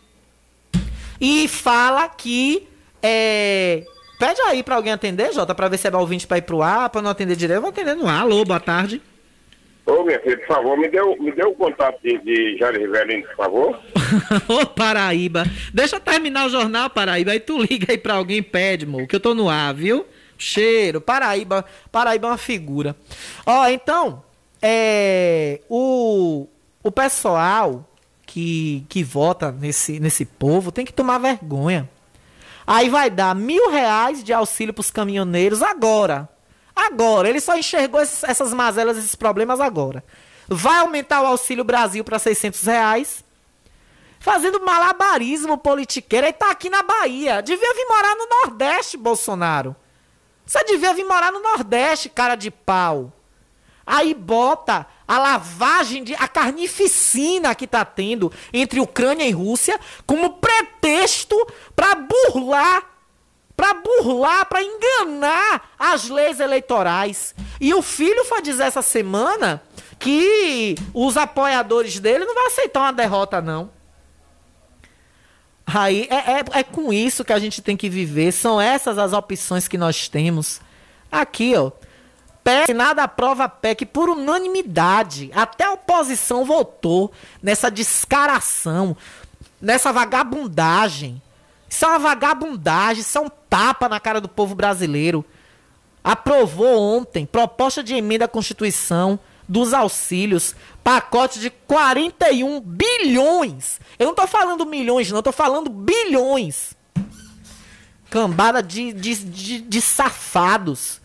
e 1.20 1.48
fala 1.48 2.08
que. 2.08 2.68
É... 3.02 3.84
Pede 4.20 4.42
aí 4.42 4.62
pra 4.62 4.76
alguém 4.76 4.92
atender, 4.92 5.32
Jota, 5.32 5.56
pra 5.56 5.70
ver 5.70 5.78
se 5.78 5.88
é 5.88 5.96
ouvinte 5.96 6.28
pra 6.28 6.38
ir 6.38 6.42
pro 6.42 6.62
ar, 6.62 6.90
pra 6.90 7.02
não 7.02 7.10
atender 7.10 7.38
direto. 7.38 7.58
Eu 7.58 7.62
vou 7.62 7.70
atender 7.70 7.96
no 7.96 8.06
ar. 8.06 8.22
Alô, 8.22 8.44
boa 8.44 8.60
tarde. 8.60 9.02
Ô, 9.86 10.04
minha 10.04 10.20
filha, 10.20 10.38
por 10.38 10.48
favor, 10.48 10.78
me 10.78 10.90
dê, 10.90 11.02
me 11.20 11.32
dê 11.32 11.44
o 11.44 11.54
contato 11.54 12.00
de, 12.04 12.18
de 12.20 12.58
Jair 12.58 12.78
Rivelino, 12.78 13.26
por 13.28 13.36
favor. 13.38 13.80
Ô, 14.48 14.66
Paraíba. 14.66 15.46
Deixa 15.74 15.96
eu 15.96 16.00
terminar 16.02 16.46
o 16.46 16.50
jornal, 16.50 16.90
Paraíba. 16.90 17.32
Aí 17.32 17.40
tu 17.40 17.58
liga 17.58 17.92
aí 17.92 17.98
pra 17.98 18.16
alguém 18.16 18.38
e 18.38 18.42
pede, 18.42 18.86
mo, 18.86 19.08
que 19.08 19.16
eu 19.16 19.20
tô 19.22 19.34
no 19.34 19.50
ar, 19.50 19.74
viu? 19.74 20.06
Cheiro. 20.38 21.00
Paraíba. 21.00 21.66
Paraíba 21.92 22.28
é 22.28 22.32
uma 22.32 22.38
figura. 22.38 22.96
Ó, 23.46 23.68
então, 23.68 24.22
é. 24.62 25.62
O, 25.70 26.46
o 26.84 26.92
pessoal 26.92 27.90
que, 28.30 28.86
que 28.88 29.04
vota 29.04 29.52
nesse, 29.52 30.00
nesse 30.00 30.24
povo 30.24 30.72
tem 30.72 30.86
que 30.86 30.94
tomar 30.94 31.18
vergonha. 31.18 31.90
Aí 32.66 32.88
vai 32.88 33.10
dar 33.10 33.34
mil 33.34 33.72
reais 33.72 34.24
de 34.24 34.32
auxílio 34.32 34.72
para 34.72 34.82
os 34.82 34.92
caminhoneiros 34.92 35.64
agora. 35.64 36.30
Agora. 36.76 37.28
Ele 37.28 37.42
só 37.42 37.58
enxergou 37.58 38.00
esses, 38.00 38.24
essas 38.24 38.54
mazelas, 38.54 39.00
esses 39.00 39.16
problemas 39.16 39.60
agora. 39.60 40.04
Vai 40.48 40.78
aumentar 40.78 41.24
o 41.24 41.26
Auxílio 41.26 41.64
Brasil 41.64 42.04
para 42.04 42.20
600 42.20 42.62
reais. 42.62 43.26
Fazendo 44.20 44.64
malabarismo 44.64 45.58
politiqueiro. 45.58 46.28
Ele 46.28 46.34
tá 46.34 46.52
aqui 46.52 46.70
na 46.70 46.84
Bahia. 46.84 47.42
Devia 47.42 47.74
vir 47.74 47.86
morar 47.88 48.16
no 48.16 48.28
Nordeste, 48.28 48.96
Bolsonaro. 48.96 49.76
Você 50.46 50.64
devia 50.66 50.94
vir 50.94 51.06
morar 51.06 51.32
no 51.32 51.42
Nordeste, 51.42 52.10
cara 52.10 52.36
de 52.36 52.52
pau. 52.52 53.12
Aí 53.86 54.14
bota 54.14 54.86
a 55.10 55.18
lavagem, 55.18 56.04
de, 56.04 56.14
a 56.14 56.28
carnificina 56.28 57.56
que 57.56 57.66
está 57.66 57.84
tendo 57.84 58.32
entre 58.54 58.80
Ucrânia 58.80 59.26
e 59.26 59.32
Rússia 59.32 59.80
como 60.06 60.36
pretexto 60.36 61.36
para 61.76 61.96
burlar, 61.96 62.84
para 63.58 63.74
burlar, 63.74 64.46
para 64.46 64.62
enganar 64.62 65.72
as 65.80 66.08
leis 66.08 66.40
eleitorais. 66.40 67.34
E 67.60 67.74
o 67.74 67.82
filho 67.82 68.24
foi 68.26 68.40
dizer 68.44 68.66
essa 68.66 68.84
semana 68.84 69.64
que 69.98 70.76
os 70.94 71.18
apoiadores 71.18 72.00
dele 72.00 72.26
não 72.26 72.36
vão 72.36 72.46
aceitar 72.46 72.82
uma 72.82 72.94
derrota, 72.94 73.42
não. 73.42 73.72
Aí 75.66 76.08
é, 76.12 76.34
é, 76.34 76.60
é 76.60 76.64
com 76.64 76.94
isso 76.94 77.26
que 77.26 77.34
a 77.34 77.40
gente 77.40 77.64
tem 77.64 77.76
que 77.76 77.90
viver. 77.90 78.32
São 78.32 78.62
essas 78.62 79.00
as 79.00 79.12
opções 79.12 79.68
que 79.68 79.78
nós 79.78 80.08
temos. 80.08 80.62
Aqui, 81.12 81.56
ó. 81.56 81.72
PEC, 82.50 82.74
nada 82.74 83.04
aprova 83.04 83.44
a 83.44 83.50
PEC 83.50 83.86
por 83.86 84.10
unanimidade. 84.10 85.30
Até 85.36 85.66
a 85.66 85.74
oposição 85.74 86.44
votou 86.44 87.12
nessa 87.44 87.70
descaração, 87.70 88.98
nessa 89.62 89.94
vagabundagem. 89.94 91.22
Isso 91.70 91.86
é 91.86 91.88
uma 91.88 92.00
vagabundagem, 92.00 93.02
isso 93.02 93.18
é 93.18 93.22
um 93.22 93.30
tapa 93.50 93.88
na 93.88 94.00
cara 94.00 94.20
do 94.20 94.28
povo 94.28 94.56
brasileiro. 94.56 95.24
Aprovou 96.04 96.80
ontem 96.82 97.26
proposta 97.26 97.84
de 97.84 97.94
emenda 97.94 98.26
à 98.26 98.28
Constituição 98.28 99.20
dos 99.48 99.74
auxílios, 99.74 100.56
pacote 100.84 101.40
de 101.40 101.50
41 101.50 102.62
bilhões. 102.62 103.80
Eu 103.98 104.08
não 104.08 104.16
tô 104.16 104.26
falando 104.26 104.66
milhões, 104.66 105.10
não, 105.10 105.20
eu 105.20 105.24
tô 105.24 105.32
falando 105.32 105.70
bilhões. 105.70 106.76
Cambada 108.10 108.64
de, 108.64 108.92
de, 108.94 109.16
de, 109.16 109.62
de 109.62 109.82
safados. 109.82 111.00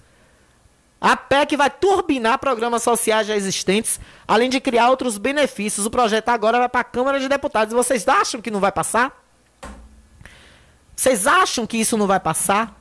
A 1.04 1.18
PEC 1.18 1.54
vai 1.54 1.68
turbinar 1.68 2.38
programas 2.38 2.82
sociais 2.82 3.26
já 3.26 3.36
existentes, 3.36 4.00
além 4.26 4.48
de 4.48 4.58
criar 4.58 4.88
outros 4.88 5.18
benefícios. 5.18 5.84
O 5.84 5.90
projeto 5.90 6.30
agora 6.30 6.58
vai 6.58 6.68
para 6.70 6.80
a 6.80 6.84
Câmara 6.84 7.20
de 7.20 7.28
Deputados. 7.28 7.74
Vocês 7.74 8.08
acham 8.08 8.40
que 8.40 8.50
não 8.50 8.58
vai 8.58 8.72
passar? 8.72 9.12
Vocês 10.96 11.26
acham 11.26 11.66
que 11.66 11.76
isso 11.76 11.98
não 11.98 12.06
vai 12.06 12.18
passar? 12.18 12.74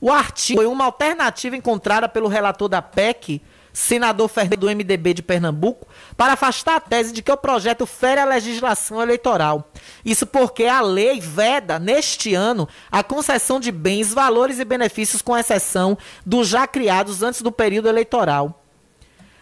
O 0.00 0.10
artigo 0.10 0.58
foi 0.58 0.66
uma 0.66 0.86
alternativa 0.86 1.54
encontrada 1.54 2.08
pelo 2.08 2.28
relator 2.28 2.66
da 2.66 2.80
PEC 2.80 3.42
senador 3.72 4.28
Fernando 4.28 4.60
do 4.60 4.66
MDB 4.66 5.14
de 5.14 5.22
Pernambuco, 5.22 5.86
para 6.16 6.32
afastar 6.32 6.76
a 6.76 6.80
tese 6.80 7.12
de 7.12 7.22
que 7.22 7.32
o 7.32 7.36
projeto 7.36 7.86
fere 7.86 8.20
a 8.20 8.24
legislação 8.24 9.00
eleitoral. 9.02 9.70
Isso 10.04 10.26
porque 10.26 10.64
a 10.64 10.80
lei 10.80 11.20
veda, 11.20 11.78
neste 11.78 12.34
ano, 12.34 12.68
a 12.90 13.02
concessão 13.02 13.60
de 13.60 13.70
bens, 13.70 14.12
valores 14.12 14.58
e 14.58 14.64
benefícios, 14.64 15.22
com 15.22 15.36
exceção 15.36 15.96
dos 16.24 16.48
já 16.48 16.66
criados 16.66 17.22
antes 17.22 17.42
do 17.42 17.52
período 17.52 17.88
eleitoral. 17.88 18.62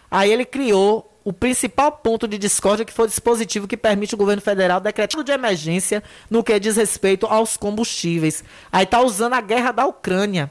Aí 0.09 0.31
ele 0.31 0.45
criou 0.45 1.09
o 1.23 1.33
principal 1.33 1.91
ponto 1.91 2.27
de 2.27 2.37
discórdia, 2.37 2.85
que 2.85 2.93
foi 2.93 3.05
o 3.05 3.07
dispositivo 3.07 3.67
que 3.67 3.77
permite 3.77 4.15
o 4.15 4.17
governo 4.17 4.41
federal 4.41 4.79
decretar 4.79 5.23
de 5.23 5.31
emergência 5.31 6.03
no 6.29 6.43
que 6.43 6.59
diz 6.59 6.75
respeito 6.75 7.27
aos 7.27 7.57
combustíveis. 7.57 8.43
Aí 8.71 8.83
está 8.83 9.01
usando 9.01 9.33
a 9.33 9.41
guerra 9.41 9.71
da 9.71 9.85
Ucrânia, 9.85 10.49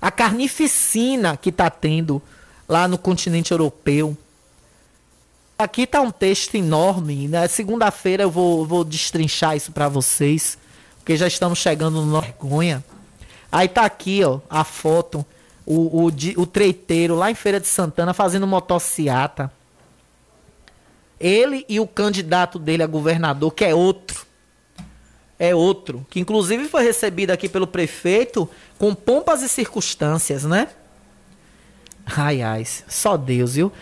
a 0.00 0.10
carnificina 0.10 1.36
que 1.36 1.48
está 1.48 1.70
tendo 1.70 2.22
lá 2.68 2.86
no 2.86 2.98
continente 2.98 3.52
europeu. 3.52 4.16
Aqui 5.58 5.86
tá 5.86 6.00
um 6.00 6.10
texto 6.10 6.54
enorme, 6.54 7.26
né? 7.26 7.48
Segunda-feira 7.48 8.22
eu 8.22 8.30
vou, 8.30 8.64
vou 8.64 8.84
destrinchar 8.84 9.56
isso 9.56 9.72
para 9.72 9.88
vocês, 9.88 10.58
porque 10.98 11.16
já 11.16 11.26
estamos 11.26 11.58
chegando 11.58 12.02
no 12.02 12.20
vergonha. 12.20 12.84
Aí 13.50 13.66
tá 13.66 13.84
aqui, 13.84 14.22
ó, 14.22 14.40
a 14.48 14.62
foto, 14.62 15.24
o, 15.64 16.06
o, 16.06 16.12
o 16.36 16.46
treiteiro 16.46 17.16
lá 17.16 17.30
em 17.30 17.34
Feira 17.34 17.58
de 17.58 17.66
Santana 17.66 18.14
fazendo 18.14 18.46
motociata. 18.46 19.50
Ele 21.18 21.64
e 21.68 21.80
o 21.80 21.86
candidato 21.86 22.58
dele 22.58 22.82
a 22.82 22.86
governador, 22.86 23.52
que 23.52 23.64
é 23.64 23.74
outro. 23.74 24.28
É 25.40 25.54
outro, 25.54 26.04
que 26.10 26.18
inclusive 26.18 26.68
foi 26.68 26.82
recebido 26.82 27.30
aqui 27.30 27.48
pelo 27.48 27.66
prefeito 27.66 28.48
com 28.76 28.92
pompas 28.92 29.40
e 29.40 29.48
circunstâncias, 29.48 30.44
né? 30.44 30.68
Ai, 32.16 32.42
ai, 32.42 32.64
só 32.64 33.16
Deus, 33.16 33.54
viu? 33.54 33.72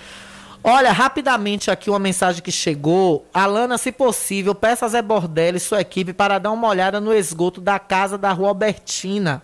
Olha, 0.69 0.91
rapidamente 0.91 1.71
aqui 1.71 1.89
uma 1.89 1.99
mensagem 1.99 2.43
que 2.43 2.51
chegou. 2.51 3.25
Alana, 3.33 3.79
se 3.79 3.93
possível, 3.93 4.53
peça 4.53 4.85
a 4.85 4.89
Zé 4.89 5.01
Bordelli 5.01 5.59
e 5.59 5.61
sua 5.61 5.81
equipe 5.81 6.13
para 6.13 6.39
dar 6.39 6.51
uma 6.51 6.67
olhada 6.67 7.01
no 7.01 7.15
esgoto 7.15 7.61
da 7.61 7.79
casa 7.79 8.19
da 8.19 8.33
rua 8.33 8.49
Albertina. 8.49 9.43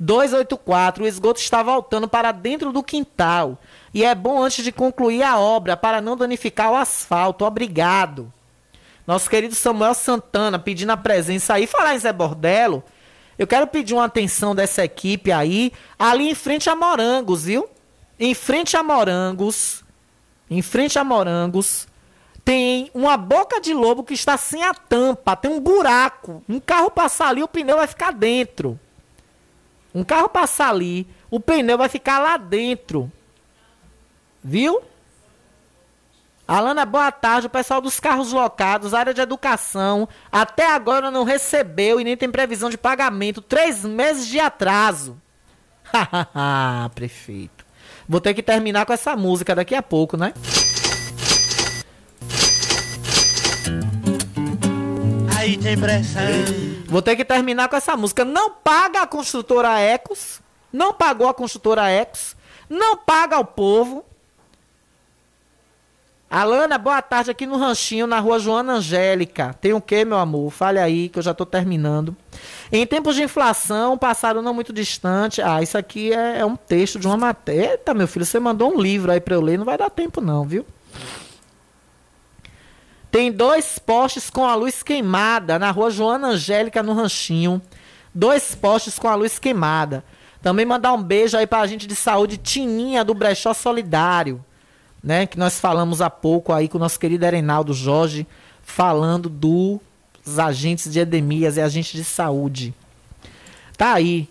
284, 0.00 1.04
o 1.04 1.06
esgoto 1.06 1.40
está 1.40 1.62
voltando 1.62 2.08
para 2.08 2.32
dentro 2.32 2.72
do 2.72 2.82
quintal. 2.82 3.58
E 3.94 4.04
é 4.04 4.12
bom 4.14 4.42
antes 4.42 4.64
de 4.64 4.72
concluir 4.72 5.22
a 5.22 5.38
obra 5.38 5.76
para 5.76 6.00
não 6.00 6.16
danificar 6.16 6.72
o 6.72 6.76
asfalto. 6.76 7.44
Obrigado. 7.44 8.32
Nosso 9.06 9.30
querido 9.30 9.54
Samuel 9.54 9.94
Santana 9.94 10.58
pedindo 10.58 10.90
a 10.90 10.96
presença 10.96 11.54
aí. 11.54 11.66
Falar 11.66 11.94
em 11.94 11.98
Zé 11.98 12.12
Bordelo, 12.12 12.82
eu 13.38 13.46
quero 13.46 13.68
pedir 13.68 13.94
uma 13.94 14.06
atenção 14.06 14.52
dessa 14.52 14.84
equipe 14.84 15.30
aí, 15.30 15.72
ali 15.96 16.28
em 16.28 16.34
frente 16.34 16.68
a 16.68 16.74
Morangos, 16.74 17.44
viu? 17.44 17.68
Em 18.18 18.34
frente 18.34 18.76
a 18.76 18.82
Morangos, 18.82 19.84
em 20.50 20.62
frente 20.62 20.98
a 20.98 21.04
Morangos, 21.04 21.86
tem 22.44 22.90
uma 22.94 23.16
boca 23.16 23.60
de 23.60 23.74
lobo 23.74 24.04
que 24.04 24.14
está 24.14 24.36
sem 24.36 24.62
a 24.62 24.72
tampa, 24.72 25.34
tem 25.36 25.50
um 25.50 25.60
buraco. 25.60 26.42
Um 26.48 26.60
carro 26.60 26.90
passar 26.90 27.28
ali, 27.28 27.42
o 27.42 27.48
pneu 27.48 27.76
vai 27.76 27.86
ficar 27.86 28.12
dentro. 28.12 28.78
Um 29.94 30.04
carro 30.04 30.28
passar 30.28 30.70
ali, 30.70 31.06
o 31.30 31.40
pneu 31.40 31.76
vai 31.76 31.88
ficar 31.88 32.18
lá 32.18 32.36
dentro. 32.36 33.10
Viu? 34.42 34.80
Alana, 36.46 36.86
boa 36.86 37.10
tarde. 37.10 37.48
O 37.48 37.50
pessoal 37.50 37.80
dos 37.80 37.98
carros 37.98 38.32
locados, 38.32 38.94
área 38.94 39.12
de 39.12 39.20
educação, 39.20 40.08
até 40.30 40.70
agora 40.70 41.10
não 41.10 41.24
recebeu 41.24 42.00
e 42.00 42.04
nem 42.04 42.16
tem 42.16 42.30
previsão 42.30 42.70
de 42.70 42.78
pagamento. 42.78 43.42
Três 43.42 43.84
meses 43.84 44.28
de 44.28 44.38
atraso. 44.38 45.20
Hahaha, 45.92 46.88
prefeito. 46.94 47.55
Vou 48.08 48.20
ter 48.20 48.34
que 48.34 48.42
terminar 48.42 48.86
com 48.86 48.92
essa 48.92 49.16
música 49.16 49.54
daqui 49.54 49.74
a 49.74 49.82
pouco, 49.82 50.16
né? 50.16 50.32
Aí 55.36 55.56
tem 55.56 55.76
pressão. 55.76 56.22
Vou 56.86 57.02
ter 57.02 57.16
que 57.16 57.24
terminar 57.24 57.68
com 57.68 57.76
essa 57.76 57.96
música. 57.96 58.24
Não 58.24 58.50
paga 58.50 59.02
a 59.02 59.06
construtora 59.06 59.78
Ecos. 59.80 60.40
Não 60.72 60.92
pagou 60.92 61.28
a 61.28 61.34
construtora 61.34 61.88
Ecos. 61.88 62.36
Não 62.68 62.96
paga 62.96 63.36
ao 63.36 63.44
povo. 63.44 64.04
Alana, 66.28 66.76
boa 66.76 67.00
tarde 67.00 67.30
aqui 67.30 67.46
no 67.46 67.56
Ranchinho, 67.56 68.06
na 68.06 68.18
rua 68.18 68.38
Joana 68.38 68.74
Angélica. 68.74 69.54
Tem 69.60 69.72
o 69.72 69.80
que, 69.80 70.04
meu 70.04 70.18
amor? 70.18 70.50
Fale 70.50 70.78
aí, 70.78 71.08
que 71.08 71.18
eu 71.18 71.22
já 71.22 71.32
tô 71.32 71.46
terminando. 71.46 72.16
Em 72.70 72.86
tempos 72.86 73.14
de 73.14 73.22
inflação, 73.22 73.96
passado 73.96 74.42
não 74.42 74.52
muito 74.52 74.72
distante. 74.72 75.40
Ah, 75.40 75.62
isso 75.62 75.78
aqui 75.78 76.12
é, 76.12 76.40
é 76.40 76.44
um 76.44 76.56
texto 76.56 76.98
de 76.98 77.06
uma 77.06 77.16
matéria. 77.16 77.72
Eita, 77.72 77.94
meu 77.94 78.08
filho, 78.08 78.26
você 78.26 78.40
mandou 78.40 78.74
um 78.74 78.80
livro 78.80 79.12
aí 79.12 79.20
pra 79.20 79.34
eu 79.34 79.40
ler, 79.40 79.58
não 79.58 79.64
vai 79.64 79.78
dar 79.78 79.90
tempo 79.90 80.20
não, 80.20 80.44
viu? 80.44 80.66
Tem 83.10 83.30
dois 83.30 83.78
postes 83.78 84.28
com 84.28 84.44
a 84.44 84.54
luz 84.54 84.82
queimada 84.82 85.58
na 85.58 85.70
rua 85.70 85.90
Joana 85.90 86.28
Angélica, 86.28 86.82
no 86.82 86.92
Ranchinho. 86.92 87.62
Dois 88.14 88.54
postes 88.54 88.98
com 88.98 89.08
a 89.08 89.14
luz 89.14 89.38
queimada. 89.38 90.04
Também 90.42 90.66
mandar 90.66 90.92
um 90.92 91.02
beijo 91.02 91.36
aí 91.36 91.46
pra 91.46 91.66
gente 91.66 91.86
de 91.86 91.94
saúde, 91.94 92.36
Tininha, 92.36 93.04
do 93.04 93.14
Brechó 93.14 93.54
Solidário. 93.54 94.44
Né, 95.02 95.24
que 95.24 95.38
nós 95.38 95.60
falamos 95.60 96.02
há 96.02 96.10
pouco 96.10 96.52
aí 96.52 96.68
com 96.68 96.78
o 96.78 96.80
nosso 96.80 96.98
querido 96.98 97.24
Erenaldo 97.24 97.72
Jorge, 97.72 98.26
falando 98.60 99.28
dos 100.26 100.38
agentes 100.40 100.92
de 100.92 100.98
edemias 100.98 101.56
e 101.56 101.60
agentes 101.60 101.92
de 101.92 102.04
saúde. 102.04 102.74
Tá 103.78 103.94
aí. 103.94 104.28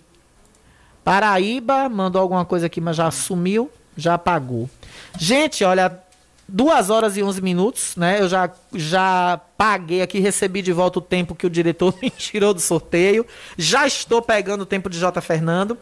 Paraíba 1.03 1.87
mandou 1.87 2.21
alguma 2.21 2.43
coisa 2.43 2.65
aqui, 2.65 2.81
mas 2.81 2.97
já 2.97 3.09
sumiu, 3.09 3.71
já 3.95 4.15
apagou. 4.15 4.69
Gente, 5.17 5.63
olha, 5.63 5.99
duas 6.47 6.89
horas 6.89 7.15
e 7.15 7.23
11 7.23 7.41
minutos, 7.41 7.95
né? 7.95 8.19
Eu 8.19 8.27
já, 8.27 8.51
já 8.73 9.39
paguei 9.57 10.01
aqui, 10.01 10.19
recebi 10.19 10.61
de 10.61 10.73
volta 10.73 10.99
o 10.99 11.01
tempo 11.01 11.35
que 11.35 11.45
o 11.45 11.49
diretor 11.49 11.95
me 12.01 12.09
tirou 12.09 12.53
do 12.53 12.59
sorteio. 12.59 13.25
Já 13.57 13.87
estou 13.87 14.21
pegando 14.21 14.61
o 14.61 14.65
tempo 14.65 14.89
de 14.89 14.99
J. 14.99 15.21
Fernando. 15.21 15.77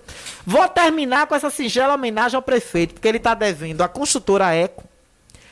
Vou 0.46 0.68
terminar 0.68 1.26
com 1.26 1.36
essa 1.36 1.50
singela 1.50 1.96
homenagem 1.96 2.36
ao 2.36 2.42
prefeito, 2.42 2.94
porque 2.94 3.08
ele 3.08 3.18
está 3.18 3.34
devendo 3.34 3.82
a 3.82 3.88
construtora 3.88 4.54
Eco, 4.54 4.84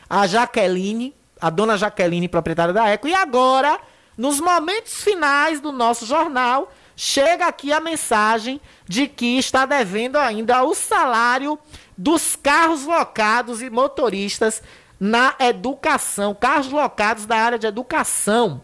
a 0.10 0.28
Jaqueline, 0.28 1.16
a 1.40 1.50
dona 1.50 1.78
Jaqueline, 1.78 2.28
proprietária 2.28 2.74
da 2.74 2.88
Eco, 2.88 3.08
e 3.08 3.14
agora, 3.14 3.80
nos 4.18 4.40
momentos 4.40 5.02
finais 5.02 5.60
do 5.60 5.72
nosso 5.72 6.06
jornal, 6.06 6.72
chega 6.96 7.48
aqui 7.48 7.72
a 7.72 7.80
mensagem 7.80 8.60
de 8.88 9.08
que 9.08 9.38
está 9.38 9.66
devendo 9.66 10.18
ainda 10.18 10.64
o 10.64 10.76
salário 10.76 11.58
dos 11.98 12.36
carros 12.36 12.86
locados 12.86 13.62
e 13.62 13.70
motoristas 13.70 14.62
na 15.00 15.36
educação, 15.40 16.36
carros 16.36 16.70
locados 16.70 17.26
da 17.26 17.38
área 17.38 17.58
de 17.58 17.66
educação. 17.66 18.62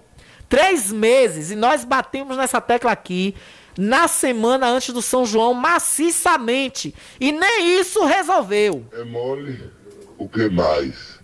Três 0.47 0.91
meses, 0.91 1.51
e 1.51 1.55
nós 1.55 1.83
batemos 1.83 2.37
nessa 2.37 2.61
tecla 2.61 2.91
aqui 2.91 3.35
na 3.77 4.07
semana 4.07 4.67
antes 4.67 4.93
do 4.93 5.01
São 5.01 5.25
João 5.25 5.53
maciçamente. 5.53 6.93
E 7.19 7.31
nem 7.31 7.79
isso 7.79 8.03
resolveu. 8.05 8.85
É 8.93 9.03
mole, 9.03 9.71
o 10.17 10.27
que 10.27 10.49
mais? 10.49 11.19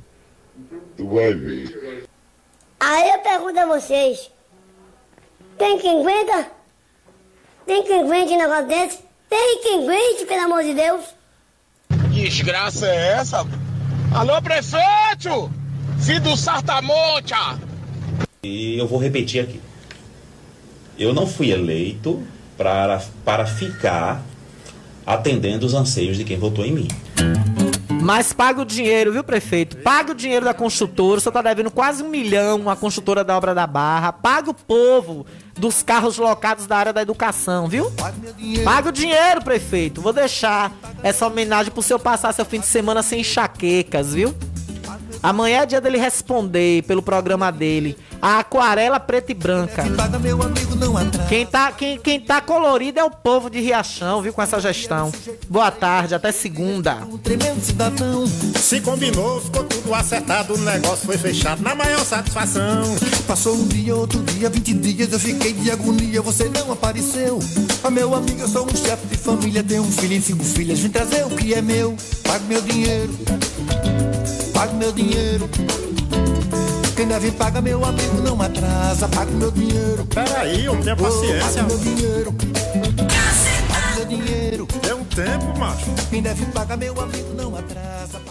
Tu 0.95 1.07
vai 1.07 1.33
ver. 1.33 2.07
Aí 2.85 3.11
eu 3.11 3.19
pergunto 3.19 3.57
a 3.57 3.65
vocês: 3.65 4.29
tem 5.57 5.79
quem 5.79 6.01
aguenta? 6.01 6.51
Tem 7.65 7.81
quem 7.83 8.01
aguente 8.01 8.33
um 8.33 8.37
negócio 8.37 8.67
desse? 8.67 8.99
Tem 9.29 9.61
quem 9.63 9.83
aguente, 9.83 10.25
pelo 10.25 10.43
amor 10.43 10.63
de 10.63 10.73
Deus? 10.73 11.05
Que 12.13 12.27
desgraça 12.27 12.85
é 12.87 13.13
essa? 13.13 13.47
Alô, 14.13 14.41
prefeito! 14.41 15.49
Filho 15.97 16.19
do 16.19 16.35
Sartamonte! 16.35 17.33
E 18.43 18.77
eu 18.77 18.85
vou 18.85 18.99
repetir 18.99 19.41
aqui. 19.41 19.61
Eu 20.99 21.13
não 21.13 21.25
fui 21.25 21.51
eleito 21.51 22.21
para, 22.57 23.01
para 23.23 23.45
ficar 23.45 24.21
atendendo 25.05 25.65
os 25.65 25.73
anseios 25.73 26.17
de 26.17 26.25
quem 26.25 26.37
votou 26.37 26.65
em 26.65 26.73
mim. 26.73 26.87
Mas 28.03 28.33
paga 28.33 28.61
o 28.61 28.65
dinheiro, 28.65 29.13
viu, 29.13 29.23
prefeito? 29.23 29.77
Paga 29.77 30.11
o 30.11 30.15
dinheiro 30.15 30.43
da 30.43 30.53
construtora. 30.53 31.19
O 31.19 31.21
senhor 31.21 31.31
tá 31.31 31.41
devendo 31.41 31.71
quase 31.71 32.03
um 32.03 32.09
milhão 32.09 32.69
a 32.69 32.75
construtora 32.75 33.23
da 33.23 33.37
obra 33.37 33.55
da 33.55 33.65
Barra. 33.65 34.11
Paga 34.11 34.49
o 34.49 34.53
povo 34.53 35.25
dos 35.57 35.81
carros 35.81 36.17
locados 36.17 36.67
da 36.67 36.75
área 36.77 36.91
da 36.93 37.01
educação, 37.01 37.67
viu? 37.67 37.89
Paga 38.63 38.89
o 38.89 38.91
dinheiro, 38.91 39.41
prefeito. 39.41 40.01
Vou 40.01 40.11
deixar 40.11 40.71
essa 41.01 41.25
homenagem 41.25 41.71
pro 41.71 41.81
senhor 41.81 41.99
passar 41.99 42.33
seu 42.33 42.43
fim 42.43 42.59
de 42.59 42.65
semana 42.65 43.01
sem 43.01 43.21
enxaquecas, 43.21 44.13
viu? 44.13 44.35
Amanhã 45.23 45.61
é 45.61 45.65
dia 45.65 45.79
dele 45.79 45.97
responder 45.97 46.83
pelo 46.83 47.01
programa 47.01 47.49
dele. 47.49 47.97
A 48.21 48.39
aquarela 48.39 48.99
preta 48.99 49.31
e 49.31 49.35
branca. 49.35 49.85
Quem 51.29 51.45
tá, 51.45 51.71
quem, 51.71 51.97
quem 51.97 52.19
tá 52.19 52.41
colorido 52.41 52.99
é 52.99 53.03
o 53.05 53.09
povo 53.09 53.49
de 53.49 53.61
Riachão, 53.61 54.21
viu, 54.21 54.33
com 54.33 54.41
essa 54.41 54.59
gestão. 54.59 55.13
Boa 55.49 55.71
tarde, 55.71 56.13
até 56.13 56.29
segunda. 56.33 56.97
Tremendo 57.23 57.61
cidadão. 57.61 58.25
Se 58.57 58.81
combinou, 58.81 59.39
ficou 59.39 59.63
tudo 59.63 59.93
acertado. 59.93 60.55
O 60.55 60.57
negócio 60.57 61.05
foi 61.05 61.17
fechado 61.17 61.61
na 61.61 61.73
maior 61.73 62.03
satisfação. 62.03 62.83
Passou 63.25 63.55
um 63.55 63.65
dia, 63.65 63.95
outro 63.95 64.21
dia, 64.23 64.49
20 64.49 64.73
dias. 64.73 65.13
Eu 65.13 65.19
fiquei 65.19 65.53
de 65.53 65.71
agonia, 65.71 66.21
você 66.21 66.49
não 66.49 66.73
apareceu. 66.73 67.39
Ah, 67.81 67.89
meu 67.89 68.13
amigo, 68.13 68.41
eu 68.41 68.47
sou 68.49 68.65
um 68.65 68.75
chefe 68.75 69.07
de 69.07 69.17
família. 69.17 69.63
Tenho 69.63 69.83
um 69.83 69.91
filho 69.91 70.13
e 70.17 70.21
cinco 70.21 70.43
filhas. 70.43 70.79
Vim 70.79 70.89
trazer 70.89 71.25
o 71.25 71.29
que 71.29 71.53
é 71.53 71.61
meu. 71.61 71.95
Pague 72.23 72.43
meu 72.45 72.61
dinheiro. 72.61 73.13
Pague 74.63 74.75
meu 74.75 74.93
dinheiro. 74.93 75.49
Quem 76.95 77.05
deve 77.05 77.31
paga 77.31 77.59
meu 77.59 77.83
amigo, 77.83 78.21
não 78.21 78.41
atrasa. 78.41 79.09
Pague 79.09 79.33
meu 79.33 79.51
dinheiro. 79.51 80.05
Peraí, 80.05 80.69
homem, 80.69 80.83
tenha 80.83 80.95
paciência. 80.95 81.63
Pague 81.65 81.67
meu 81.67 81.77
dinheiro. 81.79 82.33
Pague 83.67 83.95
meu 83.97 84.05
dinheiro. 84.05 84.67
Dê 84.81 84.93
um 84.93 85.03
tempo, 85.03 85.59
macho. 85.59 85.91
Quem 86.09 86.21
deve 86.21 86.45
paga 86.45 86.77
meu 86.77 86.97
amigo, 86.97 87.33
não 87.33 87.57
atrasa. 87.57 88.21